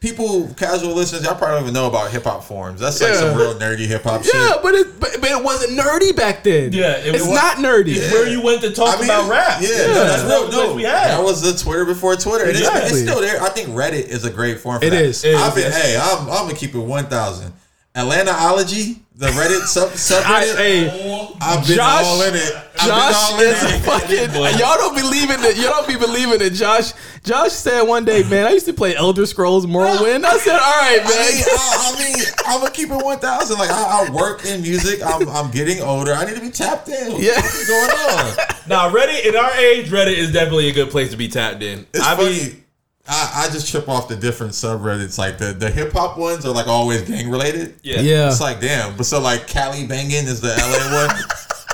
people, 0.00 0.52
casual 0.54 0.94
listeners, 0.94 1.24
y'all 1.24 1.34
probably 1.34 1.54
don't 1.54 1.62
even 1.62 1.74
know 1.74 1.86
about 1.88 2.10
hip 2.10 2.24
hop 2.24 2.44
forums. 2.44 2.80
That's 2.80 3.00
like 3.00 3.12
Yeah. 3.12 3.20
some 3.20 3.36
real 3.38 3.54
nerdy 3.54 3.86
hip 3.86 4.02
hop 4.02 4.22
shit. 4.22 4.34
Yeah, 4.34 4.56
but 4.62 4.74
it 4.74 5.00
but, 5.00 5.16
but 5.20 5.30
it 5.30 5.42
wasn't 5.42 5.78
nerdy 5.78 6.14
back 6.14 6.42
then. 6.44 6.72
Yeah, 6.72 6.96
it 6.98 7.14
it's 7.14 7.24
was- 7.26 7.34
not 7.34 7.56
nerdy. 7.56 7.96
It's 7.96 8.12
where 8.12 8.28
you 8.28 8.42
went 8.42 8.60
to 8.62 8.70
talk 8.72 8.96
I 8.96 9.00
mean, 9.00 9.04
about 9.10 9.30
rap. 9.30 9.62
Yeah, 9.62 9.68
Yeah. 9.68 9.76
no, 9.86 9.94
that's 10.04 10.22
That 10.22 10.28
real. 10.28 10.40
was 10.46 10.50
the 10.50 10.56
place 10.60 10.68
No, 10.68 10.74
we 10.74 10.82
had. 10.82 11.08
that 11.10 11.22
was 11.22 11.40
the 11.42 11.54
Twitter 11.64 11.84
before 11.86 12.16
Twitter. 12.16 12.44
And 12.44 12.56
it's, 12.56 12.68
it's 12.90 13.00
still 13.00 13.20
there. 13.20 13.42
I 13.42 13.48
think 13.48 13.70
Reddit 13.70 14.08
is 14.08 14.24
a 14.24 14.30
great 14.30 14.60
form 14.60 14.80
for 14.80 14.86
It 14.86 14.90
that. 14.90 15.02
is. 15.02 15.24
It 15.24 15.34
I've 15.36 15.56
is, 15.56 15.64
been, 15.64 15.72
yes. 15.72 15.82
hey, 15.82 15.96
I'm, 15.98 16.20
I'm 16.30 16.46
gonna 16.46 16.54
keep 16.54 16.74
it 16.74 16.78
one 16.78 17.06
thousand. 17.06 17.52
Atlantaology, 17.94 18.98
the 19.16 19.28
Reddit 19.28 19.62
sub 19.66 19.90
I, 19.92 19.94
subreddit. 19.94 20.56
hey, 20.56 21.34
I've 21.40 21.66
been 21.66 21.76
Josh- 21.76 22.04
all 22.04 22.22
in 22.22 22.34
it. 22.34 22.52
I've 22.80 22.88
Josh 22.88 23.30
been 23.30 23.36
all 23.36 23.40
in 23.40 23.46
is 23.48 23.62
it. 23.62 23.80
fucking. 24.32 24.58
Y'all 24.60 24.76
don't 24.76 24.96
believe 24.96 25.30
in 25.30 25.40
it. 25.44 25.56
Y'all 25.56 25.70
don't 25.70 25.86
be 25.86 25.96
believing 25.96 26.40
it. 26.40 26.50
Josh. 26.54 26.92
Josh 27.22 27.52
said 27.52 27.82
one 27.82 28.04
day, 28.04 28.22
man, 28.28 28.46
I 28.46 28.50
used 28.50 28.66
to 28.66 28.72
play 28.72 28.96
Elder 28.96 29.24
Scrolls 29.26 29.64
Morrowind. 29.66 30.24
I 30.24 30.36
said, 30.38 30.54
all 30.54 30.58
right, 30.58 31.00
I 31.00 31.06
mean, 31.06 31.38
man. 31.38 31.44
I, 31.46 31.94
I 31.94 31.98
mean, 32.16 32.24
I'm 32.46 32.60
gonna 32.60 32.70
keep 32.72 32.90
it 32.90 33.04
one 33.04 33.18
thousand. 33.20 33.58
Like 33.58 33.70
I, 33.70 34.06
I 34.06 34.10
work 34.10 34.44
in 34.44 34.62
music. 34.62 35.00
I'm, 35.04 35.28
I'm 35.28 35.50
getting 35.52 35.80
older. 35.80 36.12
I 36.12 36.24
need 36.24 36.34
to 36.34 36.40
be 36.40 36.50
tapped 36.50 36.88
in. 36.88 37.12
Yeah. 37.22 37.36
What's 37.36 37.68
going 37.68 37.90
on? 37.90 38.36
Now, 38.68 38.90
Reddit 38.90 39.24
in 39.24 39.36
our 39.36 39.52
age, 39.52 39.90
Reddit 39.90 40.16
is 40.16 40.32
definitely 40.32 40.68
a 40.68 40.72
good 40.72 40.90
place 40.90 41.12
to 41.12 41.16
be 41.16 41.28
tapped 41.28 41.62
in. 41.62 41.86
It's 41.94 42.04
I 42.04 42.16
funny. 42.16 42.30
mean, 42.30 42.63
I, 43.06 43.44
I 43.46 43.52
just 43.52 43.68
trip 43.68 43.88
off 43.88 44.08
the 44.08 44.16
different 44.16 44.52
subreddits. 44.52 45.18
Like 45.18 45.38
the, 45.38 45.52
the 45.52 45.70
hip 45.70 45.92
hop 45.92 46.16
ones 46.16 46.46
are 46.46 46.52
like 46.52 46.66
always 46.66 47.02
gang 47.02 47.30
related. 47.30 47.74
yeah, 47.82 48.00
Yeah. 48.00 48.28
It's 48.28 48.40
like 48.40 48.60
damn. 48.60 48.96
But 48.96 49.06
so 49.06 49.20
like 49.20 49.46
Cali 49.46 49.86
banging 49.86 50.24
is 50.26 50.40
the 50.40 50.48
LA 50.48 51.06
one. 51.06 51.16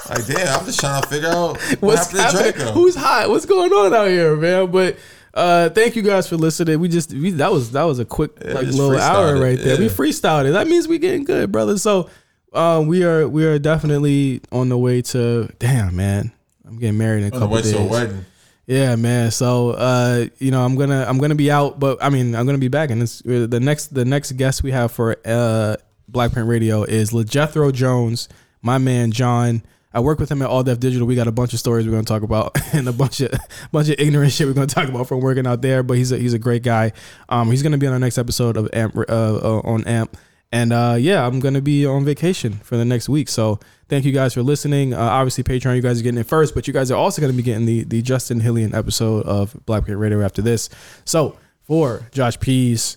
like 0.18 0.26
damn, 0.26 0.58
I'm 0.58 0.66
just 0.66 0.80
trying 0.80 1.02
to 1.02 1.08
figure 1.08 1.28
out 1.28 1.56
what 1.58 1.82
What's 1.82 2.10
happened 2.10 2.18
to 2.18 2.22
happening? 2.22 2.52
Draco. 2.52 2.72
Who's 2.72 2.96
hot? 2.96 3.28
What's 3.28 3.46
going 3.46 3.72
on 3.72 3.94
out 3.94 4.08
here, 4.08 4.34
man? 4.36 4.70
But 4.72 4.96
uh, 5.32 5.68
thank 5.70 5.94
you 5.94 6.02
guys 6.02 6.28
for 6.28 6.36
listening. 6.36 6.80
We 6.80 6.88
just 6.88 7.12
we, 7.12 7.30
that 7.32 7.52
was 7.52 7.70
that 7.72 7.84
was 7.84 8.00
a 8.00 8.04
quick 8.04 8.32
like 8.44 8.66
little 8.66 8.98
hour 8.98 9.38
right 9.40 9.58
there. 9.58 9.78
We 9.78 9.86
freestyled 9.86 10.48
it. 10.48 10.52
That 10.52 10.66
means 10.66 10.88
we 10.88 10.98
getting 10.98 11.22
good, 11.24 11.52
brother. 11.52 11.78
So 11.78 12.10
um, 12.52 12.88
we 12.88 13.04
are 13.04 13.28
we 13.28 13.46
are 13.46 13.60
definitely 13.60 14.40
on 14.50 14.68
the 14.68 14.78
way 14.78 15.02
to. 15.02 15.48
Damn, 15.60 15.94
man, 15.94 16.32
I'm 16.66 16.78
getting 16.78 16.98
married 16.98 17.22
in 17.22 17.32
a 17.32 17.36
on 17.36 17.40
the 17.40 17.46
couple 17.46 17.54
way 17.56 17.62
days. 17.62 18.24
Yeah, 18.70 18.94
man. 18.94 19.32
So, 19.32 19.70
uh, 19.70 20.26
you 20.38 20.52
know, 20.52 20.64
I'm 20.64 20.76
gonna 20.76 21.04
I'm 21.08 21.18
gonna 21.18 21.34
be 21.34 21.50
out, 21.50 21.80
but 21.80 21.98
I 22.00 22.08
mean, 22.08 22.36
I'm 22.36 22.46
gonna 22.46 22.56
be 22.56 22.68
back, 22.68 22.90
and 22.90 23.02
it's, 23.02 23.20
uh, 23.26 23.48
the 23.50 23.58
next 23.58 23.88
the 23.88 24.04
next 24.04 24.30
guest 24.36 24.62
we 24.62 24.70
have 24.70 24.92
for 24.92 25.16
uh, 25.24 25.74
Black 26.06 26.30
Print 26.30 26.48
Radio 26.48 26.84
is 26.84 27.10
LeJethro 27.10 27.72
Jones, 27.72 28.28
my 28.62 28.78
man 28.78 29.10
John. 29.10 29.64
I 29.92 29.98
work 29.98 30.20
with 30.20 30.30
him 30.30 30.40
at 30.40 30.48
All 30.48 30.62
Def 30.62 30.78
Digital. 30.78 31.04
We 31.08 31.16
got 31.16 31.26
a 31.26 31.32
bunch 31.32 31.52
of 31.52 31.58
stories 31.58 31.84
we're 31.84 31.90
gonna 31.90 32.04
talk 32.04 32.22
about, 32.22 32.56
and 32.72 32.86
a 32.86 32.92
bunch 32.92 33.20
of 33.20 33.32
bunch 33.72 33.88
of 33.88 33.96
ignorant 33.98 34.30
shit 34.30 34.46
we're 34.46 34.52
gonna 34.52 34.68
talk 34.68 34.88
about 34.88 35.08
from 35.08 35.18
working 35.18 35.48
out 35.48 35.62
there. 35.62 35.82
But 35.82 35.96
he's 35.96 36.12
a 36.12 36.18
he's 36.18 36.34
a 36.34 36.38
great 36.38 36.62
guy. 36.62 36.92
Um, 37.28 37.50
he's 37.50 37.64
gonna 37.64 37.76
be 37.76 37.88
on 37.88 37.92
our 37.92 37.98
next 37.98 38.18
episode 38.18 38.56
of 38.56 38.68
Amp 38.72 38.96
uh, 38.96 39.02
uh, 39.08 39.62
on 39.64 39.82
Amp, 39.82 40.16
and 40.52 40.72
uh, 40.72 40.96
yeah, 40.98 41.26
I'm 41.26 41.40
gonna 41.40 41.60
be 41.60 41.86
on 41.86 42.04
vacation 42.04 42.54
for 42.54 42.76
the 42.76 42.84
next 42.84 43.08
week. 43.08 43.28
So 43.28 43.60
thank 43.88 44.04
you 44.04 44.12
guys 44.12 44.34
for 44.34 44.42
listening. 44.42 44.94
Uh, 44.94 44.98
obviously, 44.98 45.44
Patreon, 45.44 45.76
you 45.76 45.82
guys 45.82 46.00
are 46.00 46.02
getting 46.02 46.20
it 46.20 46.26
first, 46.26 46.54
but 46.54 46.66
you 46.66 46.72
guys 46.72 46.90
are 46.90 46.96
also 46.96 47.22
to 47.22 47.32
be 47.32 47.42
getting 47.42 47.66
the 47.66 47.84
the 47.84 48.02
Justin 48.02 48.40
Hillian 48.40 48.74
episode 48.74 49.24
of 49.26 49.56
Black 49.66 49.84
Print 49.84 50.00
Radio 50.00 50.22
after 50.22 50.42
this. 50.42 50.68
So 51.04 51.36
for 51.62 52.06
Josh 52.10 52.38
Pease, 52.40 52.96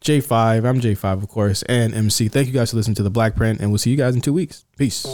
J5, 0.00 0.64
I'm 0.64 0.80
J5 0.80 1.22
of 1.22 1.28
course, 1.28 1.62
and 1.64 1.94
MC. 1.94 2.28
Thank 2.28 2.46
you 2.46 2.52
guys 2.52 2.70
for 2.70 2.76
listening 2.76 2.96
to 2.96 3.02
the 3.02 3.10
Black 3.10 3.34
Print, 3.34 3.60
and 3.60 3.70
we'll 3.70 3.78
see 3.78 3.90
you 3.90 3.96
guys 3.96 4.14
in 4.14 4.20
two 4.20 4.32
weeks. 4.32 4.64
Peace. 4.76 5.06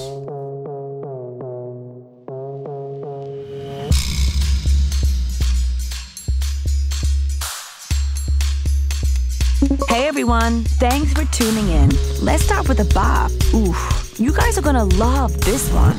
Hey 9.92 10.08
everyone, 10.08 10.64
thanks 10.64 11.12
for 11.12 11.26
tuning 11.26 11.68
in. 11.68 11.90
Let's 12.22 12.44
start 12.44 12.66
with 12.66 12.80
a 12.80 12.94
bop. 12.94 13.30
Oof, 13.52 14.18
you 14.18 14.32
guys 14.32 14.56
are 14.56 14.62
gonna 14.62 14.84
love 14.84 15.38
this 15.42 15.70
one. 15.70 15.98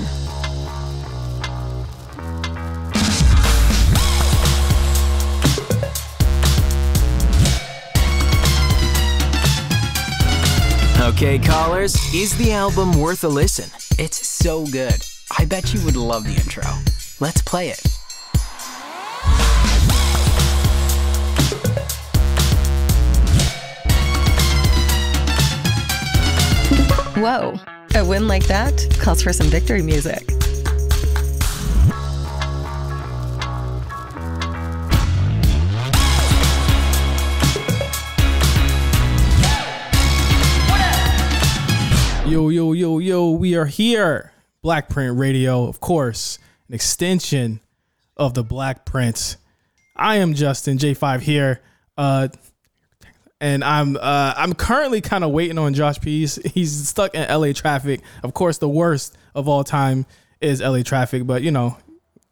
Okay, 11.07 11.37
callers, 11.37 11.93
is 12.15 12.35
the 12.39 12.51
album 12.51 12.99
worth 12.99 13.23
a 13.23 13.29
listen? 13.29 13.69
It's 13.99 14.27
so 14.27 14.65
good. 14.65 15.03
I 15.37 15.45
bet 15.45 15.71
you 15.71 15.85
would 15.85 15.97
love 15.97 16.23
the 16.23 16.33
intro. 16.33 16.63
Let's 17.19 17.43
play 17.43 17.69
it. 17.69 18.02
Whoa, 27.15 27.59
a 27.93 28.03
win 28.03 28.27
like 28.27 28.47
that 28.47 28.87
calls 28.99 29.21
for 29.21 29.31
some 29.31 29.45
victory 29.45 29.83
music. 29.83 30.31
Yo, 42.25 42.49
yo, 42.49 42.73
yo, 42.73 42.97
yo, 42.97 43.29
we 43.29 43.53
are 43.53 43.65
here. 43.65 44.31
Black 44.63 44.89
Print 44.89 45.15
Radio, 45.19 45.67
of 45.67 45.79
course, 45.79 46.39
an 46.67 46.73
extension 46.73 47.59
of 48.17 48.33
the 48.33 48.43
Black 48.43 48.85
Print. 48.85 49.37
I 49.95 50.15
am 50.15 50.33
Justin 50.33 50.79
J5 50.79 51.19
here. 51.19 51.61
Uh 51.95 52.29
and 53.43 53.61
I'm 53.61 53.97
uh 53.97 54.33
I'm 54.37 54.53
currently 54.53 55.01
kind 55.01 55.23
of 55.23 55.31
waiting 55.31 55.57
on 55.57 55.73
Josh 55.73 55.99
Pease. 55.99 56.39
He's 56.53 56.87
stuck 56.87 57.13
in 57.13 57.27
LA 57.29 57.51
traffic. 57.51 58.01
Of 58.23 58.33
course, 58.33 58.57
the 58.57 58.69
worst 58.69 59.17
of 59.35 59.49
all 59.49 59.65
time 59.65 60.05
is 60.39 60.61
LA 60.61 60.81
traffic, 60.81 61.27
but 61.27 61.41
you 61.43 61.51
know, 61.51 61.77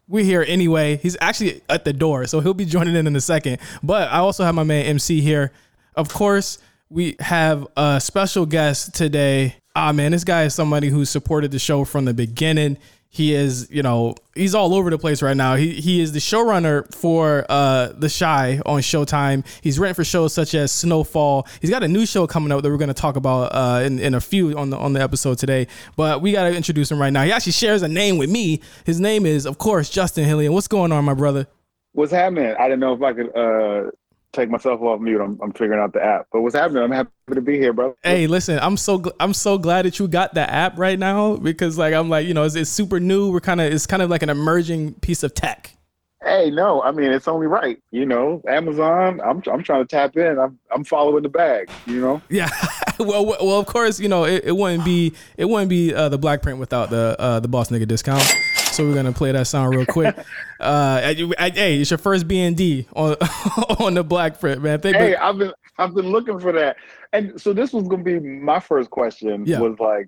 we're 0.08 0.24
here 0.24 0.42
anyway. 0.48 0.96
He's 0.96 1.18
actually 1.20 1.60
at 1.68 1.84
the 1.84 1.92
door, 1.92 2.26
so 2.26 2.40
he'll 2.40 2.54
be 2.54 2.64
joining 2.64 2.96
in 2.96 3.06
in 3.06 3.14
a 3.14 3.20
second. 3.20 3.58
But 3.82 4.10
I 4.10 4.18
also 4.18 4.42
have 4.42 4.54
my 4.54 4.64
man 4.64 4.86
MC 4.86 5.20
here. 5.20 5.52
Of 5.96 6.08
course, 6.08 6.58
we 6.88 7.16
have 7.20 7.66
a 7.76 8.00
special 8.00 8.46
guest 8.46 8.94
today. 8.94 9.56
Ah, 9.76 9.92
man, 9.92 10.12
this 10.12 10.24
guy 10.24 10.44
is 10.44 10.54
somebody 10.54 10.88
who 10.88 11.04
supported 11.04 11.50
the 11.50 11.58
show 11.58 11.84
from 11.84 12.06
the 12.06 12.14
beginning. 12.14 12.78
He 13.14 13.34
is, 13.34 13.68
you 13.70 13.82
know, 13.82 14.14
he's 14.34 14.54
all 14.54 14.74
over 14.74 14.88
the 14.88 14.96
place 14.96 15.20
right 15.20 15.36
now. 15.36 15.54
He 15.54 15.72
he 15.82 16.00
is 16.00 16.12
the 16.12 16.18
showrunner 16.18 16.90
for 16.94 17.44
uh 17.46 17.88
The 17.88 18.08
Chi 18.08 18.62
on 18.64 18.80
Showtime. 18.80 19.44
He's 19.60 19.78
written 19.78 19.94
for 19.94 20.02
shows 20.02 20.32
such 20.32 20.54
as 20.54 20.72
Snowfall. 20.72 21.46
He's 21.60 21.68
got 21.68 21.82
a 21.82 21.88
new 21.88 22.06
show 22.06 22.26
coming 22.26 22.50
up 22.50 22.62
that 22.62 22.70
we're 22.70 22.78
going 22.78 22.88
to 22.88 22.94
talk 22.94 23.16
about 23.16 23.54
uh 23.54 23.82
in, 23.84 23.98
in 23.98 24.14
a 24.14 24.20
few 24.20 24.56
on 24.56 24.70
the 24.70 24.78
on 24.78 24.94
the 24.94 25.02
episode 25.02 25.36
today. 25.36 25.66
But 25.94 26.22
we 26.22 26.32
got 26.32 26.44
to 26.44 26.56
introduce 26.56 26.90
him 26.90 26.98
right 26.98 27.12
now. 27.12 27.22
He 27.22 27.32
actually 27.32 27.52
shares 27.52 27.82
a 27.82 27.88
name 27.88 28.16
with 28.16 28.30
me. 28.30 28.62
His 28.86 28.98
name 28.98 29.26
is, 29.26 29.44
of 29.44 29.58
course, 29.58 29.90
Justin 29.90 30.26
Hillian. 30.26 30.54
What's 30.54 30.68
going 30.68 30.90
on, 30.90 31.04
my 31.04 31.12
brother? 31.12 31.46
What's 31.92 32.12
happening? 32.12 32.54
I 32.58 32.62
didn't 32.62 32.80
know 32.80 32.94
if 32.94 33.02
I 33.02 33.12
could 33.12 33.36
uh 33.36 33.90
take 34.32 34.50
myself 34.50 34.80
off 34.80 35.00
mute. 35.00 35.20
I'm, 35.20 35.38
I'm 35.42 35.52
figuring 35.52 35.80
out 35.80 35.92
the 35.92 36.02
app. 36.02 36.26
But 36.32 36.40
what's 36.40 36.54
happening? 36.54 36.82
I'm 36.82 36.90
happy 36.90 37.10
to 37.34 37.40
be 37.40 37.58
here, 37.58 37.72
bro. 37.72 37.94
Hey, 38.02 38.26
listen, 38.26 38.58
I'm 38.60 38.76
so 38.76 38.98
gl- 38.98 39.12
I'm 39.20 39.34
so 39.34 39.58
glad 39.58 39.84
that 39.84 39.98
you 39.98 40.08
got 40.08 40.34
the 40.34 40.48
app 40.48 40.78
right 40.78 40.98
now 40.98 41.36
because 41.36 41.78
like 41.78 41.94
I'm 41.94 42.08
like 42.08 42.26
you 42.26 42.34
know 42.34 42.44
it's, 42.44 42.54
it's 42.54 42.70
super 42.70 43.00
new. 43.00 43.30
We're 43.30 43.40
kind 43.40 43.60
of 43.60 43.72
it's 43.72 43.86
kind 43.86 44.02
of 44.02 44.10
like 44.10 44.22
an 44.22 44.30
emerging 44.30 44.94
piece 44.94 45.22
of 45.22 45.34
tech. 45.34 45.76
Hey, 46.22 46.50
no, 46.50 46.80
I 46.82 46.92
mean 46.92 47.12
it's 47.12 47.26
only 47.26 47.46
right. 47.46 47.78
You 47.90 48.06
know, 48.06 48.42
Amazon. 48.48 49.20
I'm 49.20 49.42
I'm 49.50 49.62
trying 49.62 49.84
to 49.84 49.86
tap 49.86 50.16
in. 50.16 50.38
I'm 50.38 50.58
I'm 50.74 50.84
following 50.84 51.22
the 51.22 51.28
bag. 51.28 51.70
You 51.86 52.00
know. 52.00 52.22
Yeah. 52.30 52.48
well, 52.98 53.26
well, 53.26 53.58
of 53.58 53.66
course, 53.66 53.98
you 53.98 54.08
know 54.08 54.24
it, 54.24 54.44
it 54.44 54.56
wouldn't 54.56 54.84
be 54.84 55.14
it 55.36 55.46
wouldn't 55.46 55.68
be 55.68 55.94
uh, 55.94 56.08
the 56.08 56.18
black 56.18 56.42
print 56.42 56.58
without 56.58 56.90
the 56.90 57.16
uh, 57.18 57.40
the 57.40 57.48
boss 57.48 57.70
nigga 57.70 57.86
discount. 57.88 58.22
So 58.72 58.86
we're 58.86 58.94
gonna 58.94 59.12
play 59.12 59.32
that 59.32 59.46
sound 59.46 59.74
real 59.74 59.86
quick. 59.86 60.16
Uh, 60.60 61.00
I- 61.02 61.32
I- 61.40 61.50
hey, 61.50 61.80
it's 61.80 61.90
your 61.90 61.98
first 61.98 62.28
B 62.28 62.38
and 62.38 62.56
D 62.56 62.86
on 62.94 63.16
on 63.80 63.94
the 63.94 64.04
black 64.04 64.38
print, 64.38 64.62
man. 64.62 64.80
Thank 64.80 64.94
Hey, 64.94 65.16
I've 65.16 65.36
been 65.36 65.52
I've 65.76 65.92
been 65.92 66.10
looking 66.12 66.38
for 66.38 66.52
that. 66.52 66.76
And 67.12 67.40
so 67.40 67.52
this 67.52 67.72
was 67.72 67.88
gonna 67.88 68.04
be 68.04 68.20
my 68.20 68.60
first 68.60 68.88
question. 68.88 69.44
Yeah. 69.44 69.58
Was 69.58 69.80
like 69.80 70.06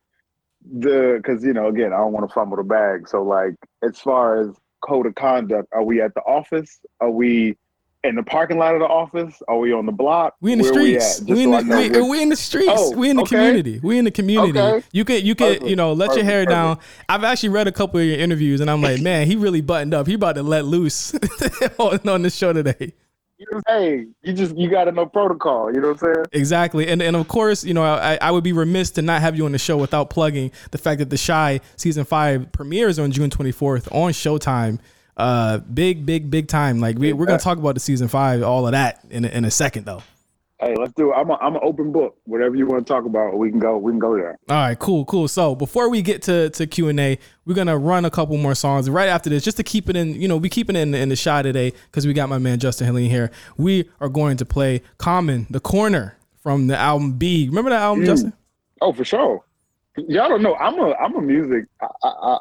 the 0.79 1.15
because 1.21 1.43
you 1.43 1.55
know 1.55 1.67
again 1.67 1.93
I 1.93 1.97
don't 1.97 2.13
want 2.13 2.29
to 2.29 2.33
fumble 2.33 2.57
the 2.57 2.63
bag. 2.63 3.09
So 3.09 3.25
like 3.25 3.55
as 3.83 3.99
far 3.99 4.37
as 4.43 4.51
code 4.87 5.07
of 5.07 5.17
conduct, 5.17 5.67
are 5.73 5.83
we 5.83 6.01
at 6.01 6.15
the 6.15 6.21
office? 6.21 6.79
Are 7.01 7.11
we 7.11 7.57
in 8.05 8.15
the 8.15 8.23
parking 8.23 8.59
lot 8.59 8.75
of 8.75 8.81
the 8.81 8.87
office? 8.87 9.43
Are 9.49 9.59
we 9.59 9.73
on 9.73 9.87
the 9.87 9.93
block? 9.93 10.37
We 10.41 10.53
in 10.53 10.59
the 10.59 10.65
Where 10.65 10.73
streets. 10.75 11.21
at? 11.23 11.27
We, 11.27 11.43
in 11.45 11.53
so 11.53 11.63
the 11.63 11.77
we, 11.77 11.91
which- 11.91 12.11
we 12.11 12.23
in 12.23 12.29
the 12.29 12.37
streets. 12.37 12.73
Oh, 12.73 12.97
we 12.97 13.11
in 13.11 13.17
the 13.17 13.23
okay. 13.23 13.37
community. 13.37 13.81
We 13.83 13.99
in 13.99 14.05
the 14.05 14.11
community. 14.11 14.59
Okay. 14.59 14.87
You 14.93 15.05
can 15.05 15.25
you 15.25 15.35
can 15.35 15.55
Perfect. 15.55 15.67
you 15.67 15.77
know 15.77 15.93
let 15.93 16.09
your 16.09 16.25
Perfect. 16.25 16.27
hair 16.27 16.47
down. 16.47 16.79
I've 17.09 17.25
actually 17.25 17.49
read 17.49 17.67
a 17.67 17.73
couple 17.73 17.99
of 17.99 18.07
your 18.07 18.19
interviews, 18.19 18.61
and 18.61 18.71
I'm 18.71 18.83
like, 18.83 19.01
man, 19.01 19.27
he 19.27 19.37
really 19.37 19.63
buttoned 19.63 19.95
up. 19.95 20.07
He 20.07 20.15
about 20.15 20.37
to 20.37 20.43
let 20.43 20.65
loose 20.65 21.15
on, 21.79 22.09
on 22.09 22.23
the 22.23 22.31
show 22.31 22.53
today. 22.53 22.93
You 23.37 23.47
know, 23.51 23.61
hey, 23.67 24.07
you 24.23 24.33
just 24.33 24.57
you 24.57 24.71
got 24.71 24.85
to 24.85 24.93
know 24.93 25.07
protocol. 25.07 25.75
You 25.75 25.81
know 25.81 25.89
what 25.89 26.03
I'm 26.03 26.15
saying? 26.15 26.27
Exactly, 26.33 26.87
and 26.89 27.03
and 27.03 27.17
of 27.17 27.27
course, 27.27 27.65
you 27.65 27.75
know, 27.75 27.83
I, 27.83 28.17
I 28.21 28.31
would 28.31 28.45
be 28.45 28.53
remiss 28.53 28.91
to 28.93 29.03
not 29.03 29.23
have 29.23 29.37
you 29.37 29.45
on 29.45 29.53
the 29.53 29.59
show 29.59 29.77
without 29.77 30.09
plugging 30.09 30.53
the 30.71 30.79
fact 30.79 31.01
that 31.01 31.11
the 31.11 31.19
Chi 31.19 31.61
season 31.77 32.05
five 32.05 32.53
premieres 32.53 32.99
on 32.99 33.11
June 33.11 33.31
24th 33.31 33.93
on 33.93 34.13
Showtime. 34.13 34.79
Uh, 35.17 35.59
big, 35.59 36.05
big, 36.05 36.31
big 36.31 36.49
time. 36.49 36.81
Like 36.81 36.99
we, 36.99 37.13
we're 37.13 37.27
gonna 37.27 37.39
talk 37.39 37.59
about 37.59 37.75
the 37.75 37.81
season 37.81 38.09
five, 38.09 38.43
all 38.43 38.67
of 38.67 38.73
that 38.73 39.01
in 39.11 39.25
a, 39.25 39.29
in 39.29 39.45
a 39.45 39.51
second, 39.51 39.85
though. 39.87 40.03
Hey, 40.61 40.75
let's 40.77 40.93
do 40.95 41.11
it. 41.13 41.15
I'm 41.15 41.29
a, 41.31 41.35
I'm 41.35 41.57
an 41.57 41.61
open 41.65 41.93
book. 41.93 42.17
Whatever 42.25 42.55
you 42.55 42.65
want 42.67 42.87
to 42.87 42.91
talk 42.93 43.05
about, 43.05 43.37
we 43.37 43.51
can 43.51 43.59
go. 43.59 43.77
We 43.77 43.93
can 43.93 43.99
go 43.99 44.17
there. 44.17 44.39
All 44.49 44.57
right, 44.57 44.79
cool, 44.79 45.05
cool. 45.05 45.29
So 45.29 45.55
before 45.55 45.91
we 45.91 46.01
get 46.01 46.23
to 46.23 46.49
to 46.51 46.67
Q 46.67 46.89
and 46.89 46.99
A, 46.99 47.19
we're 47.45 47.55
gonna 47.55 47.77
run 47.77 48.05
a 48.05 48.11
couple 48.11 48.37
more 48.39 48.55
songs 48.55 48.89
right 48.89 49.09
after 49.09 49.29
this, 49.29 49.45
just 49.45 49.57
to 49.59 49.63
keep 49.63 49.89
it 49.91 49.97
in. 49.97 50.15
You 50.21 50.27
know, 50.29 50.37
we 50.37 50.49
keep 50.49 50.71
it 50.71 50.77
in 50.77 50.95
in 50.95 51.09
the 51.11 51.17
shot 51.17 51.43
today 51.43 51.73
because 51.91 52.07
we 52.07 52.13
got 52.13 52.29
my 52.29 52.39
man 52.39 52.59
Justin 52.61 52.87
Hillian 52.89 53.11
here. 53.11 53.31
We 53.57 53.91
are 54.01 54.09
going 54.09 54.37
to 54.39 54.45
play 54.47 54.83
"Common," 54.99 55.47
the 55.51 55.61
corner 55.61 56.17
from 56.43 56.67
the 56.69 56.77
album 56.77 57.13
Be. 57.13 57.49
Remember 57.49 57.71
that 57.71 57.83
album, 57.83 58.05
Mm. 58.05 58.07
Justin? 58.07 58.33
Oh, 58.81 58.93
for 58.93 59.05
sure. 59.05 59.45
Y'all 59.97 60.29
don't 60.29 60.43
know. 60.43 60.55
I'm 60.57 60.79
a 60.79 60.93
I'm 60.95 61.15
a 61.15 61.21
music. 61.21 61.67
I 61.81 61.87
I 62.03 62.39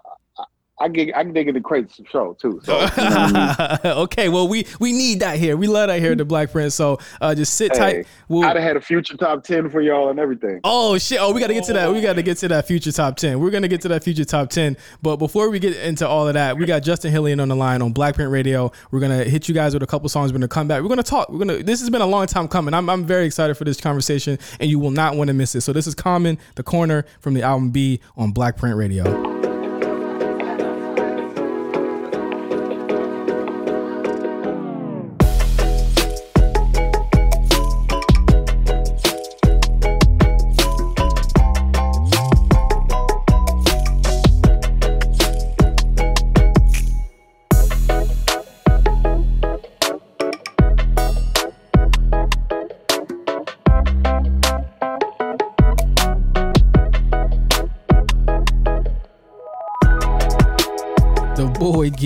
I, 0.80 0.84
I, 0.84 0.86
I 0.86 0.88
get 0.90 1.16
I 1.16 1.24
can 1.24 1.34
dig 1.34 1.48
into 1.48 1.62
crates 1.62 1.96
for 1.98 2.06
sure 2.10 2.36
too. 2.40 2.62
So 2.64 2.80
you 2.80 2.86
know 2.86 2.90
I 2.98 3.80
mean? 3.84 3.92
okay, 3.94 4.30
well 4.30 4.48
we 4.48 4.66
we 4.80 4.92
need 4.92 5.20
that 5.20 5.38
here. 5.38 5.58
We 5.58 5.68
love 5.68 5.88
that 5.88 6.00
here 6.00 6.14
at 6.14 6.18
the 6.18 6.26
Black 6.26 6.52
Print. 6.52 6.72
So 6.74 7.00
uh, 7.20 7.36
just 7.36 7.56
sit 7.56 7.74
tight. 7.74 8.08
We'll- 8.28 8.44
I'd 8.44 8.56
have 8.56 8.64
had 8.64 8.78
a 8.78 8.82
future 8.82 9.18
top 9.18 9.44
ten 9.44 9.70
for 9.70 9.82
y'all 9.82 10.10
and 10.10 10.20
everything. 10.20 10.62
Oh 10.64 10.98
shit! 10.98 11.20
Oh, 11.20 11.34
we 11.34 11.42
got 11.42 11.48
to 11.48 11.54
get 11.54 11.66
to 11.66 11.74
that. 11.74 11.92
We 11.92 12.02
got 12.02 12.14
to 12.14 12.24
get 12.24 12.38
to 12.38 12.48
that 12.50 12.68
future 12.68 12.92
top 12.92 13.16
ten. 13.18 13.40
We're 13.40 13.52
gonna 13.52 13.68
get 13.68 13.82
to 13.82 13.88
that 13.90 14.04
future 14.04 14.26
top 14.26 14.50
ten. 14.50 14.78
But 15.02 15.18
before 15.18 15.50
we 15.50 15.60
get 15.60 15.76
into 15.78 16.08
all 16.08 16.28
of 16.28 16.36
that, 16.36 16.58
we 16.58 16.66
got 16.66 16.84
Justin 16.84 17.14
Hillian 17.14 17.42
on 17.42 17.48
the 17.50 17.56
line 17.56 17.82
on 17.82 17.92
Black 17.92 18.04
Blackprint 18.04 18.32
Radio. 18.32 18.72
We're 18.92 19.00
gonna 19.00 19.24
hit 19.24 19.48
you 19.48 19.56
guys 19.56 19.74
with 19.74 19.84
a 19.84 19.88
couple 19.88 20.10
songs. 20.10 20.32
We're 20.32 20.40
gonna 20.40 20.48
come 20.48 20.68
back. 20.68 20.82
We're 20.82 20.90
gonna 20.90 21.04
talk. 21.04 21.30
We're 21.30 21.40
gonna. 21.40 21.64
This 21.64 21.80
has 21.80 21.90
been 21.90 22.02
a 22.02 22.08
long 22.08 22.28
time 22.28 22.48
coming. 22.48 22.74
I'm 22.74 22.90
I'm 22.90 23.06
very 23.06 23.26
excited 23.26 23.56
for 23.56 23.64
this 23.64 23.80
conversation, 23.80 24.38
and 24.60 24.70
you 24.70 24.80
will 24.80 24.92
not 24.92 25.16
want 25.16 25.30
to 25.30 25.34
miss 25.34 25.56
it. 25.56 25.62
So 25.62 25.74
this 25.74 25.88
is 25.88 25.96
Common, 25.96 26.38
the 26.56 26.64
corner 26.64 27.06
from 27.20 27.34
the 27.34 27.44
album 27.44 27.72
Be 27.72 28.02
on 28.18 28.34
Blackprint 28.34 28.78
Radio. 28.78 29.53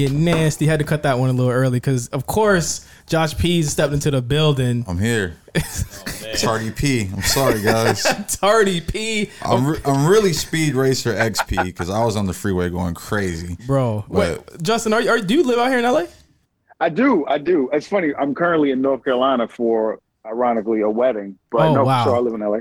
Boy 0.05 0.07
get 0.09 0.17
nasty. 0.17 0.65
Had 0.65 0.79
to 0.79 0.85
cut 0.85 1.03
that 1.03 1.19
one 1.19 1.29
a 1.29 1.33
little 1.33 1.51
early 1.51 1.77
because, 1.77 2.07
of 2.09 2.25
course, 2.25 2.87
Josh 3.07 3.37
Pease 3.37 3.71
stepped 3.71 3.93
into 3.93 4.11
the 4.11 4.21
building. 4.21 4.85
I'm 4.87 4.97
here. 4.97 5.35
Tardy 6.37 6.71
P. 6.71 7.09
I'm 7.13 7.21
sorry, 7.21 7.61
guys. 7.61 8.03
Tardy 8.39 8.81
P. 8.81 9.29
I'm, 9.41 9.65
re- 9.67 9.79
I'm 9.85 10.07
really 10.07 10.33
Speed 10.33 10.75
Racer 10.75 11.13
XP 11.13 11.63
because 11.63 11.89
I 11.89 12.03
was 12.05 12.15
on 12.15 12.25
the 12.25 12.33
freeway 12.33 12.69
going 12.69 12.93
crazy. 12.93 13.57
Bro, 13.65 14.05
But- 14.09 14.15
wait, 14.51 14.61
Justin, 14.63 14.93
are, 14.93 15.01
you- 15.01 15.09
are 15.09 15.19
do 15.19 15.33
you 15.35 15.43
live 15.43 15.57
out 15.59 15.69
here 15.69 15.79
in 15.79 15.85
LA? 15.85 16.03
I 16.79 16.89
do, 16.89 17.25
I 17.27 17.39
do. 17.39 17.69
It's 17.73 17.87
funny. 17.87 18.13
I'm 18.15 18.35
currently 18.35 18.69
in 18.71 18.81
North 18.81 19.03
Carolina 19.03 19.47
for, 19.47 19.99
ironically, 20.25 20.81
a 20.81 20.89
wedding. 20.89 21.37
But 21.51 21.61
Oh, 21.61 21.73
no, 21.73 21.83
wow. 21.85 22.03
for 22.03 22.09
sure, 22.11 22.15
I 22.17 22.19
live 22.19 22.33
in 22.35 22.41
LA. 22.41 22.59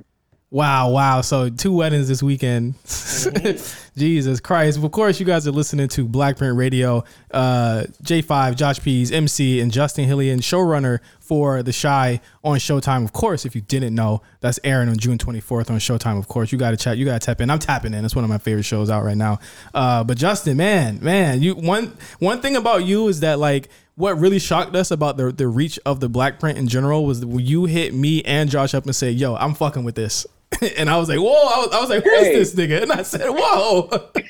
Wow, 0.50 0.90
wow. 0.90 1.20
So 1.20 1.50
two 1.50 1.72
weddings 1.72 2.08
this 2.08 2.22
weekend. 2.22 2.74
Mm-hmm. 3.16 3.85
Jesus 3.96 4.40
Christ. 4.40 4.82
Of 4.82 4.90
course, 4.92 5.18
you 5.18 5.26
guys 5.26 5.48
are 5.48 5.52
listening 5.52 5.88
to 5.88 6.06
Blackprint 6.06 6.56
Radio. 6.56 7.02
Uh, 7.30 7.84
J5, 8.02 8.56
Josh 8.56 8.80
Pease, 8.80 9.10
MC, 9.10 9.60
and 9.60 9.72
Justin 9.72 10.08
Hillian, 10.08 10.38
showrunner 10.38 11.00
for 11.18 11.62
The 11.62 11.72
Chi 11.72 12.20
on 12.44 12.58
Showtime. 12.58 13.04
Of 13.04 13.12
course, 13.12 13.46
if 13.46 13.54
you 13.54 13.62
didn't 13.62 13.94
know, 13.94 14.22
that's 14.40 14.60
airing 14.62 14.88
on 14.88 14.98
June 14.98 15.18
24th 15.18 15.70
on 15.70 15.78
Showtime. 15.78 16.18
Of 16.18 16.28
course, 16.28 16.52
you 16.52 16.58
got 16.58 16.72
to 16.72 16.76
chat. 16.76 16.98
You 16.98 17.06
got 17.06 17.20
to 17.20 17.24
tap 17.24 17.40
in. 17.40 17.48
I'm 17.50 17.58
tapping 17.58 17.94
in. 17.94 18.04
It's 18.04 18.14
one 18.14 18.24
of 18.24 18.30
my 18.30 18.38
favorite 18.38 18.64
shows 18.64 18.90
out 18.90 19.02
right 19.02 19.16
now. 19.16 19.38
Uh, 19.74 20.04
but 20.04 20.18
Justin, 20.18 20.58
man, 20.58 20.98
man, 21.02 21.40
you 21.40 21.54
one 21.54 21.96
one 22.18 22.40
thing 22.40 22.54
about 22.56 22.84
you 22.84 23.08
is 23.08 23.20
that 23.20 23.38
like 23.38 23.68
what 23.94 24.18
really 24.18 24.38
shocked 24.38 24.76
us 24.76 24.90
about 24.90 25.16
the 25.16 25.32
the 25.32 25.48
reach 25.48 25.78
of 25.86 26.00
the 26.00 26.08
black 26.08 26.38
print 26.38 26.58
in 26.58 26.68
general 26.68 27.06
was 27.06 27.24
you 27.24 27.64
hit 27.64 27.94
me 27.94 28.22
and 28.24 28.50
Josh 28.50 28.74
up 28.74 28.84
and 28.84 28.94
said, 28.94 29.14
"Yo, 29.14 29.34
I'm 29.36 29.54
fucking 29.54 29.84
with 29.84 29.94
this," 29.94 30.26
and 30.76 30.88
I 30.88 30.96
was 30.98 31.08
like, 31.08 31.18
"Whoa!" 31.18 31.32
I 31.32 31.58
was, 31.58 31.68
I 31.72 31.80
was 31.80 31.90
like, 31.90 32.04
"Who's 32.04 32.18
Hey. 32.18 32.34
this 32.34 32.54
nigga?" 32.54 32.82
And 32.82 32.92
I 32.92 33.02
said, 33.02 33.28
"Whoa!" 33.28 33.88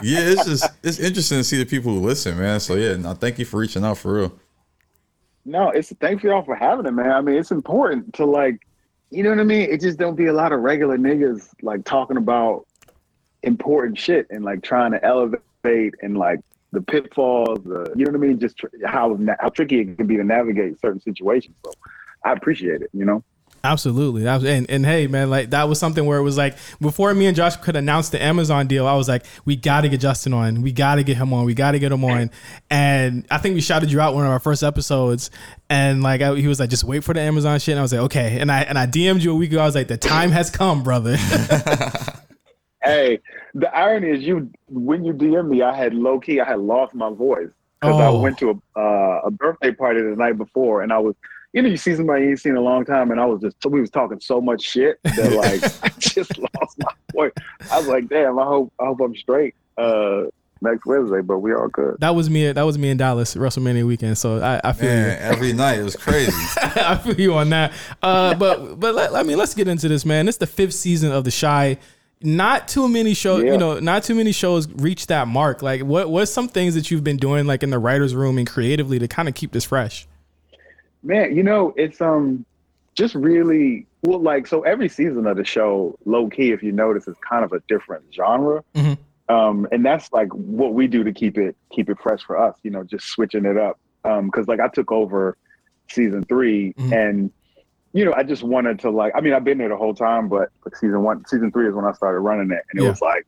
Yeah, 0.00 0.20
it's 0.20 0.44
just 0.44 0.70
it's 0.84 1.00
interesting 1.00 1.38
to 1.38 1.44
see 1.44 1.58
the 1.58 1.64
people 1.66 1.92
who 1.92 2.00
listen, 2.00 2.38
man. 2.38 2.60
So 2.60 2.74
yeah, 2.76 2.96
no, 2.96 3.14
thank 3.14 3.38
you 3.38 3.44
for 3.44 3.56
reaching 3.58 3.84
out 3.84 3.98
for 3.98 4.14
real. 4.14 4.32
No, 5.44 5.70
it's 5.70 5.92
thanks 6.00 6.22
y'all 6.22 6.44
for 6.44 6.54
having 6.54 6.86
it, 6.86 6.92
man. 6.92 7.10
I 7.10 7.20
mean, 7.20 7.34
it's 7.36 7.50
important 7.50 8.14
to 8.14 8.24
like, 8.24 8.64
you 9.10 9.24
know 9.24 9.30
what 9.30 9.40
I 9.40 9.44
mean. 9.44 9.68
It 9.68 9.80
just 9.80 9.98
don't 9.98 10.14
be 10.14 10.26
a 10.26 10.32
lot 10.32 10.52
of 10.52 10.60
regular 10.60 10.98
niggas 10.98 11.48
like 11.62 11.84
talking 11.84 12.16
about 12.16 12.66
important 13.42 13.98
shit 13.98 14.26
and 14.30 14.44
like 14.44 14.62
trying 14.62 14.92
to 14.92 15.04
elevate 15.04 15.94
and 16.02 16.16
like 16.16 16.40
the 16.70 16.82
pitfalls, 16.82 17.58
the 17.64 17.92
you 17.96 18.04
know 18.04 18.12
what 18.12 18.18
I 18.18 18.28
mean. 18.28 18.38
Just 18.38 18.58
tr- 18.58 18.66
how 18.86 19.16
na- 19.18 19.36
how 19.40 19.48
tricky 19.48 19.80
it 19.80 19.96
can 19.96 20.06
be 20.06 20.16
to 20.16 20.22
navigate 20.24 20.80
certain 20.80 21.00
situations. 21.00 21.56
So 21.64 21.72
I 22.24 22.32
appreciate 22.32 22.82
it. 22.82 22.90
You 22.92 23.04
know. 23.04 23.24
Absolutely. 23.64 24.22
That 24.22 24.36
was, 24.40 24.44
and, 24.44 24.70
and 24.70 24.86
hey, 24.86 25.06
man, 25.06 25.30
like 25.30 25.50
that 25.50 25.68
was 25.68 25.78
something 25.78 26.04
where 26.06 26.18
it 26.18 26.22
was 26.22 26.36
like 26.36 26.56
before 26.80 27.12
me 27.12 27.26
and 27.26 27.36
Josh 27.36 27.56
could 27.56 27.76
announce 27.76 28.08
the 28.10 28.22
Amazon 28.22 28.66
deal, 28.66 28.86
I 28.86 28.94
was 28.94 29.08
like, 29.08 29.24
we 29.44 29.56
got 29.56 29.80
to 29.82 29.88
get 29.88 30.00
Justin 30.00 30.32
on. 30.32 30.62
We 30.62 30.72
got 30.72 30.94
to 30.96 31.02
get 31.02 31.16
him 31.16 31.32
on. 31.32 31.44
We 31.44 31.54
got 31.54 31.72
to 31.72 31.78
get 31.78 31.90
him 31.92 32.04
on. 32.04 32.30
And 32.70 33.26
I 33.30 33.38
think 33.38 33.54
we 33.54 33.60
shouted 33.60 33.90
you 33.90 34.00
out 34.00 34.14
one 34.14 34.24
of 34.24 34.30
our 34.30 34.40
first 34.40 34.62
episodes. 34.62 35.30
And 35.68 36.02
like 36.02 36.20
I, 36.22 36.34
he 36.36 36.46
was 36.46 36.60
like, 36.60 36.70
just 36.70 36.84
wait 36.84 37.04
for 37.04 37.12
the 37.14 37.20
Amazon 37.20 37.58
shit. 37.58 37.72
And 37.72 37.78
I 37.80 37.82
was 37.82 37.92
like, 37.92 38.02
okay. 38.02 38.38
And 38.40 38.50
I 38.50 38.60
and 38.62 38.78
I 38.78 38.86
DM'd 38.86 39.22
you 39.24 39.32
a 39.32 39.34
week 39.34 39.50
ago. 39.52 39.60
I 39.60 39.66
was 39.66 39.74
like, 39.74 39.88
the 39.88 39.96
time 39.98 40.30
has 40.30 40.50
come, 40.50 40.82
brother. 40.82 41.16
Hey, 42.82 43.18
the 43.54 43.74
irony 43.76 44.08
is 44.10 44.22
you 44.22 44.50
when 44.68 45.04
you 45.04 45.12
DM 45.12 45.48
me, 45.48 45.62
I 45.62 45.74
had 45.76 45.94
low 45.94 46.20
key, 46.20 46.40
I 46.40 46.46
had 46.46 46.60
lost 46.60 46.94
my 46.94 47.10
voice 47.10 47.48
because 47.80 48.00
I 48.00 48.06
Oh. 48.06 48.20
went 48.20 48.38
to 48.38 48.50
a 48.76 48.78
uh, 48.80 49.20
a 49.26 49.30
birthday 49.32 49.72
party 49.72 50.00
the 50.00 50.14
night 50.16 50.38
before, 50.38 50.82
and 50.82 50.92
I 50.92 50.98
was, 50.98 51.16
you 51.58 51.62
know, 51.62 51.68
you 51.70 51.76
see 51.76 51.94
somebody 51.96 52.22
you 52.24 52.30
ain't 52.30 52.40
seen 52.40 52.52
in 52.52 52.58
a 52.58 52.60
long 52.62 52.84
time, 52.84 53.10
and 53.10 53.20
I 53.20 53.24
was 53.26 53.40
just 53.40 53.56
we 53.66 53.80
was 53.80 53.90
talking 53.90 54.20
so 54.20 54.40
much 54.40 54.62
shit 54.62 55.00
that 55.02 55.32
like 55.32 55.62
I 55.82 55.88
just 55.98 56.38
lost 56.38 56.78
my 56.78 56.92
voice. 57.12 57.32
I 57.70 57.78
was 57.78 57.88
like, 57.88 58.08
damn, 58.08 58.38
I 58.38 58.44
hope 58.44 58.72
I 58.80 58.86
hope 58.86 59.00
I'm 59.00 59.16
straight 59.16 59.56
uh, 59.76 60.22
next 60.60 60.86
Wednesday, 60.86 61.20
but 61.20 61.38
we 61.38 61.52
all 61.52 61.66
good. 61.68 61.96
that 61.98 62.14
was 62.14 62.30
me. 62.30 62.52
That 62.52 62.62
was 62.62 62.78
me 62.78 62.90
in 62.90 62.96
Dallas 62.96 63.34
WrestleMania 63.34 63.84
weekend. 63.84 64.16
So 64.18 64.40
I, 64.40 64.60
I 64.62 64.72
feel 64.72 64.88
Man, 64.88 65.08
you. 65.10 65.28
every 65.36 65.52
night 65.52 65.80
it 65.80 65.82
was 65.82 65.96
crazy. 65.96 66.30
I 66.62 66.96
feel 66.96 67.20
you 67.20 67.34
on 67.34 67.50
that. 67.50 67.72
Uh, 68.02 68.34
but 68.34 68.78
but 68.78 68.94
let, 68.94 69.14
I 69.14 69.24
mean, 69.24 69.36
let's 69.38 69.54
get 69.54 69.66
into 69.66 69.88
this, 69.88 70.04
man. 70.04 70.28
It's 70.28 70.38
the 70.38 70.46
fifth 70.46 70.74
season 70.74 71.10
of 71.10 71.24
the 71.24 71.32
Chi. 71.32 71.78
Not 72.20 72.66
too 72.66 72.88
many 72.88 73.14
shows, 73.14 73.44
Yeah. 73.44 73.52
you 73.52 73.58
know, 73.58 73.78
not 73.78 74.02
too 74.02 74.14
many 74.16 74.32
shows 74.32 74.68
reach 74.68 75.06
that 75.06 75.28
mark. 75.28 75.62
Like, 75.62 75.82
what 75.82 76.10
what's 76.10 76.32
some 76.32 76.48
things 76.48 76.74
that 76.74 76.90
you've 76.90 77.04
been 77.04 77.16
doing, 77.16 77.46
like 77.46 77.62
in 77.62 77.70
the 77.70 77.78
writers' 77.78 78.14
room 78.14 78.38
and 78.38 78.46
creatively, 78.46 78.98
to 78.98 79.06
kind 79.06 79.28
of 79.28 79.34
keep 79.36 79.52
this 79.52 79.64
fresh? 79.64 80.06
Man, 81.02 81.36
you 81.36 81.42
know, 81.42 81.72
it's 81.76 82.00
um 82.00 82.44
just 82.94 83.14
really 83.14 83.86
well 84.02 84.20
like 84.20 84.46
so 84.46 84.62
every 84.62 84.88
season 84.88 85.26
of 85.26 85.36
the 85.36 85.44
show, 85.44 85.96
low 86.04 86.28
key, 86.28 86.50
if 86.50 86.62
you 86.62 86.72
notice, 86.72 87.06
is 87.06 87.16
kind 87.28 87.44
of 87.44 87.52
a 87.52 87.60
different 87.68 88.04
genre. 88.12 88.62
Mhm. 88.74 88.98
Um, 89.28 89.68
and 89.70 89.84
that's 89.84 90.10
like 90.12 90.28
what 90.34 90.74
we 90.74 90.86
do 90.86 91.04
to 91.04 91.12
keep 91.12 91.38
it 91.38 91.56
keep 91.72 91.88
it 91.90 91.98
fresh 92.02 92.22
for 92.22 92.36
us, 92.38 92.56
you 92.62 92.70
know, 92.70 92.82
just 92.82 93.06
switching 93.08 93.44
it 93.44 93.56
up. 93.56 93.78
Um, 94.04 94.26
because 94.26 94.48
like 94.48 94.60
I 94.60 94.68
took 94.68 94.90
over 94.90 95.36
season 95.90 96.24
3 96.24 96.74
Mhm. 96.74 96.92
and 96.92 97.32
you 97.94 98.04
know, 98.04 98.12
I 98.12 98.22
just 98.22 98.42
wanted 98.42 98.78
to 98.80 98.90
like 98.90 99.12
I 99.16 99.20
mean, 99.20 99.32
I've 99.32 99.44
been 99.44 99.58
there 99.58 99.68
the 99.68 99.76
whole 99.76 99.94
time, 99.94 100.28
but 100.28 100.50
like 100.64 100.76
season 100.76 101.02
one, 101.02 101.24
season 101.26 101.50
three 101.52 101.68
is 101.68 101.74
when 101.74 101.84
I 101.84 101.92
started 101.92 102.20
running 102.20 102.50
it. 102.50 102.62
And 102.70 102.80
it 102.80 102.82
Yeah. 102.82 102.90
was 102.90 103.00
like, 103.00 103.26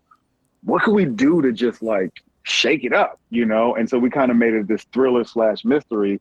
what 0.64 0.82
could 0.82 0.94
we 0.94 1.06
do 1.06 1.40
to 1.42 1.52
just 1.52 1.82
like 1.82 2.10
shake 2.42 2.84
it 2.84 2.92
up, 2.92 3.18
you 3.30 3.46
know? 3.46 3.74
And 3.74 3.88
so 3.88 3.98
we 3.98 4.10
kind 4.10 4.30
of 4.30 4.36
made 4.36 4.54
it 4.54 4.68
this 4.68 4.84
thriller 4.92 5.24
slash 5.24 5.64
mystery 5.64 6.20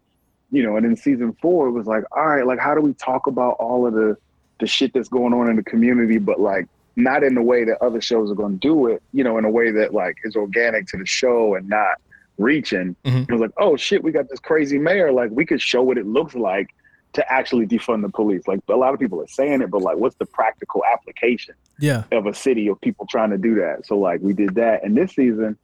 you 0.52 0.64
know, 0.64 0.76
and 0.78 0.86
in 0.86 0.95
season 0.95 1.34
four, 1.41 1.68
it 1.68 1.72
was 1.72 1.86
like, 1.88 2.04
all 2.16 2.28
right, 2.28 2.45
like 2.45 2.60
how 2.60 2.74
do 2.76 2.82
we 2.82 2.93
talk 2.93 3.28
about 3.28 3.54
all 3.60 3.86
of 3.88 3.93
the 3.93 4.18
the 4.60 4.68
shit 4.68 4.91
that's 4.93 5.08
going 5.10 5.34
on 5.34 5.50
in 5.50 5.56
the 5.56 5.64
community, 5.64 6.18
but 6.18 6.39
like 6.39 6.68
not 6.97 7.24
in 7.24 7.34
the 7.34 7.41
way 7.41 7.64
that 7.64 7.82
other 7.82 8.02
shows 8.02 8.30
are 8.30 8.36
going 8.36 8.60
to 8.60 8.68
do 8.68 8.88
it, 8.88 9.02
you 9.14 9.24
know, 9.24 9.38
in 9.38 9.45
a 9.45 9.50
way 9.50 9.72
that 9.72 9.93
like 9.93 10.18
is 10.26 10.36
organic 10.36 10.86
to 10.88 10.97
the 10.97 11.06
show 11.06 11.56
and 11.56 11.70
not 11.70 11.97
reaching. 12.38 12.93
Mhm. 13.06 13.24
It 13.30 13.32
was 13.32 13.39
like, 13.41 13.52
oh 13.58 13.78
shit, 13.78 14.04
we 14.04 14.12
got 14.12 14.28
this 14.30 14.39
crazy 14.39 14.78
mayor. 14.78 15.12
Like 15.14 15.30
we 15.32 15.45
could 15.45 15.62
show 15.62 15.82
what 15.82 15.97
it 15.97 16.06
looks 16.06 16.36
like 16.36 16.70
to 17.14 17.32
actually 17.32 17.66
defund 17.68 18.02
the 18.02 18.10
police. 18.10 18.47
Like 18.47 18.60
a 18.68 18.76
lot 18.76 18.93
of 18.93 19.00
people 19.00 19.22
are 19.22 19.28
saying 19.28 19.62
it, 19.62 19.72
but 19.72 19.82
like, 19.82 19.97
what's 19.97 20.16
the 20.18 20.26
practical 20.26 20.84
application 20.91 21.56
Yeah. 21.80 22.04
of 22.12 22.26
a 22.28 22.34
city 22.34 22.68
of 22.68 22.80
people 22.82 23.08
trying 23.10 23.30
to 23.32 23.38
do 23.38 23.56
that? 23.56 23.86
So 23.86 23.97
like, 23.97 24.20
we 24.22 24.34
did 24.34 24.56
that, 24.56 24.84
and 24.84 24.95
this 24.95 25.14
season, 25.16 25.58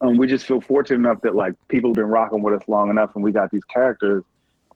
um, 0.00 0.16
we 0.16 0.26
just 0.26 0.46
feel 0.46 0.60
fortunate 0.60 0.98
enough 0.98 1.20
that 1.22 1.34
like 1.34 1.54
people 1.68 1.90
have 1.90 1.96
been 1.96 2.06
rocking 2.06 2.42
with 2.42 2.54
us 2.60 2.68
long 2.68 2.90
enough, 2.90 3.14
and 3.14 3.24
we 3.24 3.32
got 3.32 3.50
these 3.50 3.64
characters 3.64 4.24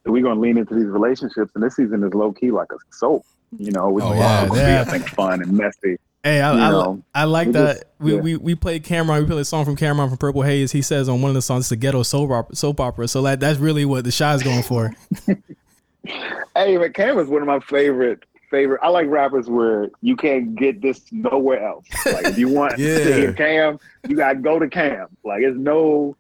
that 0.05 0.11
we're 0.13 0.23
gonna 0.23 0.41
lean 0.41 0.59
into 0.59 0.75
these 0.75 0.87
relationships. 0.87 1.53
And 1.55 1.63
this 1.63 1.77
season 1.77 2.03
is 2.05 2.15
low 2.15 2.33
key 2.33 2.51
like 2.51 2.73
a 2.73 2.77
soap. 2.91 3.25
You 3.59 3.71
know, 3.73 3.91
with 3.91 4.05
Oh, 4.05 4.15
yeah, 4.15 4.47
yeah, 4.47 4.55
yeah. 4.55 4.81
I 4.81 4.85
think 4.85 5.07
fun 5.09 5.43
and 5.43 5.53
messy. 5.53 5.99
Hey, 6.25 6.41
I, 6.41 6.53
I, 6.53 6.71
know, 6.71 7.03
I 7.15 7.25
like 7.25 7.49
we 7.49 7.53
that. 7.55 7.75
just- 7.75 7.87
we, 7.99 8.15
yeah. 8.15 8.21
we 8.21 8.37
we 8.37 8.55
played 8.55 8.85
Cam'ron. 8.85 9.21
We 9.21 9.27
played 9.27 9.41
a 9.41 9.45
song 9.45 9.65
from 9.65 9.77
Cam'ron 9.77 10.09
from 10.09 10.17
Purple 10.19 10.43
Haze. 10.43 10.73
He 10.73 10.81
says 10.81 11.09
on 11.09 11.21
one 11.21 11.29
of 11.31 11.35
the 11.35 11.43
songs, 11.43 11.65
"It's 11.67 11.73
a 11.73 11.77
ghetto 11.77 12.03
soap 12.03 12.31
opera." 12.31 12.55
Soap 12.57 12.81
opera. 12.81 13.09
So 13.09 13.23
that 13.23 13.41
that's 13.41 13.59
really 13.59 13.85
what 13.85 14.05
the 14.05 14.13
Chi's 14.13 14.43
going 14.43 14.63
for. 14.63 14.95
Hey, 16.55 16.77
but 16.77 16.95
Cam 16.95 17.19
is 17.19 17.29
one 17.29 17.43
of 17.43 17.49
my 17.49 17.61
favorite 17.61 18.25
favorite. 18.53 18.79
I 18.85 18.89
like 18.91 19.09
rappers 19.09 19.49
where 19.51 19.91
you 20.03 20.15
can't 20.15 20.55
get 20.55 20.81
this 20.81 21.01
nowhere 21.11 21.67
else. 21.67 21.87
Like 22.07 22.27
if 22.27 22.39
you 22.39 22.49
want 22.55 22.79
Yeah. 22.79 22.99
to 22.99 23.15
hear 23.15 23.33
Cam, 23.33 23.81
you 24.07 24.15
gotta 24.15 24.39
go 24.39 24.61
to 24.61 24.69
Cam. 24.69 25.09
Like 25.25 25.43
it's 25.43 25.57
no 25.59 26.17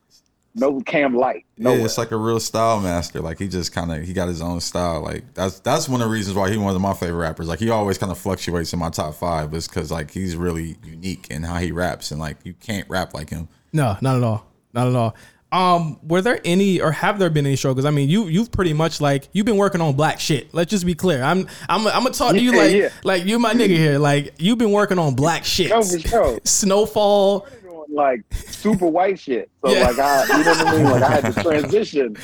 no 0.55 0.81
Cam 0.83 1.15
light. 1.17 1.47
Yeah, 1.57 1.71
it's 1.71 1.97
like 1.97 2.11
a 2.11 2.17
real 2.17 2.41
style 2.41 2.81
master. 2.81 3.21
Like 3.21 3.39
he 3.39 3.47
just 3.49 3.73
kind 3.73 3.93
of 3.93 4.03
he 4.03 4.13
got 4.13 4.27
his 4.29 4.43
own 4.43 4.61
style. 4.61 5.01
Like 5.03 5.33
that's 5.35 5.61
that's 5.61 5.89
one 5.89 6.01
of 6.03 6.09
the 6.09 6.13
reasons 6.13 6.37
why 6.37 6.49
he's 6.51 6.59
one 6.59 6.75
of 6.75 6.81
my 6.81 6.93
favorite 6.95 7.19
rappers. 7.21 7.47
Like 7.49 7.59
he 7.61 7.71
always 7.71 7.97
kind 7.99 8.11
of 8.11 8.19
fluctuates 8.19 8.73
in 8.73 8.79
my 8.81 8.91
top 8.91 9.15
five, 9.15 9.55
is 9.55 9.69
because 9.69 9.91
like 9.93 10.11
he's 10.11 10.35
really 10.37 10.77
unique 10.85 11.29
in 11.31 11.43
how 11.45 11.59
he 11.59 11.71
raps, 11.71 12.11
and 12.11 12.19
like 12.21 12.39
you 12.45 12.55
can't 12.55 12.89
rap 12.91 13.15
like 13.15 13.31
him. 13.31 13.49
No, 13.73 13.97
not 14.01 14.17
at 14.17 14.23
all. 14.23 14.47
Not 14.75 14.89
at 14.89 14.95
all. 14.95 15.15
Um, 15.53 16.01
were 16.03 16.23
there 16.23 16.41
any 16.47 16.81
or 16.81 16.91
have 16.93 17.19
there 17.19 17.29
been 17.29 17.45
any 17.47 17.57
struggles? 17.57 17.85
I 17.85 17.91
mean, 17.91 18.09
you 18.09 18.27
you've 18.27 18.51
pretty 18.51 18.73
much 18.73 19.01
like 19.03 19.29
you've 19.33 19.45
been 19.47 19.59
working 19.59 19.81
on 19.83 19.95
black 19.95 20.19
shit. 20.19 20.53
Let's 20.55 20.71
just 20.71 20.87
be 20.87 20.95
clear. 20.95 21.23
I'm 21.23 21.47
I'm 21.69 21.87
I'm 21.89 22.03
gonna 22.03 22.11
talk 22.11 22.33
to 22.33 22.41
you 22.41 22.53
Yeah, 22.53 22.59
like 22.63 22.73
yeah. 22.75 22.89
like 23.05 23.25
you 23.27 23.39
my 23.39 23.53
nigga 23.53 23.77
here. 23.77 23.99
Like 23.99 24.33
you've 24.39 24.57
been 24.59 24.73
working 24.73 24.99
on 24.99 25.15
black 25.15 25.45
shit. 25.45 25.69
No, 25.69 25.83
sure. 25.83 26.39
Snowfall. 26.45 27.47
like 27.89 28.23
super 28.33 28.87
white 28.87 29.19
shit. 29.21 29.51
So 29.65 29.71
Yeah. 29.73 29.89
like 29.89 29.99
I 29.99 30.23
you 30.39 30.45
know 30.45 30.51
what 30.53 30.67
I 30.67 30.73
mean? 30.77 30.85
Like 30.91 31.03
I 31.03 31.11
had 31.21 31.35
to 31.35 31.43
transition. 31.43 32.17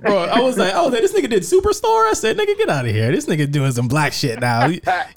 Bro, 0.00 0.16
I 0.18 0.40
was 0.40 0.58
like, 0.58 0.72
oh, 0.74 0.90
this 0.90 1.12
nigga 1.12 1.30
did 1.30 1.44
Superstore. 1.44 2.10
I 2.10 2.14
said, 2.14 2.36
nigga, 2.36 2.58
get 2.58 2.68
out 2.68 2.84
of 2.86 2.90
here. 2.90 3.12
This 3.12 3.26
nigga 3.26 3.48
doing 3.48 3.70
some 3.70 3.86
black 3.86 4.12
shit 4.12 4.40
now. 4.40 4.68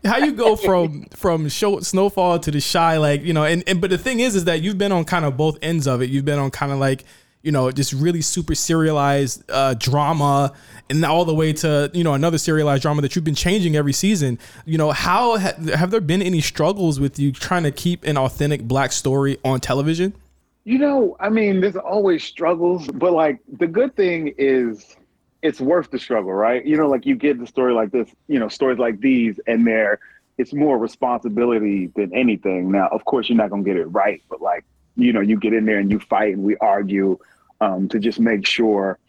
How 0.06 0.18
you 0.20 0.32
go 0.34 0.56
from 0.56 1.06
from 1.16 1.50
show 1.50 1.80
Snowfall 1.80 2.38
to 2.38 2.52
the 2.52 2.62
Chi, 2.62 2.98
like 2.98 3.24
you 3.24 3.34
know, 3.34 3.46
and, 3.46 3.64
and 3.66 3.82
but 3.82 3.90
the 3.90 3.98
thing 3.98 4.20
is, 4.20 4.36
is 4.36 4.44
that 4.46 4.62
you've 4.62 4.78
been 4.78 4.92
on 4.92 5.04
kind 5.04 5.26
of 5.26 5.36
both 5.36 5.58
ends 5.64 5.88
of 5.88 6.04
it. 6.04 6.12
You've 6.12 6.26
been 6.26 6.38
on 6.38 6.52
kind 6.52 6.72
of 6.72 6.78
like 6.78 7.04
you 7.46 7.52
know 7.52 7.72
just 7.72 7.94
really 7.94 8.22
super 8.22 8.56
serialized 8.56 9.44
uh, 9.52 9.76
drama, 9.76 10.52
and 10.90 11.06
all 11.06 11.26
the 11.26 11.34
way 11.34 11.54
to 11.54 11.92
you 11.94 12.04
know 12.04 12.16
another 12.16 12.40
serialized 12.40 12.82
drama 12.82 13.04
that 13.04 13.16
you've 13.16 13.24
been 13.24 13.36
changing 13.36 13.76
every 13.76 13.94
season. 13.94 14.40
You 14.66 14.80
know, 14.80 14.92
how 14.92 15.38
ha- 15.38 15.54
have 15.76 15.92
there 15.92 16.02
been 16.02 16.24
any 16.24 16.42
struggles 16.42 17.00
with 17.00 17.20
you 17.20 17.32
trying 17.32 17.64
to 17.64 17.72
keep 17.72 18.04
an 18.04 18.18
authentic 18.18 18.64
black 18.64 18.92
story 18.92 19.38
on 19.46 19.60
television? 19.60 20.16
You 20.64 20.80
know, 20.80 21.16
I 21.20 21.30
mean, 21.30 21.62
there's 21.62 21.76
always 21.76 22.24
struggles, 22.24 22.88
but 22.88 23.14
like 23.14 23.40
the 23.60 23.68
good 23.68 23.96
thing 23.96 24.34
is 24.40 24.96
it's 25.44 25.62
worth 25.62 25.92
the 25.92 26.00
struggle, 26.00 26.34
right? 26.34 26.66
You 26.66 26.76
know, 26.78 26.88
like 26.88 27.06
you 27.06 27.16
get 27.16 27.40
the 27.40 27.46
story 27.46 27.74
like 27.74 27.92
this, 27.92 28.10
you 28.28 28.40
know, 28.40 28.48
stories 28.48 28.80
like 28.80 29.00
these, 29.02 29.40
and 29.46 29.68
they're 29.68 30.00
it's 30.40 30.52
more 30.52 30.80
responsibility 30.80 31.92
than 31.96 32.12
anything. 32.16 32.72
Now, 32.72 32.88
of 32.88 33.06
course, 33.06 33.30
you're 33.30 33.38
not 33.38 33.52
gonna 33.52 33.62
get 33.62 33.78
it 33.78 33.86
right, 33.86 34.24
but 34.30 34.42
like, 34.42 34.66
you 34.96 35.14
know, 35.14 35.22
you 35.22 35.40
get 35.40 35.54
in 35.54 35.66
there 35.66 35.78
and 35.78 35.92
you 35.92 36.00
fight 36.00 36.34
and 36.34 36.44
we 36.44 36.58
argue 36.58 37.20
um, 37.62 37.90
to 37.90 38.00
just 38.00 38.20
make 38.20 38.46
sure 38.46 39.00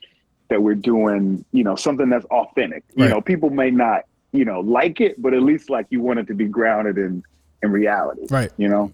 that 0.49 0.63
we're 0.63 0.75
doing, 0.75 1.45
you 1.53 1.65
know, 1.65 1.77
something 1.77 2.09
that's 2.09 2.27
authentic. 2.27 2.85
You 2.95 3.09
know, 3.09 3.21
people 3.21 3.51
may 3.51 3.71
not, 3.71 4.05
you 4.33 4.45
know, 4.45 4.61
like 4.61 5.01
it, 5.01 5.21
but 5.21 5.35
at 5.35 5.43
least 5.43 5.71
like 5.71 5.87
you 5.91 6.01
want 6.01 6.21
it 6.21 6.27
to 6.29 6.35
be 6.35 6.47
grounded 6.47 6.99
in 6.99 7.25
in 7.63 7.73
reality. 7.73 8.27
Right. 8.31 8.53
You 8.57 8.69
know? 8.69 8.93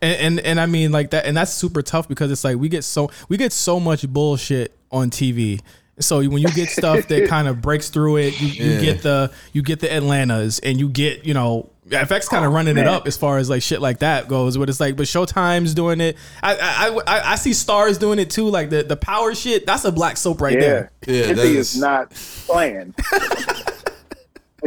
and, 0.00 0.20
and 0.20 0.40
and 0.40 0.60
I 0.60 0.66
mean 0.66 0.92
like 0.92 1.10
that, 1.10 1.26
and 1.26 1.36
that's 1.36 1.52
super 1.52 1.82
tough 1.82 2.08
because 2.08 2.30
it's 2.30 2.44
like 2.44 2.56
we 2.56 2.68
get 2.68 2.84
so 2.84 3.10
we 3.28 3.36
get 3.36 3.52
so 3.52 3.80
much 3.80 4.08
bullshit 4.08 4.76
on 4.90 5.10
TV. 5.10 5.60
So 6.00 6.18
when 6.18 6.38
you 6.42 6.48
get 6.48 6.68
stuff 6.68 7.08
that 7.08 7.28
kind 7.28 7.46
of 7.48 7.60
breaks 7.62 7.88
through 7.90 8.16
it, 8.18 8.40
you, 8.40 8.48
you 8.48 8.72
Yeah. 8.72 8.80
get 8.80 9.02
the 9.02 9.32
you 9.52 9.62
get 9.62 9.80
the 9.80 9.92
Atlantas, 9.92 10.58
and 10.60 10.78
you 10.78 10.88
get 10.88 11.24
you 11.24 11.34
know 11.34 11.68
FX 11.88 12.28
kind 12.28 12.44
of 12.44 12.52
oh, 12.52 12.54
running 12.54 12.78
it 12.78 12.86
up 12.86 13.06
as 13.08 13.16
far 13.16 13.38
as 13.38 13.50
like 13.50 13.62
shit 13.62 13.80
like 13.80 13.98
that 13.98 14.28
goes. 14.28 14.56
But 14.56 14.68
it's 14.68 14.78
like, 14.80 14.96
but 14.96 15.06
Showtime's 15.06 15.74
doing 15.74 16.00
it. 16.00 16.16
I 16.42 16.54
I, 16.56 16.88
I, 17.06 17.32
I 17.32 17.34
see 17.36 17.50
Starz 17.50 17.98
doing 17.98 18.18
it 18.18 18.30
too. 18.30 18.48
Like 18.48 18.70
the 18.70 18.82
the 18.82 18.96
power 18.96 19.34
shit. 19.34 19.66
That's 19.66 19.84
a 19.84 19.92
black 19.92 20.16
soap 20.16 20.40
right 20.40 20.54
yeah. 20.54 20.60
there. 20.60 20.92
Yeah, 21.06 21.26
This 21.26 21.36
that 21.36 21.46
is- 21.46 21.74
is 21.74 21.80
not 21.80 22.10
playing. 22.46 22.94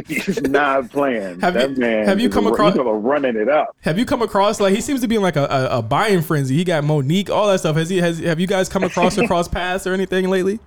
He's 0.08 0.42
not 0.42 0.90
playing. 0.90 1.40
Have 1.42 1.54
that 1.54 1.70
you- 1.72 1.76
man 1.78 2.08
have 2.08 2.20
you 2.20 2.28
come 2.28 2.48
across- 2.48 2.76
running 2.76 3.36
it 3.36 3.48
up? 3.48 3.76
Have 3.82 4.00
you 4.00 4.06
come 4.06 4.24
across 4.24 4.60
like 4.60 4.74
he 4.74 4.82
seems 4.82 5.02
to 5.02 5.08
be 5.08 5.16
in 5.16 5.22
like 5.22 5.36
a, 5.36 5.46
a, 5.46 5.78
a 5.78 5.82
buying 5.84 6.24
frenzy? 6.24 6.56
He 6.56 6.64
got 6.64 6.84
Mo'Nique, 6.84 7.30
all 7.30 7.48
that 7.50 7.60
stuff. 7.60 7.76
Has 7.76 7.90
he 7.90 7.98
has 8.00 8.18
have 8.20 8.40
you 8.40 8.48
guys 8.48 8.70
come 8.70 8.84
across 8.84 9.18
across 9.18 9.28
cross 9.28 9.48
paths 9.48 9.86
or 9.86 9.94
anything 9.94 10.30
lately? 10.30 10.60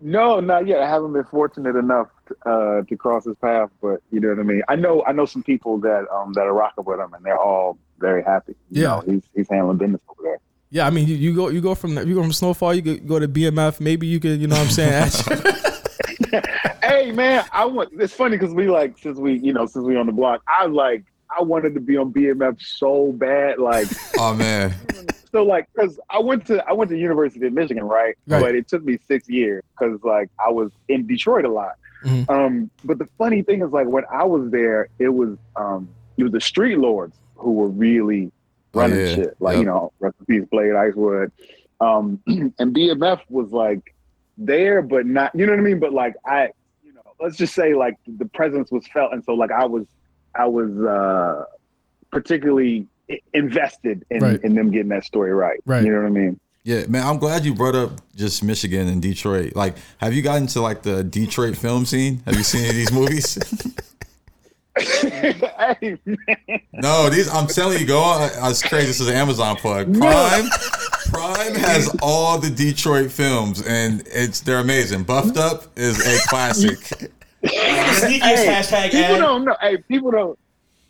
No, 0.00 0.40
not 0.40 0.66
yet. 0.66 0.80
I 0.82 0.88
haven't 0.88 1.12
been 1.12 1.24
fortunate 1.24 1.76
enough 1.76 2.08
uh, 2.46 2.82
to 2.82 2.96
cross 2.96 3.24
his 3.26 3.36
path, 3.36 3.70
but 3.82 4.00
you 4.10 4.20
know 4.20 4.28
what 4.30 4.38
I 4.38 4.42
mean. 4.42 4.62
I 4.68 4.76
know, 4.76 5.04
I 5.06 5.12
know 5.12 5.26
some 5.26 5.42
people 5.42 5.78
that 5.80 6.06
um 6.10 6.32
that 6.34 6.46
are 6.46 6.54
rocking 6.54 6.84
with 6.84 6.98
him, 7.00 7.12
and 7.12 7.24
they're 7.24 7.38
all 7.38 7.78
very 7.98 8.22
happy. 8.22 8.54
You 8.70 8.82
Yeah. 8.82 8.88
know, 8.88 9.00
he's 9.06 9.22
he's 9.34 9.48
handling 9.50 9.76
business 9.78 10.00
over 10.08 10.22
there. 10.22 10.38
Yeah, 10.70 10.86
I 10.86 10.90
mean, 10.90 11.06
you, 11.06 11.16
you 11.16 11.34
go 11.34 11.48
you 11.48 11.60
go 11.60 11.74
from 11.74 11.96
you 11.98 12.14
go 12.14 12.22
from 12.22 12.32
Snowfall, 12.32 12.74
you 12.74 12.82
go, 12.82 12.96
go 12.96 13.18
to 13.18 13.28
BMF. 13.28 13.80
Maybe 13.80 14.06
you 14.06 14.20
could, 14.20 14.40
you 14.40 14.46
know, 14.46 14.56
what 14.56 14.66
I'm 14.66 14.70
saying. 14.70 15.10
hey 16.82 17.12
man, 17.12 17.44
I 17.52 17.64
want. 17.64 17.90
It's 17.98 18.12
funny 18.14 18.36
because 18.38 18.54
we 18.54 18.68
like 18.70 18.96
since 18.98 19.18
we 19.18 19.38
you 19.38 19.52
know 19.52 19.66
since 19.66 19.84
we 19.84 19.96
on 19.96 20.06
the 20.06 20.12
block, 20.12 20.42
I 20.48 20.66
like 20.66 21.04
I 21.36 21.42
wanted 21.42 21.74
to 21.74 21.80
be 21.80 21.96
on 21.96 22.12
BMF 22.12 22.60
so 22.62 23.12
bad, 23.12 23.58
like. 23.58 23.88
Oh 24.18 24.34
man, 24.34 24.74
so 25.32 25.42
like 25.44 25.68
because 25.72 25.98
i 26.10 26.18
went 26.18 26.46
to 26.46 26.64
i 26.68 26.72
went 26.72 26.90
to 26.90 26.96
university 26.98 27.46
of 27.46 27.52
michigan 27.52 27.84
right, 27.84 28.16
Right. 28.26 28.40
but 28.42 28.54
it 28.54 28.68
took 28.68 28.84
me 28.84 28.98
six 29.06 29.28
years 29.28 29.62
because 29.72 29.98
like 30.02 30.28
i 30.44 30.50
was 30.50 30.70
in 30.88 31.06
detroit 31.06 31.44
a 31.44 31.48
lot 31.50 31.72
Mhm. 32.04 32.30
um 32.30 32.70
but 32.84 32.98
the 32.98 33.06
funny 33.18 33.42
thing 33.42 33.60
is 33.62 33.70
like 33.72 33.86
when 33.86 34.04
i 34.10 34.24
was 34.24 34.50
there 34.50 34.88
it 34.98 35.10
was 35.10 35.36
um 35.56 35.88
it 36.16 36.22
was 36.22 36.32
the 36.32 36.40
street 36.40 36.78
lords 36.78 37.14
who 37.36 37.52
were 37.52 37.68
really 37.68 38.32
running 38.72 38.98
yeah. 39.00 39.14
shit 39.14 39.36
like 39.40 39.56
Yep. 39.56 39.60
you 39.60 39.66
know 39.66 39.92
peace 40.26 40.44
blade 40.50 40.72
icewood 40.72 41.30
um 41.80 42.20
and 42.26 42.74
bmf 42.74 43.20
was 43.28 43.50
like 43.52 43.94
there 44.38 44.80
but 44.80 45.04
not 45.04 45.34
you 45.34 45.44
know 45.44 45.52
what 45.52 45.58
i 45.58 45.62
mean 45.62 45.78
but 45.78 45.92
like 45.92 46.14
i 46.24 46.48
you 46.82 46.92
know 46.94 47.02
let's 47.20 47.36
just 47.36 47.54
say 47.54 47.74
like 47.74 47.96
the 48.06 48.24
presence 48.26 48.70
was 48.72 48.86
felt 48.86 49.12
and 49.12 49.22
so 49.24 49.34
like 49.34 49.52
i 49.52 49.66
was 49.66 49.84
i 50.34 50.46
was 50.46 50.70
uh 50.80 51.44
particularly 52.10 52.86
invested 53.34 54.04
in, 54.10 54.20
Right. 54.20 54.40
in 54.42 54.54
them 54.54 54.70
getting 54.70 54.88
that 54.88 55.04
story 55.04 55.32
right. 55.32 55.60
Right. 55.66 55.84
You 55.84 55.92
know 55.92 55.98
what 56.00 56.06
I 56.06 56.10
mean? 56.10 56.40
yeah, 56.64 56.84
man. 56.88 57.06
I'm 57.06 57.18
glad 57.18 57.44
you 57.44 57.54
brought 57.54 57.74
up 57.74 57.92
just 58.16 58.42
Michigan 58.44 58.86
and 58.88 59.00
Detroit. 59.00 59.56
Like, 59.56 59.76
have 59.98 60.12
you 60.14 60.22
gotten 60.22 60.46
to 60.48 60.60
like 60.60 60.82
the 60.82 61.02
Detroit 61.02 61.56
film 61.56 61.86
scene? 61.86 62.22
Have 62.26 62.36
you 62.36 62.42
seen 62.42 62.60
any 62.60 62.70
of 62.70 62.76
these 62.76 62.92
movies? 62.92 63.38
hey, 64.76 65.98
man. 66.06 66.60
No, 66.74 67.10
these 67.10 67.28
I'm 67.28 67.46
telling 67.48 67.80
you, 67.80 67.86
go 67.86 67.98
on. 68.00 68.22
uh, 68.22 68.48
It's 68.50 68.62
crazy. 68.62 68.86
This 68.86 69.00
is 69.00 69.08
an 69.08 69.16
Amazon 69.16 69.56
plug. 69.56 69.92
Prime, 69.98 70.48
Prime 71.10 71.54
has 71.56 71.94
all 72.00 72.38
the 72.38 72.50
Detroit 72.50 73.10
films, 73.10 73.62
and 73.66 74.02
it's 74.06 74.40
they're 74.40 74.58
amazing. 74.60 75.02
Buffed 75.02 75.36
Up 75.36 75.64
is 75.76 75.98
a 75.98 76.28
classic. 76.28 76.78
Sneakiest 77.42 78.20
Hey, 78.20 78.46
hashtag 78.46 78.90
people 78.92 79.14
ad. 79.16 79.18
don't 79.20 79.44
know. 79.44 79.56
Hey, 79.60 79.76
people 79.78 80.10
don't. 80.12 80.38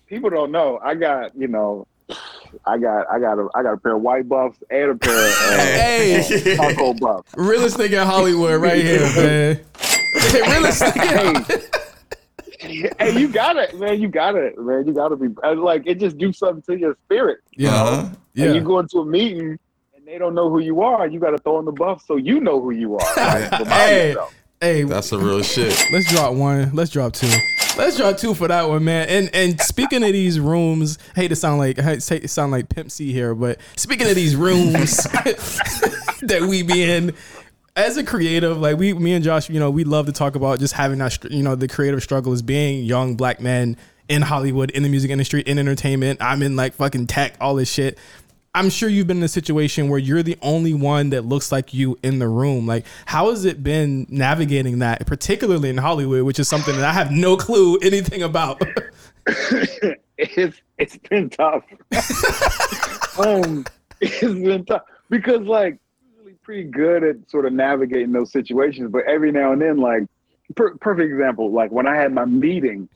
People 0.09 0.31
don't 0.31 0.53
know. 0.53 0.79
I 0.85 0.95
got 0.95 1.35
you 1.37 1.49
know. 1.49 1.87
I 2.67 2.79
got 2.79 3.07
I 3.11 3.19
got 3.19 3.39
a 3.39 3.49
I 3.55 3.63
got 3.63 3.75
a 3.75 3.77
pair 3.79 3.97
of 3.97 4.03
white 4.03 4.29
buffs 4.29 4.59
and 4.71 4.91
a 4.91 4.95
pair 4.97 5.13
of 5.13 5.33
uh, 5.33 5.57
Hey. 5.57 6.57
taco 6.57 6.95
buffs. 6.95 7.33
Realest 7.37 7.77
nigga 7.79 8.01
in 8.03 8.07
Hollywood 8.07 8.61
right 8.61 8.83
here, 8.85 9.01
man. 9.01 9.61
Realest 10.35 10.83
nigga. 10.83 11.77
Hey, 12.61 12.91
hey, 12.99 13.19
you 13.19 13.29
got 13.29 13.57
it, 13.57 13.79
man. 13.81 14.01
You 14.01 14.09
got 14.09 14.35
it, 14.37 14.59
man. 14.59 14.87
You 14.87 14.93
got 14.93 15.09
to 15.09 15.17
be 15.17 15.29
uh, 15.43 15.55
like 15.55 15.85
it. 15.87 15.99
Just 15.99 16.19
do 16.19 16.33
something 16.33 16.63
to 16.63 16.79
your 16.79 16.97
spirit. 17.07 17.39
Yeah, 17.57 17.75
Uh-huh. 17.75 18.09
yeah. 18.35 18.47
And 18.47 18.55
you 18.55 18.61
go 18.61 18.79
into 18.81 18.99
a 18.99 19.07
meeting 19.07 19.59
and 19.97 20.07
they 20.07 20.19
don't 20.19 20.35
know 20.35 20.51
who 20.51 20.59
you 20.59 20.83
are. 20.83 21.07
You 21.07 21.19
got 21.21 21.31
to 21.31 21.39
throw 21.39 21.59
in 21.59 21.65
the 21.65 21.73
buff 21.73 22.05
so 22.07 22.17
you 22.17 22.39
know 22.41 22.61
who 22.61 22.73
you 22.73 22.97
are. 22.99 23.17
Like, 23.17 23.51
remind 23.53 23.69
Hey, 23.71 24.09
yourself. 24.09 24.35
hey, 24.61 24.83
That's 24.83 25.09
the 25.11 25.19
real 25.19 25.43
shit. 25.43 25.75
let's 25.91 26.11
drop 26.13 26.35
one. 26.35 26.71
Let's 26.75 26.91
drop 26.91 27.15
two. 27.15 27.29
Let's 27.81 27.97
draw 27.97 28.13
two 28.13 28.35
for 28.35 28.47
that 28.47 28.69
one, 28.69 28.85
man. 28.85 29.09
And 29.09 29.35
and 29.35 29.61
speaking 29.61 30.05
of 30.05 30.13
these 30.13 30.39
rooms, 30.39 30.99
I 31.17 31.21
hate 31.21 31.29
to 31.29 31.37
sound 31.37 31.61
like 31.61 31.79
I 31.79 31.83
hate 31.83 32.03
to 32.03 32.29
sound 32.29 32.53
like 32.53 32.69
Pimp 32.69 32.91
C 32.91 33.11
here, 33.11 33.35
but 33.35 33.59
speaking 33.77 34.07
of 34.07 34.15
these 34.15 34.37
rooms 34.37 34.97
that 35.05 36.47
we 36.47 36.63
be 36.63 36.83
in, 36.83 37.15
as 37.77 37.97
a 37.97 38.05
creative, 38.05 38.59
like 38.59 38.77
we, 38.77 38.93
me 38.93 39.15
and 39.15 39.25
Josh, 39.25 39.49
you 39.49 39.59
know, 39.59 39.71
we 39.71 39.85
love 39.85 40.05
to 40.07 40.13
talk 40.13 40.35
about 40.35 40.59
just 40.59 40.75
having 40.75 40.99
that, 40.99 41.25
you 41.31 41.43
know, 41.43 41.55
the 41.55 41.69
creative 41.69 42.03
struggle 42.03 42.35
as 42.35 42.43
being 42.43 42.85
young 42.85 43.17
black 43.17 43.41
men 43.41 43.79
in 44.11 44.21
Hollywood, 44.21 44.71
in 44.73 44.83
the 44.83 44.91
music 44.91 45.11
industry, 45.11 45.41
in 45.41 45.59
entertainment. 45.59 46.21
I'm 46.21 46.43
in 46.43 46.57
like 46.57 46.75
fucking 46.75 47.07
tech, 47.07 47.35
all 47.41 47.55
this 47.55 47.73
shit. 47.73 47.97
I'm 48.53 48.69
sure 48.69 48.89
you've 48.89 49.07
been 49.07 49.19
in 49.19 49.23
a 49.23 49.29
situation 49.29 49.89
where 49.89 49.99
you're 50.01 50.25
the 50.25 50.37
only 50.43 50.75
one 50.75 51.11
that 51.11 51.25
looks 51.25 51.53
like 51.53 51.73
you 51.73 51.97
in 52.03 52.19
the 52.19 52.27
room. 52.27 52.67
Like, 52.67 52.85
how 53.07 53.31
has 53.31 53.45
it 53.45 53.63
been 53.63 54.07
navigating 54.09 54.81
that, 54.81 55.07
particularly 55.07 55.71
in 55.71 55.77
Hollywood, 55.77 56.25
which 56.25 56.41
is 56.41 56.49
something 56.49 56.75
that 56.75 56.85
I 56.85 56.93
have 56.93 57.13
no 57.13 57.37
clue 57.37 57.79
anything 57.79 58.25
about? 58.25 58.61
it's 60.19 60.61
it's 60.79 60.97
been 61.09 61.31
tough. 61.31 61.63
um, 63.25 63.65
it's 64.01 64.21
been 64.21 64.65
tough 64.65 64.83
because 65.11 65.43
like 65.43 65.79
really 66.19 66.35
pretty 66.43 66.65
good 66.65 67.05
at 67.05 67.31
sort 67.31 67.47
of 67.47 67.53
navigating 67.53 68.11
those 68.11 68.33
situations, 68.33 68.91
but 68.91 69.05
every 69.07 69.31
now 69.31 69.53
and 69.53 69.63
then, 69.63 69.77
like 69.77 70.03
per- 70.57 70.77
perfect 70.79 71.13
example, 71.13 71.53
like 71.53 71.71
when 71.71 71.87
I 71.87 71.95
had 71.95 72.13
my 72.13 72.25
meeting, 72.25 72.89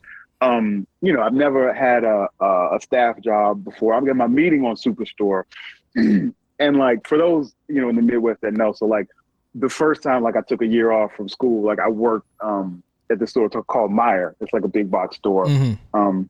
um, 0.45 0.87
you 1.01 1.13
know, 1.13 1.21
I've 1.21 1.33
never 1.33 1.73
had 1.73 2.03
a, 2.03 2.27
a 2.39 2.75
a 2.75 2.79
staff 2.81 3.19
job 3.21 3.63
before. 3.63 3.93
I'm 3.93 4.05
getting 4.05 4.17
my 4.17 4.27
meeting 4.27 4.65
on 4.65 4.75
Superstore, 4.75 5.43
and 5.95 6.33
like 6.59 7.07
for 7.07 7.17
those 7.17 7.53
you 7.67 7.81
know 7.81 7.89
in 7.89 7.95
the 7.95 8.01
Midwest 8.01 8.41
that 8.41 8.53
know, 8.53 8.73
so 8.73 8.85
like 8.85 9.07
the 9.55 9.69
first 9.69 10.03
time 10.03 10.23
like 10.23 10.35
I 10.35 10.41
took 10.41 10.61
a 10.61 10.67
year 10.67 10.91
off 10.91 11.13
from 11.15 11.29
school, 11.29 11.63
like 11.63 11.79
I 11.79 11.89
worked 11.89 12.27
um 12.41 12.83
at 13.09 13.19
the 13.19 13.27
store 13.27 13.49
called 13.49 13.91
Meijer. 13.91 14.33
It's 14.39 14.53
like 14.53 14.63
a 14.63 14.67
big 14.67 14.89
box 14.89 15.17
store. 15.17 15.45
Mhm. 15.45 15.77
Um, 15.93 16.29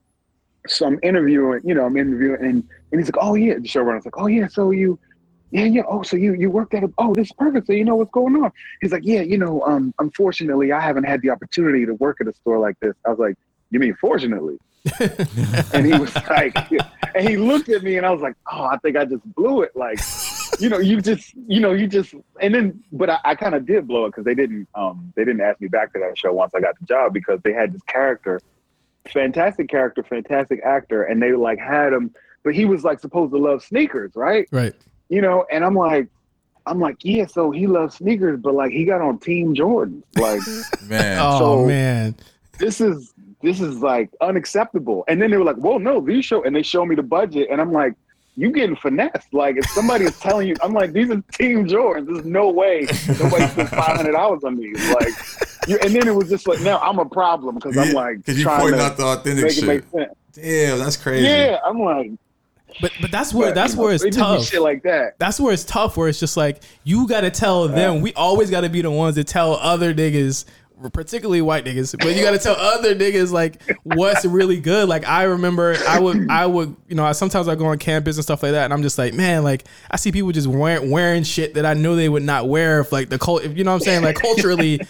so 0.68 0.86
I'm 0.86 0.98
interviewing, 1.02 1.60
you 1.64 1.74
know, 1.74 1.84
I'm 1.84 1.96
interviewing, 1.96 2.40
and 2.40 2.68
and 2.92 3.00
he's 3.00 3.06
like, 3.06 3.22
oh 3.22 3.34
yeah, 3.34 3.54
the 3.54 3.68
showrunner's 3.68 4.04
like, 4.04 4.18
oh 4.18 4.26
yeah, 4.26 4.48
so 4.48 4.70
you, 4.70 4.98
yeah, 5.50 5.64
yeah, 5.64 5.82
oh, 5.88 6.02
so 6.02 6.16
you 6.16 6.34
you 6.34 6.50
worked 6.50 6.74
at 6.74 6.84
a, 6.84 6.92
oh, 6.98 7.14
this 7.14 7.28
is 7.28 7.32
perfect, 7.32 7.66
so 7.66 7.72
you 7.72 7.84
know 7.84 7.96
what's 7.96 8.10
going 8.10 8.34
on. 8.36 8.52
He's 8.80 8.92
like, 8.92 9.04
yeah, 9.04 9.20
you 9.20 9.38
know, 9.38 9.62
um, 9.62 9.94
unfortunately, 9.98 10.72
I 10.72 10.80
haven't 10.80 11.04
had 11.04 11.22
the 11.22 11.30
opportunity 11.30 11.86
to 11.86 11.94
work 11.94 12.18
at 12.20 12.28
a 12.28 12.34
store 12.34 12.58
like 12.58 12.78
this. 12.80 12.94
I 13.04 13.10
was 13.10 13.18
like, 13.18 13.36
you 13.70 13.78
mean 13.78 13.96
fortunately? 14.00 14.58
and 15.00 15.84
he 15.84 15.98
was 15.98 16.14
like, 16.28 16.56
and 17.14 17.28
he 17.28 17.36
looked 17.36 17.68
at 17.68 17.82
me, 17.82 17.96
and 17.96 18.06
I 18.06 18.10
was 18.10 18.22
like, 18.22 18.34
oh, 18.52 18.64
I 18.64 18.76
think 18.78 18.96
I 18.96 19.04
just 19.04 19.24
blew 19.34 19.62
it, 19.62 19.74
like. 19.74 20.00
You 20.58 20.70
know, 20.70 20.78
you 20.78 21.02
just, 21.02 21.34
you 21.48 21.60
know, 21.60 21.72
you 21.72 21.86
just, 21.86 22.14
and 22.40 22.54
then, 22.54 22.82
but 22.90 23.10
I, 23.10 23.18
I 23.24 23.34
kind 23.34 23.54
of 23.54 23.66
did 23.66 23.86
blow 23.86 24.06
it 24.06 24.10
because 24.10 24.24
they 24.24 24.34
didn't, 24.34 24.66
um, 24.74 25.12
they 25.14 25.22
didn't 25.22 25.42
ask 25.42 25.60
me 25.60 25.68
back 25.68 25.92
to 25.92 25.98
that 25.98 26.16
show 26.16 26.32
once 26.32 26.54
I 26.54 26.60
got 26.60 26.78
the 26.80 26.86
job 26.86 27.12
because 27.12 27.40
they 27.42 27.52
had 27.52 27.74
this 27.74 27.82
character 27.82 28.40
fantastic 29.08 29.68
character, 29.68 30.02
fantastic 30.02 30.60
actor, 30.64 31.04
and 31.04 31.22
they 31.22 31.32
like 31.32 31.58
had 31.58 31.92
him, 31.92 32.14
but 32.42 32.54
he 32.54 32.64
was 32.64 32.84
like 32.84 33.00
supposed 33.00 33.32
to 33.32 33.38
love 33.38 33.62
sneakers, 33.62 34.12
right? 34.14 34.48
Right. 34.50 34.74
You 35.08 35.22
know, 35.22 35.46
and 35.50 35.64
I'm 35.64 35.74
like, 35.74 36.08
I'm 36.66 36.80
like, 36.80 36.96
yeah, 37.02 37.26
so 37.26 37.50
he 37.50 37.66
loves 37.66 37.96
sneakers, 37.96 38.40
but 38.40 38.54
like 38.54 38.72
he 38.72 38.84
got 38.84 39.00
on 39.00 39.18
Team 39.18 39.54
Jordan, 39.54 40.02
like, 40.16 40.40
Man. 40.82 41.18
Oh 41.20 41.66
man. 41.66 42.16
this 42.58 42.80
is 42.80 43.12
this 43.42 43.60
is 43.60 43.78
like 43.80 44.10
unacceptable. 44.20 45.04
And 45.08 45.20
then 45.20 45.30
they 45.30 45.36
were 45.36 45.44
like, 45.44 45.58
well, 45.58 45.78
no, 45.78 46.00
these 46.00 46.24
show, 46.24 46.42
and 46.44 46.54
they 46.54 46.62
show 46.62 46.84
me 46.86 46.94
the 46.94 47.02
budget, 47.02 47.48
and 47.50 47.60
I'm 47.60 47.72
like. 47.72 47.94
You 48.38 48.50
getting 48.50 48.76
finessed? 48.76 49.32
Like 49.32 49.56
if 49.56 49.64
somebody 49.70 50.04
is 50.04 50.20
telling 50.20 50.46
you, 50.46 50.56
I'm 50.62 50.74
like, 50.74 50.92
these 50.92 51.08
are 51.08 51.22
Team 51.32 51.66
Jordans. 51.66 52.04
There's 52.04 52.26
no 52.26 52.50
way 52.50 52.86
nobody 53.18 53.46
spent 53.46 53.70
five 53.70 53.96
hundred 53.96 54.12
dollars 54.12 54.44
on 54.44 54.58
these. 54.58 54.76
Like, 54.90 55.08
you, 55.66 55.78
and 55.82 55.94
then 55.94 56.06
it 56.06 56.14
was 56.14 56.28
just 56.28 56.46
like, 56.46 56.60
now 56.60 56.76
I'm 56.80 56.98
a 56.98 57.06
problem 57.06 57.54
because 57.54 57.78
I'm 57.78 57.94
like 57.94 58.18
Because 58.18 58.36
you 58.36 58.44
trying 58.44 58.60
pointing 58.60 58.80
out 58.82 58.98
the 58.98 59.04
authentic 59.04 59.42
make 59.44 59.52
shit. 59.54 59.64
make 59.64 59.84
sense. 59.88 60.14
Damn, 60.34 60.78
that's 60.80 60.98
crazy. 60.98 61.24
Yeah, 61.26 61.60
I'm 61.64 61.80
like, 61.80 62.10
But 62.82 62.92
but 63.00 63.10
that's 63.10 63.32
where 63.32 63.48
But, 63.48 63.54
that's 63.54 63.72
you 63.72 63.76
know, 63.78 63.82
where 63.84 63.94
it's 63.94 64.02
they 64.02 64.10
just 64.10 64.18
do 64.18 64.22
tough. 64.36 64.44
shit 64.44 64.60
like 64.60 64.82
that. 64.82 65.18
That's 65.18 65.40
where 65.40 65.54
it's 65.54 65.64
tough. 65.64 65.96
Where 65.96 66.08
it's 66.10 66.20
just 66.20 66.36
like 66.36 66.62
you 66.84 67.08
got 67.08 67.22
to 67.22 67.30
tell 67.30 67.68
them. 67.68 68.02
We 68.02 68.12
always 68.12 68.50
got 68.50 68.60
to 68.62 68.68
be 68.68 68.82
the 68.82 68.90
ones 68.90 69.14
that 69.14 69.26
tell 69.28 69.54
other 69.54 69.94
niggas, 69.94 70.44
particularly 70.92 71.42
white 71.42 71.64
niggas, 71.64 71.98
but 71.98 72.14
you 72.14 72.22
got 72.22 72.32
to 72.32 72.38
tell 72.38 72.56
other 72.56 72.94
niggas 72.94 73.32
like 73.32 73.60
what's 73.82 74.24
really 74.24 74.60
good. 74.60 74.88
Like 74.88 75.06
I 75.06 75.24
remember, 75.24 75.76
I 75.88 75.98
would 75.98 76.30
I 76.30 76.46
would 76.46 76.76
you 76.88 76.94
know 76.94 77.04
I, 77.04 77.12
sometimes 77.12 77.48
I 77.48 77.54
go 77.54 77.66
on 77.66 77.78
campus 77.78 78.16
and 78.16 78.24
stuff 78.24 78.42
like 78.42 78.52
that, 78.52 78.64
and 78.64 78.72
I'm 78.72 78.82
just 78.82 78.98
like, 78.98 79.14
man, 79.14 79.42
like 79.42 79.64
I 79.90 79.96
see 79.96 80.12
people 80.12 80.32
just 80.32 80.46
wearing 80.46 80.90
wearing 80.90 81.22
shit 81.22 81.54
that 81.54 81.66
I 81.66 81.74
know 81.74 81.96
they 81.96 82.08
would 82.08 82.22
not 82.22 82.48
wear 82.48 82.80
if 82.80 82.92
like 82.92 83.08
the 83.08 83.18
cult. 83.18 83.44
If 83.44 83.56
you 83.56 83.64
know 83.64 83.72
what 83.72 83.76
I'm 83.76 83.84
saying, 83.84 84.02
like 84.02 84.16
culturally. 84.16 84.80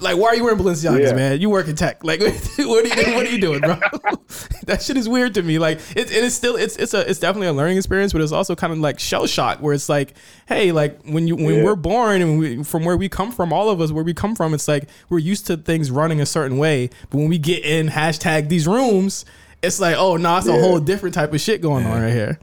Like, 0.00 0.16
why 0.16 0.28
are 0.28 0.34
you 0.34 0.42
wearing 0.44 0.58
Balenciagas, 0.58 1.00
Yeah. 1.08 1.12
man? 1.14 1.40
You 1.40 1.50
work 1.50 1.68
in 1.68 1.76
tech. 1.76 2.02
Like, 2.02 2.20
what 2.58 2.58
are 2.58 2.60
you, 2.88 3.14
what 3.14 3.26
are 3.26 3.30
you 3.30 3.40
doing, 3.40 3.60
bro? 3.60 3.76
that 4.66 4.82
shit 4.82 4.96
is 4.96 5.08
weird 5.08 5.34
to 5.34 5.42
me. 5.42 5.58
Like, 5.58 5.78
it, 5.94 6.10
it 6.10 6.24
is 6.24 6.34
still, 6.34 6.56
it's, 6.56 6.76
it's 6.76 6.94
a, 6.94 7.08
it's 7.08 7.20
definitely 7.20 7.48
a 7.48 7.52
learning 7.52 7.76
experience, 7.76 8.12
but 8.12 8.22
it's 8.22 8.32
also 8.32 8.56
kind 8.56 8.72
of 8.72 8.78
like 8.80 8.98
shell 8.98 9.26
shock, 9.26 9.58
where 9.60 9.72
it's 9.74 9.88
like, 9.88 10.14
hey, 10.46 10.72
like 10.72 11.00
when 11.04 11.28
you, 11.28 11.36
when 11.36 11.56
Yeah. 11.56 11.64
we're 11.64 11.76
born 11.76 12.22
and 12.22 12.38
we, 12.38 12.64
from 12.64 12.84
where 12.84 12.96
we 12.96 13.08
come 13.08 13.30
from, 13.30 13.52
all 13.52 13.68
of 13.70 13.80
us, 13.80 13.92
where 13.92 14.02
we 14.04 14.14
come 14.14 14.34
from, 14.34 14.52
it's 14.54 14.66
like 14.66 14.88
we're 15.10 15.18
used 15.18 15.46
to 15.46 15.56
things 15.56 15.90
running 15.90 16.20
a 16.20 16.26
certain 16.26 16.58
way, 16.58 16.88
but 17.10 17.18
when 17.18 17.28
we 17.28 17.38
get 17.38 17.64
in 17.64 17.88
hashtag 17.88 18.48
these 18.48 18.66
rooms, 18.66 19.24
it's 19.62 19.78
like, 19.80 19.96
oh 19.96 20.16
no, 20.16 20.36
it's 20.38 20.48
a 20.48 20.52
whole 20.52 20.80
different 20.80 21.14
type 21.14 21.32
of 21.32 21.40
shit 21.40 21.60
going 21.60 21.86
on 21.86 22.02
right 22.02 22.12
here. 22.12 22.38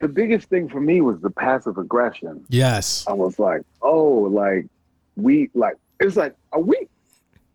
the 0.00 0.08
biggest 0.08 0.48
thing 0.48 0.68
for 0.68 0.80
me 0.80 1.00
was 1.02 1.20
the 1.20 1.30
passive 1.30 1.78
aggression. 1.78 2.44
Yes. 2.48 3.04
I 3.06 3.12
was 3.12 3.38
like, 3.38 3.62
oh, 3.80 4.28
like 4.30 4.66
we 5.16 5.50
like 5.54 5.76
it's 6.00 6.16
like, 6.16 6.34
are 6.52 6.60
we 6.60 6.86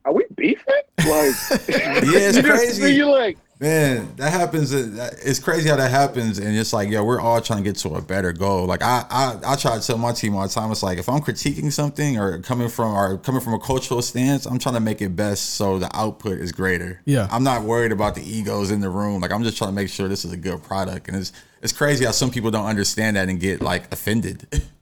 are 0.05 0.13
we 0.13 0.25
beefing? 0.35 0.63
Like 0.97 1.07
Yeah, 1.07 1.33
it's 1.69 2.35
you 2.37 2.43
know, 2.43 2.49
crazy. 2.49 2.93
You're 2.93 3.11
like, 3.11 3.37
Man, 3.59 4.13
that 4.17 4.33
happens. 4.33 4.73
uh, 4.73 5.09
It's 5.23 5.39
crazy 5.39 5.69
how 5.69 5.77
that 5.77 5.89
happens, 5.89 6.37
and 6.37 6.53
it's 6.57 6.73
like, 6.73 6.89
yo, 6.89 7.01
we're 7.05 7.21
all 7.21 7.39
trying 7.39 7.59
to 7.59 7.63
get 7.63 7.77
to 7.77 7.95
a 7.95 8.01
better 8.01 8.33
goal. 8.33 8.65
Like 8.65 8.81
I, 8.81 9.05
I, 9.09 9.53
I 9.53 9.55
try 9.55 9.79
to 9.79 9.85
tell 9.87 9.97
my 9.97 10.11
team 10.11 10.35
all 10.35 10.45
the 10.45 10.53
time. 10.53 10.69
It's 10.71 10.83
like 10.83 10.97
if 10.97 11.07
I'm 11.07 11.21
critiquing 11.21 11.71
something 11.71 12.19
or 12.19 12.39
coming 12.39 12.67
from 12.67 12.93
or 12.93 13.17
coming 13.19 13.39
from 13.39 13.53
a 13.53 13.59
cultural 13.59 14.01
stance, 14.01 14.45
I'm 14.45 14.59
trying 14.59 14.75
to 14.75 14.81
make 14.81 15.01
it 15.01 15.15
best 15.15 15.51
so 15.51 15.79
the 15.79 15.89
output 15.95 16.39
is 16.39 16.51
greater. 16.51 16.99
Yeah. 17.05 17.29
I'm 17.31 17.43
not 17.45 17.63
worried 17.63 17.93
about 17.93 18.15
the 18.15 18.23
egos 18.29 18.69
in 18.71 18.81
the 18.81 18.89
room. 18.89 19.21
Like 19.21 19.31
I'm 19.31 19.43
just 19.43 19.57
trying 19.57 19.69
to 19.69 19.75
make 19.75 19.87
sure 19.87 20.09
this 20.09 20.25
is 20.25 20.33
a 20.33 20.37
good 20.37 20.61
product, 20.63 21.07
and 21.07 21.15
it's 21.15 21.31
it's 21.61 21.71
crazy 21.71 22.03
how 22.03 22.11
some 22.11 22.31
people 22.31 22.51
don't 22.51 22.65
understand 22.65 23.15
that 23.15 23.29
and 23.29 23.39
get 23.39 23.61
like 23.61 23.89
offended. 23.93 24.45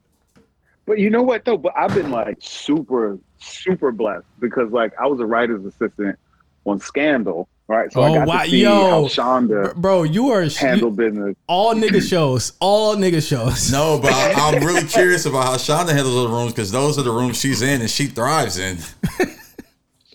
But 0.85 0.99
you 0.99 1.09
know 1.09 1.21
what 1.21 1.45
though? 1.45 1.57
But 1.57 1.73
I've 1.77 1.93
been 1.93 2.09
like 2.11 2.37
super, 2.41 3.17
super 3.39 3.91
blessed 3.91 4.25
because 4.39 4.71
like 4.71 4.91
I 4.99 5.07
was 5.07 5.19
a 5.19 5.25
writer's 5.25 5.63
assistant 5.65 6.17
on 6.65 6.79
Scandal, 6.79 7.47
right? 7.67 7.91
So 7.93 8.01
I 8.03 8.09
Oh, 8.09 8.13
got 8.15 8.27
wow. 8.27 8.43
to 8.43 8.49
see 8.49 8.61
Yo. 8.61 8.83
how 8.89 9.01
Shonda 9.03 9.75
Bro, 9.75 10.03
you 10.03 10.29
are 10.29 10.41
handle 10.49 10.89
you, 10.89 10.95
business. 10.95 11.35
all 11.47 11.73
nigga 11.75 12.01
shows, 12.07 12.53
all 12.59 12.95
nigga 12.95 13.25
shows. 13.27 13.71
no, 13.71 13.99
but 13.99 14.11
I, 14.11 14.33
I'm 14.35 14.63
really 14.63 14.85
curious 14.87 15.25
about 15.25 15.45
how 15.45 15.55
Shonda 15.55 15.89
handles 15.93 16.15
those 16.15 16.29
rooms 16.29 16.51
because 16.53 16.71
those 16.71 16.97
are 16.97 17.03
the 17.03 17.11
rooms 17.11 17.39
she's 17.39 17.61
in 17.61 17.81
and 17.81 17.89
she 17.89 18.07
thrives 18.07 18.57
in. 18.57 18.77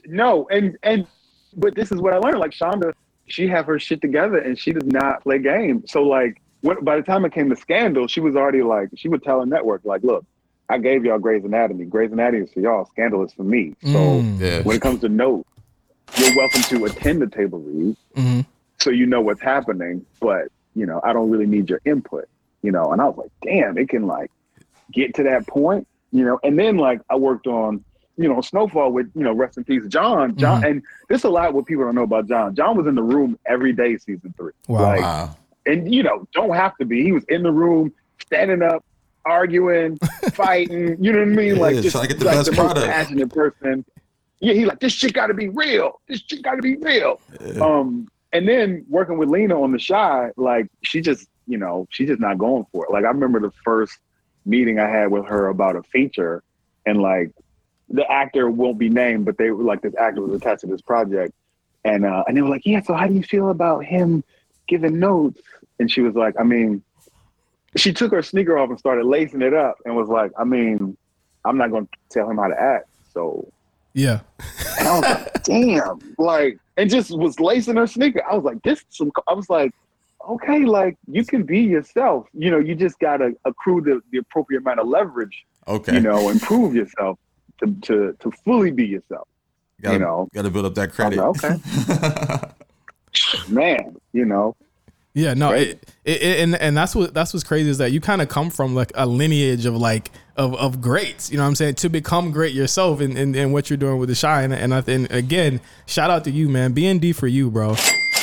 No, 0.06 0.46
and 0.50 0.76
and 0.82 1.06
but 1.56 1.74
this 1.74 1.90
is 1.90 2.00
what 2.00 2.12
I 2.14 2.18
learned. 2.18 2.38
Like 2.38 2.52
Shonda, 2.52 2.92
she 3.26 3.48
have 3.48 3.66
her 3.66 3.78
shit 3.78 4.00
together 4.00 4.38
and 4.38 4.58
she 4.58 4.72
does 4.72 4.86
not 4.86 5.22
play 5.22 5.38
games. 5.38 5.90
So 5.90 6.02
like 6.02 6.40
when, 6.60 6.82
by 6.84 6.96
the 6.96 7.02
time 7.02 7.24
it 7.24 7.32
came 7.32 7.48
to 7.50 7.56
Scandal, 7.56 8.06
she 8.06 8.20
was 8.20 8.36
already 8.36 8.62
like 8.62 8.88
she 8.96 9.08
would 9.08 9.22
tell 9.22 9.40
a 9.40 9.46
network 9.46 9.80
like, 9.84 10.02
look, 10.04 10.24
I 10.68 10.78
gave 10.78 11.04
y'all 11.04 11.18
Grey's 11.18 11.44
Anatomy. 11.44 11.84
Grey's 11.84 12.12
Anatomy 12.12 12.44
is 12.44 12.52
for 12.52 12.60
y'all. 12.60 12.84
Scandal 12.86 13.24
is 13.24 13.32
for 13.32 13.44
me. 13.44 13.74
So 13.82 13.88
Mm. 13.88 14.40
Yeah. 14.40 14.62
when 14.62 14.76
it 14.76 14.82
comes 14.82 15.00
to 15.00 15.08
notes, 15.08 15.48
you're 16.16 16.34
welcome 16.36 16.62
to 16.62 16.84
attend 16.86 17.22
the 17.22 17.26
table 17.28 17.60
read 17.60 17.96
Mhm. 18.16 18.46
so 18.78 18.90
you 18.90 19.06
know 19.06 19.20
what's 19.20 19.40
happening. 19.42 20.04
But 20.20 20.48
you 20.74 20.84
know, 20.86 21.00
I 21.04 21.12
don't 21.12 21.30
really 21.30 21.46
need 21.46 21.70
your 21.70 21.80
input. 21.84 22.26
You 22.62 22.72
know, 22.72 22.92
and 22.92 23.00
I 23.00 23.04
was 23.06 23.16
like, 23.16 23.30
damn, 23.42 23.78
it 23.78 23.88
can 23.88 24.06
like 24.06 24.30
get 24.92 25.14
to 25.14 25.22
that 25.24 25.46
point. 25.46 25.86
You 26.12 26.24
know, 26.24 26.38
and 26.42 26.58
then 26.58 26.78
like 26.78 27.00
I 27.10 27.16
worked 27.16 27.46
on 27.46 27.84
you 28.16 28.28
know 28.28 28.40
Snowfall 28.40 28.92
with 28.92 29.10
you 29.14 29.22
know 29.22 29.32
rest 29.34 29.56
in 29.58 29.64
peace 29.64 29.86
John. 29.88 30.36
John, 30.36 30.64
and 30.64 30.82
this 31.08 31.22
a 31.24 31.28
lot 31.28 31.54
what 31.54 31.66
people 31.66 31.84
don't 31.84 31.94
know 31.94 32.02
about 32.02 32.26
John. 32.28 32.54
John 32.54 32.76
was 32.76 32.86
in 32.86 32.94
the 32.94 33.02
room 33.02 33.38
every 33.46 33.72
day 33.72 33.96
season 33.98 34.34
three. 34.36 34.52
Wow. 34.68 34.80
Like, 34.82 35.00
Wow. 35.02 35.36
and 35.66 35.92
you 35.94 36.02
know, 36.02 36.26
don't 36.32 36.54
have 36.54 36.76
to 36.78 36.84
be. 36.84 37.02
He 37.02 37.12
was 37.12 37.24
in 37.28 37.42
the 37.42 37.52
room, 37.52 37.92
standing 38.24 38.62
up, 38.62 38.84
arguing, 39.26 39.98
fighting. 40.32 41.02
You 41.02 41.12
know 41.12 41.18
what 41.18 41.28
I 41.28 41.30
mean? 41.30 41.56
Yeah, 41.56 41.60
like 41.60 41.76
just 41.76 41.92
trying 41.92 42.08
to 42.08 42.08
get 42.08 42.18
the 42.18 42.24
like 42.26 42.36
best 42.36 42.50
the 42.50 42.56
most 42.56 42.74
product. 42.74 42.86
passionate 42.86 43.30
person. 43.32 43.84
Yeah, 44.40 44.54
he 44.54 44.64
like 44.66 44.80
this 44.80 44.92
shit 44.92 45.12
got 45.12 45.28
to 45.28 45.34
be 45.34 45.48
real. 45.48 46.00
This 46.08 46.20
shit 46.20 46.42
got 46.42 46.56
to 46.56 46.62
be 46.62 46.76
real. 46.76 47.20
Um, 47.60 48.08
and 48.32 48.46
then 48.46 48.84
working 48.88 49.18
with 49.18 49.28
Lena 49.28 49.60
on 49.60 49.72
the 49.72 49.78
Chi, 49.78 50.30
like 50.36 50.68
she 50.82 51.00
just, 51.00 51.28
you 51.46 51.58
know, 51.58 51.86
she's 51.90 52.08
just 52.08 52.20
not 52.20 52.38
going 52.38 52.66
for 52.70 52.84
it. 52.84 52.92
Like 52.92 53.04
I 53.04 53.08
remember 53.08 53.40
the 53.40 53.52
first 53.64 53.98
meeting 54.44 54.78
I 54.78 54.88
had 54.88 55.10
with 55.10 55.26
her 55.26 55.48
about 55.48 55.76
a 55.76 55.82
feature, 55.82 56.42
and 56.84 57.00
like 57.00 57.32
the 57.88 58.10
actor 58.10 58.50
won't 58.50 58.78
be 58.78 58.88
named, 58.88 59.24
but 59.24 59.38
they 59.38 59.50
were 59.50 59.64
like 59.64 59.82
this 59.82 59.94
actor 59.96 60.22
was 60.22 60.36
attached 60.36 60.62
to 60.62 60.66
this 60.66 60.82
project, 60.82 61.32
and 61.84 62.04
uh, 62.04 62.24
and 62.28 62.36
they 62.36 62.42
were 62.42 62.50
like, 62.50 62.66
yeah. 62.66 62.82
So 62.82 62.94
how 62.94 63.06
do 63.06 63.14
you 63.14 63.22
feel 63.22 63.50
about 63.50 63.84
him 63.84 64.22
giving 64.68 64.98
notes? 64.98 65.40
And 65.78 65.90
she 65.90 66.00
was 66.00 66.14
like, 66.14 66.34
I 66.38 66.42
mean, 66.42 66.82
she 67.76 67.92
took 67.92 68.12
her 68.12 68.22
sneaker 68.22 68.56
off 68.58 68.70
and 68.70 68.78
started 68.78 69.06
lacing 69.06 69.42
it 69.42 69.54
up, 69.54 69.76
and 69.84 69.94
was 69.96 70.08
like, 70.08 70.30
I 70.38 70.44
mean, 70.44 70.96
I'm 71.44 71.56
not 71.58 71.70
going 71.70 71.86
to 71.86 71.92
tell 72.10 72.28
him 72.30 72.38
how 72.38 72.48
to 72.48 72.60
act, 72.60 72.88
so 73.12 73.46
Yeah. 73.94 74.20
and 74.78 74.88
I 74.88 74.92
was 74.98 75.02
like, 75.02 75.42
damn, 75.44 75.98
like, 76.18 76.58
and 76.76 76.90
just 76.90 77.10
was 77.16 77.38
lacing 77.40 77.76
her 77.76 77.86
sneaker. 77.86 78.22
I 78.28 78.34
was 78.34 78.44
like, 78.44 78.62
this, 78.62 78.84
some, 78.90 79.10
I 79.28 79.32
was 79.34 79.48
like, 79.48 79.72
okay, 80.28 80.64
like, 80.64 80.96
you 81.06 81.24
can 81.24 81.44
be 81.44 81.60
yourself. 81.60 82.26
You 82.34 82.50
know, 82.50 82.58
you 82.58 82.74
just 82.74 82.98
got 82.98 83.18
to 83.18 83.32
accrue 83.44 83.80
the, 83.80 84.00
the 84.10 84.18
appropriate 84.18 84.60
amount 84.60 84.80
of 84.80 84.88
leverage, 84.88 85.44
Okay. 85.68 85.94
you 85.94 86.00
know, 86.00 86.28
and 86.28 86.40
prove 86.42 86.74
yourself 86.74 87.18
to, 87.62 87.72
to, 87.82 88.16
to 88.20 88.30
fully 88.44 88.70
be 88.72 88.86
yourself. 88.86 89.26
gotta, 89.80 89.94
you 89.94 90.00
know. 90.00 90.28
gotta 90.34 90.50
build 90.50 90.66
up 90.66 90.74
that 90.74 90.90
I 90.90 90.92
credit. 90.92 91.18
like, 91.18 91.44
okay. 91.44 92.52
Man, 93.48 93.96
you 94.12 94.24
know, 94.24 94.56
Yeah, 95.16 95.32
no, 95.32 95.52
it, 95.52 95.82
it, 96.04 96.22
it- 96.22 96.40
and 96.40 96.54
and 96.56 96.76
that's 96.76 96.94
what 96.94 97.14
that's 97.14 97.32
what's 97.32 97.42
crazy 97.42 97.70
is 97.70 97.78
that 97.78 97.90
you 97.90 98.02
kind 98.02 98.20
of 98.20 98.28
come 98.28 98.50
from 98.50 98.74
like 98.74 98.92
a 98.94 99.06
lineage 99.06 99.64
of 99.64 99.74
like 99.74 100.10
of, 100.36 100.54
of 100.56 100.82
greats. 100.82 101.30
You 101.30 101.38
know 101.38 101.44
what 101.44 101.48
I'm 101.48 101.54
saying? 101.54 101.76
To 101.76 101.88
become 101.88 102.30
great 102.32 102.52
yourself 102.52 103.00
and 103.00 103.16
in, 103.16 103.34
in, 103.34 103.50
what 103.50 103.70
you're 103.70 103.78
doing 103.78 103.98
with 103.98 104.10
the 104.10 104.14
shine. 104.14 104.52
And 104.52 104.74
I 104.74 104.82
think 104.82 105.10
again, 105.10 105.62
shout 105.86 106.10
out 106.10 106.24
to 106.24 106.30
you, 106.30 106.50
man. 106.50 106.74
BND 106.74 107.14
for 107.14 107.26
you, 107.26 107.50
bro. 107.50 107.76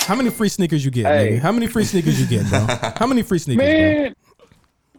How 0.05 0.13
many 0.13 0.29
free 0.29 0.49
sneakers 0.49 0.85
you 0.85 0.91
get? 0.91 1.07
Hey. 1.07 1.31
nigga? 1.31 1.39
How 1.39 1.51
many 1.51 1.65
free 1.65 1.83
sneakers 1.83 2.21
you 2.21 2.27
get, 2.27 2.47
bro? 2.47 2.91
How 2.97 3.07
many 3.07 3.23
free 3.23 3.39
sneakers, 3.39 3.65
bro? 3.65 3.73
Man, 3.73 4.15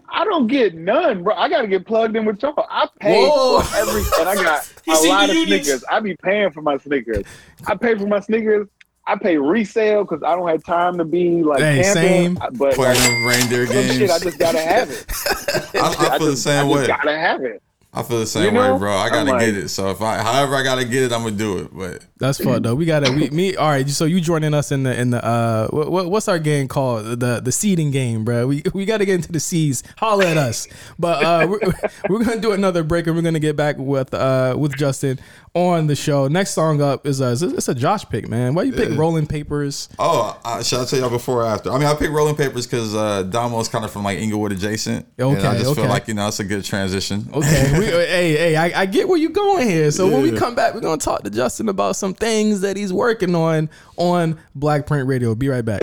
I 0.08 0.24
don't 0.24 0.48
get 0.48 0.74
none, 0.74 1.22
bro. 1.22 1.36
I 1.36 1.48
gotta 1.48 1.68
get 1.68 1.86
plugged 1.86 2.16
in 2.16 2.24
with 2.24 2.42
y'all. 2.42 2.54
I 2.68 2.88
pay 2.98 3.24
Whoa. 3.24 3.60
for 3.60 3.76
every, 3.76 4.02
and 4.18 4.28
I 4.28 4.34
got 4.34 4.72
a 4.88 5.08
lot 5.08 5.30
of 5.30 5.36
sneakers. 5.36 5.84
I 5.88 6.00
be 6.00 6.16
paying 6.16 6.50
for 6.50 6.60
my 6.60 6.76
sneakers. 6.78 7.24
I 7.68 7.76
pay 7.76 7.96
for 7.96 8.08
my 8.08 8.18
sneakers. 8.18 8.66
I 9.06 9.16
pay 9.16 9.36
resale 9.36 10.02
because 10.05 10.22
I 10.22 10.35
don't 10.35 10.48
have 10.48 10.64
time 10.64 10.97
to 10.98 11.05
be 11.05 11.43
like 11.43 11.59
Hey, 11.60 11.82
camping. 11.82 12.02
same. 12.02 12.39
Uh, 12.40 12.51
but 12.52 12.74
Playing 12.74 12.98
like, 13.24 13.36
reindeer 13.36 13.66
games. 13.66 13.97
shit, 13.97 14.10
I 14.10 14.18
just 14.18 14.39
gotta 14.39 14.59
have 14.60 14.90
it. 14.90 15.05
I, 15.74 16.12
I 16.14 16.18
feel 16.18 16.26
the 16.26 16.32
just, 16.32 16.43
same 16.44 16.66
I 16.66 16.68
just 16.68 16.74
way. 16.81 16.86
gotta 16.86 17.18
have 17.18 17.43
it. 17.43 17.62
I 17.96 18.02
feel 18.02 18.18
the 18.18 18.26
same 18.26 18.44
You 18.46 18.50
know? 18.52 18.72
way, 18.74 18.78
bro. 18.78 18.92
I 18.96 19.08
gotta 19.10 19.30
like- 19.30 19.40
get 19.40 19.56
it. 19.56 19.68
So 19.68 19.90
if 19.90 20.00
I, 20.02 20.18
however 20.18 20.54
I 20.56 20.62
gotta 20.62 20.84
get 20.84 21.04
it, 21.04 21.12
I'm 21.12 21.22
gonna 21.22 21.36
do 21.36 21.58
it. 21.58 21.68
But 21.72 22.04
That's 22.18 22.38
fucked 22.42 22.66
up. 22.66 22.76
We 22.76 22.84
gotta 22.86 23.12
we 23.12 23.30
me 23.30 23.56
all 23.56 23.68
right. 23.68 23.88
So 23.88 24.04
you 24.04 24.20
joining 24.20 24.54
us 24.54 24.72
in 24.72 24.82
the 24.82 24.98
in 24.98 25.10
the 25.10 25.24
uh 25.24 25.68
what, 25.68 25.90
what- 25.90 26.10
what's 26.10 26.28
our 26.28 26.38
game 26.38 26.68
called 26.68 27.20
the 27.20 27.40
the 27.40 27.52
seeding 27.52 27.90
game, 27.90 28.24
bro? 28.24 28.46
We 28.46 28.62
we 28.74 28.84
gotta 28.84 29.04
get 29.04 29.14
into 29.16 29.32
the 29.32 29.40
seeds. 29.40 29.82
Holla 29.98 30.26
at 30.26 30.36
us. 30.36 30.66
But 30.98 31.24
uh 31.24 31.46
we're, 31.48 31.60
we're 32.08 32.24
gonna 32.24 32.40
do 32.40 32.52
another 32.52 32.82
break 32.82 33.06
and 33.06 33.14
we're 33.16 33.22
gonna 33.22 33.38
get 33.40 33.56
back 33.56 33.76
with 33.78 34.12
uh 34.14 34.54
with 34.58 34.76
Justin 34.76 35.18
on 35.54 35.86
the 35.86 35.94
show. 35.94 36.26
Next 36.26 36.50
song 36.52 36.82
up 36.82 37.06
is 37.06 37.20
uh 37.20 37.26
it's 37.32 37.42
a- 37.42 37.54
it's 37.54 37.68
a 37.68 37.74
Josh 37.74 38.04
pick, 38.08 38.28
man. 38.28 38.54
Why 38.54 38.64
you 38.64 38.72
pick 38.72 38.88
Yeah. 38.90 38.96
Rolling 38.96 39.26
Papers? 39.26 39.88
oh, 39.98 40.38
I, 40.44 40.62
should 40.62 40.80
I 40.80 40.84
tell 40.84 40.98
y'all 40.98 41.10
before 41.10 41.42
or 41.42 41.46
after? 41.46 41.70
I 41.70 41.78
mean, 41.78 41.86
I 41.86 41.94
picked 41.94 42.12
Rolling 42.12 42.34
Papers 42.36 42.66
because 42.66 42.94
uh, 42.94 43.22
Domo's 43.24 43.68
kind 43.68 43.84
of 43.84 43.90
from 43.90 44.02
like 44.04 44.18
Inglewood 44.18 44.52
adjacent. 44.52 45.06
and 45.18 45.36
Okay, 45.36 45.46
I 45.46 45.54
just 45.58 45.66
okay. 45.70 45.82
feel 45.82 45.90
like 45.90 46.08
you 46.08 46.14
know 46.14 46.26
it's 46.28 46.40
a 46.40 46.44
good 46.44 46.64
transition. 46.64 47.28
Okay, 47.32 47.70
we, 47.85 47.93
uh, 47.93 47.98
hey, 47.98 48.32
hey, 48.32 48.56
I, 48.56 48.82
I 48.82 48.86
get 48.86 49.09
where 49.09 49.19
you're 49.19 49.31
going 49.31 49.69
here. 49.69 49.90
So 49.90 50.09
when 50.09 50.23
we 50.23 50.32
come 50.32 50.55
back, 50.55 50.74
we're 50.74 50.81
gonna 50.81 50.98
talk 50.98 51.23
to 51.24 51.31
Justin 51.31 51.69
about 51.69 51.97
some 51.97 52.15
things 52.15 52.61
that 52.62 52.77
he's 52.77 52.93
working 52.93 53.35
on 53.35 53.70
on 53.97 54.39
Black 54.55 54.86
Print 54.86 55.09
Radio. 55.09 55.35
Be 55.35 55.48
right 55.48 55.65
back. 55.65 55.82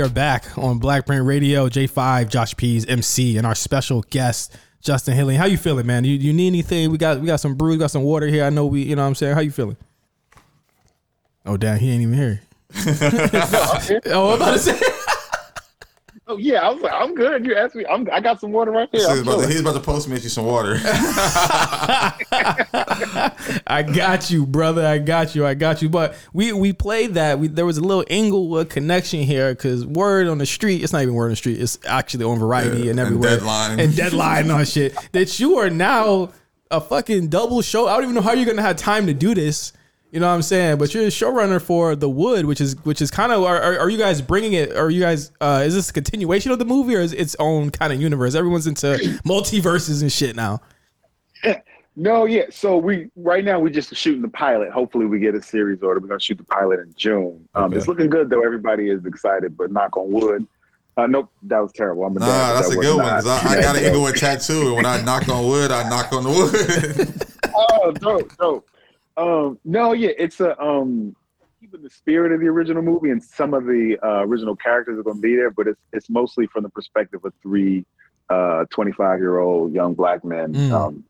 We 0.00 0.06
are 0.06 0.08
back 0.08 0.56
on 0.56 0.78
Black 0.78 1.04
Print 1.04 1.26
Radio. 1.26 1.68
J5, 1.68 2.30
Josh 2.30 2.56
Pease 2.56 2.86
MC, 2.86 3.36
and 3.36 3.46
our 3.46 3.54
special 3.54 4.00
guest 4.08 4.56
Justin 4.80 5.14
Hillian. 5.14 5.36
How 5.36 5.44
you 5.44 5.58
feeling, 5.58 5.84
man? 5.84 6.04
You, 6.04 6.14
you 6.14 6.32
need 6.32 6.46
anything? 6.46 6.90
We 6.90 6.96
got 6.96 7.20
we 7.20 7.26
got 7.26 7.36
some 7.36 7.54
brews, 7.54 7.76
got 7.76 7.90
some 7.90 8.02
water 8.02 8.26
here. 8.26 8.44
I 8.44 8.48
know 8.48 8.64
we, 8.64 8.80
you 8.80 8.96
know 8.96 9.02
what 9.02 9.08
I'm 9.08 9.14
saying. 9.14 9.34
How 9.34 9.40
you 9.40 9.50
feeling? 9.50 9.76
Oh 11.44 11.58
damn, 11.58 11.78
he 11.78 11.90
ain't 11.90 12.00
even 12.00 12.14
here. 12.14 12.40
oh, 14.06 14.30
I'm 14.30 14.36
about 14.36 14.52
to 14.52 14.58
say. 14.58 14.80
Oh 16.30 16.36
yeah, 16.36 16.60
I 16.60 16.70
was 16.70 16.80
like, 16.80 16.92
I'm 16.92 17.16
good. 17.16 17.44
You 17.44 17.56
asked 17.56 17.74
me. 17.74 17.84
I'm, 17.86 18.08
I 18.12 18.20
got 18.20 18.40
some 18.40 18.52
water 18.52 18.70
right 18.70 18.88
here. 18.92 19.00
So 19.00 19.10
he's, 19.14 19.22
about 19.22 19.40
to, 19.40 19.48
he's 19.48 19.60
about 19.60 19.74
to 19.74 19.80
post 19.80 20.08
me 20.08 20.14
you 20.14 20.28
some 20.28 20.46
water. 20.46 20.78
I 23.66 23.82
got 23.82 24.30
you, 24.30 24.46
brother. 24.46 24.86
I 24.86 24.98
got 24.98 25.34
you. 25.34 25.44
I 25.44 25.54
got 25.54 25.82
you. 25.82 25.88
But 25.88 26.14
we 26.32 26.52
we 26.52 26.72
played 26.72 27.14
that. 27.14 27.40
We, 27.40 27.48
there 27.48 27.66
was 27.66 27.78
a 27.78 27.80
little 27.80 28.04
Inglewood 28.08 28.70
connection 28.70 29.22
here 29.24 29.52
because 29.52 29.84
word 29.84 30.28
on 30.28 30.38
the 30.38 30.46
street. 30.46 30.84
It's 30.84 30.92
not 30.92 31.02
even 31.02 31.14
word 31.14 31.24
on 31.24 31.30
the 31.30 31.36
street. 31.36 31.60
It's 31.60 31.80
actually 31.84 32.24
on 32.26 32.38
Variety 32.38 32.82
Yeah, 32.84 32.90
and 32.92 33.00
and 33.00 33.00
everywhere. 33.00 33.30
Deadline. 33.30 33.80
and 33.80 33.96
deadline 33.96 34.42
and 34.44 34.52
all 34.52 34.62
shit. 34.62 34.94
That 35.10 35.40
you 35.40 35.56
are 35.58 35.68
now 35.68 36.30
a 36.70 36.80
fucking 36.80 37.26
double 37.26 37.60
show. 37.60 37.88
I 37.88 37.94
don't 37.94 38.04
even 38.04 38.14
know 38.14 38.20
how 38.22 38.34
you're 38.34 38.46
gonna 38.46 38.62
have 38.62 38.76
time 38.76 39.08
to 39.08 39.14
do 39.14 39.34
this. 39.34 39.72
You 40.12 40.18
know 40.20 40.26
what 40.28 40.34
I'm 40.34 40.42
saying? 40.42 40.78
But 40.78 40.92
you're 40.92 41.04
a 41.04 41.08
showrunner 41.08 41.62
for 41.62 41.94
The 41.94 42.08
Wood, 42.08 42.44
which 42.46 42.60
is 42.60 42.74
which 42.84 43.00
is 43.00 43.10
kind 43.10 43.30
of. 43.30 43.42
Are, 43.44 43.60
are, 43.60 43.78
are 43.80 43.90
you 43.90 43.98
guys 43.98 44.20
bringing 44.20 44.54
it? 44.54 44.76
Are 44.76 44.90
you 44.90 45.00
guys? 45.00 45.30
Uh, 45.40 45.62
is 45.64 45.74
this 45.74 45.90
a 45.90 45.92
continuation 45.92 46.50
of 46.50 46.58
the 46.58 46.64
movie 46.64 46.96
or 46.96 47.00
is 47.00 47.12
it 47.12 47.20
its 47.20 47.36
own 47.38 47.70
kind 47.70 47.92
of 47.92 48.00
universe? 48.00 48.34
Everyone's 48.34 48.66
into 48.66 48.86
multiverses 49.24 50.02
and 50.02 50.10
shit 50.12 50.34
now. 50.36 50.60
No, 51.96 52.24
yeah. 52.24 52.44
So 52.50 52.76
we 52.78 53.10
right 53.16 53.44
now 53.44 53.58
we're 53.58 53.68
just 53.70 53.94
shooting 53.96 54.22
the 54.22 54.28
pilot. 54.28 54.70
Hopefully 54.70 55.06
we 55.06 55.18
get 55.18 55.34
a 55.34 55.42
series 55.42 55.82
order. 55.82 56.00
We're 56.00 56.06
gonna 56.06 56.20
shoot 56.20 56.38
the 56.38 56.44
pilot 56.44 56.78
in 56.80 56.94
June. 56.96 57.46
Um, 57.54 57.64
Okay. 57.64 57.76
It's 57.76 57.88
looking 57.88 58.08
good 58.08 58.30
though. 58.30 58.42
Everybody 58.44 58.88
is 58.90 59.04
excited, 59.04 59.56
but 59.56 59.72
knock 59.72 59.96
on 59.96 60.10
wood. 60.10 60.46
Uh, 60.96 61.06
nope, 61.08 61.30
that 61.42 61.58
was 61.58 61.72
terrible. 61.72 62.04
I'm 62.04 62.16
a 62.16 62.20
dad, 62.20 62.26
Nah, 62.26 62.48
but 62.48 62.54
that's 62.54 62.68
that 62.68 62.78
a 62.78 62.80
good 62.80 62.96
one 62.96 63.06
I, 63.06 63.58
I 63.58 63.60
got 63.62 63.76
an 63.76 63.84
Inglewood 63.84 64.16
tattoo, 64.16 64.68
and 64.68 64.76
when 64.76 64.86
I 64.86 65.02
knock 65.02 65.28
on 65.28 65.46
wood, 65.46 65.72
I 65.72 65.88
knock 65.90 66.12
on 66.12 66.22
the 66.24 66.30
wood. 66.30 67.52
oh, 67.56 67.90
dope, 67.92 68.36
dope. 68.38 68.68
Um, 69.16 69.58
no, 69.64 69.92
yeah, 69.92 70.10
it's 70.18 70.40
a 70.40 70.58
um, 70.62 71.14
keeping 71.60 71.82
the 71.82 71.90
spirit 71.90 72.32
of 72.32 72.40
the 72.40 72.46
original 72.46 72.82
movie, 72.82 73.10
and 73.10 73.22
some 73.22 73.52
of 73.54 73.64
the 73.64 73.98
uh, 74.02 74.24
original 74.24 74.56
characters 74.56 74.98
are 74.98 75.02
going 75.02 75.16
to 75.16 75.22
be 75.22 75.36
there, 75.36 75.50
but 75.50 75.66
it's 75.68 75.80
it's 75.92 76.08
mostly 76.10 76.46
from 76.46 76.62
the 76.62 76.70
perspective 76.70 77.24
of 77.24 77.32
three 77.42 77.84
uh, 78.30 78.64
25 78.70 79.18
year 79.18 79.38
old 79.38 79.72
young 79.72 79.92
black 79.94 80.24
men, 80.24 80.54
Mm. 80.54 80.72
um, 80.72 81.04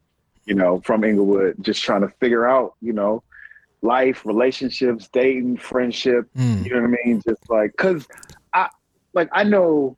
you 0.47 0.55
know, 0.55 0.81
from 0.81 1.05
Inglewood, 1.05 1.57
just 1.61 1.83
trying 1.85 2.01
to 2.01 2.09
figure 2.09 2.49
out, 2.49 2.75
you 2.81 2.93
know, 2.95 3.23
life, 3.83 4.25
relationships, 4.25 5.09
dating, 5.13 5.59
friendship. 5.59 6.27
Mm. 6.37 6.65
You 6.65 6.71
know 6.75 6.81
what 6.83 6.99
I 6.99 7.05
mean? 7.07 7.23
Just 7.27 7.49
like, 7.51 7.77
cause 7.77 8.09
I 8.55 8.69
like 9.13 9.29
I 9.33 9.45
know 9.45 9.97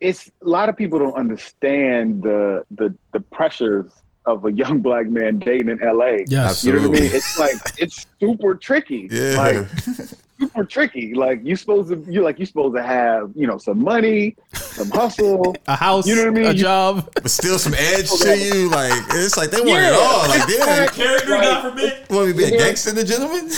it's 0.00 0.28
a 0.44 0.48
lot 0.48 0.68
of 0.68 0.76
people 0.76 0.98
don't 0.98 1.14
understand 1.14 2.22
the 2.22 2.64
the 2.72 2.94
the 3.12 3.20
pressures 3.20 3.90
of 4.26 4.44
a 4.44 4.52
young 4.52 4.80
black 4.80 5.06
man 5.08 5.38
mm-hmm. 5.38 5.48
dating 5.48 5.68
in 5.68 5.78
LA. 5.78 6.24
Yes. 6.26 6.64
You 6.64 6.72
know 6.72 6.88
what 6.88 6.98
I 6.98 7.00
mean? 7.02 7.10
It's 7.12 7.38
like 7.38 7.54
it's 7.78 8.06
super 8.20 8.54
tricky. 8.54 9.08
Yeah. 9.14 9.36
Like 9.36 9.68
super 10.40 10.64
tricky. 10.64 11.14
Like 11.14 11.44
you 11.44 11.54
supposed 11.56 11.90
to 11.90 12.12
you 12.12 12.22
like 12.22 12.38
you 12.38 12.46
supposed 12.46 12.74
to 12.76 12.82
have, 12.82 13.30
you 13.34 13.46
know, 13.46 13.58
some 13.58 13.82
money, 13.82 14.36
some 14.54 14.90
hustle. 14.90 15.54
A 15.68 15.76
house, 15.76 16.06
You 16.06 16.16
know 16.16 16.22
what 16.22 16.30
I 16.30 16.32
mean? 16.32 16.46
a 16.46 16.52
You- 16.52 16.58
job. 16.58 17.10
but 17.14 17.30
still 17.30 17.58
some 17.58 17.74
edge 17.74 18.10
to 18.10 18.36
you. 18.38 18.70
Like 18.70 18.92
it's 19.10 19.36
like 19.36 19.50
they 19.50 19.60
want 19.60 19.82
it 19.84 19.92
all. 19.92 20.28
Like 20.28 20.46
they 20.46 20.56
Character, 20.56 21.04
Like- 21.04 21.42
God 21.42 21.70
forbid. 21.70 22.10
want 22.10 22.26
me 22.28 22.32
to 22.32 22.38
be 22.38 22.44
a 22.44 22.58
gangster, 22.58 22.92
the 22.92 23.04
gentleman. 23.04 23.48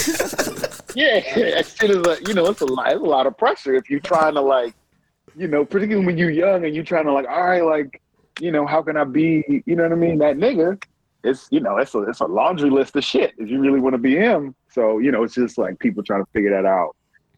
Yeah, 0.95 1.21
It 1.25 1.91
is 1.91 2.07
a 2.07 2.19
you 2.27 2.35
know 2.35 2.47
it's 2.47 2.61
a 2.61 2.67
lot. 2.67 2.93
It's 2.93 3.01
a 3.01 3.05
lot 3.05 3.27
of 3.27 3.37
pressure 3.39 3.75
if 3.75 3.89
you're 3.91 4.01
trying 4.01 4.35
to 4.35 4.41
like, 4.41 4.75
you 5.37 5.47
know, 5.47 5.65
particularly 5.65 6.07
when 6.07 6.17
you're 6.19 6.31
young 6.31 6.65
and 6.65 6.75
you're 6.75 6.85
trying 6.85 7.05
to 7.05 7.13
like, 7.13 7.27
all 7.29 7.45
right, 7.45 7.63
like, 7.63 8.01
you 8.41 8.53
know, 8.53 8.67
how 8.67 8.83
can 8.83 8.97
I 8.97 9.05
be, 9.05 9.63
you 9.67 9.77
know 9.77 9.85
what 9.85 9.93
I 9.93 9.97
mean, 9.97 10.19
that 10.19 10.37
nigga? 10.37 10.83
It's 11.25 11.49
you 11.51 11.61
know, 11.61 11.79
it's 11.79 11.95
a 11.95 12.03
it's 12.03 12.21
a 12.21 12.27
laundry 12.27 12.71
list 12.71 12.95
of 12.95 13.03
shit 13.03 13.35
if 13.39 13.49
you 13.49 13.59
really 13.59 13.81
want 13.81 13.95
to 13.95 13.99
be 13.99 14.15
him. 14.15 14.55
So 14.71 14.99
you 14.99 15.11
know, 15.11 15.25
it's 15.25 15.35
just 15.35 15.59
like 15.59 15.79
people 15.81 16.03
trying 16.03 16.25
to 16.25 16.31
figure 16.31 16.51
that 16.51 16.67
out 16.67 16.95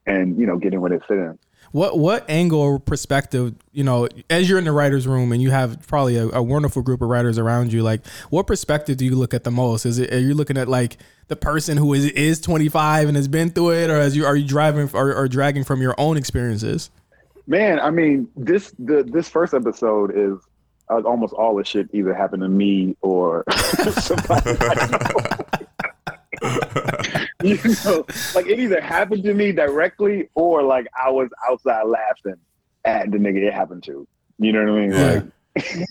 and 0.06 0.38
you 0.38 0.46
know, 0.46 0.58
getting 0.58 0.80
where 0.80 0.90
they 0.90 0.98
fit 1.06 1.18
in. 1.18 1.38
What 1.72 1.98
what 1.98 2.28
angle 2.28 2.60
or 2.60 2.78
perspective, 2.78 3.54
you 3.72 3.84
know, 3.84 4.08
as 4.30 4.48
you're 4.48 4.58
in 4.58 4.64
the 4.64 4.72
writers' 4.72 5.06
room 5.06 5.32
and 5.32 5.42
you 5.42 5.50
have 5.50 5.86
probably 5.86 6.16
a, 6.16 6.28
a 6.28 6.42
wonderful 6.42 6.82
group 6.82 7.02
of 7.02 7.08
writers 7.08 7.38
around 7.38 7.72
you, 7.72 7.82
like 7.82 8.06
what 8.30 8.46
perspective 8.46 8.96
do 8.96 9.04
you 9.04 9.14
look 9.14 9.34
at 9.34 9.44
the 9.44 9.50
most? 9.50 9.86
Is 9.86 9.98
it 9.98 10.12
are 10.12 10.18
you 10.18 10.34
looking 10.34 10.56
at 10.56 10.68
like 10.68 10.98
the 11.28 11.36
person 11.36 11.76
who 11.76 11.92
is 11.94 12.06
is 12.06 12.40
25 12.40 13.08
and 13.08 13.16
has 13.16 13.28
been 13.28 13.50
through 13.50 13.72
it, 13.72 13.90
or 13.90 13.96
as 13.96 14.16
you 14.16 14.24
are 14.24 14.36
you 14.36 14.46
driving 14.46 14.90
or, 14.94 15.14
or 15.14 15.28
dragging 15.28 15.64
from 15.64 15.80
your 15.80 15.94
own 15.98 16.16
experiences? 16.16 16.90
Man, 17.46 17.80
I 17.80 17.90
mean, 17.90 18.28
this 18.36 18.74
the 18.78 19.02
this 19.02 19.28
first 19.28 19.52
episode 19.52 20.12
is 20.14 20.38
uh, 20.90 21.00
almost 21.02 21.32
all 21.34 21.54
the 21.56 21.64
shit 21.64 21.88
either 21.92 22.14
happened 22.14 22.42
to 22.42 22.48
me 22.48 22.96
or 23.00 23.44
somebody. 23.92 24.56
I 24.60 24.88
know. 24.90 24.98
you 27.42 27.58
know, 27.84 28.04
like 28.34 28.46
it 28.46 28.58
either 28.60 28.80
happened 28.80 29.24
to 29.24 29.34
me 29.34 29.52
directly 29.52 30.28
or 30.34 30.62
like 30.62 30.86
I 31.00 31.10
was 31.10 31.28
outside 31.48 31.84
laughing 31.84 32.36
at 32.84 33.10
the 33.10 33.18
nigga 33.18 33.38
it 33.38 33.52
happened 33.52 33.82
to. 33.84 34.06
You 34.38 34.52
know 34.52 34.60
what 34.60 34.70
I 34.70 34.80
mean? 34.80 34.90
Yeah. 34.92 35.22
Like, 35.56 35.86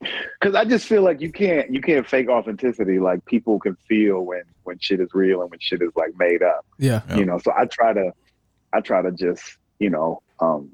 because 0.40 0.54
I 0.54 0.64
just 0.64 0.86
feel 0.86 1.02
like 1.02 1.20
you 1.20 1.30
can't 1.32 1.72
you 1.74 1.80
can't 1.80 2.06
fake 2.08 2.28
authenticity. 2.28 2.98
Like 2.98 3.24
people 3.24 3.58
can 3.58 3.76
feel 3.88 4.20
when 4.20 4.42
when 4.70 4.78
shit 4.78 5.00
is 5.00 5.12
real 5.12 5.42
and 5.42 5.50
when 5.50 5.58
shit 5.60 5.82
is 5.82 5.90
like 5.96 6.16
made 6.16 6.42
up 6.42 6.64
Yeah. 6.78 7.02
you 7.16 7.24
know 7.24 7.38
so 7.38 7.52
i 7.56 7.64
try 7.64 7.92
to 7.92 8.12
i 8.72 8.80
try 8.80 9.02
to 9.02 9.10
just 9.10 9.56
you 9.80 9.90
know 9.90 10.22
um 10.38 10.70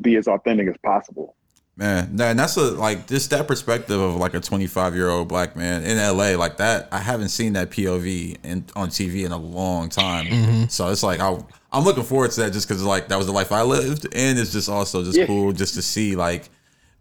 be 0.00 0.16
as 0.16 0.26
authentic 0.26 0.66
as 0.68 0.76
possible 0.82 1.36
Man, 1.76 2.14
that, 2.16 2.30
and 2.30 2.38
that's 2.38 2.56
a 2.56 2.70
like 2.70 3.08
just 3.08 3.30
that 3.30 3.48
perspective 3.48 4.00
of 4.00 4.14
like 4.14 4.34
a 4.34 4.40
25 4.40 4.94
year 4.94 5.08
old 5.08 5.26
black 5.26 5.56
man 5.56 5.82
in 5.82 5.96
LA 5.98 6.36
like 6.38 6.58
that. 6.58 6.88
I 6.92 6.98
haven't 6.98 7.30
seen 7.30 7.54
that 7.54 7.70
POV 7.70 8.36
in, 8.44 8.64
on 8.76 8.90
TV 8.90 9.24
in 9.26 9.32
a 9.32 9.36
long 9.36 9.88
time. 9.88 10.26
Mhm. 10.26 10.70
So 10.70 10.88
it's 10.90 11.02
like 11.02 11.18
I, 11.18 11.36
I'm 11.72 11.82
looking 11.82 12.04
forward 12.04 12.30
to 12.32 12.40
that 12.42 12.52
just 12.52 12.68
because 12.68 12.84
like 12.84 13.08
that 13.08 13.16
was 13.16 13.26
the 13.26 13.32
life 13.32 13.50
I 13.50 13.62
lived, 13.62 14.06
and 14.14 14.38
it's 14.38 14.52
just 14.52 14.68
also 14.68 15.02
just 15.02 15.18
Yeah. 15.18 15.26
cool 15.26 15.52
just 15.52 15.74
to 15.74 15.82
see 15.82 16.14
like 16.14 16.48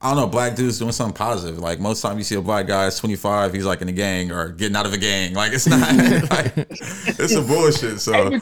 I 0.02 0.08
don't 0.08 0.18
know 0.18 0.28
black 0.28 0.56
dudes 0.56 0.80
doing 0.80 0.92
something 0.92 1.14
positive. 1.16 1.60
Like 1.60 1.80
most 1.80 2.02
time 2.02 2.18
you 2.18 2.24
see 2.24 2.34
a 2.36 2.42
black 2.42 2.66
guy 2.66 2.88
is 2.88 2.98
25, 2.98 3.54
he's 3.54 3.66
like 3.66 3.82
in 3.84 3.90
a 3.90 3.94
gang 3.94 4.32
or 4.32 4.50
getting 4.50 4.76
out 4.76 4.88
of 4.88 4.94
a 4.94 4.98
gang. 4.98 5.34
Like 5.36 5.54
it's 5.54 5.68
not 5.68 5.82
like 6.32 6.52
it's 6.58 7.36
a 7.36 7.42
bullshit. 7.44 8.00
So 8.02 8.40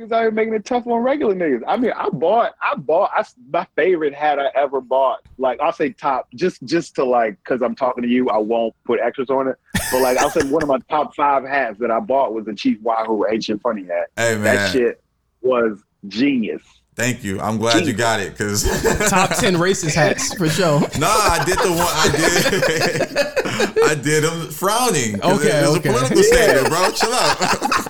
niggas 0.00 0.12
out 0.12 0.22
here 0.22 0.30
making 0.30 0.54
it 0.54 0.64
tough 0.64 0.86
on 0.86 1.02
regular 1.02 1.34
niggas. 1.34 1.62
I 1.66 1.76
mean, 1.76 1.92
I 1.92 2.08
bought, 2.08 2.54
I 2.62 2.76
bought, 2.76 3.10
I, 3.14 3.24
my 3.50 3.66
favorite 3.76 4.14
hat 4.14 4.38
I 4.38 4.48
ever 4.54 4.80
bought. 4.80 5.20
Like 5.38 5.60
I'll 5.60 5.72
say 5.72 5.90
top, 5.90 6.28
just 6.34 6.62
just 6.64 6.94
to 6.96 7.04
like, 7.04 7.42
cause 7.44 7.62
I'm 7.62 7.74
talking 7.74 8.02
to 8.02 8.08
you, 8.08 8.30
I 8.30 8.38
won't 8.38 8.74
put 8.84 9.00
extras 9.00 9.30
on 9.30 9.48
it. 9.48 9.56
But 9.92 10.02
like 10.02 10.18
I'll 10.18 10.30
say 10.30 10.42
one 10.48 10.62
of 10.62 10.68
my 10.68 10.78
top 10.88 11.14
five 11.14 11.44
hats 11.44 11.78
that 11.80 11.90
I 11.90 12.00
bought 12.00 12.34
was 12.34 12.44
the 12.44 12.54
Chief 12.54 12.80
Wahoo 12.82 13.26
ancient 13.30 13.62
funny 13.62 13.84
hat. 13.84 14.08
Hey, 14.16 14.34
man. 14.34 14.44
that 14.44 14.72
shit 14.72 15.02
was 15.42 15.82
genius. 16.08 16.62
thank 16.94 17.24
you. 17.24 17.40
I'm 17.40 17.58
glad 17.58 17.86
you 17.86 17.92
got 17.92 18.20
it 18.20 18.32
because 18.32 18.62
Top 19.10 19.30
ten 19.36 19.56
racist 19.56 19.94
hats 19.94 20.34
for 20.34 20.48
sure. 20.48 20.80
Nah, 20.98 21.08
I 21.08 21.42
did 21.44 21.58
the 21.58 21.70
one. 21.70 21.78
I 21.80 22.08
did. 22.16 23.80
I 23.90 23.94
did 23.94 24.24
them 24.24 24.50
frowning. 24.50 25.20
Okay, 25.22 25.62
it 25.62 25.68
was 25.68 25.78
okay. 25.78 25.88
a 25.88 25.92
political 25.92 26.22
statement, 26.22 26.68
bro. 26.68 26.90
Chill 26.92 27.12
out. 27.12 27.86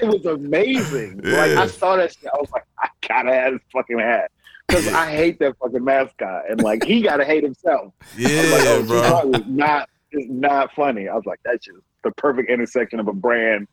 Shit 0.00 0.08
was 0.08 0.26
amazing. 0.26 1.20
Like 1.24 1.52
I 1.52 1.66
saw 1.66 1.96
that 1.96 2.12
shit, 2.12 2.28
I 2.32 2.36
was 2.38 2.50
like, 2.52 2.64
I 2.78 2.88
gotta 3.06 3.32
have 3.32 3.52
this 3.54 3.62
fucking 3.72 3.98
hat. 3.98 4.30
Cause 4.68 4.86
I 4.88 5.10
hate 5.10 5.38
that 5.40 5.56
fucking 5.58 5.82
mascot, 5.84 6.48
and 6.48 6.62
like 6.62 6.84
he 6.84 7.02
gotta 7.02 7.24
hate 7.24 7.42
himself. 7.42 7.92
Was 8.16 8.24
like, 8.24 8.32
Yeah, 8.32 8.42
oh, 8.66 8.84
bro. 8.86 9.30
Not 9.46 9.88
is 10.12 10.26
not 10.28 10.72
funny. 10.74 11.08
I 11.08 11.14
was 11.14 11.26
like, 11.26 11.40
that's 11.44 11.64
just 11.64 11.78
the 12.04 12.10
perfect 12.12 12.50
intersection 12.50 13.00
of 13.00 13.08
a 13.08 13.12
brand 13.12 13.68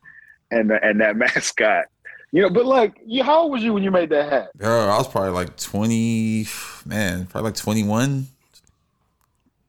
and 0.52 0.72
and 0.72 1.00
that 1.02 1.16
mascot. 1.18 1.86
You 2.32 2.42
know, 2.42 2.50
but 2.50 2.66
like, 2.66 3.00
you, 3.06 3.24
how 3.24 3.44
old 3.44 3.54
was 3.54 3.64
you 3.64 3.74
when 3.74 3.84
you 3.84 3.92
made 3.92 4.10
that 4.10 4.30
hat? 4.32 4.50
Bro, 4.56 4.90
I 4.90 4.98
was 4.98 5.08
probably 5.08 5.32
like 5.32 5.56
20, 5.56 6.46
man, 6.86 7.26
probably 7.26 7.50
like 7.52 7.56
21. 7.56 8.28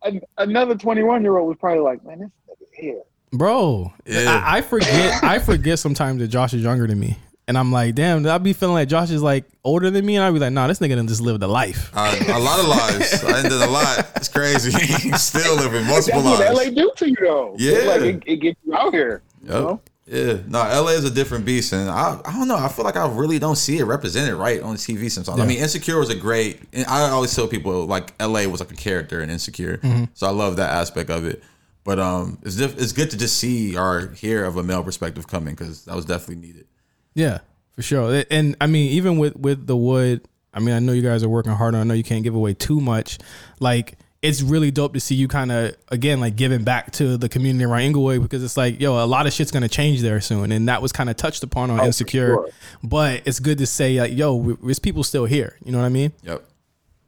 An- 0.02 0.20
another 0.38 0.74
twenty 0.76 1.02
one 1.02 1.22
year 1.22 1.36
old 1.36 1.48
was 1.48 1.56
probably 1.58 1.80
like, 1.80 2.04
man, 2.04 2.18
this 2.20 2.30
nigga 2.48 2.66
here. 2.74 3.02
Bro, 3.32 3.92
Yeah. 4.06 4.42
I, 4.44 4.58
I 4.58 4.60
forget. 4.62 5.22
I 5.22 5.38
forget 5.38 5.78
sometimes 5.78 6.20
that 6.20 6.28
Josh 6.28 6.54
is 6.54 6.62
younger 6.62 6.86
than 6.86 6.98
me, 6.98 7.18
and 7.46 7.58
I'm 7.58 7.70
like, 7.72 7.94
damn. 7.94 8.26
I'll 8.26 8.38
be 8.38 8.52
feeling 8.52 8.74
like 8.74 8.88
Josh 8.88 9.10
is 9.10 9.22
like 9.22 9.44
older 9.64 9.90
than 9.90 10.04
me, 10.06 10.16
and 10.16 10.24
I'll 10.24 10.32
be 10.32 10.38
like, 10.38 10.52
nah, 10.52 10.66
this 10.66 10.78
nigga 10.78 10.96
done 10.96 11.08
just 11.08 11.20
lived 11.20 11.42
a 11.42 11.46
life. 11.48 11.90
Uh, 11.94 12.14
a 12.28 12.38
lot 12.38 12.58
of 12.60 12.66
lives. 12.68 13.22
I 13.24 13.42
did 13.42 13.52
a 13.52 13.66
lot. 13.70 14.10
It's 14.16 14.28
crazy. 14.28 14.70
Still 15.18 15.56
living 15.56 15.84
multiple 15.86 16.22
That's 16.22 16.54
what 16.54 16.66
LA 16.66 16.70
do 16.70 16.90
to 16.96 17.08
you 17.08 17.16
though. 17.20 17.54
Yeah. 17.58 17.72
It's 17.72 17.86
like 17.86 18.00
it, 18.02 18.22
it 18.26 18.36
gets 18.36 18.58
you 18.64 18.74
out 18.74 18.92
here. 18.94 19.22
You 19.42 19.52
Yep. 19.52 19.62
know? 19.62 19.80
Yeah, 20.10 20.38
no, 20.46 20.60
LA 20.60 20.92
is 20.92 21.04
a 21.04 21.10
different 21.10 21.44
beast, 21.44 21.74
and 21.74 21.90
I, 21.90 22.18
I 22.24 22.32
don't 22.32 22.48
know. 22.48 22.56
I 22.56 22.68
feel 22.68 22.86
like 22.86 22.96
I 22.96 23.06
really 23.12 23.38
don't 23.38 23.56
see 23.56 23.76
it 23.78 23.84
represented 23.84 24.36
right 24.36 24.62
on 24.62 24.76
TV 24.76 25.10
sometimes. 25.10 25.38
I 25.38 25.44
mean, 25.44 25.58
Insecure 25.58 25.98
was 25.98 26.08
a 26.08 26.14
great. 26.14 26.62
And 26.72 26.86
I 26.86 27.10
always 27.10 27.36
tell 27.36 27.46
people 27.46 27.84
like 27.84 28.14
LA 28.18 28.46
was 28.46 28.60
like 28.60 28.72
a 28.72 28.74
character 28.74 29.20
in 29.20 29.28
Insecure, 29.28 29.76
Mhm. 29.76 30.08
so 30.14 30.26
I 30.26 30.30
love 30.30 30.56
that 30.56 30.70
aspect 30.70 31.10
of 31.10 31.26
it. 31.26 31.42
But 31.88 31.98
um, 31.98 32.38
it's 32.42 32.56
diff- 32.56 32.78
it's 32.78 32.92
good 32.92 33.10
to 33.12 33.16
just 33.16 33.38
see 33.38 33.74
or 33.74 34.08
hear 34.08 34.44
of 34.44 34.58
a 34.58 34.62
male 34.62 34.82
perspective 34.84 35.26
coming 35.26 35.54
because 35.54 35.86
that 35.86 35.96
was 35.96 36.04
definitely 36.04 36.46
needed. 36.46 36.66
Yeah, 37.14 37.38
for 37.72 37.80
sure. 37.80 38.24
And 38.30 38.56
I 38.60 38.66
mean, 38.66 38.90
even 38.92 39.16
with 39.16 39.34
with 39.36 39.66
the 39.66 39.74
wood, 39.74 40.20
I 40.52 40.60
mean, 40.60 40.74
I 40.74 40.80
know 40.80 40.92
you 40.92 41.00
guys 41.00 41.22
are 41.24 41.30
working 41.30 41.52
hard 41.52 41.74
on. 41.74 41.80
I 41.80 41.84
know 41.84 41.94
you 41.94 42.04
can't 42.04 42.22
give 42.22 42.34
away 42.34 42.52
too 42.52 42.78
much. 42.78 43.16
Like, 43.58 43.96
it's 44.20 44.42
really 44.42 44.70
dope 44.70 44.92
to 44.92 45.00
see 45.00 45.14
you 45.14 45.28
kind 45.28 45.50
of 45.50 45.76
again 45.88 46.20
like 46.20 46.36
giving 46.36 46.62
back 46.62 46.90
to 46.92 47.16
the 47.16 47.26
community 47.30 47.64
around 47.64 47.80
Inglewood 47.80 48.20
because 48.20 48.44
it's 48.44 48.58
like, 48.58 48.78
yo, 48.78 49.02
a 49.02 49.06
lot 49.06 49.26
of 49.26 49.32
shit's 49.32 49.50
gonna 49.50 49.66
change 49.66 50.02
there 50.02 50.20
soon, 50.20 50.52
and 50.52 50.68
that 50.68 50.82
was 50.82 50.92
kind 50.92 51.08
of 51.08 51.16
touched 51.16 51.42
upon 51.42 51.70
on 51.70 51.80
Oh, 51.80 51.86
Insecure. 51.86 52.26
sure. 52.34 52.48
But 52.84 53.22
it's 53.24 53.40
good 53.40 53.56
to 53.56 53.66
say 53.66 53.98
like, 53.98 54.12
yo, 54.14 54.34
we- 54.34 54.56
there's 54.62 54.78
people 54.78 55.04
still 55.04 55.24
here. 55.24 55.56
You 55.64 55.72
know 55.72 55.78
what 55.78 55.86
I 55.86 55.88
mean? 55.88 56.12
Yep. 56.22 56.44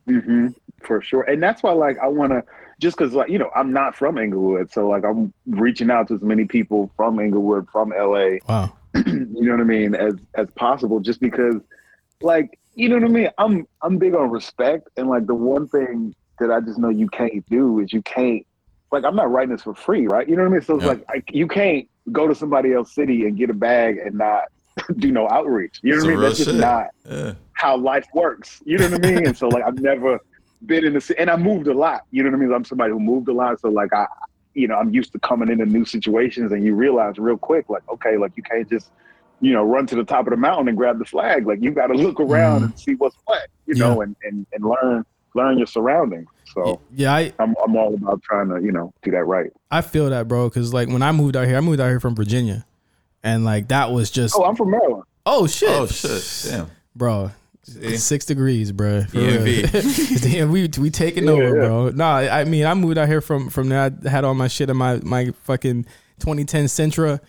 hmm 0.07 0.47
for 0.85 1.03
sure. 1.03 1.25
And 1.25 1.43
that's 1.43 1.63
why, 1.63 1.73
like, 1.73 1.99
I 1.99 2.09
want 2.09 2.33
to 2.33 2.43
just 2.81 2.97
because, 2.97 3.13
like, 3.13 3.29
you 3.31 3.39
know, 3.39 3.51
I'm 3.55 3.73
not 3.73 3.95
from 3.95 4.19
Inglewood, 4.19 4.73
so 4.73 4.89
like, 4.89 5.05
I'm 5.05 5.33
reaching 5.47 5.91
out 5.91 6.09
to 6.09 6.15
as 6.15 6.23
many 6.23 6.47
people 6.47 6.91
from 6.97 7.21
Inglewood, 7.21 7.69
from 7.71 7.91
LA. 7.91 8.39
Wow. 8.49 8.73
you 9.07 9.27
know 9.43 9.53
what 9.53 9.61
I 9.61 9.65
mean, 9.65 9.95
as 9.95 10.15
as 10.35 10.49
possible, 10.57 10.99
just 10.99 11.21
because, 11.21 11.57
like, 12.23 12.59
you 12.75 12.89
know 12.89 12.97
what 12.97 13.05
I 13.05 13.09
mean. 13.09 13.29
I'm 13.39 13.67
I'm 13.83 13.99
big 13.99 14.15
on 14.15 14.31
respect, 14.31 14.89
and 14.97 15.09
like 15.09 15.27
the 15.27 15.35
one 15.35 15.69
thing 15.69 16.15
that 16.41 16.51
I 16.51 16.61
just 16.61 16.79
know 16.79 16.89
you 16.89 17.07
can't 17.09 17.45
do 17.49 17.79
is 17.81 17.93
you 17.93 18.03
can't. 18.03 18.45
Like, 18.91 19.05
I'm 19.05 19.15
not 19.15 19.31
writing 19.31 19.53
this 19.55 19.63
for 19.63 19.75
free, 19.75 20.09
right? 20.09 20.29
You 20.29 20.35
know 20.35 20.43
what 20.43 20.49
I 20.49 20.53
mean. 20.53 20.63
So 20.63 20.75
it's 20.77 20.83
Yeah. 20.85 20.89
like 20.89 21.05
I, 21.09 21.23
you 21.31 21.47
can't 21.47 21.87
go 22.11 22.27
to 22.27 22.35
somebody 22.35 22.73
else's 22.73 22.95
city 22.95 23.27
and 23.27 23.37
get 23.37 23.51
a 23.51 23.55
bag 23.55 23.99
and 23.99 24.17
not 24.17 24.45
do 24.97 25.13
no 25.13 25.29
outreach. 25.29 25.79
You 25.83 25.93
know 25.95 26.01
Some 26.01 26.09
what 26.09 26.13
I 26.13 26.17
mean? 26.17 26.23
That's 26.25 26.39
just 26.39 26.51
shit. 26.51 26.59
not 26.61 26.87
Yeah. 27.09 27.35
how 27.53 27.77
life 27.77 28.07
works. 28.15 28.61
You 28.65 28.79
know 28.79 28.91
what 28.91 29.05
I 29.05 29.09
mean? 29.15 29.27
and 29.27 29.37
so 29.37 29.47
like 29.49 29.63
I've 29.65 29.79
never 29.79 30.19
been 30.65 30.85
in 30.85 30.95
the 30.95 31.01
ci- 31.01 31.17
and 31.19 31.31
I 31.31 31.37
moved 31.37 31.67
a 31.67 31.75
lot. 31.75 32.03
You 32.11 32.23
know 32.23 32.31
what 32.31 32.37
I 32.37 32.41
mean? 32.41 32.53
I'm 32.53 32.65
somebody 32.65 32.93
who 32.93 33.01
moved 33.01 33.29
a 33.29 33.33
lot. 33.33 33.61
So 33.61 33.69
like 33.69 33.93
I 33.93 34.07
you 34.55 34.69
know, 34.69 34.75
I'm 34.75 34.93
used 34.93 35.13
to 35.13 35.19
coming 35.21 35.49
into 35.49 35.67
new 35.67 35.85
situations 35.85 36.53
and 36.53 36.65
you 36.65 36.75
realize 36.75 37.19
real 37.19 37.37
quick, 37.37 37.69
like, 37.69 37.83
okay, 37.89 38.17
like 38.17 38.33
you 38.37 38.43
can't 38.43 38.69
just, 38.69 38.91
you 39.41 39.53
know, 39.53 39.63
run 39.63 39.87
to 39.87 39.95
the 39.95 40.05
top 40.05 40.27
of 40.27 40.33
the 40.33 40.37
mountain 40.37 40.69
and 40.69 40.77
grab 40.77 40.99
the 40.99 41.05
flag. 41.05 41.47
Like 41.47 41.63
you 41.63 41.71
gotta 41.71 41.95
look 41.95 42.21
around 42.21 42.65
and 42.65 42.73
mm-hmm. 42.73 42.79
see 42.79 42.95
what's 42.95 43.17
what, 43.25 43.49
you 43.67 43.75
know, 43.75 44.03
and, 44.03 44.17
and 44.23 44.47
and 44.53 44.65
learn 44.65 45.05
learn 45.35 45.59
your 45.59 45.67
surroundings. 45.67 46.29
So 46.53 46.81
Yeah, 46.93 47.15
I 47.15 47.33
I'm 47.39 47.55
I'm 47.65 47.77
all 47.77 47.95
about 47.95 48.23
trying 48.23 48.49
to, 48.49 48.61
you 48.61 48.73
know, 48.73 48.93
do 49.03 49.13
that 49.13 49.25
right. 49.25 49.53
I 49.71 49.83
feel 49.83 50.11
that, 50.11 50.29
bro. 50.29 50.49
Because 50.49 50.75
like 50.75 50.89
when 50.89 51.03
I 51.03 51.13
moved 51.13 51.37
out 51.37 51.47
here, 51.47 51.57
I 51.57 51.61
moved 51.61 51.81
out 51.81 51.89
here 51.89 52.01
from 52.01 52.17
Virginia, 52.17 52.67
and 53.23 53.45
like 53.45 53.69
that 53.69 53.93
was 53.93 54.11
just 54.11 54.35
Oh, 54.37 54.45
I'm 54.45 54.57
from 54.57 54.73
Maryland. 54.73 55.05
oh 55.25 55.47
shit, 55.47 55.71
Oh 55.71 55.87
shit! 55.87 56.51
Damn. 56.51 56.71
bro. 56.95 57.31
It's 57.67 58.03
six 58.03 58.25
degrees, 58.25 58.73
bro. 58.73 59.05
For 59.05 59.19
real. 59.19 59.67
Damn, 60.21 60.51
we 60.51 60.69
we 60.79 60.91
taking 60.91 61.25
Yeah, 61.25 61.31
over, 61.31 61.43
yeah. 61.45 61.53
bro. 61.67 61.91
Nah, 61.91 62.17
I 62.17 62.41
I 62.41 62.45
mean 62.45 62.67
I 62.67 62.75
moved 62.75 62.99
out 62.99 63.07
here 63.09 63.21
from 63.21 63.51
from 63.51 63.69
there. 63.69 63.93
I 64.05 64.09
had 64.09 64.25
all 64.25 64.35
my 64.35 64.49
shit 64.49 64.71
in 64.71 64.77
my 64.77 64.97
my 65.03 65.33
fucking 65.45 65.85
2010 66.21 66.65
Sentra. 66.67 67.21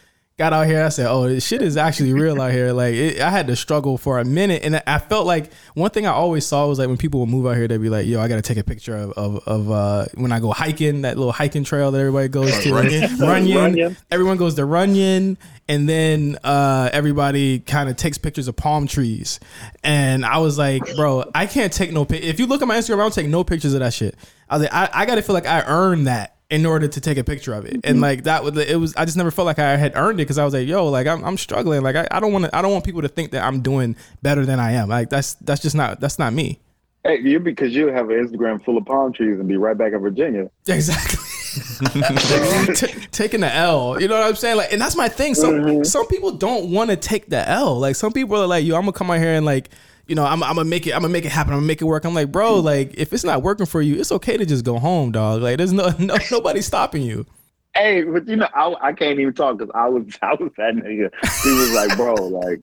Got 0.42 0.54
out 0.54 0.66
here, 0.66 0.84
I 0.84 0.90
said, 0.90 1.06
"Oh, 1.06 1.28
this 1.28 1.46
shit 1.46 1.62
is 1.62 1.78
actually 1.78 2.14
real 2.14 2.42
out 2.42 2.52
here." 2.52 2.74
Like, 2.74 2.96
it, 2.96 3.22
I 3.22 3.30
had 3.30 3.46
to 3.46 3.56
struggle 3.56 3.96
for 4.00 4.18
a 4.18 4.26
minute, 4.26 4.64
and 4.64 4.82
I 4.88 4.98
felt 4.98 5.28
like 5.28 5.54
one 5.76 5.92
thing 5.92 6.08
I 6.08 6.14
always 6.14 6.48
saw 6.48 6.66
was 6.68 6.80
like 6.80 6.88
when 6.88 6.98
people 6.98 7.20
would 7.20 7.30
move 7.30 7.46
out 7.46 7.58
here, 7.58 7.68
they'd 7.68 7.78
be 7.78 7.90
like, 7.90 8.08
"Yo, 8.08 8.20
I 8.20 8.28
got 8.28 8.38
to 8.38 8.42
take 8.42 8.58
a 8.58 8.64
picture 8.64 8.98
of 8.98 9.12
of, 9.12 9.48
of 9.48 9.70
uh, 9.70 10.06
when 10.16 10.32
I 10.32 10.40
go 10.40 10.52
hiking 10.52 11.04
that 11.04 11.16
little 11.16 11.32
hiking 11.32 11.64
trail 11.64 11.92
that 11.92 12.00
everybody 12.00 12.28
goes 12.28 12.58
to, 12.64 12.74
Runyon? 12.74 13.20
Runyon. 13.20 13.56
Runyon. 13.62 13.98
Everyone 14.10 14.38
goes 14.38 14.56
to 14.56 14.66
Runyon, 14.66 15.38
and 15.68 15.88
then 15.88 16.40
uh, 16.44 16.90
everybody 16.92 17.60
kind 17.60 17.88
of 17.88 17.96
takes 17.96 18.18
pictures 18.18 18.48
of 18.48 18.56
palm 18.56 18.88
trees. 18.88 19.40
And 19.84 20.26
I 20.26 20.40
was 20.40 20.58
like, 20.58 20.82
bro, 20.96 21.24
I 21.36 21.46
can't 21.46 21.72
take 21.72 21.92
no 21.92 22.04
pic. 22.04 22.24
If 22.24 22.40
you 22.40 22.48
look 22.48 22.64
at 22.64 22.68
my 22.68 22.78
Instagram, 22.78 22.96
I 22.96 23.04
don't 23.04 23.14
take 23.14 23.28
no 23.28 23.44
pictures 23.44 23.76
of 23.76 23.82
that 23.82 23.94
shit. 23.94 24.16
I 24.50 24.58
was 24.58 24.64
like, 24.64 24.74
I, 24.74 24.90
I 24.92 25.06
got 25.06 25.16
to 25.16 25.22
feel 25.22 25.36
like 25.36 25.46
I 25.46 25.62
earned 25.68 26.08
that 26.08 26.36
in 26.52 26.66
order 26.66 26.86
to 26.86 27.02
take 27.02 27.18
a 27.18 27.24
picture 27.24 27.54
of 27.54 27.66
it. 27.66 27.76
And 27.76 27.84
mm-hmm. 27.84 28.00
like 28.02 28.24
that 28.26 28.44
was 28.44 28.56
it 28.58 28.76
was 28.76 28.94
I 28.96 29.06
just 29.06 29.18
never 29.18 29.32
felt 29.32 29.46
like 29.46 29.58
I 29.58 29.78
had 29.78 29.94
earned 29.96 30.20
it 30.20 30.24
because 30.24 30.38
I 30.38 30.44
was 30.44 30.54
like, 30.54 30.68
yo, 30.68 30.88
like 30.90 31.08
I'm, 31.08 31.24
I'm 31.24 31.38
struggling. 31.38 31.82
Like 31.82 31.96
I, 31.96 32.08
I 32.12 32.20
don't 32.20 32.34
want 32.34 32.46
to 32.46 32.56
I 32.56 32.62
don't 32.62 32.74
want 32.74 32.84
people 32.84 33.02
to 33.02 33.08
think 33.08 33.32
that 33.32 33.44
I'm 33.44 33.62
doing 33.62 33.96
better 34.22 34.46
than 34.46 34.60
I 34.60 34.74
am. 34.74 34.90
Like 34.90 35.10
that's 35.10 35.36
that's 35.36 35.62
just 35.62 35.76
not 35.76 36.02
that's 36.02 36.20
not 36.20 36.34
me. 36.34 36.60
Hey, 37.04 37.20
you 37.22 37.40
because 37.40 37.74
you 37.74 37.88
have 37.88 38.10
an 38.10 38.28
Instagram 38.28 38.64
full 38.64 38.78
of 38.78 38.86
palm 38.86 39.14
trees 39.14 39.40
and 39.40 39.48
be 39.48 39.58
right 39.58 39.78
back 39.78 39.94
in 39.94 40.00
Virginia. 40.00 40.52
Exactly. 40.68 41.20
T- 42.76 43.08
taking 43.12 43.42
the 43.42 43.54
L, 43.54 44.00
you 44.00 44.08
know 44.08 44.20
what 44.20 44.28
I'm 44.28 44.36
saying? 44.36 44.56
Like, 44.56 44.72
and 44.72 44.82
that's 44.82 44.96
my 44.96 45.10
thing. 45.10 45.36
Some 45.36 45.54
mm-hmm. 45.56 45.84
some 45.84 46.08
people 46.08 46.32
don't 46.32 46.72
want 46.72 46.92
to 46.92 46.96
take 46.96 47.28
the 47.30 47.48
L. 47.50 47.80
Like, 47.80 47.96
some 47.96 48.14
people 48.14 48.42
are 48.42 48.48
like, 48.48 48.64
"Yo, 48.64 48.76
I'm 48.76 48.84
gonna 48.84 48.94
come 48.94 49.10
out 49.10 49.20
here 49.20 49.34
and 49.34 49.46
like, 49.46 49.70
you 50.12 50.16
know, 50.16 50.26
I'm, 50.26 50.44
I'm 50.44 50.56
gonna 50.56 50.66
make 50.66 50.86
it. 50.88 50.92
I'm 50.94 51.04
gonna 51.04 51.14
make 51.14 51.24
it 51.24 51.32
happen. 51.32 51.54
I'm 51.54 51.60
gonna 51.60 51.68
make 51.68 51.82
it 51.82 51.86
work." 51.86 52.04
I'm 52.04 52.14
like, 52.14 52.34
bro, 52.34 52.60
like, 52.60 52.96
if 52.96 53.14
it's 53.14 53.24
not 53.24 53.44
working 53.44 53.66
for 53.66 53.82
you, 53.82 53.98
it's 53.98 54.12
okay 54.12 54.36
to 54.36 54.46
just 54.46 54.66
go 54.66 54.78
home, 54.78 55.14
dog. 55.14 55.42
Like, 55.42 55.58
there's 55.58 55.72
no, 55.72 55.88
no 56.00 56.18
nobody 56.30 56.60
stopping 56.62 57.02
you. 57.02 57.26
Hey, 57.74 58.04
but 58.04 58.28
you 58.28 58.36
know, 58.36 58.50
I, 58.54 58.90
I 58.90 58.92
can't 58.92 59.22
even 59.22 59.34
talk 59.34 59.58
because 59.58 59.72
I 59.74 59.88
was 59.88 60.04
I 60.22 60.34
was 60.34 60.52
that 60.58 60.76
nigga. 60.76 61.10
He 61.44 61.52
was 61.54 61.74
like, 61.74 61.96
bro, 61.96 62.16
like 62.16 62.60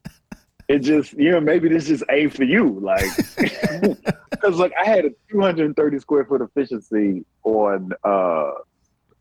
it 0.68 0.80
just 0.80 1.14
you 1.14 1.30
know 1.30 1.40
maybe 1.40 1.70
this 1.70 1.86
just 1.86 2.04
ain't 2.10 2.34
for 2.34 2.44
you, 2.44 2.78
like 2.80 3.10
because 4.30 4.56
like 4.58 4.74
I 4.78 4.84
had 4.84 5.06
a 5.06 5.10
230 5.30 5.98
square 6.00 6.26
foot 6.26 6.42
efficiency 6.42 7.24
on 7.44 7.92
uh 8.04 8.50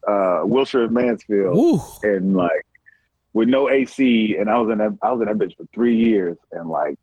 uh 0.06 0.42
Wilshire 0.44 0.84
and 0.84 0.94
Mansfield, 0.94 1.56
Ooh. 1.56 1.82
and 2.04 2.36
like 2.36 2.66
with 3.32 3.48
no 3.48 3.70
AC, 3.70 4.36
and 4.36 4.50
I 4.50 4.58
was 4.58 4.70
in 4.70 4.80
that 4.80 4.98
I 5.02 5.14
was 5.14 5.22
in 5.22 5.28
that 5.30 5.38
bitch 5.38 5.56
for 5.56 5.66
three 5.74 5.96
years, 5.96 6.36
and 6.52 6.68
like. 6.68 7.00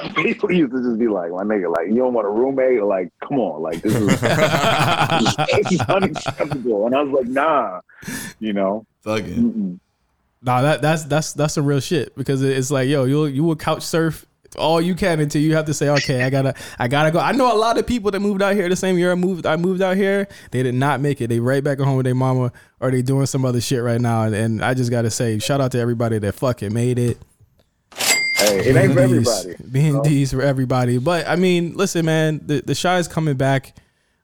People 0.16 0.52
used 0.52 0.72
to 0.72 0.82
just 0.82 0.98
be 0.98 1.08
like, 1.08 1.30
"My 1.30 1.42
nigga, 1.42 1.74
like 1.74 1.88
you 1.88 1.96
don't 1.96 2.14
want 2.14 2.26
a 2.26 2.30
roommate? 2.30 2.82
Like, 2.82 3.10
come 3.26 3.38
on, 3.38 3.62
like 3.62 3.82
this 3.82 3.94
is, 3.94 4.06
this 4.20 5.72
is 5.72 5.80
unacceptable." 5.82 6.86
And 6.86 6.94
I 6.94 7.02
was 7.02 7.20
like, 7.20 7.28
"Nah, 7.28 7.80
you 8.38 8.52
know, 8.52 8.86
Thugging. 9.04 9.38
mm-mm. 9.38 9.80
Nah, 10.42 10.62
that 10.62 10.82
that's 10.82 11.04
that's 11.04 11.32
that's 11.32 11.54
some 11.54 11.66
real 11.66 11.80
shit 11.80 12.14
because 12.16 12.42
it's 12.42 12.70
like, 12.70 12.88
yo, 12.88 13.04
you 13.04 13.26
you 13.26 13.44
will 13.44 13.56
couch 13.56 13.82
surf 13.82 14.24
all 14.56 14.80
you 14.80 14.94
can 14.94 15.20
until 15.20 15.42
you 15.42 15.54
have 15.54 15.66
to 15.66 15.74
say, 15.74 15.88
okay, 15.88 16.22
I 16.22 16.30
gotta, 16.30 16.54
I 16.78 16.88
gotta 16.88 17.10
go. 17.10 17.18
I 17.18 17.32
know 17.32 17.52
a 17.52 17.56
lot 17.56 17.78
of 17.78 17.86
people 17.86 18.10
that 18.10 18.20
moved 18.20 18.42
out 18.42 18.54
here 18.54 18.68
the 18.68 18.76
same 18.76 18.98
year 18.98 19.12
I 19.12 19.14
moved. 19.14 19.46
I 19.46 19.56
moved 19.56 19.82
out 19.82 19.96
here. 19.96 20.28
They 20.50 20.62
did 20.62 20.74
not 20.74 21.00
make 21.00 21.20
it. 21.20 21.28
They 21.28 21.40
right 21.40 21.62
back 21.62 21.80
at 21.80 21.84
home 21.86 21.96
with 21.96 22.04
their 22.04 22.14
mama, 22.14 22.52
or 22.80 22.90
they 22.90 23.02
doing 23.02 23.26
some 23.26 23.44
other 23.44 23.60
shit 23.60 23.82
right 23.82 24.00
now. 24.00 24.22
And, 24.22 24.34
and 24.34 24.64
I 24.64 24.74
just 24.74 24.90
gotta 24.90 25.10
say, 25.10 25.38
shout 25.38 25.60
out 25.60 25.72
to 25.72 25.78
everybody 25.78 26.18
that 26.18 26.32
fucking 26.34 26.72
made 26.72 26.98
it. 26.98 27.18
Hey, 28.38 28.68
it 28.68 28.76
ain't 28.76 28.92
for 28.94 29.00
everybody. 29.00 29.54
Being 29.70 30.02
D's 30.02 30.32
for 30.32 30.42
everybody. 30.42 30.98
But 30.98 31.26
I 31.28 31.36
mean, 31.36 31.74
listen, 31.74 32.04
man, 32.06 32.40
the 32.44 32.60
the 32.60 32.74
Chi 32.74 32.98
is 32.98 33.08
coming 33.08 33.36
back. 33.36 33.76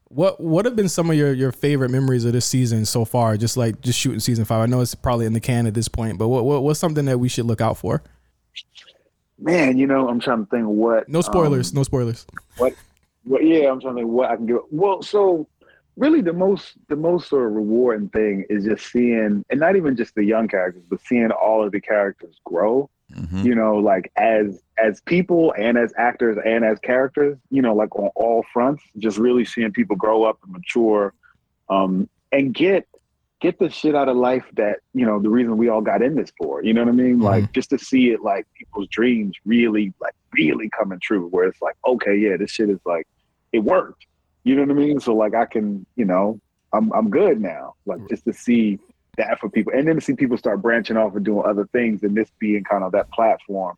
What 0.08 0.40
what 0.40 0.64
have 0.64 0.76
been 0.76 0.88
some 0.88 1.10
of 1.10 1.16
your, 1.16 1.32
your 1.32 1.50
favorite 1.50 1.90
memories 1.90 2.24
of 2.24 2.32
this 2.32 2.46
season 2.46 2.84
so 2.84 3.04
far? 3.04 3.36
Just 3.36 3.56
like 3.56 3.80
just 3.80 3.98
shooting 3.98 4.20
season 4.20 4.44
five. 4.44 4.60
I 4.60 4.66
know 4.66 4.80
it's 4.80 4.94
probably 4.94 5.26
in 5.26 5.32
the 5.32 5.40
can 5.40 5.66
at 5.66 5.74
this 5.74 5.88
point, 5.88 6.18
but 6.18 6.28
what, 6.28 6.44
what 6.44 6.62
what's 6.62 6.78
something 6.78 7.04
that 7.06 7.18
we 7.18 7.28
should 7.28 7.46
look 7.46 7.60
out 7.60 7.76
for? 7.76 8.02
Man, 9.38 9.76
you 9.76 9.86
know, 9.86 10.08
I'm 10.08 10.20
trying 10.20 10.44
to 10.44 10.50
think 10.50 10.66
what. 10.66 11.08
No 11.08 11.20
spoilers. 11.20 11.72
um, 11.72 11.76
no 11.76 11.82
spoilers. 11.82 12.26
what 12.58 12.74
what 13.24 13.44
yeah 13.44 13.70
i'm 13.70 13.80
trying 13.80 13.94
to 13.94 14.02
think 14.02 14.10
what 14.12 14.30
i 14.30 14.36
can 14.36 14.46
give 14.46 14.58
well 14.70 15.02
so 15.02 15.48
really 15.96 16.20
the 16.20 16.32
most 16.32 16.74
the 16.88 16.96
most 16.96 17.28
sort 17.28 17.46
of 17.46 17.52
rewarding 17.54 18.08
thing 18.10 18.44
is 18.50 18.64
just 18.64 18.86
seeing 18.92 19.44
and 19.50 19.60
not 19.60 19.76
even 19.76 19.96
just 19.96 20.14
the 20.14 20.24
young 20.24 20.46
characters 20.46 20.84
but 20.88 21.00
seeing 21.00 21.30
all 21.30 21.64
of 21.64 21.72
the 21.72 21.80
characters 21.80 22.38
grow 22.44 22.88
Mm-hmm. 23.12 23.46
you 23.46 23.54
know 23.54 23.76
like 23.76 24.10
as 24.16 24.62
as 24.78 25.02
people 25.02 25.54
and 25.58 25.76
as 25.76 25.92
actors 25.98 26.38
and 26.44 26.64
as 26.64 26.78
characters 26.78 27.36
you 27.50 27.60
know 27.60 27.74
like 27.74 27.94
on 27.96 28.08
all 28.16 28.44
fronts 28.50 28.82
just 28.96 29.18
really 29.18 29.44
seeing 29.44 29.70
people 29.72 29.94
grow 29.94 30.24
up 30.24 30.38
and 30.42 30.52
mature 30.52 31.12
um 31.68 32.08
and 32.32 32.54
get 32.54 32.88
get 33.40 33.58
the 33.58 33.68
shit 33.68 33.94
out 33.94 34.08
of 34.08 34.16
life 34.16 34.46
that 34.54 34.78
you 34.94 35.04
know 35.04 35.20
the 35.20 35.28
reason 35.28 35.58
we 35.58 35.68
all 35.68 35.82
got 35.82 36.00
in 36.00 36.14
this 36.14 36.32
for 36.38 36.64
you 36.64 36.72
know 36.72 36.82
what 36.82 36.88
i 36.88 36.92
mean? 36.92 37.16
Mm-hmm. 37.16 37.24
Like 37.24 37.52
just 37.52 37.70
to 37.70 37.78
see 37.78 38.10
it 38.10 38.22
like 38.22 38.46
people's 38.54 38.88
dreams 38.88 39.36
really 39.44 39.92
like 40.00 40.14
really 40.32 40.70
coming 40.70 40.98
true 40.98 41.28
where 41.28 41.46
it's 41.46 41.60
like 41.60 41.76
okay 41.86 42.16
yeah 42.16 42.38
this 42.38 42.50
shit 42.50 42.70
is 42.70 42.80
like 42.86 43.06
it 43.52 43.58
worked 43.58 44.06
you 44.44 44.56
know 44.56 44.62
what 44.62 44.70
i 44.70 44.74
mean? 44.74 44.98
So 44.98 45.14
like 45.14 45.34
i 45.34 45.44
can 45.44 45.84
you 45.94 46.06
know 46.06 46.40
i'm 46.72 46.90
i'm 46.94 47.10
good 47.10 47.38
now 47.38 47.74
like 47.84 48.00
mm. 48.00 48.08
just 48.08 48.24
to 48.24 48.32
see 48.32 48.78
that 49.16 49.38
for 49.40 49.48
people 49.48 49.72
and 49.72 49.86
then 49.86 49.94
to 49.96 50.00
see 50.00 50.14
people 50.14 50.36
start 50.36 50.60
branching 50.62 50.96
off 50.96 51.14
and 51.14 51.24
doing 51.24 51.44
other 51.46 51.66
things 51.72 52.02
and 52.02 52.16
this 52.16 52.30
being 52.38 52.64
kind 52.64 52.84
of 52.84 52.92
that 52.92 53.10
platform 53.10 53.76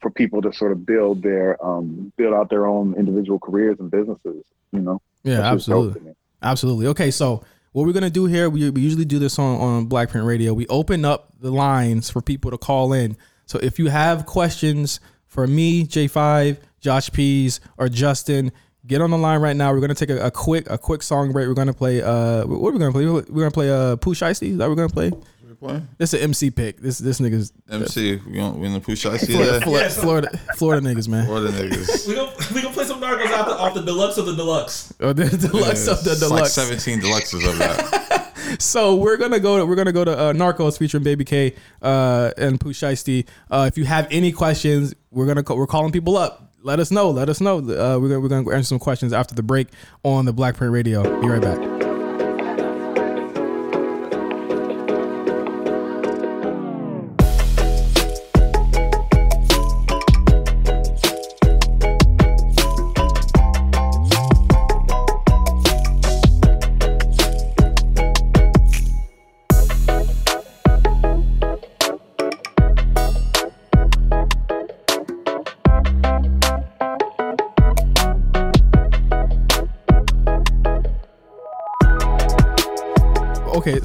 for 0.00 0.10
people 0.10 0.40
to 0.40 0.52
sort 0.52 0.72
of 0.72 0.86
build 0.86 1.22
their 1.22 1.62
um 1.64 2.12
build 2.16 2.34
out 2.34 2.50
their 2.50 2.66
own 2.66 2.94
individual 2.94 3.38
careers 3.38 3.76
and 3.80 3.90
businesses 3.90 4.44
you 4.72 4.80
know 4.80 5.00
Yeah, 5.24 5.36
That's 5.36 5.56
just 5.56 5.68
dope 5.68 5.94
to 5.94 5.98
absolutely. 5.98 6.14
Absolutely. 6.42 6.86
Okay, 6.88 7.10
so 7.10 7.42
what 7.72 7.86
we're 7.86 7.92
gonna 7.92 8.10
do 8.10 8.26
here, 8.26 8.48
we, 8.48 8.70
we 8.70 8.80
usually 8.80 9.04
do 9.04 9.18
this 9.18 9.38
on, 9.38 9.60
on 9.60 9.86
Black 9.86 10.10
Print 10.10 10.26
Radio. 10.26 10.54
We 10.54 10.66
open 10.68 11.04
up 11.04 11.32
the 11.40 11.50
lines 11.50 12.10
for 12.10 12.20
people 12.20 12.50
to 12.50 12.58
call 12.58 12.92
in. 12.92 13.16
So 13.46 13.58
if 13.62 13.78
you 13.78 13.88
have 13.88 14.26
questions 14.26 15.00
for 15.26 15.46
me, 15.46 15.84
J5, 15.84 16.58
Josh 16.80 17.10
Pease, 17.10 17.60
or 17.76 17.88
Justin, 17.88 18.52
get 18.88 19.00
on 19.00 19.10
the 19.10 19.18
line 19.18 19.40
right 19.40 19.54
now. 19.54 19.72
We're 19.72 19.80
gonna 19.80 19.94
take 19.94 20.10
a, 20.10 20.26
a 20.26 20.30
quick 20.30 20.68
a 20.68 20.78
quick 20.78 21.02
song 21.02 21.30
break. 21.32 21.46
We're 21.46 21.54
gonna 21.54 21.72
play 21.72 22.02
uh 22.02 22.44
what 22.46 22.70
are 22.70 22.72
we 22.72 22.78
gonna 22.78 22.92
play? 22.92 23.06
We're 23.06 23.22
gonna 23.22 23.50
play 23.50 23.70
uh 23.70 23.96
Pooh 23.96 24.14
Shiesty. 24.14 24.50
Is 24.50 24.58
that 24.58 24.68
what 24.68 24.76
we're 24.76 24.88
gonna 24.88 25.10
play? 25.10 25.12
playing? 25.58 25.88
This 25.98 26.14
is 26.14 26.20
an 26.20 26.24
MC 26.24 26.50
pick. 26.50 26.78
This 26.78 26.98
this 26.98 27.20
nigga's 27.20 27.52
MC, 27.70 28.16
we 28.26 28.34
gonna 28.34 28.56
we 28.56 28.66
gonna 28.66 28.80
push 28.80 29.04
I 29.06 29.16
see 29.16 29.32
Florida. 29.32 29.60
Florida, 29.60 29.90
Florida, 29.90 30.38
Florida 30.56 30.86
niggas, 30.86 31.08
man. 31.08 31.26
Florida 31.26 31.50
niggas. 31.50 32.08
We 32.08 32.14
gonna 32.14 32.32
we 32.54 32.62
gonna 32.62 32.74
play 32.74 32.84
some 32.84 33.00
Narcos 33.00 33.30
off 33.36 33.46
the, 33.46 33.58
off 33.58 33.74
the 33.74 33.82
deluxe 33.82 34.18
of 34.18 34.26
the 34.26 34.34
deluxe. 34.34 34.92
Oh, 35.00 35.12
the 35.12 35.24
deluxe 35.50 35.86
of 35.86 36.02
the 36.04 36.12
It's 36.12 36.22
like 36.22 36.30
deluxe. 36.30 36.52
17 36.52 37.00
deluxes 37.00 37.48
of 37.48 37.58
that. 37.58 38.32
so 38.58 38.94
we're 38.96 39.16
gonna 39.16 39.40
go 39.40 39.58
to 39.58 39.66
we're 39.66 39.76
gonna 39.76 39.92
go 39.92 40.04
to 40.04 40.16
uh, 40.16 40.32
Narcos 40.32 40.78
featuring 40.78 41.02
Baby 41.02 41.24
K 41.24 41.54
uh, 41.82 42.30
and 42.36 42.60
Pooh 42.60 42.72
Shiesty. 42.72 43.26
Uh, 43.50 43.68
if 43.70 43.76
you 43.76 43.84
have 43.84 44.08
any 44.10 44.32
questions, 44.32 44.94
we're 45.10 45.26
gonna 45.26 45.42
call, 45.42 45.56
we're 45.56 45.66
calling 45.66 45.92
people 45.92 46.16
up. 46.16 46.47
Let 46.62 46.80
us 46.80 46.90
know. 46.90 47.10
Let 47.10 47.28
us 47.28 47.40
know. 47.40 47.58
Uh, 47.58 47.98
we're 48.00 48.08
gonna 48.08 48.20
we're 48.20 48.28
gonna 48.28 48.50
answer 48.50 48.68
some 48.68 48.78
questions 48.78 49.12
after 49.12 49.34
the 49.34 49.42
break 49.42 49.68
on 50.02 50.24
the 50.24 50.32
Black 50.32 50.56
Print 50.56 50.72
Radio. 50.72 51.02
Be 51.20 51.28
right 51.28 51.40
back. 51.40 51.77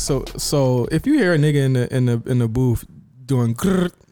So 0.03 0.25
so 0.35 0.85
if 0.91 1.07
you 1.07 1.13
hear 1.13 1.33
a 1.33 1.37
nigga 1.37 1.63
in 1.63 1.73
the 1.73 1.95
in 1.95 2.05
the 2.07 2.21
in 2.25 2.39
the 2.39 2.49
booth 2.49 2.83
doing 3.25 3.55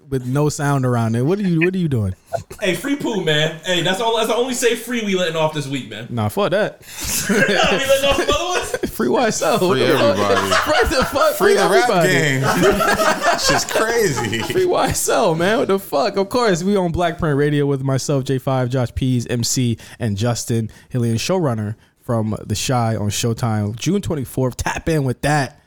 with 0.08 0.26
no 0.26 0.48
sound 0.48 0.86
around 0.86 1.16
it, 1.16 1.24
what 1.24 1.38
are 1.38 1.42
you 1.42 1.60
what 1.60 1.76
are 1.76 1.78
you 1.78 1.90
doing? 1.90 2.16
Hey, 2.62 2.76
free 2.76 2.96
Pooh, 2.96 3.26
man. 3.26 3.60
Hey, 3.66 3.82
that's 3.82 4.00
all. 4.00 4.16
That's 4.16 4.30
the 4.30 4.36
only 4.36 4.54
say 4.54 4.76
free 4.76 5.04
we 5.04 5.16
letting 5.16 5.36
off 5.36 5.54
this 5.54 5.68
week, 5.68 5.90
man. 5.90 6.08
Nah, 6.10 6.30
fuck 6.30 6.52
that. 6.52 6.80
we 7.30 7.36
letting 7.36 8.10
off 8.10 8.20
other 8.22 8.60
ones. 8.60 8.92
Free 8.92 9.08
YSL. 9.08 9.62
What 9.62 9.78
Free 9.78 9.84
the 9.84 9.98
fuck? 9.98 10.18
everybody. 10.18 10.50
What 10.72 10.90
the 10.90 11.06
fuck? 11.06 11.36
Free 11.36 11.54
the 11.56 11.70
rap 11.70 11.90
everybody. 11.90 12.10
game. 12.10 13.40
Shit's 13.40 13.66
crazy. 13.66 14.40
Free 14.54 14.66
YSL, 14.66 15.38
man. 15.38 15.60
What 15.60 15.68
the 15.68 15.80
fuck? 15.80 16.16
Of 16.18 16.30
course, 16.30 16.64
we 16.64 16.76
on 16.78 16.92
Black 16.92 17.18
Print 17.18 17.38
Radio 17.38 17.66
with 17.66 17.84
myself, 17.84 18.24
J5, 18.24 18.70
Josh 18.70 18.94
Pease, 18.96 19.28
MC, 19.28 19.78
and 20.00 20.16
Justin 20.18 20.70
Hillian, 20.94 21.16
showrunner 21.16 21.76
from 22.00 22.36
The 22.46 22.56
Chi 22.56 22.96
on 22.96 23.10
Showtime, 23.10 23.76
June 23.76 24.02
24th. 24.02 24.56
Tap 24.56 24.88
in 24.88 25.04
with 25.04 25.22
that. 25.22 25.61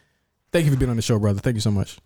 Thank 0.55 0.67
you 0.67 0.71
for 0.71 0.79
being 0.79 0.89
on 0.91 0.95
the 0.95 1.03
show, 1.03 1.19
brother. 1.19 1.41
Thank 1.41 1.57
you 1.57 1.61
so 1.61 1.73
much. 1.73 1.99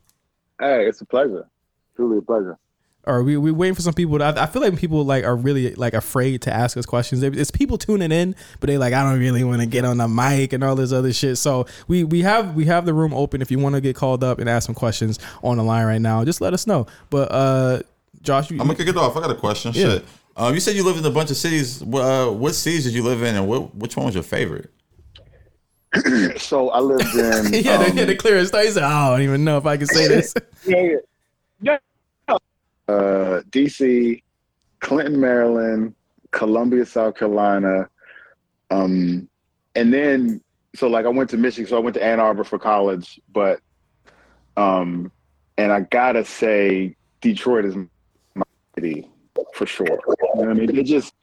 hey 0.59 0.87
it's 0.87 1.03
a 1.03 1.05
pleasure 1.05 1.47
truly 1.95 2.17
a 2.17 2.23
pleasure 2.23 2.57
Or 3.05 3.23
we 3.23 3.37
we 3.37 3.53
waiting 3.53 3.75
for 3.75 3.83
some 3.83 3.93
people. 3.93 4.17
To, 4.17 4.25
I, 4.25 4.45
I 4.45 4.47
feel 4.47 4.63
like 4.63 4.75
people 4.79 5.05
like 5.05 5.25
are 5.25 5.37
really 5.37 5.75
like 5.75 5.93
afraid 5.93 6.41
to 6.43 6.51
ask 6.53 6.75
us 6.79 6.87
questions. 6.87 7.23
It's 7.23 7.51
people 7.51 7.77
tuning 7.77 8.11
in, 8.11 8.35
but 8.59 8.69
they 8.69 8.79
like 8.79 8.95
I 8.95 9.03
don't 9.03 9.19
really 9.19 9.45
want 9.45 9.61
to 9.61 9.67
get 9.67 9.85
on 9.85 9.99
the 9.99 10.09
mic 10.09 10.55
and 10.55 10.65
all 10.65 10.77
this 10.77 10.93
other 10.93 11.13
shit. 11.13 11.37
So 11.37 11.67
we 11.89 12.05
we 12.05 12.23
have 12.23 12.55
we 12.55 12.65
have 12.65 12.87
the 12.87 12.95
room 12.95 13.13
open. 13.13 13.43
If 13.43 13.51
you 13.51 13.59
want 13.59 13.75
to 13.75 13.83
get 13.83 13.95
called 13.97 14.25
up 14.25 14.39
and 14.39 14.49
ask 14.49 14.65
some 14.65 14.75
questions 14.75 15.19
on 15.43 15.59
the 15.59 15.63
line 15.63 15.85
right 15.85 16.01
now, 16.01 16.25
just 16.25 16.41
let 16.41 16.55
us 16.55 16.67
know. 16.67 16.87
But 17.11 17.31
uh, 17.31 17.81
Josh, 18.23 18.51
you, 18.51 18.59
I'm 18.61 18.67
gonna 18.67 18.79
kick 18.79 18.89
it 18.89 18.97
off. 18.97 19.15
I 19.15 19.21
got 19.21 19.31
a 19.31 19.35
question. 19.35 19.73
Yeah. 19.75 19.91
Shit. 19.91 20.05
Um, 20.39 20.55
you 20.55 20.61
said 20.61 20.75
you 20.75 20.85
lived 20.85 20.99
in 20.99 21.05
a 21.05 21.11
bunch 21.11 21.31
of 21.31 21.37
cities. 21.37 21.83
Uh, 21.83 22.31
what 22.31 22.55
cities 22.55 22.85
did 22.85 22.95
you 22.95 23.03
live 23.03 23.23
in, 23.23 23.37
and 23.37 23.47
what, 23.47 23.75
which 23.75 23.95
one 23.95 24.07
was 24.07 24.15
your 24.15 24.25
favorite? 24.25 24.71
so 26.37 26.69
i 26.71 26.81
lived 26.81 27.15
in 27.15 27.53
yeah, 27.65 27.77
um, 27.77 27.97
the, 27.97 28.05
the 28.05 28.15
clearest. 28.15 28.55
He 28.55 28.71
said, 28.71 28.83
I 28.83 29.11
don't 29.11 29.23
even 29.23 29.45
know 29.45 29.57
if 29.57 29.67
I 29.67 29.77
can 29.77 29.87
say 29.87 30.07
this. 30.09 30.35
yeah, 30.67 30.97
yeah. 31.61 31.79
Uh, 32.87 33.43
DC, 33.51 34.23
Clinton, 34.81 35.21
Maryland, 35.21 35.95
Columbia, 36.31 36.85
South 36.87 37.17
Carolina, 37.17 37.89
um, 38.71 39.29
and 39.75 39.93
then 39.93 40.41
so 40.75 40.89
like 40.89 41.07
I 41.07 41.09
went 41.09 41.31
to 41.31 41.37
Michigan, 41.37 41.69
so 41.69 41.77
I 41.77 41.81
went 41.81 41.95
to 41.95 42.03
Ann 42.03 42.21
Arbor 42.21 42.45
for 42.45 42.59
college, 42.59 43.21
but 43.33 43.61
um, 44.57 45.11
and 45.57 45.73
I 45.73 45.81
gotta 45.81 46.25
say 46.25 46.97
Detroit 47.21 47.65
is 47.65 47.77
my 48.35 48.45
city 48.75 49.09
for 49.55 49.67
sure. 49.67 49.87
You 49.87 49.97
know 49.97 50.29
what 50.35 50.49
I 50.49 50.53
mean? 50.55 50.75
They 50.75 50.83
just 50.83 51.15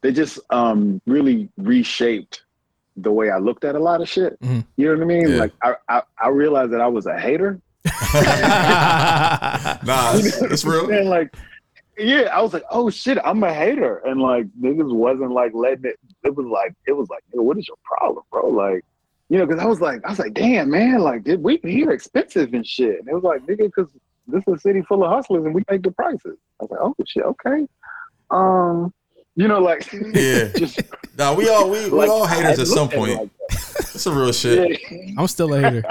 they 0.00 0.12
just 0.12 0.38
um 0.50 1.00
really 1.06 1.48
reshaped 1.56 2.43
the 2.96 3.10
way 3.10 3.30
I 3.30 3.38
looked 3.38 3.64
at 3.64 3.74
a 3.74 3.78
lot 3.78 4.00
of 4.00 4.08
shit. 4.08 4.38
Mhm. 4.40 4.64
You 4.76 4.86
know 4.88 4.94
what 4.94 5.02
I 5.02 5.06
mean? 5.06 5.28
Yeah. 5.28 5.36
Like 5.36 5.52
I, 5.62 5.74
I 5.88 6.02
I 6.18 6.28
realized 6.28 6.72
that 6.72 6.80
I 6.80 6.86
was 6.86 7.06
a 7.06 7.18
hater. 7.18 7.60
Nah, 9.84 10.12
it's, 10.14 10.40
it's 10.42 10.64
real. 10.64 10.90
And 10.90 11.08
like, 11.08 11.34
yeah, 11.98 12.22
I 12.32 12.40
was 12.42 12.52
like, 12.52 12.64
oh 12.70 12.90
shit, 12.90 13.18
I'm 13.24 13.42
a 13.44 13.52
hater, 13.52 13.98
and 13.98 14.20
like 14.20 14.46
niggas 14.60 14.92
wasn't 14.94 15.32
like 15.32 15.52
letting 15.54 15.84
it. 15.86 15.98
It 16.24 16.34
was 16.34 16.46
like, 16.46 16.74
it 16.86 16.92
was 16.92 17.08
like, 17.10 17.22
"Nigga, 17.34 17.42
what 17.42 17.58
is 17.58 17.68
your 17.68 17.76
problem, 17.84 18.24
bro? 18.30 18.48
Like, 18.48 18.84
you 19.28 19.38
know, 19.38 19.46
because 19.46 19.62
I 19.62 19.66
was 19.66 19.80
like, 19.80 20.04
I 20.04 20.10
was 20.10 20.18
like, 20.18 20.34
damn, 20.34 20.70
man, 20.70 21.00
like, 21.00 21.24
did 21.24 21.42
we 21.42 21.58
here 21.62 21.90
expensive 21.90 22.52
and 22.54 22.66
shit? 22.66 22.98
And 23.00 23.08
it 23.08 23.14
was 23.14 23.22
like, 23.22 23.42
nigga, 23.42 23.66
because 23.66 23.88
this 24.26 24.42
is 24.46 24.54
a 24.54 24.58
city 24.58 24.82
full 24.82 25.04
of 25.04 25.10
hustlers 25.10 25.44
and 25.44 25.54
we 25.54 25.62
make 25.70 25.82
the 25.82 25.90
prices. 25.92 26.36
I 26.60 26.64
was 26.64 26.70
like, 26.70 26.80
oh 26.80 26.94
shit, 27.06 27.24
okay. 27.24 27.66
Um, 28.30 28.92
you 29.36 29.48
know, 29.48 29.60
like, 29.60 29.90
Yeah. 29.92 30.48
just 30.56 30.80
Nah, 31.18 31.34
we 31.34 31.48
all 31.48 31.70
we, 31.70 31.88
we 31.90 32.06
all 32.06 32.26
haters 32.26 32.58
at 32.58 32.66
some 32.66 32.88
look 32.88 32.92
at 32.92 32.94
it 32.94 32.98
point. 32.98 33.20
like 33.20 33.30
that. 33.50 33.90
It's 33.94 34.06
a 34.06 34.12
real 34.12 34.32
shit. 34.32 34.80
Yeah. 34.90 35.10
I'm 35.18 35.28
still 35.28 35.54
a 35.54 35.60
hater. 35.60 35.82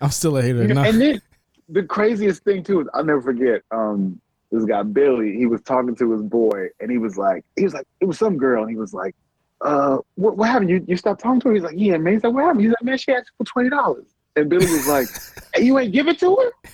I'm 0.00 0.10
still 0.10 0.36
a 0.38 0.42
hater. 0.42 0.62
You 0.62 0.68
know, 0.68 0.82
No. 0.82 0.88
And 0.88 1.00
then 1.00 1.20
the 1.68 1.82
craziest 1.82 2.42
thing 2.44 2.62
too 2.62 2.80
is 2.80 2.88
I'll 2.94 3.04
never 3.04 3.20
forget. 3.20 3.62
Um, 3.70 4.20
this 4.50 4.64
guy 4.64 4.82
Billy, 4.82 5.36
he 5.36 5.46
was 5.46 5.60
talking 5.62 5.94
to 5.96 6.12
his 6.12 6.22
boy, 6.22 6.68
and 6.80 6.90
he 6.90 6.98
was 6.98 7.16
like, 7.16 7.44
he 7.56 7.64
was 7.64 7.72
like, 7.74 7.86
it 8.00 8.04
was 8.04 8.18
some 8.18 8.36
girl, 8.36 8.62
and 8.62 8.70
he 8.70 8.76
was 8.76 8.92
like, 8.92 9.14
uh, 9.62 9.98
what, 10.16 10.36
what 10.36 10.48
happened? 10.48 10.70
You 10.70 10.84
you 10.88 10.96
stopped 10.96 11.22
talking 11.22 11.40
to 11.40 11.48
her? 11.48 11.54
He's 11.54 11.62
like, 11.62 11.74
yeah, 11.76 11.96
man. 11.98 12.14
He's 12.14 12.24
like, 12.24 12.32
what 12.34 12.44
happened? 12.44 12.62
He's 12.62 12.70
like, 12.70 12.82
man, 12.82 12.98
she 12.98 13.12
asked 13.12 13.30
for 13.38 13.44
twenty 13.44 13.70
dollars, 13.70 14.06
and 14.36 14.48
Billy 14.50 14.66
was 14.66 14.86
like, 14.88 15.08
hey, 15.54 15.62
you 15.64 15.78
ain't 15.78 15.92
give 15.92 16.08
it 16.08 16.18
to 16.20 16.36
her? 16.36 16.70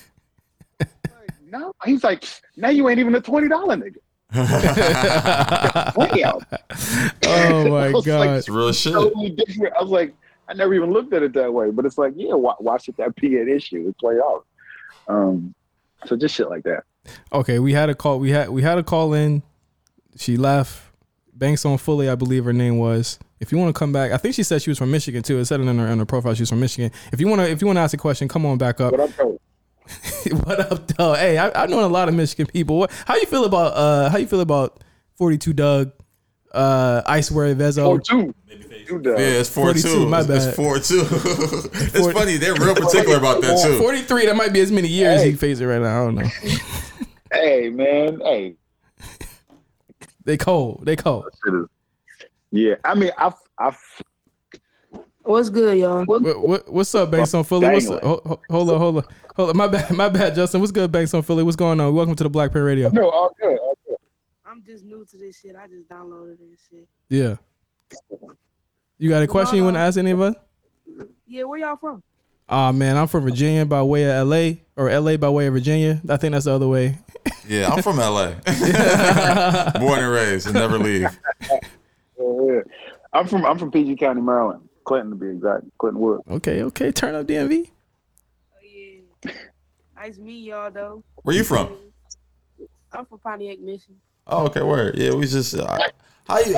Like, 0.81 0.91
no. 1.47 1.73
He's 1.85 2.03
like, 2.05 2.25
now 2.57 2.71
you 2.71 2.89
ain't 2.89 2.99
even 3.01 3.15
a 3.15 3.21
twenty 3.21 3.49
dollar 3.49 3.77
nigga. 3.77 3.97
Damn. 4.33 5.93
Oh 7.31 7.69
my 7.71 7.93
god. 7.93 8.07
like, 8.07 8.31
It's 8.31 8.49
real 8.49 8.73
shit. 8.73 8.93
totally 8.93 9.31
different. 9.31 9.75
I 9.79 9.83
was 9.83 9.91
like, 9.91 10.15
I 10.49 10.55
never 10.55 10.75
even 10.75 10.93
looked 10.93 11.13
at 11.13 11.23
it 11.23 11.33
that 11.35 11.53
way. 11.53 11.71
But 11.71 11.85
it's 11.87 11.99
like, 11.99 12.15
yeah, 12.17 12.35
why, 12.35 12.55
why 12.59 12.79
should 12.79 12.97
that 12.97 13.15
be 13.17 13.39
an 13.39 13.49
issue? 13.49 13.87
It's 13.89 13.99
play 14.01 14.17
out. 14.17 14.45
Um, 15.09 15.55
so 16.07 16.17
just 16.17 16.35
shit 16.35 16.49
like 16.49 16.65
that. 16.65 16.85
Okay, 17.33 17.59
we 17.59 17.73
had 17.73 17.91
a 17.91 17.95
call. 17.95 18.19
We 18.19 18.31
had 18.31 18.49
we 18.51 18.63
had 18.63 18.79
a 18.79 18.83
call 18.83 19.15
in. 19.15 19.43
She 20.17 20.37
left. 20.37 20.85
Banks 21.33 21.65
on 21.65 21.79
Fully, 21.79 22.09
I 22.09 22.17
believe 22.17 22.45
her 22.47 22.53
name 22.53 22.79
was. 22.79 23.19
If 23.41 23.53
you 23.53 23.59
want 23.59 23.73
to 23.75 23.79
come 23.79 23.93
back, 23.93 24.11
I 24.11 24.17
think 24.17 24.35
she 24.35 24.43
said 24.43 24.61
she 24.61 24.71
was 24.71 24.79
from 24.79 24.91
Michigan 24.91 25.23
too. 25.23 25.39
It 25.39 25.45
said 25.45 25.61
it 25.61 25.67
in 25.69 25.79
her, 25.79 25.87
in 25.87 25.99
her 26.01 26.05
profile 26.07 26.35
she 26.35 26.43
was 26.43 26.51
from 26.51 26.59
Michigan. 26.61 26.91
If 27.13 27.21
you 27.21 27.29
want 27.29 27.41
to, 27.41 27.49
if 27.49 27.61
you 27.61 27.67
want 27.69 27.77
to 27.77 27.81
ask 27.83 27.95
a 27.95 27.99
question, 27.99 28.27
come 28.27 28.45
on 28.45 28.59
back 28.59 28.81
up. 28.81 28.91
What 28.93 29.01
up, 29.01 29.11
though? 29.17 29.41
what 30.45 30.61
up, 30.61 30.87
though? 30.89 31.15
Hey, 31.15 31.39
I, 31.39 31.65
I 31.65 31.67
know 31.67 31.85
a 31.85 31.87
lot 31.87 32.09
of 32.09 32.15
Michigan 32.15 32.47
people. 32.47 32.79
What, 32.79 32.91
how 33.07 33.17
you 33.17 33.27
feel 33.27 33.45
about 33.45 33.75
uh? 33.75 34.11
How 34.11 34.19
you 34.19 34.27
feel 34.27 34.41
about 34.41 34.83
Forty 35.17 35.39
Two 35.39 35.53
Dugg, 35.53 35.93
uh, 36.53 37.03
Icewear 37.03 37.55
Vezo? 37.55 37.85
Four 37.85 38.01
two. 38.01 38.35
Two. 38.87 39.03
Yeah, 39.05 39.19
it's 39.19 39.51
four 39.51 39.67
42, 39.67 39.89
two. 39.89 40.07
my 40.09 40.21
It's, 40.21 40.29
bad. 40.29 40.49
it's 40.49 40.57
four 40.57 40.79
two. 40.79 41.07
it's 41.11 42.13
funny. 42.13 42.39
They're 42.39 42.55
real 42.55 42.75
particular 42.75 43.19
about 43.19 43.43
that 43.43 43.63
too. 43.63 43.79
Forty 43.79 44.01
three. 44.01 44.25
That 44.27 44.37
might 44.37 44.53
be 44.53 44.61
as 44.61 44.73
many 44.73 44.89
years 44.89 45.23
he 45.23 45.35
facing 45.35 45.67
right 45.67 45.81
now. 45.81 46.03
I 46.03 46.05
don't 46.07 46.15
know. 46.15 46.29
Hey 47.31 47.69
man, 47.69 48.21
hey. 48.21 48.55
They 50.25 50.39
cold. 50.39 50.87
They 50.87 50.97
cold. 50.97 51.27
Yeah, 52.51 52.77
I 52.85 52.95
mean, 52.95 53.11
I, 53.19 53.33
I, 53.59 53.77
What's 55.29 55.51
good, 55.51 55.77
y'all? 55.77 56.07
What, 56.07 56.23
what, 56.41 56.73
what's 56.73 56.95
up, 56.95 57.11
Banks 57.11 57.35
on 57.35 57.45
Philly? 57.45 57.69
What's 57.69 57.91
up? 57.91 58.03
Hold, 58.03 58.23
hold- 58.25 58.41
hold 58.49 58.71
on, 58.71 58.79
hold 58.79 58.97
on, 58.97 59.05
hold 59.37 59.51
on. 59.51 59.57
My 59.59 59.67
bad, 59.69 59.91
my 59.95 60.09
bad, 60.09 60.35
Justin. 60.35 60.61
What's 60.61 60.73
good, 60.73 60.91
Banks 60.91 61.13
on 61.13 61.21
Philly? 61.21 61.43
What's 61.43 61.55
going 61.55 61.79
on? 61.81 61.95
Welcome 61.95 62.15
to 62.15 62.25
the 62.25 62.31
Black 62.31 62.51
Pen 62.51 62.63
Radio. 62.63 62.89
no, 62.89 63.11
all 63.11 63.37
good, 63.39 63.59
all 63.59 63.77
good. 63.87 63.97
I'm 64.47 64.63
just 64.65 64.85
new 64.87 65.05
to 65.05 65.17
this 65.19 65.39
shit. 65.39 65.55
I 65.55 65.67
just 65.67 65.87
downloaded 65.87 66.39
this 66.39 66.61
shit. 66.71 66.89
Yeah. 67.11 67.37
You 68.97 69.11
got 69.11 69.23
a 69.23 69.27
question 69.27 69.59
you 69.59 69.65
want 69.65 69.77
to 69.77 69.81
ask 69.81 69.99
any 69.99 70.13
of 70.13 70.21
us? 70.23 70.35
Yeah, 71.27 71.43
where 71.43 71.59
y'all 71.59 71.77
from? 71.77 72.03
Oh 72.49 72.73
man, 72.73 72.97
I'm 72.97 73.07
from 73.07 73.25
Virginia 73.25 73.67
by 73.67 73.83
way 73.83 74.05
of 74.11 74.27
LA 74.27 74.53
or 74.77 74.91
LA 74.99 75.19
by 75.19 75.29
way 75.29 75.47
of 75.47 75.53
Virginia. 75.53 76.01
I 76.09 76.17
think 76.17 76.33
that's 76.33 76.47
the 76.47 76.53
other 76.53 76.69
way. 76.69 76.97
Yeah, 77.47 77.69
I'm 77.69 77.83
from 77.83 77.97
LA. 77.97 78.33
Born 79.81 79.99
and 80.01 80.13
raised 80.13 80.47
and 80.47 80.55
never 80.55 80.79
leave. 80.79 81.09
Yeah, 81.51 81.59
yeah. 82.19 82.61
I'm 83.15 83.27
from, 83.27 83.47
I'm 83.47 83.59
from 83.59 83.71
PG 83.71 83.97
County, 83.97 84.21
Maryland, 84.21 84.68
Clinton 84.89 85.11
to 85.11 85.17
be 85.17 85.27
exact, 85.29 85.65
Clinton 85.77 86.01
Wood. 86.01 86.23
Okay, 86.31 86.63
okay. 86.63 86.91
Turn 86.91 87.15
up 87.15 87.27
DMV. 87.27 87.69
Oh 88.55 88.57
yeah. 88.65 89.33
Nice 89.95 90.17
meet 90.17 90.47
y'all 90.47 90.71
though. 90.71 91.05
Where 91.25 91.37
you 91.37 91.45
from? 91.45 91.77
I'm 92.91 93.05
from 93.05 93.19
Pontiac, 93.19 93.59
Michigan. 93.61 93.97
Oh, 94.27 94.47
okay, 94.47 94.63
word. 94.63 94.97
Yeah, 94.97 95.13
we 95.13 95.27
just 95.27 95.55
uh, 95.55 95.79
how 96.27 96.39
you. 96.39 96.57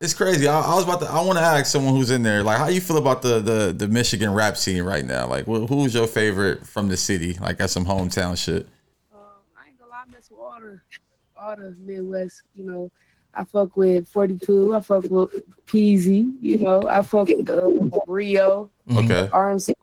It's 0.00 0.14
crazy. 0.14 0.48
I, 0.48 0.60
I 0.60 0.74
was 0.74 0.82
about 0.82 0.98
to. 1.00 1.06
I 1.06 1.20
want 1.22 1.38
to 1.38 1.44
ask 1.44 1.66
someone 1.66 1.94
who's 1.94 2.10
in 2.10 2.24
there, 2.24 2.42
like, 2.42 2.58
how 2.58 2.66
you 2.66 2.80
feel 2.80 2.98
about 2.98 3.22
the 3.22 3.38
the 3.38 3.72
the 3.72 3.86
Michigan 3.86 4.34
rap 4.34 4.56
scene 4.56 4.82
right 4.82 5.04
now? 5.04 5.28
Like, 5.28 5.44
wh- 5.44 5.66
who's 5.68 5.94
your 5.94 6.08
favorite 6.08 6.66
from 6.66 6.88
the 6.88 6.96
city? 6.96 7.34
Like, 7.34 7.58
got 7.58 7.70
some 7.70 7.86
hometown 7.86 8.36
shit. 8.36 8.66
I 9.14 9.68
ain't 9.68 9.78
gonna 9.78 9.90
lie, 9.92 10.02
I 10.06 10.10
mess 10.10 10.28
all 10.36 10.58
the 10.60 10.80
all 11.38 11.54
the 11.56 11.76
Midwest, 11.78 12.42
you 12.56 12.64
know. 12.64 12.90
I 13.36 13.44
fuck 13.44 13.76
with 13.76 14.08
42. 14.08 14.74
I 14.74 14.80
fuck 14.80 15.04
with 15.04 15.30
Peezy, 15.66 16.32
you 16.40 16.58
know. 16.58 16.88
I 16.88 17.02
fuck 17.02 17.28
with 17.28 17.48
uh, 17.50 17.68
Rio, 18.06 18.70
Okay. 18.90 19.28
RMC. 19.32 19.74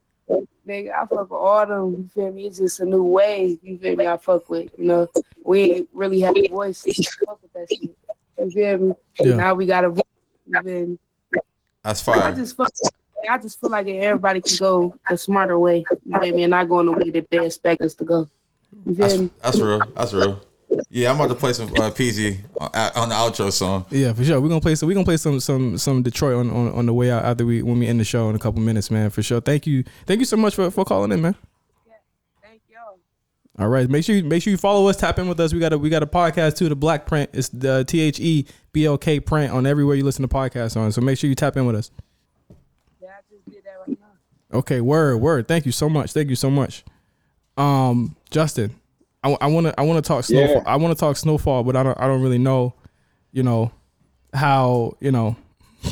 Nigga, 0.68 0.92
I 0.94 1.06
fuck 1.06 1.30
with 1.30 1.32
all 1.34 1.66
them. 1.68 1.92
You 1.92 2.10
feel 2.16 2.32
me? 2.32 2.48
It's 2.48 2.58
just 2.58 2.80
a 2.80 2.86
new 2.86 3.04
way. 3.04 3.60
You 3.62 3.78
feel 3.78 3.96
me? 3.96 4.08
I 4.08 4.18
fuck 4.18 4.50
with. 4.50 4.72
You 4.78 4.86
know, 4.86 5.08
we 5.44 5.60
ain't 5.74 5.90
really 5.94 6.22
have 6.22 6.36
a 6.36 6.48
voice. 6.48 6.84
I 6.88 6.94
fuck 7.26 7.42
with 7.42 7.54
that 7.54 7.68
shit. 7.70 7.96
You 8.40 8.50
feel 8.50 8.78
me? 8.80 8.94
Yeah. 9.20 9.36
Now 9.36 9.54
we 9.54 9.66
got 9.68 9.84
a 9.86 9.90
voice. 9.90 10.04
You 10.48 10.62
feel 10.64 10.88
me? 10.88 10.98
That's 11.84 12.08
I 12.08 12.32
just 12.32 12.56
fuck. 12.56 12.72
I 13.30 13.38
just 13.38 13.60
feel 13.62 13.70
like 13.70 13.88
everybody 13.88 14.42
can 14.42 14.58
go 14.58 14.96
a 15.10 15.18
smarter 15.18 15.60
way. 15.60 15.86
You 16.06 16.20
feel 16.20 16.36
me? 16.36 16.44
And 16.44 16.52
not 16.52 16.70
going 16.70 16.88
the 16.88 16.94
way 16.94 17.10
that 17.12 17.30
they 17.30 17.46
expect 17.46 17.82
us 17.82 17.94
to 17.96 18.06
go. 18.06 18.30
You 18.86 18.96
feel 18.96 19.22
me? 19.24 19.30
That's 19.42 19.60
real. 19.60 19.82
That's 19.96 20.14
real. 20.14 20.42
Yeah, 20.90 21.10
I'm 21.10 21.16
about 21.16 21.30
to 21.30 21.36
play 21.36 21.54
some 21.54 21.68
uh, 21.70 21.92
Peezy 21.92 22.40
on, 22.60 22.70
on 22.96 23.10
the 23.10 23.16
outro 23.16 23.52
song. 23.52 23.86
Yeah, 23.90 24.14
for 24.14 24.24
sure. 24.24 24.40
We're 24.40 24.50
gonna 24.50 24.62
play 24.62 24.76
some. 24.76 24.88
We're 24.88 24.94
gonna 24.94 25.06
play 25.06 25.18
some 25.18 25.40
some 25.40 25.78
some 25.78 26.04
Detroit 26.04 26.36
on, 26.36 26.50
on, 26.52 26.72
on 26.72 26.86
the 26.86 26.94
way 26.94 27.12
out 27.12 27.26
after 27.26 27.46
we 27.46 27.62
when 27.62 27.80
we 27.80 27.88
end 27.88 28.00
the 28.00 28.04
show 28.04 28.30
in 28.30 28.36
a 28.36 28.40
couple 28.40 28.62
minutes, 28.62 28.92
man. 28.92 29.10
For 29.10 29.24
sure. 29.24 29.42
Thank 29.42 29.66
you. 29.66 29.84
Thank 30.06 30.20
you 30.20 30.26
so 30.26 30.38
much 30.38 30.56
for, 30.56 30.70
for 30.72 30.86
calling 30.86 31.12
in, 31.12 31.22
man. 31.22 31.36
Yeah, 31.88 31.94
thank 32.42 32.62
y'all. 32.72 33.00
All 33.58 33.70
right. 33.70 33.90
Make 33.90 34.06
sure 34.06 34.16
you 34.16 34.24
make 34.24 34.44
sure 34.44 34.52
you 34.52 34.58
follow 34.58 34.88
us, 34.88 34.98
tap 34.98 35.18
in 35.20 35.28
with 35.28 35.40
us. 35.40 35.54
We 35.54 35.60
got 35.60 35.74
a 35.74 35.78
we 35.78 35.90
got 35.90 36.04
a 36.04 36.08
podcast 36.08 36.58
too, 36.58 36.70
the 36.70 36.76
Black 36.76 37.06
Print. 37.06 37.30
It's 37.34 37.50
the 37.50 37.84
T 37.86 38.00
H 38.00 38.20
E 38.20 38.46
B 38.72 38.86
L 38.86 38.98
K 38.98 39.20
print 39.20 39.52
on 39.52 39.66
everywhere 39.66 39.96
you 39.96 40.04
listen 40.04 40.28
to 40.28 40.34
podcasts 40.34 40.78
on. 40.78 40.92
So 40.92 41.02
make 41.02 41.18
sure 41.18 41.30
you 41.30 41.36
tap 41.36 41.58
in 41.58 41.66
with 41.66 41.76
us. 41.76 41.92
Yeah, 43.02 43.10
I 43.10 43.22
just 43.32 43.46
did 43.50 43.64
that 43.66 43.80
right 43.88 43.98
now. 44.00 44.58
Okay, 44.60 44.82
word, 44.82 45.18
word. 45.18 45.48
Thank 45.48 45.66
you 45.66 45.72
so 45.72 45.90
much. 45.90 46.14
Thank 46.14 46.30
you 46.30 46.36
so 46.36 46.50
much. 46.50 46.84
Um, 47.58 48.16
Justin, 48.32 48.76
I 49.24 49.48
want 49.48 49.68
to 49.68 49.80
I 49.80 49.84
want 49.84 50.04
to 50.04 50.08
talk 50.08 50.24
snowfall. 50.26 50.56
Yeah. 50.58 50.64
I 50.66 50.76
want 50.76 50.96
to 50.96 51.00
talk 51.00 51.16
snowfall, 51.18 51.64
but 51.64 51.76
I 51.76 51.84
don't 51.84 52.00
I 52.00 52.08
don't 52.08 52.22
really 52.22 52.38
know, 52.38 52.74
you 53.32 53.44
know, 53.44 53.72
how 54.34 54.94
you 55.00 55.12
know. 55.12 55.36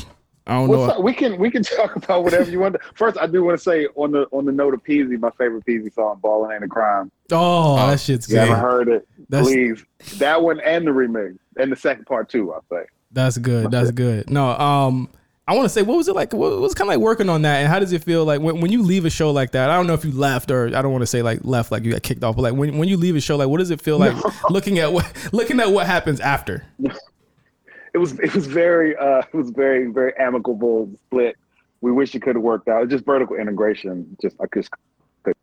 I 0.46 0.54
don't 0.54 0.68
What's 0.68 0.88
know. 0.88 0.98
up? 0.98 1.02
We 1.02 1.12
can 1.14 1.38
we 1.38 1.50
can 1.50 1.62
talk 1.62 1.96
about 1.96 2.24
whatever 2.24 2.50
you 2.50 2.58
want. 2.60 2.76
First, 2.94 3.16
I 3.18 3.26
do 3.26 3.42
want 3.44 3.56
to 3.56 3.62
say 3.62 3.86
on 3.94 4.10
the 4.12 4.26
on 4.32 4.44
the 4.44 4.52
note 4.52 4.74
of 4.74 4.82
Peezy, 4.84 5.18
my 5.18 5.30
favorite 5.38 5.64
Peezy 5.64 5.92
song, 5.94 6.18
"Ballin' 6.22 6.52
Ain't 6.52 6.64
a 6.64 6.68
Crime." 6.68 7.10
Oh, 7.30 7.76
that 7.76 8.00
shit's 8.00 8.28
You 8.28 8.38
haven't 8.38 8.58
heard 8.58 8.88
it? 8.88 9.08
That's- 9.28 9.46
Please, 9.48 9.84
that 10.18 10.42
one 10.42 10.60
and 10.60 10.86
the 10.86 10.90
remix 10.90 11.38
and 11.58 11.70
the 11.72 11.76
second 11.76 12.04
part 12.06 12.28
too. 12.28 12.52
I 12.52 12.58
say. 12.70 12.84
That's 13.12 13.38
good. 13.38 13.70
That's 13.70 13.90
good. 13.92 14.28
No, 14.30 14.50
um, 14.58 15.08
I 15.52 15.54
want 15.54 15.66
to 15.66 15.68
say, 15.68 15.82
what 15.82 15.98
was 15.98 16.08
it 16.08 16.14
like? 16.14 16.32
What 16.32 16.58
was 16.60 16.72
kind 16.72 16.88
of 16.88 16.94
like 16.94 17.04
working 17.04 17.28
on 17.28 17.42
that, 17.42 17.58
and 17.58 17.68
how 17.68 17.78
does 17.78 17.92
it 17.92 18.02
feel 18.02 18.24
like 18.24 18.40
when, 18.40 18.62
when 18.62 18.72
you 18.72 18.82
leave 18.82 19.04
a 19.04 19.10
show 19.10 19.30
like 19.30 19.50
that? 19.50 19.68
I 19.68 19.76
don't 19.76 19.86
know 19.86 19.92
if 19.92 20.02
you 20.02 20.10
left 20.10 20.50
or 20.50 20.68
I 20.68 20.80
don't 20.80 20.92
want 20.92 21.02
to 21.02 21.06
say 21.06 21.20
like 21.20 21.40
left, 21.44 21.70
like 21.70 21.84
you 21.84 21.92
got 21.92 22.02
kicked 22.02 22.24
off, 22.24 22.36
but 22.36 22.42
like 22.42 22.54
when, 22.54 22.78
when 22.78 22.88
you 22.88 22.96
leave 22.96 23.16
a 23.16 23.20
show, 23.20 23.36
like 23.36 23.48
what 23.48 23.58
does 23.58 23.70
it 23.70 23.78
feel 23.82 23.98
like 23.98 24.16
looking 24.50 24.78
at 24.78 24.90
what 24.90 25.12
looking 25.30 25.60
at 25.60 25.70
what 25.70 25.86
happens 25.86 26.20
after? 26.20 26.64
It 27.92 27.98
was 27.98 28.18
it 28.20 28.34
was 28.34 28.46
very 28.46 28.96
uh 28.96 29.18
it 29.18 29.34
was 29.34 29.50
very 29.50 29.88
very 29.88 30.14
amicable 30.18 30.90
split. 31.06 31.36
We 31.82 31.92
wish 31.92 32.14
it 32.14 32.22
could 32.22 32.36
have 32.36 32.42
worked 32.42 32.68
out. 32.68 32.88
Just 32.88 33.04
vertical 33.04 33.36
integration. 33.36 34.16
Just 34.22 34.36
I 34.40 34.46
just 34.54 34.70
could. 35.22 35.34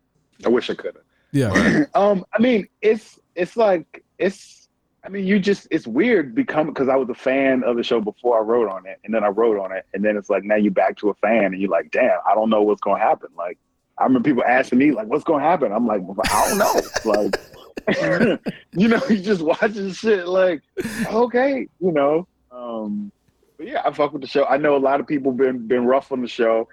I 0.44 0.50
wish 0.50 0.72
I 0.72 0.74
could 0.74 0.96
have. 0.96 1.04
Yeah. 1.32 1.86
um, 1.94 2.26
I 2.34 2.42
mean, 2.42 2.68
it's 2.82 3.20
it's 3.36 3.56
like 3.56 4.04
it's. 4.18 4.69
I 5.04 5.10
mean, 5.10 5.26
you 5.26 5.40
just 5.40 5.68
it's 5.72 5.88
weird 5.88 6.36
become 6.36 6.68
because 6.68 6.90
I 6.90 6.96
was 6.96 7.10
a 7.10 7.14
fan 7.14 7.64
of 7.64 7.78
the 7.78 7.84
show 7.84 8.02
before 8.02 8.38
I 8.38 8.42
wrote 8.42 8.70
on 8.70 8.86
it, 8.86 9.00
and 9.04 9.14
then 9.14 9.24
I 9.24 9.28
wrote 9.28 9.60
on 9.60 9.72
it, 9.72 9.86
and 9.94 10.04
then 10.04 10.18
it's 10.18 10.30
like 10.30 10.44
now 10.44 10.56
you're 10.56 10.72
back 10.72 10.98
to 10.98 11.10
a 11.10 11.14
fan, 11.16 11.46
and 11.46 11.62
you're 11.62 11.72
like, 11.72 11.92
damn, 11.92 12.20
I 12.28 12.36
don't 12.36 12.50
know 12.50 12.62
what's 12.62 12.82
gonna 12.82 13.02
happen. 13.02 13.30
Like, 13.38 13.58
I 13.98 14.04
remember 14.04 14.30
people 14.30 14.44
asking 14.44 14.80
me 14.80 14.92
like, 14.92 15.08
what's 15.08 15.24
gonna 15.24 15.44
happen? 15.44 15.72
I'm 15.72 15.88
like, 15.88 16.02
I 16.32 16.50
don't 16.50 16.58
know. 16.58 16.82
like, 17.06 18.40
you 18.74 18.88
know, 18.90 19.02
you 19.10 19.20
just 19.20 19.42
watching 19.42 19.92
shit 19.92 20.28
like, 20.28 20.62
okay, 21.08 21.68
you 21.80 21.92
know. 21.92 22.28
Um, 22.52 23.12
but 23.58 23.68
yeah, 23.68 23.82
I 23.86 23.94
fuck 23.94 24.12
with 24.14 24.22
the 24.22 24.28
show. 24.28 24.46
I 24.46 24.58
know 24.58 24.76
a 24.76 24.80
lot 24.80 25.00
of 25.00 25.08
people 25.08 25.32
been 25.32 25.68
been 25.68 25.86
rough 25.86 26.12
on 26.12 26.22
the 26.22 26.28
show. 26.28 26.68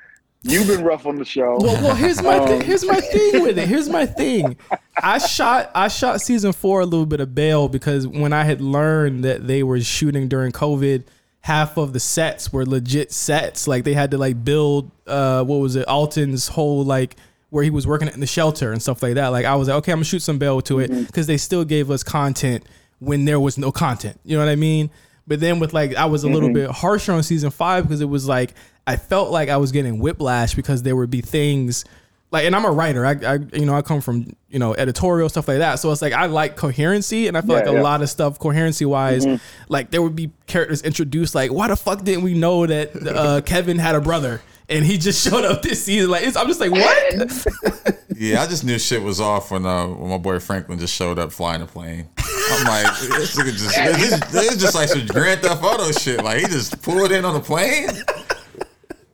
You've 0.47 0.67
been 0.67 0.83
rough 0.85 1.07
on 1.07 1.17
the 1.17 1.25
show. 1.25 1.59
Well, 1.61 1.83
well 1.83 1.95
here's 1.95 2.23
my 2.23 2.39
Um, 2.39 2.47
thi- 2.61 2.65
here's 2.65 2.85
my 2.85 3.01
thing 3.01 3.43
with 3.43 3.59
it. 3.59 3.69
Here's 3.69 3.89
my 3.89 4.07
thing. 4.07 4.57
I 5.03 5.19
shot 5.19 5.71
I 5.75 5.89
shot 5.89 6.21
season 6.21 6.53
four 6.53 6.81
a 6.81 6.85
little 6.87 7.07
bit 7.07 7.21
of 7.21 7.35
bail 7.35 7.69
because 7.69 8.07
when 8.07 8.33
I 8.33 8.45
had 8.45 8.61
learned 8.61 9.25
that 9.25 9.47
they 9.47 9.63
were 9.63 9.81
shooting 9.81 10.29
during 10.29 10.53
COVID, 10.53 11.05
half 11.41 11.77
of 11.77 11.93
the 11.93 12.01
sets 12.01 12.53
were 12.53 12.65
legit 12.67 13.13
sets. 13.13 13.69
Like 13.69 13.85
they 13.85 13.95
had 13.95 14.11
to 14.13 14.19
like 14.19 14.45
build 14.45 14.91
uh 15.07 15.45
what 15.45 15.57
was 15.57 15.77
it 15.77 15.87
Alton's 15.89 16.49
whole 16.49 16.85
like 16.85 17.17
where 17.51 17.63
he 17.63 17.71
was 17.71 17.87
working 17.87 18.09
in 18.09 18.21
the 18.21 18.27
shelter 18.27 18.73
and 18.73 18.83
stuff 18.83 19.03
like 19.03 19.15
that. 19.15 19.29
Like 19.29 19.45
I 19.45 19.55
was 19.55 19.69
like, 19.69 19.77
okay, 19.79 19.93
I'm 19.93 19.99
gonna 19.99 20.05
shoot 20.05 20.23
some 20.23 20.39
bail 20.39 20.61
to 20.63 20.81
it 20.81 20.89
because 21.07 21.27
they 21.27 21.37
still 21.37 21.65
gave 21.65 21.91
us 21.91 22.03
content 22.03 22.65
when 22.99 23.25
there 23.25 23.39
was 23.39 23.59
no 23.59 23.71
content. 23.71 24.19
You 24.25 24.37
know 24.37 24.45
what 24.45 24.51
I 24.51 24.57
mean? 24.57 24.91
But 25.27 25.41
then 25.41 25.59
with 25.59 25.73
like 25.75 25.95
I 25.97 26.05
was 26.07 26.25
a 26.25 26.29
little 26.29 26.49
Mhm. 26.51 26.55
bit 26.55 26.71
harsher 26.71 27.13
on 27.13 27.23
season 27.23 27.51
five 27.51 27.85
because 27.85 28.01
it 28.01 28.09
was 28.09 28.29
like 28.29 28.55
I 28.87 28.97
felt 28.97 29.31
like 29.31 29.49
I 29.49 29.57
was 29.57 29.73
getting 29.73 29.99
whiplash 29.99 30.55
because 30.55 30.83
there 30.83 30.95
would 30.95 31.11
be 31.11 31.21
things 31.21 31.85
like, 32.33 32.45
and 32.45 32.57
I'm 32.57 32.65
a 32.65 32.71
writer. 32.71 33.07
I, 33.07 33.13
I 33.25 33.39
you 33.53 33.65
know, 33.67 33.75
I 33.75 33.83
come 33.83 34.01
from 34.01 34.27
you 34.49 34.59
know 34.59 34.75
editorial 34.75 35.29
stuff 35.29 35.49
like 35.49 35.59
that. 35.59 35.77
So 35.81 35.91
it's 35.93 36.03
like 36.03 36.13
I 36.13 36.27
like 36.27 36.57
coherency, 36.57 37.29
and 37.29 37.37
I 37.37 37.41
feel 37.41 37.51
Yeah, 37.53 37.57
like 37.61 37.69
a 37.69 37.73
yeah. 37.75 37.83
lot 37.83 38.03
of 38.03 38.11
stuff 38.11 38.39
coherency 38.39 38.85
wise, 38.85 39.25
Mhm. 39.27 39.41
like 39.69 39.91
there 39.91 40.03
would 40.03 40.17
be 40.17 40.31
characters 40.47 40.83
introduced 40.83 41.35
like, 41.35 41.53
why 41.53 41.69
the 41.69 41.77
fuck 41.77 42.03
didn't 42.05 42.23
we 42.25 42.35
know 42.35 42.67
that 42.67 42.91
uh, 43.09 43.41
Kevin 43.43 43.79
had 43.79 43.95
a 43.95 44.01
brother? 44.01 44.41
And 44.69 44.85
he 44.85 44.99
just 44.99 45.23
showed 45.29 45.45
up 45.45 45.63
this 45.63 45.85
season. 45.85 46.11
Like, 46.11 46.25
it's, 46.27 46.37
I'm 46.37 46.49
just 46.49 46.61
like, 46.61 46.71
what? 46.73 47.97
Yeah, 48.19 48.43
I 48.43 48.47
just 48.47 48.65
knew 48.65 48.79
shit 48.79 49.03
was 49.03 49.21
off 49.21 49.51
when 49.51 49.67
uh 49.67 49.87
when 49.87 50.11
my 50.11 50.19
boy 50.19 50.39
Franklin 50.39 50.79
just 50.79 50.95
showed 50.95 51.19
up 51.19 51.33
flying 51.33 51.61
a 51.61 51.67
plane. 51.67 52.09
I'm 52.19 52.67
like, 52.67 52.99
this 52.99 53.37
nigga 53.37 53.53
just 53.53 54.59
just 54.59 54.75
like 54.75 54.89
some 54.89 55.07
Grand 55.07 55.43
Theft 55.43 55.63
Auto 55.63 55.93
shit. 55.93 56.23
Like 56.25 56.39
he 56.39 56.47
just 56.47 56.81
pulled 56.83 57.13
in 57.13 57.25
on 57.25 57.35
the 57.35 57.41
plane. 57.41 57.91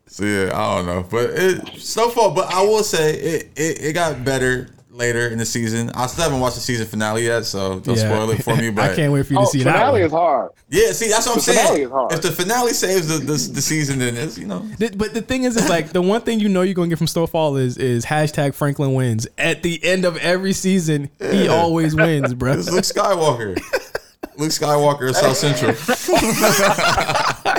So 0.07 0.25
yeah, 0.25 0.51
I 0.55 0.77
don't 0.77 0.87
know, 0.87 1.07
but 1.11 1.31
it 1.31 1.67
snowfall. 1.81 2.35
But 2.35 2.53
I 2.53 2.63
will 2.63 2.85
say 2.85 3.15
it, 3.15 3.51
it 3.57 3.83
it 3.83 3.93
got 3.95 4.25
better 4.25 4.69
later 4.93 5.29
in 5.29 5.39
the 5.39 5.45
season. 5.47 5.91
I 5.95 6.07
still 6.07 6.25
haven't 6.25 6.41
watched 6.41 6.57
the 6.57 6.61
season 6.61 6.87
finale 6.87 7.25
yet, 7.25 7.45
so 7.47 7.81
don't 7.81 7.97
Yeah. 7.97 8.09
spoil 8.15 8.31
it 8.31 8.45
for 8.45 8.55
me. 8.55 8.71
But 8.75 8.91
I 8.91 8.95
can't 8.95 9.13
wait 9.13 9.27
for 9.27 9.33
you 9.33 9.39
to 9.39 9.45
Oh, 9.45 9.49
see 9.49 9.63
that. 9.63 9.73
finale 9.73 10.03
is 10.03 10.13
hard. 10.13 10.51
Yeah, 10.69 10.93
see, 10.93 11.09
that's 11.09 11.27
what 11.27 11.37
I'm 11.37 11.39
The 11.39 11.53
finale 11.53 11.67
saying. 11.77 11.83
is 11.87 11.91
hard. 11.91 12.13
If 12.13 12.23
the 12.23 12.33
finale 12.33 12.73
saves 12.73 13.09
the, 13.09 13.19
the 13.19 13.33
the 13.55 13.63
season, 13.63 13.99
then 13.99 14.17
it's 14.17 14.37
you 14.39 14.47
know 14.47 14.65
Th- 14.79 14.97
But 14.97 15.15
the 15.15 15.23
thing 15.23 15.45
is, 15.45 15.57
is 15.57 15.69
like 15.69 15.93
the 15.93 16.03
one 16.03 16.21
thing 16.21 16.41
you 16.41 16.49
know 16.49 16.63
you're 16.63 16.75
gonna 16.75 16.89
get 16.89 16.99
from 16.99 17.07
Snowfall 17.07 17.57
is 17.57 17.77
is 17.79 18.05
hashtag 18.05 18.55
Franklin 18.55 18.95
wins. 18.95 19.27
At 19.39 19.63
the 19.63 19.83
end 19.85 20.05
of 20.05 20.17
every 20.19 20.53
season, 20.53 21.09
he 21.21 21.49
always 21.49 21.95
wins, 21.97 22.35
bro. 22.41 22.53
it's 22.53 22.71
Luke 22.71 22.85
Skywalker. 22.85 23.57
Luke 24.39 24.51
Skywalker 24.51 25.11
of 25.11 25.17
South 25.17 25.37
Central. 25.37 25.73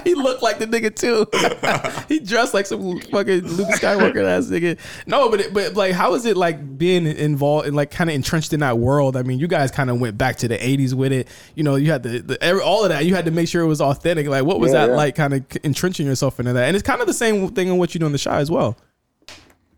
he 0.10 0.16
looked 0.16 0.42
like 0.42 0.60
the 0.60 0.66
nigga 0.68 0.94
too. 0.96 1.26
he 2.14 2.20
dressed 2.20 2.54
like 2.54 2.66
some 2.66 3.00
fucking 3.00 3.42
Luke 3.48 3.70
Skywalker 3.70 4.26
ass 4.26 4.48
nigga. 4.48 4.78
No, 5.08 5.30
but 5.30 5.42
it, 5.42 5.54
but 5.54 5.76
like, 5.76 5.94
how 5.94 6.14
is 6.14 6.26
it 6.26 6.38
like 6.38 6.78
being 6.78 7.06
involved 7.06 7.68
and 7.68 7.76
like 7.76 7.92
kind 7.92 8.10
of 8.10 8.16
entrenched 8.16 8.54
in 8.54 8.60
that 8.62 8.78
world? 8.80 9.16
I 9.18 9.24
mean, 9.24 9.40
you 9.40 9.48
guys 9.48 9.72
kind 9.72 9.90
of 9.90 10.00
went 10.00 10.18
back 10.18 10.38
to 10.38 10.48
the 10.48 10.58
'80s 10.58 10.94
with 10.94 11.12
it. 11.12 11.28
You 11.56 11.64
know, 11.64 11.76
you 11.76 11.92
had 11.92 12.04
the, 12.04 12.20
the 12.20 12.44
every, 12.44 12.62
all 12.62 12.84
of 12.84 12.90
that. 12.90 13.06
You 13.06 13.16
had 13.16 13.26
to 13.26 13.32
make 13.32 13.48
sure 13.48 13.62
it 13.62 13.68
was 13.68 13.82
authentic. 13.82 14.28
Like, 14.28 14.46
what 14.46 14.60
was 14.60 14.72
Yeah, 14.74 14.86
that 14.88 14.92
yeah. 14.92 14.98
like? 14.98 15.16
Kind 15.16 15.34
of 15.34 15.44
entrenching 15.64 16.06
yourself 16.06 16.40
into 16.40 16.54
that, 16.54 16.68
and 16.68 16.76
it's 16.76 16.86
kind 16.86 17.02
of 17.02 17.08
the 17.08 17.14
same 17.14 17.50
thing 17.50 17.68
in 17.68 17.78
what 17.78 17.94
you 17.94 18.00
do 18.00 18.06
in 18.06 18.12
the 18.12 18.18
show 18.18 18.32
as 18.32 18.50
well. 18.52 18.78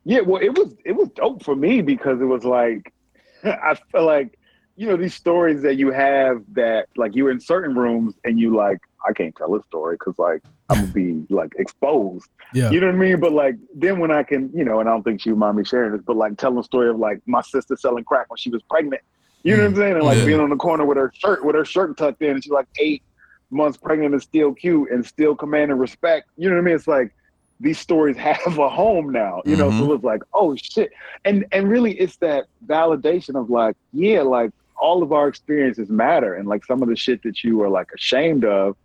Yeah, 0.04 0.22
well, 0.22 0.42
it 0.42 0.58
was 0.58 0.74
it 0.86 0.92
was 0.92 1.10
dope 1.16 1.44
for 1.44 1.56
me 1.56 1.82
because 1.82 2.22
it 2.22 2.26
was 2.26 2.46
like 2.46 2.94
I 3.44 3.76
feel 3.92 4.06
like 4.06 4.38
you 4.76 4.88
know 4.88 4.98
these 4.98 5.14
stories 5.16 5.62
that 5.64 5.76
you 5.78 5.92
have 5.92 6.44
that 6.54 6.88
like 6.96 7.16
you're 7.16 7.32
in 7.32 7.40
certain 7.40 7.76
rooms 7.76 8.14
and 8.24 8.40
you 8.40 8.56
like 8.56 8.80
I 9.08 9.14
can't 9.14 9.36
tell 9.36 9.56
a 9.56 9.64
story 9.64 9.96
because 9.96 10.18
like 10.18 10.42
I'm 10.70 10.82
gonna 10.82 10.92
be 10.92 11.26
like 11.30 11.54
exposed. 11.58 12.28
Yeah. 12.54 12.70
You 12.72 12.80
know 12.80 12.88
what 12.88 12.96
I 12.96 13.00
mean? 13.00 13.20
But 13.20 13.34
like 13.34 13.56
then 13.74 14.00
when 14.00 14.12
I 14.12 14.24
can, 14.24 14.52
you 14.54 14.64
know, 14.64 14.80
and 14.80 14.90
I 14.90 14.92
don't 14.92 15.04
think 15.04 15.22
she 15.22 15.30
would 15.30 15.40
mind 15.40 15.58
me 15.58 15.64
sharing 15.64 15.92
this, 15.94 16.02
but 16.06 16.16
like 16.16 16.38
telling 16.38 16.58
a 16.58 16.64
story 16.64 16.90
of 16.90 16.98
like 16.98 17.22
my 17.26 17.42
sister 17.42 17.76
selling 17.76 18.04
crack 18.04 18.30
when 18.30 18.38
she 18.38 18.50
was 18.50 18.62
pregnant. 18.64 19.02
You 19.44 19.56
know 19.56 19.64
what 19.64 19.68
I'm 19.68 19.74
mm. 19.74 19.78
saying? 19.78 19.94
And 19.96 20.04
like 20.04 20.18
Yeah. 20.18 20.26
being 20.26 20.40
on 20.40 20.50
the 20.50 20.56
corner 20.56 20.86
with 20.86 20.98
her 20.98 21.12
shirt 21.16 21.46
with 21.46 21.56
her 21.56 21.66
shirt 21.66 21.98
tucked 21.98 22.22
in 22.22 22.32
and 22.32 22.44
she's 22.44 22.52
like 22.52 22.68
eight 22.80 23.04
months 23.52 23.78
pregnant 23.78 24.14
and 24.14 24.22
still 24.22 24.54
cute 24.54 24.90
and 24.92 25.06
still 25.06 25.36
commanding 25.36 25.78
respect. 25.78 26.30
You 26.38 26.50
know 26.50 26.56
what 26.56 26.62
I 26.62 26.66
mean? 26.66 26.76
It's 26.76 26.88
like 26.88 27.14
these 27.60 27.80
stories 27.80 28.18
have 28.30 28.58
a 28.58 28.70
home 28.70 29.12
now, 29.12 29.42
you 29.46 29.56
know. 29.56 29.70
So 29.72 29.84
mm-hmm. 29.84 29.94
it's 29.94 30.04
like, 30.04 30.22
oh 30.34 30.56
shit. 30.56 30.92
And 31.24 31.46
and 31.52 31.70
really 31.70 31.94
it's 31.94 32.18
that 32.18 32.46
validation 32.66 33.40
of 33.40 33.50
like, 33.50 33.76
yeah, 33.94 34.22
like 34.22 34.52
all 34.78 35.04
of 35.04 35.12
our 35.12 35.28
experiences 35.28 35.90
matter. 35.90 36.36
And 36.36 36.48
like 36.48 36.66
some 36.66 36.82
of 36.82 36.90
the 36.90 36.96
shit 36.96 37.24
that 37.24 37.44
you 37.44 37.62
are 37.62 37.70
like 37.70 37.90
ashamed 37.94 38.46
of 38.46 38.76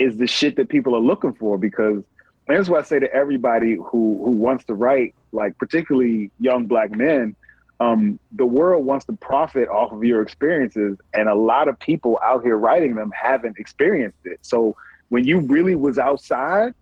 is 0.00 0.16
the 0.16 0.26
shit 0.26 0.56
that 0.56 0.68
people 0.68 0.96
are 0.96 1.00
looking 1.00 1.34
for 1.34 1.58
because 1.58 2.02
that's 2.48 2.68
why 2.68 2.78
I 2.78 2.82
say 2.82 2.98
to 2.98 3.12
everybody 3.14 3.74
who 3.76 4.20
who 4.24 4.32
wants 4.32 4.64
to 4.64 4.74
write, 4.74 5.14
like 5.30 5.56
particularly 5.58 6.30
young 6.40 6.66
black 6.66 6.90
men, 6.90 7.36
um, 7.78 8.18
the 8.32 8.46
world 8.46 8.84
wants 8.84 9.04
to 9.06 9.12
profit 9.12 9.68
off 9.68 9.92
of 9.92 10.02
your 10.02 10.22
experiences, 10.22 10.98
and 11.14 11.28
a 11.28 11.34
lot 11.34 11.68
of 11.68 11.78
people 11.78 12.18
out 12.24 12.42
here 12.42 12.56
writing 12.56 12.96
them 12.96 13.12
haven't 13.14 13.58
experienced 13.58 14.18
it. 14.24 14.38
So 14.42 14.74
when 15.10 15.24
you 15.24 15.40
really 15.40 15.76
was 15.76 15.98
outside, 15.98 16.74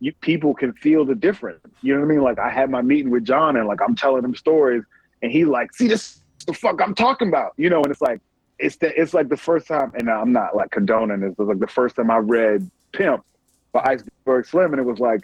you 0.00 0.12
people 0.20 0.54
can 0.54 0.72
feel 0.74 1.04
the 1.04 1.14
difference. 1.16 1.66
You 1.82 1.94
know 1.94 2.00
what 2.00 2.06
I 2.06 2.10
mean? 2.10 2.22
Like 2.22 2.38
I 2.38 2.50
had 2.50 2.70
my 2.70 2.82
meeting 2.82 3.10
with 3.10 3.24
John, 3.24 3.56
and 3.56 3.66
like 3.66 3.80
I'm 3.82 3.96
telling 3.96 4.22
him 4.22 4.34
stories, 4.36 4.84
and 5.22 5.32
he 5.32 5.44
like, 5.44 5.74
see 5.74 5.88
this 5.88 6.20
the 6.46 6.52
fuck 6.52 6.80
I'm 6.80 6.94
talking 6.94 7.28
about, 7.28 7.52
you 7.56 7.68
know? 7.68 7.82
And 7.82 7.90
it's 7.90 8.00
like 8.00 8.20
it's 8.58 8.76
the 8.76 8.98
it's 9.00 9.14
like 9.14 9.28
the 9.28 9.36
first 9.36 9.66
time, 9.68 9.92
and 9.94 10.08
I'm 10.10 10.32
not 10.32 10.56
like 10.56 10.70
condoning 10.70 11.20
this, 11.20 11.34
but 11.36 11.46
like 11.46 11.58
the 11.58 11.66
first 11.66 11.96
time 11.96 12.10
I 12.10 12.18
read 12.18 12.70
Pimp 12.92 13.24
by 13.72 13.82
Iceberg 13.84 14.46
Slim, 14.46 14.72
and 14.72 14.80
it 14.80 14.84
was 14.84 14.98
like, 14.98 15.20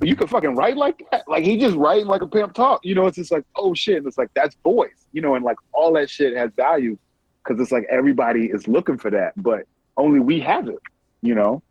you 0.00 0.16
could 0.16 0.28
fucking 0.28 0.56
write 0.56 0.76
like 0.76 1.02
that. 1.12 1.28
Like 1.28 1.44
he 1.44 1.56
just 1.56 1.76
writing 1.76 2.06
like 2.06 2.22
a 2.22 2.26
pimp 2.26 2.54
talk. 2.54 2.80
You 2.84 2.94
know, 2.94 3.06
it's 3.06 3.16
just 3.16 3.30
like, 3.30 3.44
oh 3.56 3.74
shit. 3.74 3.98
And 3.98 4.06
it's 4.06 4.18
like 4.18 4.30
that's 4.34 4.56
voice. 4.64 5.06
You 5.12 5.20
know, 5.22 5.34
and 5.34 5.44
like 5.44 5.56
all 5.72 5.92
that 5.94 6.10
shit 6.10 6.36
has 6.36 6.50
value 6.56 6.98
because 7.44 7.60
it's 7.60 7.72
like 7.72 7.86
everybody 7.90 8.46
is 8.46 8.66
looking 8.66 8.98
for 8.98 9.10
that, 9.10 9.32
but 9.36 9.66
only 9.96 10.20
we 10.20 10.40
have 10.40 10.68
it. 10.68 10.78
You 11.20 11.34
know. 11.34 11.62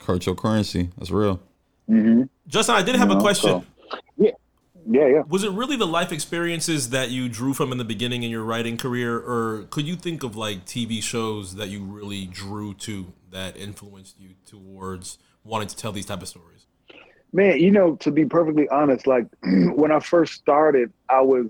cryptocurrency. 0.00 0.90
That's 0.98 1.10
real. 1.10 1.40
Mm-hmm. 1.88 2.24
Justin, 2.46 2.74
I 2.74 2.82
did 2.82 2.96
have 2.96 3.10
a 3.10 3.14
No, 3.14 3.20
question. 3.20 3.64
Yeah, 4.18 4.32
yeah. 4.90 5.06
Yeah. 5.06 5.22
Was 5.28 5.44
it 5.44 5.52
really 5.52 5.76
the 5.76 5.86
life 5.86 6.12
experiences 6.12 6.90
that 6.90 7.10
you 7.10 7.28
drew 7.28 7.52
from 7.52 7.72
in 7.72 7.78
the 7.78 7.84
beginning 7.84 8.22
in 8.22 8.30
your 8.30 8.42
writing 8.42 8.76
career, 8.76 9.16
or 9.16 9.66
could 9.70 9.86
you 9.86 9.96
think 9.96 10.22
of 10.22 10.36
like 10.36 10.64
TV 10.64 11.02
shows 11.02 11.56
that 11.56 11.68
you 11.68 11.84
really 11.84 12.26
drew 12.26 12.74
to 12.74 13.12
that 13.30 13.56
influenced 13.56 14.18
you 14.18 14.30
towards 14.46 15.18
wanting 15.44 15.68
to 15.68 15.76
tell 15.76 15.92
these 15.92 16.06
type 16.06 16.22
of 16.22 16.28
stories? 16.28 16.66
Man, 17.32 17.58
you 17.58 17.70
know, 17.70 17.96
to 17.96 18.10
be 18.10 18.24
perfectly 18.24 18.68
honest, 18.70 19.06
like 19.06 19.26
when 19.42 19.92
I 19.92 20.00
first 20.00 20.34
started, 20.34 20.90
I 21.08 21.20
was 21.20 21.46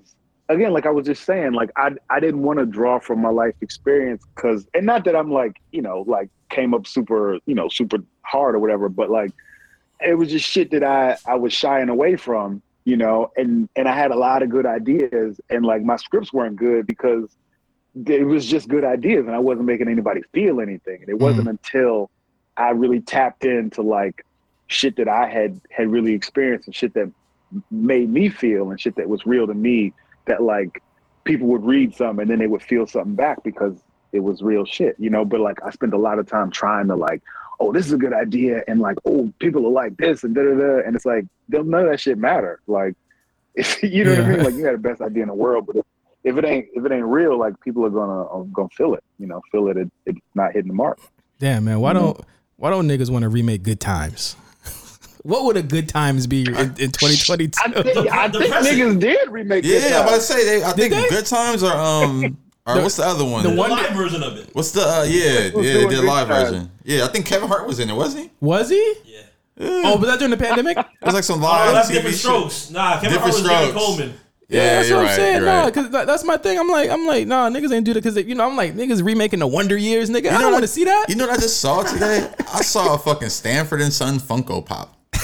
again, 0.48 0.72
like 0.72 0.86
I 0.86 0.90
was 0.90 1.06
just 1.06 1.24
saying, 1.24 1.52
like 1.52 1.70
I 1.76 1.92
I 2.10 2.20
didn't 2.20 2.42
want 2.42 2.58
to 2.58 2.66
draw 2.66 2.98
from 2.98 3.20
my 3.20 3.30
life 3.30 3.54
experience 3.60 4.24
because, 4.34 4.66
and 4.74 4.84
not 4.84 5.04
that 5.04 5.14
I'm 5.14 5.30
like, 5.30 5.60
you 5.70 5.82
know, 5.82 6.04
like 6.06 6.30
came 6.48 6.74
up 6.74 6.86
super, 6.86 7.38
you 7.46 7.54
know, 7.54 7.68
super 7.68 7.98
hard 8.22 8.54
or 8.54 8.58
whatever, 8.58 8.88
but 8.88 9.10
like 9.10 9.30
it 10.00 10.14
was 10.14 10.30
just 10.30 10.48
shit 10.48 10.70
that 10.72 10.82
I 10.82 11.16
I 11.26 11.36
was 11.36 11.52
shying 11.52 11.88
away 11.88 12.16
from, 12.16 12.62
you 12.88 12.96
know, 12.96 13.30
and 13.36 13.68
and 13.76 13.86
I 13.86 13.94
had 13.94 14.12
a 14.12 14.16
lot 14.16 14.42
of 14.42 14.48
good 14.48 14.64
ideas, 14.64 15.38
and 15.50 15.62
like 15.62 15.82
my 15.82 15.96
scripts 15.96 16.32
weren't 16.32 16.56
good 16.56 16.86
because 16.86 17.36
it 18.06 18.26
was 18.26 18.46
just 18.46 18.66
good 18.66 18.82
ideas, 18.82 19.26
and 19.26 19.36
I 19.36 19.40
wasn't 19.40 19.66
making 19.66 19.88
anybody 19.88 20.22
feel 20.32 20.58
anything, 20.62 21.02
and 21.02 21.10
it 21.10 21.18
wasn't 21.18 21.48
mm-hmm. 21.48 21.58
until 21.62 22.10
I 22.56 22.70
really 22.70 23.00
tapped 23.00 23.44
into 23.44 23.82
like 23.82 24.24
shit 24.68 24.96
that 24.96 25.06
I 25.06 25.28
had 25.28 25.60
had 25.70 25.90
really 25.90 26.14
experienced 26.14 26.66
and 26.66 26.74
shit 26.74 26.94
that 26.94 27.12
made 27.70 28.08
me 28.08 28.30
feel 28.30 28.70
and 28.70 28.80
shit 28.80 28.96
that 28.96 29.06
was 29.06 29.26
real 29.26 29.46
to 29.46 29.54
me 29.54 29.92
that 30.24 30.42
like 30.42 30.82
people 31.24 31.46
would 31.48 31.66
read 31.66 31.94
something 31.94 32.22
and 32.22 32.30
then 32.30 32.38
they 32.38 32.46
would 32.46 32.62
feel 32.62 32.86
something 32.86 33.14
back 33.14 33.42
because 33.44 33.82
it 34.12 34.20
was 34.20 34.40
real 34.40 34.64
shit, 34.64 34.96
you 34.98 35.10
know. 35.10 35.26
But 35.26 35.40
like 35.40 35.58
I 35.62 35.68
spent 35.72 35.92
a 35.92 35.98
lot 35.98 36.18
of 36.18 36.26
time 36.26 36.50
trying 36.50 36.88
to 36.88 36.96
like, 36.96 37.22
oh, 37.60 37.72
this 37.72 37.86
is 37.86 37.92
a 37.92 37.96
good 37.98 38.12
idea, 38.12 38.62
and 38.68 38.80
like, 38.80 38.96
oh, 39.04 39.32
people 39.40 39.66
are 39.66 39.70
like 39.70 39.96
this 39.96 40.24
and 40.24 40.34
da 40.34 40.42
da 40.42 40.54
da, 40.54 40.78
and 40.86 40.94
it's 40.96 41.04
like 41.06 41.24
they'll 41.48 41.64
none 41.64 41.84
of 41.84 41.90
that 41.90 42.00
shit 42.00 42.18
matter. 42.18 42.60
Like, 42.66 42.94
if, 43.54 43.82
you 43.82 44.04
know 44.04 44.14
what 44.14 44.24
I 44.24 44.28
mean? 44.28 44.44
Like 44.44 44.54
you 44.54 44.62
got 44.64 44.72
the 44.72 44.78
best 44.78 45.00
idea 45.00 45.22
in 45.22 45.28
the 45.28 45.34
world, 45.34 45.66
but 45.66 45.76
if, 45.76 45.84
if 46.24 46.36
it 46.36 46.44
ain't 46.44 46.66
if 46.74 46.84
it 46.84 46.92
ain't 46.92 47.04
real, 47.06 47.38
like 47.38 47.58
people 47.60 47.84
are 47.84 47.90
gonna 47.90 48.26
are 48.26 48.44
gonna 48.52 48.68
feel 48.76 48.94
it, 48.94 49.02
you 49.18 49.26
know, 49.26 49.40
feel 49.50 49.68
it, 49.68 49.76
it 49.76 49.90
it's 50.06 50.18
not 50.34 50.52
hitting 50.52 50.68
the 50.68 50.74
mark. 50.74 50.98
Damn 51.38 51.64
man, 51.64 51.80
why 51.80 51.92
Mhm. 51.92 51.94
don't 51.94 52.20
why 52.56 52.70
don't 52.70 52.88
niggas 52.88 53.10
want 53.10 53.22
to 53.22 53.28
remake 53.28 53.62
Good 53.62 53.80
Times? 53.80 54.34
what 55.22 55.44
would 55.44 55.56
a 55.56 55.62
Good 55.62 55.88
Times 55.88 56.26
be 56.26 56.42
in, 56.42 56.56
in 56.56 56.90
2022? 56.90 57.60
I 57.64 57.68
think, 57.82 58.12
I 58.12 58.28
think 58.30 58.54
niggas 58.54 59.00
did 59.00 59.28
remake 59.30 59.64
Yeah, 59.64 59.78
Good 59.80 59.92
I'm 59.92 60.02
about 60.02 60.14
to 60.16 60.20
say 60.20 60.44
they. 60.44 60.62
I 60.64 60.72
Did 60.74 60.90
think 60.90 60.94
they? 60.94 61.08
Good 61.16 61.26
Times 61.26 61.62
are 61.62 61.76
um. 62.04 62.38
Or 62.68 62.74
The- 62.74 62.82
what's 62.82 62.96
the 62.96 63.04
other 63.06 63.24
one? 63.24 63.42
the 63.42 63.50
The 63.50 63.56
one 63.56 63.70
live 63.70 63.90
version 63.92 64.22
of 64.22 64.36
it. 64.36 64.50
What's 64.52 64.70
the 64.72 64.82
uh, 64.82 65.02
yeah 65.08 65.50
was 65.54 65.66
yeah 65.66 65.72
they 65.72 65.80
doing 65.80 65.88
did 65.88 65.98
a 66.00 66.02
live 66.06 66.28
Times. 66.28 66.50
version. 66.50 66.70
Yeah, 66.84 67.04
I 67.04 67.08
think 67.08 67.26
Kevin 67.26 67.48
Hart 67.48 67.66
was 67.66 67.78
in 67.80 67.88
it, 67.90 67.94
wasn't 67.94 68.24
he? 68.24 68.30
Was 68.40 68.68
he? 68.68 68.94
Yeah. 69.06 69.20
Oh, 69.60 69.96
was 69.96 70.08
that 70.08 70.18
during 70.18 70.30
the 70.30 70.36
pandemic? 70.36 70.76
It 71.00 71.04
was 71.04 71.14
like 71.14 71.24
some 71.24 71.40
live. 71.40 71.62
Oh, 71.70 71.72
live 71.72 71.74
that's 71.74 71.88
TV 71.90 71.94
different 71.94 72.14
shit. 72.14 72.20
strokes. 72.24 72.70
Nah, 72.70 73.00
Kevin 73.00 73.12
Different 73.12 73.20
Hart 73.22 73.34
was 73.34 73.42
David 73.42 73.68
strokes. 73.70 73.86
Coleman. 73.86 74.14
Yeah, 74.50 74.64
that's 74.76 74.88
you're 74.88 74.96
what 74.98 75.02
I'm 75.02 75.08
right, 75.08 75.16
saying. 75.16 75.44
Nah, 75.44 75.60
right. 75.62 75.74
because 75.74 75.90
that's 76.06 76.24
my 76.24 76.36
thing. 76.38 76.58
I'm 76.58 76.68
like, 76.68 76.88
I'm 76.90 77.06
like, 77.06 77.26
nah, 77.26 77.50
niggas 77.50 77.70
ain't 77.72 77.84
do 77.84 77.92
that 77.92 78.02
because 78.02 78.16
you 78.16 78.34
know, 78.34 78.46
I'm 78.48 78.56
like, 78.56 78.74
niggas 78.74 79.04
remaking 79.04 79.40
the 79.40 79.46
Wonder 79.46 79.76
Years, 79.76 80.08
nigga. 80.10 80.30
I 80.30 80.40
don't 80.40 80.52
want 80.52 80.64
to 80.64 80.68
see 80.68 80.84
that. 80.84 81.06
You 81.08 81.16
know 81.16 81.26
what 81.26 81.38
I 81.38 81.40
just 81.42 81.60
saw 81.60 81.82
today? 81.82 82.30
I 82.52 82.62
saw 82.62 82.94
a 82.94 82.98
fucking 82.98 83.28
Sanford 83.30 83.80
and 83.82 83.92
Son 83.92 84.18
Funko 84.18 84.64
Pop. 84.64 84.94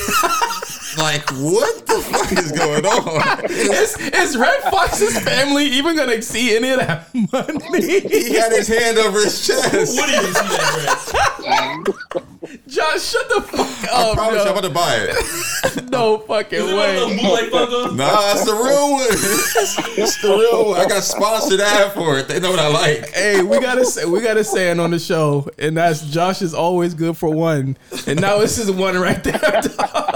like, 0.98 1.28
what 1.32 1.86
the 1.86 1.94
fuck 2.00 2.32
is 2.32 2.52
going 2.52 2.84
on? 2.86 3.44
is, 3.50 3.96
is 3.98 4.36
Redd 4.36 4.62
Foxx's 4.70 5.18
family 5.20 5.64
even 5.66 5.96
gonna 5.96 6.20
see 6.22 6.56
any 6.56 6.70
of 6.70 6.80
that 6.80 7.08
money? 7.32 8.00
He 8.00 8.34
had 8.34 8.52
his 8.52 8.68
hand 8.68 8.98
over 8.98 9.20
his 9.20 9.46
chest. 9.46 9.96
What 9.96 10.06
do 10.08 10.12
you 10.14 10.22
see 10.22 10.32
that, 10.32 12.24
Josh, 12.68 13.02
shut 13.02 13.28
the 13.28 13.40
fuck 13.42 13.90
I 13.92 14.10
up, 14.10 14.14
promise 14.16 14.34
you, 14.34 14.40
I'm 14.40 14.46
yo. 14.46 14.52
about 14.52 14.62
to 14.62 14.70
buy 14.70 14.96
it. 15.00 15.84
No 15.94 16.18
fucking 16.18 16.58
Is 16.58 16.70
it 16.70 16.74
one 16.74 16.90
of 16.90 16.96
those 16.96 17.10
way. 17.10 17.50
bootleg 17.50 17.96
Nah, 17.96 18.32
it's 18.32 18.44
the 18.44 18.52
real 18.52 18.90
one. 18.92 19.06
It's, 19.08 19.98
it's 19.98 20.22
the 20.22 20.28
real 20.28 20.70
one. 20.70 20.80
I 20.80 20.86
got 20.86 21.02
sponsored 21.04 21.60
ad 21.60 21.92
for 21.92 22.18
it. 22.18 22.26
They 22.26 22.40
know 22.40 22.50
what 22.50 22.58
I 22.58 22.66
like. 22.68 23.10
Hey, 23.10 23.42
we 23.42 23.60
gotta 23.60 23.84
say 23.84 24.04
we 24.04 24.20
gotta 24.20 24.42
say 24.42 24.70
it 24.72 24.80
on 24.80 24.90
the 24.90 24.98
show, 24.98 25.48
and 25.58 25.76
that's 25.76 26.04
Josh 26.06 26.42
is 26.42 26.52
always 26.52 26.94
good 26.94 27.16
for 27.16 27.28
one, 27.30 27.76
and 28.08 28.20
now 28.20 28.38
this 28.38 28.58
is 28.58 28.70
one 28.72 28.96
right 28.98 29.22
there. 29.22 29.38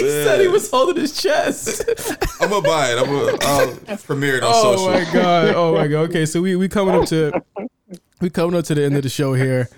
he 0.00 0.10
said 0.10 0.40
he 0.40 0.48
was 0.48 0.70
holding 0.70 0.96
his 0.96 1.20
chest. 1.20 1.82
I'm 2.40 2.50
gonna 2.50 2.66
buy 2.66 2.92
it. 2.92 2.98
I'm 2.98 3.04
gonna 3.06 3.38
I'll 3.42 3.96
premiere 3.98 4.36
it 4.38 4.42
on 4.42 4.52
Oh 4.54 4.62
social. 4.76 4.88
Oh 4.88 4.92
my 4.92 5.12
god! 5.12 5.54
Oh 5.54 5.74
my 5.74 5.86
god! 5.86 6.10
Okay, 6.10 6.26
so 6.26 6.40
we 6.40 6.56
we 6.56 6.68
coming 6.68 6.94
up 6.94 7.06
to 7.08 7.32
we 8.20 8.30
coming 8.30 8.56
up 8.56 8.64
to 8.66 8.74
the 8.74 8.84
end 8.84 8.96
of 8.96 9.02
the 9.02 9.08
show 9.08 9.34
here, 9.34 9.68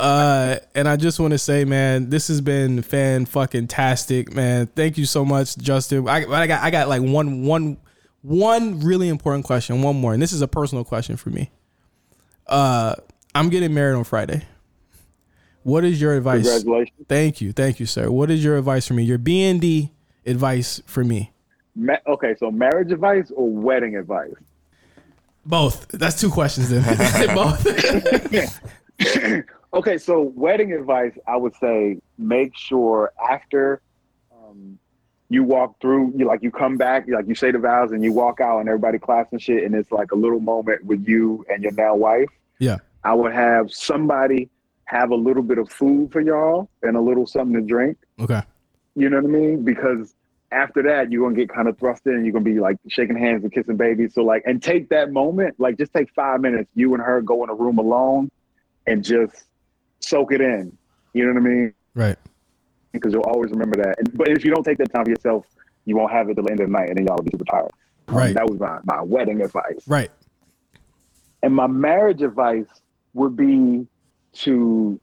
uh, 0.00 0.56
and 0.74 0.88
I 0.88 0.96
just 0.96 1.18
want 1.20 1.32
to 1.32 1.38
say, 1.38 1.64
man, 1.64 2.10
this 2.10 2.28
has 2.28 2.40
been 2.40 2.82
fan 2.82 3.26
fucking 3.26 3.68
tastic, 3.68 4.32
man. 4.34 4.66
Thank 4.66 4.98
you 4.98 5.06
so 5.06 5.24
much, 5.24 5.56
Justin. 5.58 6.08
I, 6.08 6.24
I 6.26 6.46
got 6.46 6.62
I 6.62 6.70
got 6.70 6.88
like 6.88 7.02
one 7.02 7.44
one 7.44 7.78
one 8.22 8.80
really 8.80 9.08
important 9.08 9.44
question, 9.44 9.82
one 9.82 9.96
more, 9.96 10.12
and 10.12 10.22
this 10.22 10.32
is 10.32 10.42
a 10.42 10.48
personal 10.48 10.84
question 10.84 11.16
for 11.16 11.30
me. 11.30 11.50
Uh, 12.46 12.94
I'm 13.34 13.48
getting 13.50 13.74
married 13.74 13.94
on 13.94 14.04
Friday. 14.04 14.44
What 15.68 15.84
is 15.84 16.00
your 16.00 16.14
advice? 16.14 16.44
Congratulations. 16.44 17.06
Thank 17.08 17.42
you, 17.42 17.52
thank 17.52 17.78
you, 17.78 17.84
sir. 17.84 18.10
What 18.10 18.30
is 18.30 18.42
your 18.42 18.56
advice 18.56 18.88
for 18.88 18.94
me? 18.94 19.02
Your 19.02 19.18
B 19.18 19.44
and 19.44 19.60
D 19.60 19.92
advice 20.24 20.80
for 20.86 21.04
me? 21.04 21.30
Ma- 21.76 21.98
okay, 22.06 22.34
so 22.40 22.50
marriage 22.50 22.90
advice 22.90 23.30
or 23.36 23.50
wedding 23.50 23.94
advice? 23.94 24.32
Both. 25.44 25.88
That's 25.88 26.18
two 26.18 26.30
questions 26.30 26.70
then. 26.70 26.82
Both. 27.34 27.66
okay, 29.74 29.98
so 29.98 30.32
wedding 30.34 30.72
advice, 30.72 31.12
I 31.26 31.36
would 31.36 31.54
say 31.56 31.98
make 32.16 32.56
sure 32.56 33.12
after 33.30 33.82
um, 34.32 34.78
you 35.28 35.44
walk 35.44 35.78
through, 35.82 36.14
you 36.16 36.24
like 36.24 36.42
you 36.42 36.50
come 36.50 36.78
back, 36.78 37.06
you, 37.06 37.14
like 37.14 37.28
you 37.28 37.34
say 37.34 37.50
the 37.50 37.58
vows 37.58 37.92
and 37.92 38.02
you 38.02 38.14
walk 38.14 38.40
out 38.40 38.60
and 38.60 38.70
everybody 38.70 38.98
claps 38.98 39.32
and 39.32 39.42
shit, 39.42 39.64
and 39.64 39.74
it's 39.74 39.92
like 39.92 40.12
a 40.12 40.16
little 40.16 40.40
moment 40.40 40.82
with 40.86 41.06
you 41.06 41.44
and 41.50 41.62
your 41.62 41.72
now 41.72 41.94
wife. 41.94 42.30
Yeah. 42.58 42.78
I 43.04 43.12
would 43.12 43.34
have 43.34 43.70
somebody 43.70 44.48
have 44.88 45.10
a 45.10 45.14
little 45.14 45.42
bit 45.42 45.58
of 45.58 45.70
food 45.70 46.10
for 46.10 46.20
y'all 46.20 46.68
and 46.82 46.96
a 46.96 47.00
little 47.00 47.26
something 47.26 47.54
to 47.54 47.60
drink. 47.60 47.98
Okay. 48.18 48.40
You 48.96 49.10
know 49.10 49.18
what 49.18 49.26
I 49.26 49.28
mean? 49.28 49.62
Because 49.62 50.14
after 50.50 50.82
that, 50.82 51.12
you're 51.12 51.22
gonna 51.28 51.36
get 51.36 51.50
kind 51.54 51.68
of 51.68 51.78
thrust 51.78 52.06
in. 52.06 52.24
You're 52.24 52.32
gonna 52.32 52.44
be 52.44 52.58
like 52.58 52.78
shaking 52.88 53.16
hands 53.16 53.44
and 53.44 53.52
kissing 53.52 53.76
babies. 53.76 54.14
So 54.14 54.22
like, 54.22 54.42
and 54.46 54.62
take 54.62 54.88
that 54.88 55.12
moment. 55.12 55.56
Like, 55.58 55.76
just 55.76 55.92
take 55.92 56.12
five 56.14 56.40
minutes. 56.40 56.70
You 56.74 56.94
and 56.94 57.02
her 57.02 57.20
go 57.20 57.44
in 57.44 57.50
a 57.50 57.54
room 57.54 57.78
alone, 57.78 58.30
and 58.86 59.04
just 59.04 59.44
soak 60.00 60.32
it 60.32 60.40
in. 60.40 60.76
You 61.12 61.26
know 61.26 61.34
what 61.34 61.46
I 61.46 61.54
mean? 61.54 61.74
Right. 61.94 62.16
Because 62.92 63.12
you'll 63.12 63.22
always 63.24 63.50
remember 63.50 63.76
that. 63.76 63.96
And, 63.98 64.16
but 64.16 64.28
if 64.28 64.42
you 64.42 64.50
don't 64.50 64.64
take 64.64 64.78
that 64.78 64.90
time 64.92 65.04
for 65.04 65.10
yourself, 65.10 65.44
you 65.84 65.96
won't 65.96 66.12
have 66.12 66.30
it 66.30 66.34
till 66.34 66.44
the 66.44 66.50
end 66.50 66.60
of 66.60 66.68
the 66.68 66.72
night, 66.72 66.88
and 66.88 66.96
then 66.96 67.06
y'all 67.06 67.16
will 67.16 67.24
be 67.24 67.30
super 67.30 67.44
tired. 67.44 67.70
Um, 68.08 68.16
Right. 68.16 68.34
that 68.34 68.48
was 68.48 68.58
my 68.58 68.78
my 68.84 69.02
wedding 69.02 69.42
advice. 69.42 69.86
Right. 69.86 70.10
And 71.42 71.54
my 71.54 71.66
marriage 71.66 72.22
advice 72.22 72.66
would 73.12 73.36
be 73.36 73.86
to 74.38 75.00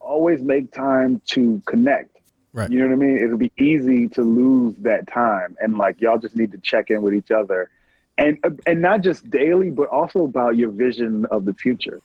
always 0.00 0.40
make 0.42 0.72
time 0.72 1.20
to 1.26 1.62
connect. 1.66 2.16
Right. 2.52 2.70
You 2.70 2.80
know 2.80 2.86
what 2.86 2.92
I 2.92 2.96
mean? 2.96 3.18
It'll 3.18 3.36
be 3.36 3.52
easy 3.58 4.08
to 4.08 4.22
lose 4.22 4.74
that 4.78 5.06
time, 5.06 5.56
and 5.60 5.76
like 5.76 6.00
y'all 6.00 6.18
just 6.18 6.34
need 6.34 6.50
to 6.52 6.58
check 6.58 6.90
in 6.90 7.02
with 7.02 7.14
each 7.14 7.30
other, 7.30 7.70
and 8.16 8.38
uh, 8.42 8.50
and 8.66 8.80
not 8.80 9.02
just 9.02 9.30
daily, 9.30 9.70
but 9.70 9.88
also 9.88 10.24
about 10.24 10.56
your 10.56 10.70
vision 10.70 11.26
of 11.26 11.44
the 11.44 11.54
future. 11.54 12.00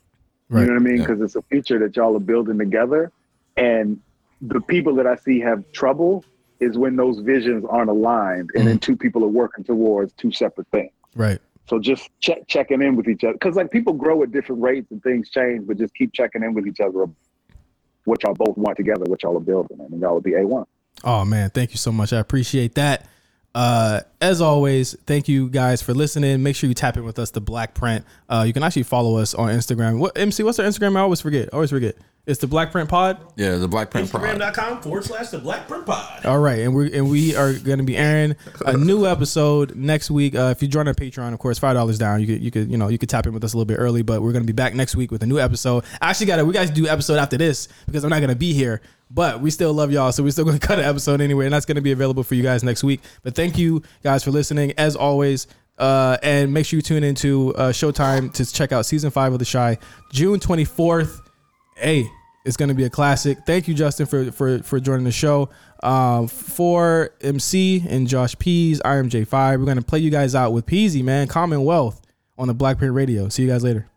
Right. 0.50 0.62
You 0.62 0.68
know 0.68 0.74
what 0.74 0.82
I 0.82 0.84
mean? 0.84 0.98
Because 1.00 1.22
it's 1.22 1.36
a 1.36 1.42
future 1.44 1.80
that 1.80 1.96
y'all 1.96 2.16
are 2.16 2.20
building 2.20 2.60
together, 2.60 3.12
and 3.56 4.00
the 4.42 4.60
people 4.60 4.94
that 4.96 5.08
I 5.08 5.16
see 5.16 5.40
have 5.40 5.64
trouble 5.72 6.26
is 6.60 6.78
when 6.78 6.98
those 6.98 7.20
visions 7.20 7.66
aren't 7.68 7.90
aligned, 7.90 8.52
and 8.54 8.64
mm. 8.64 8.68
then 8.68 8.80
two 8.80 8.98
people 8.98 9.24
are 9.24 9.30
working 9.30 9.64
towards 9.64 10.14
two 10.14 10.32
separate 10.32 10.68
things. 10.68 10.92
Right. 11.16 11.40
So 11.70 11.80
just 11.80 12.10
check 12.20 12.48
checking 12.48 12.82
in 12.82 12.96
with 12.96 13.08
each 13.08 13.24
other 13.24 13.34
because 13.34 13.56
like 13.56 13.72
people 13.72 13.94
grow 13.94 14.22
at 14.24 14.32
different 14.32 14.62
rates 14.62 14.92
and 14.92 15.02
things 15.02 15.30
change, 15.30 15.66
but 15.66 15.78
just 15.78 15.94
keep 15.96 16.14
checking 16.14 16.44
in 16.44 16.54
with 16.54 16.68
each 16.68 16.80
other. 16.80 17.06
What 18.06 18.24
y'all 18.24 18.34
both 18.34 18.58
want 18.58 18.76
together, 18.76 19.06
what 19.06 19.24
y'all 19.24 19.38
are 19.38 19.40
building, 19.40 19.80
and 19.80 20.02
y'all 20.02 20.14
will 20.16 20.22
be 20.22 20.36
a 20.36 20.46
one. 20.46 20.66
Oh 21.04 21.24
man, 21.24 21.50
thank 21.52 21.72
you 21.72 21.78
so 21.78 21.92
much. 21.92 22.12
I 22.12 22.20
appreciate 22.20 22.76
that. 22.76 23.08
Uh, 23.56 24.02
as 24.20 24.42
always, 24.42 24.96
thank 25.06 25.28
you 25.28 25.48
guys 25.48 25.82
for 25.82 25.94
listening. 25.94 26.42
Make 26.42 26.56
sure 26.56 26.68
you 26.68 26.74
tap 26.74 26.98
in 26.98 27.06
with 27.06 27.20
us, 27.20 27.32
the 27.32 27.42
Black 27.42 27.76
Print. 27.76 28.04
Uh, 28.28 28.44
you 28.48 28.52
can 28.52 28.64
actually 28.64 28.84
follow 28.84 29.18
us 29.18 29.34
on 29.34 29.50
Instagram. 29.50 30.00
What 30.00 30.18
MC? 30.18 30.44
What's 30.44 30.60
our 30.60 30.66
Instagram? 30.66 30.98
I 30.98 31.02
always 31.02 31.22
forget. 31.22 31.50
I 31.54 31.56
always 31.56 31.70
forget. 31.70 31.96
It's 32.26 32.40
the 32.40 32.48
Black 32.48 32.72
Print 32.72 32.88
Pod. 32.88 33.18
Yeah, 33.36 33.58
the 33.58 33.68
Black 33.68 33.92
Print 33.92 34.10
Pod. 34.10 34.22
Instagram.com 34.22 34.82
forward 34.82 35.04
slash 35.04 35.28
the 35.28 35.40
Black 35.40 35.68
Print 35.68 35.86
Pod. 35.86 36.26
All 36.26 36.40
right, 36.40 36.60
and 36.60 36.74
we 36.74 36.94
and 36.94 37.10
we 37.10 37.36
are 37.36 37.52
going 37.52 37.80
to 37.80 37.84
be 37.84 37.98
airing 37.98 38.38
a 38.66 38.78
new 38.78 39.06
episode 39.06 39.76
next 39.76 40.10
week. 40.10 40.34
Uh, 40.34 40.54
if 40.56 40.62
you 40.62 40.70
join 40.70 40.88
our 40.88 40.94
Patreon, 40.94 41.34
of 41.34 41.40
course, 41.40 41.60
five 41.60 41.76
dollars 41.76 41.98
down. 41.98 42.22
You 42.22 42.28
could 42.28 42.42
you 42.42 42.50
could 42.50 42.72
you 42.72 42.78
know 42.78 42.88
you 42.88 42.98
could 42.98 43.10
tap 43.10 43.28
in 43.28 43.34
with 43.34 43.44
us 43.44 43.54
a 43.54 43.58
little 43.58 43.66
bit 43.66 43.76
early, 43.78 44.04
but 44.04 44.22
we're 44.22 44.32
going 44.32 44.44
to 44.44 44.48
be 44.48 44.56
back 44.56 44.74
next 44.74 44.96
week 44.96 45.12
with 45.12 45.22
a 45.22 45.26
new 45.26 45.38
episode. 45.38 45.84
I 46.02 46.12
actually 46.12 46.28
got 46.28 46.38
to 46.38 46.46
we 46.46 46.54
guys 46.54 46.70
do 46.70 46.88
episode 46.88 47.18
after 47.18 47.36
this 47.38 47.68
because 47.88 48.06
I'm 48.06 48.10
not 48.10 48.20
going 48.20 48.30
to 48.30 48.38
be 48.38 48.54
here, 48.54 48.80
but 49.12 49.42
we 49.42 49.52
still 49.52 49.74
love 49.74 49.92
y'all, 49.92 50.14
so 50.14 50.24
we're 50.24 50.32
still 50.32 50.46
going 50.46 50.58
to 50.60 50.66
cut 50.66 50.80
an 50.80 50.86
episode 50.86 51.20
anyway, 51.20 51.44
and 51.44 51.54
that's 51.54 51.66
going 51.66 51.76
to 51.76 51.82
be 51.82 51.92
available 51.92 52.24
for 52.24 52.36
you 52.36 52.44
guys 52.44 52.64
next 52.64 52.86
week. 52.86 53.02
But 53.24 53.36
thank 53.36 53.58
you 53.58 53.82
guys 54.02 54.24
for 54.24 54.32
listening 54.32 54.72
as 54.78 54.96
always. 54.96 55.48
Uh, 55.78 56.18
and 56.24 56.54
make 56.54 56.68
sure 56.68 56.78
you 56.78 56.82
tune 56.84 57.04
into 57.04 57.54
uh, 57.56 57.72
Showtime 57.72 58.32
to 58.36 58.46
check 58.46 58.72
out 58.72 58.86
season 58.86 59.10
five 59.10 59.34
of 59.34 59.40
The 59.40 59.46
Chi, 59.46 59.78
June 60.12 60.40
24th. 60.40 61.20
Hey, 61.76 62.10
it's 62.46 62.58
to 62.70 62.76
be 62.76 62.84
a 62.84 62.90
classic. 62.90 63.40
Thank 63.46 63.68
you, 63.68 63.74
Justin, 63.74 64.06
for 64.06 64.32
for 64.32 64.60
for 64.60 64.80
joining 64.80 65.06
the 65.06 65.12
show. 65.12 65.50
Um, 65.82 66.28
for 66.28 67.12
MC 67.22 67.84
and 67.90 68.08
Josh 68.08 68.38
Pease, 68.40 68.82
I 68.86 68.96
am 68.98 69.10
J5. 69.10 69.60
We're 69.60 69.66
to 69.78 69.84
play 69.84 70.00
you 70.00 70.10
guys 70.10 70.34
out 70.34 70.54
with 70.54 70.66
Peezy, 70.66 71.04
man. 71.04 71.28
Commonwealth 71.28 72.02
on 72.38 72.48
the 72.48 72.54
Black 72.54 72.78
Print 72.78 72.94
Radio. 72.94 73.30
See 73.30 73.44
you 73.44 73.50
guys 73.50 73.64
later. 73.64 73.88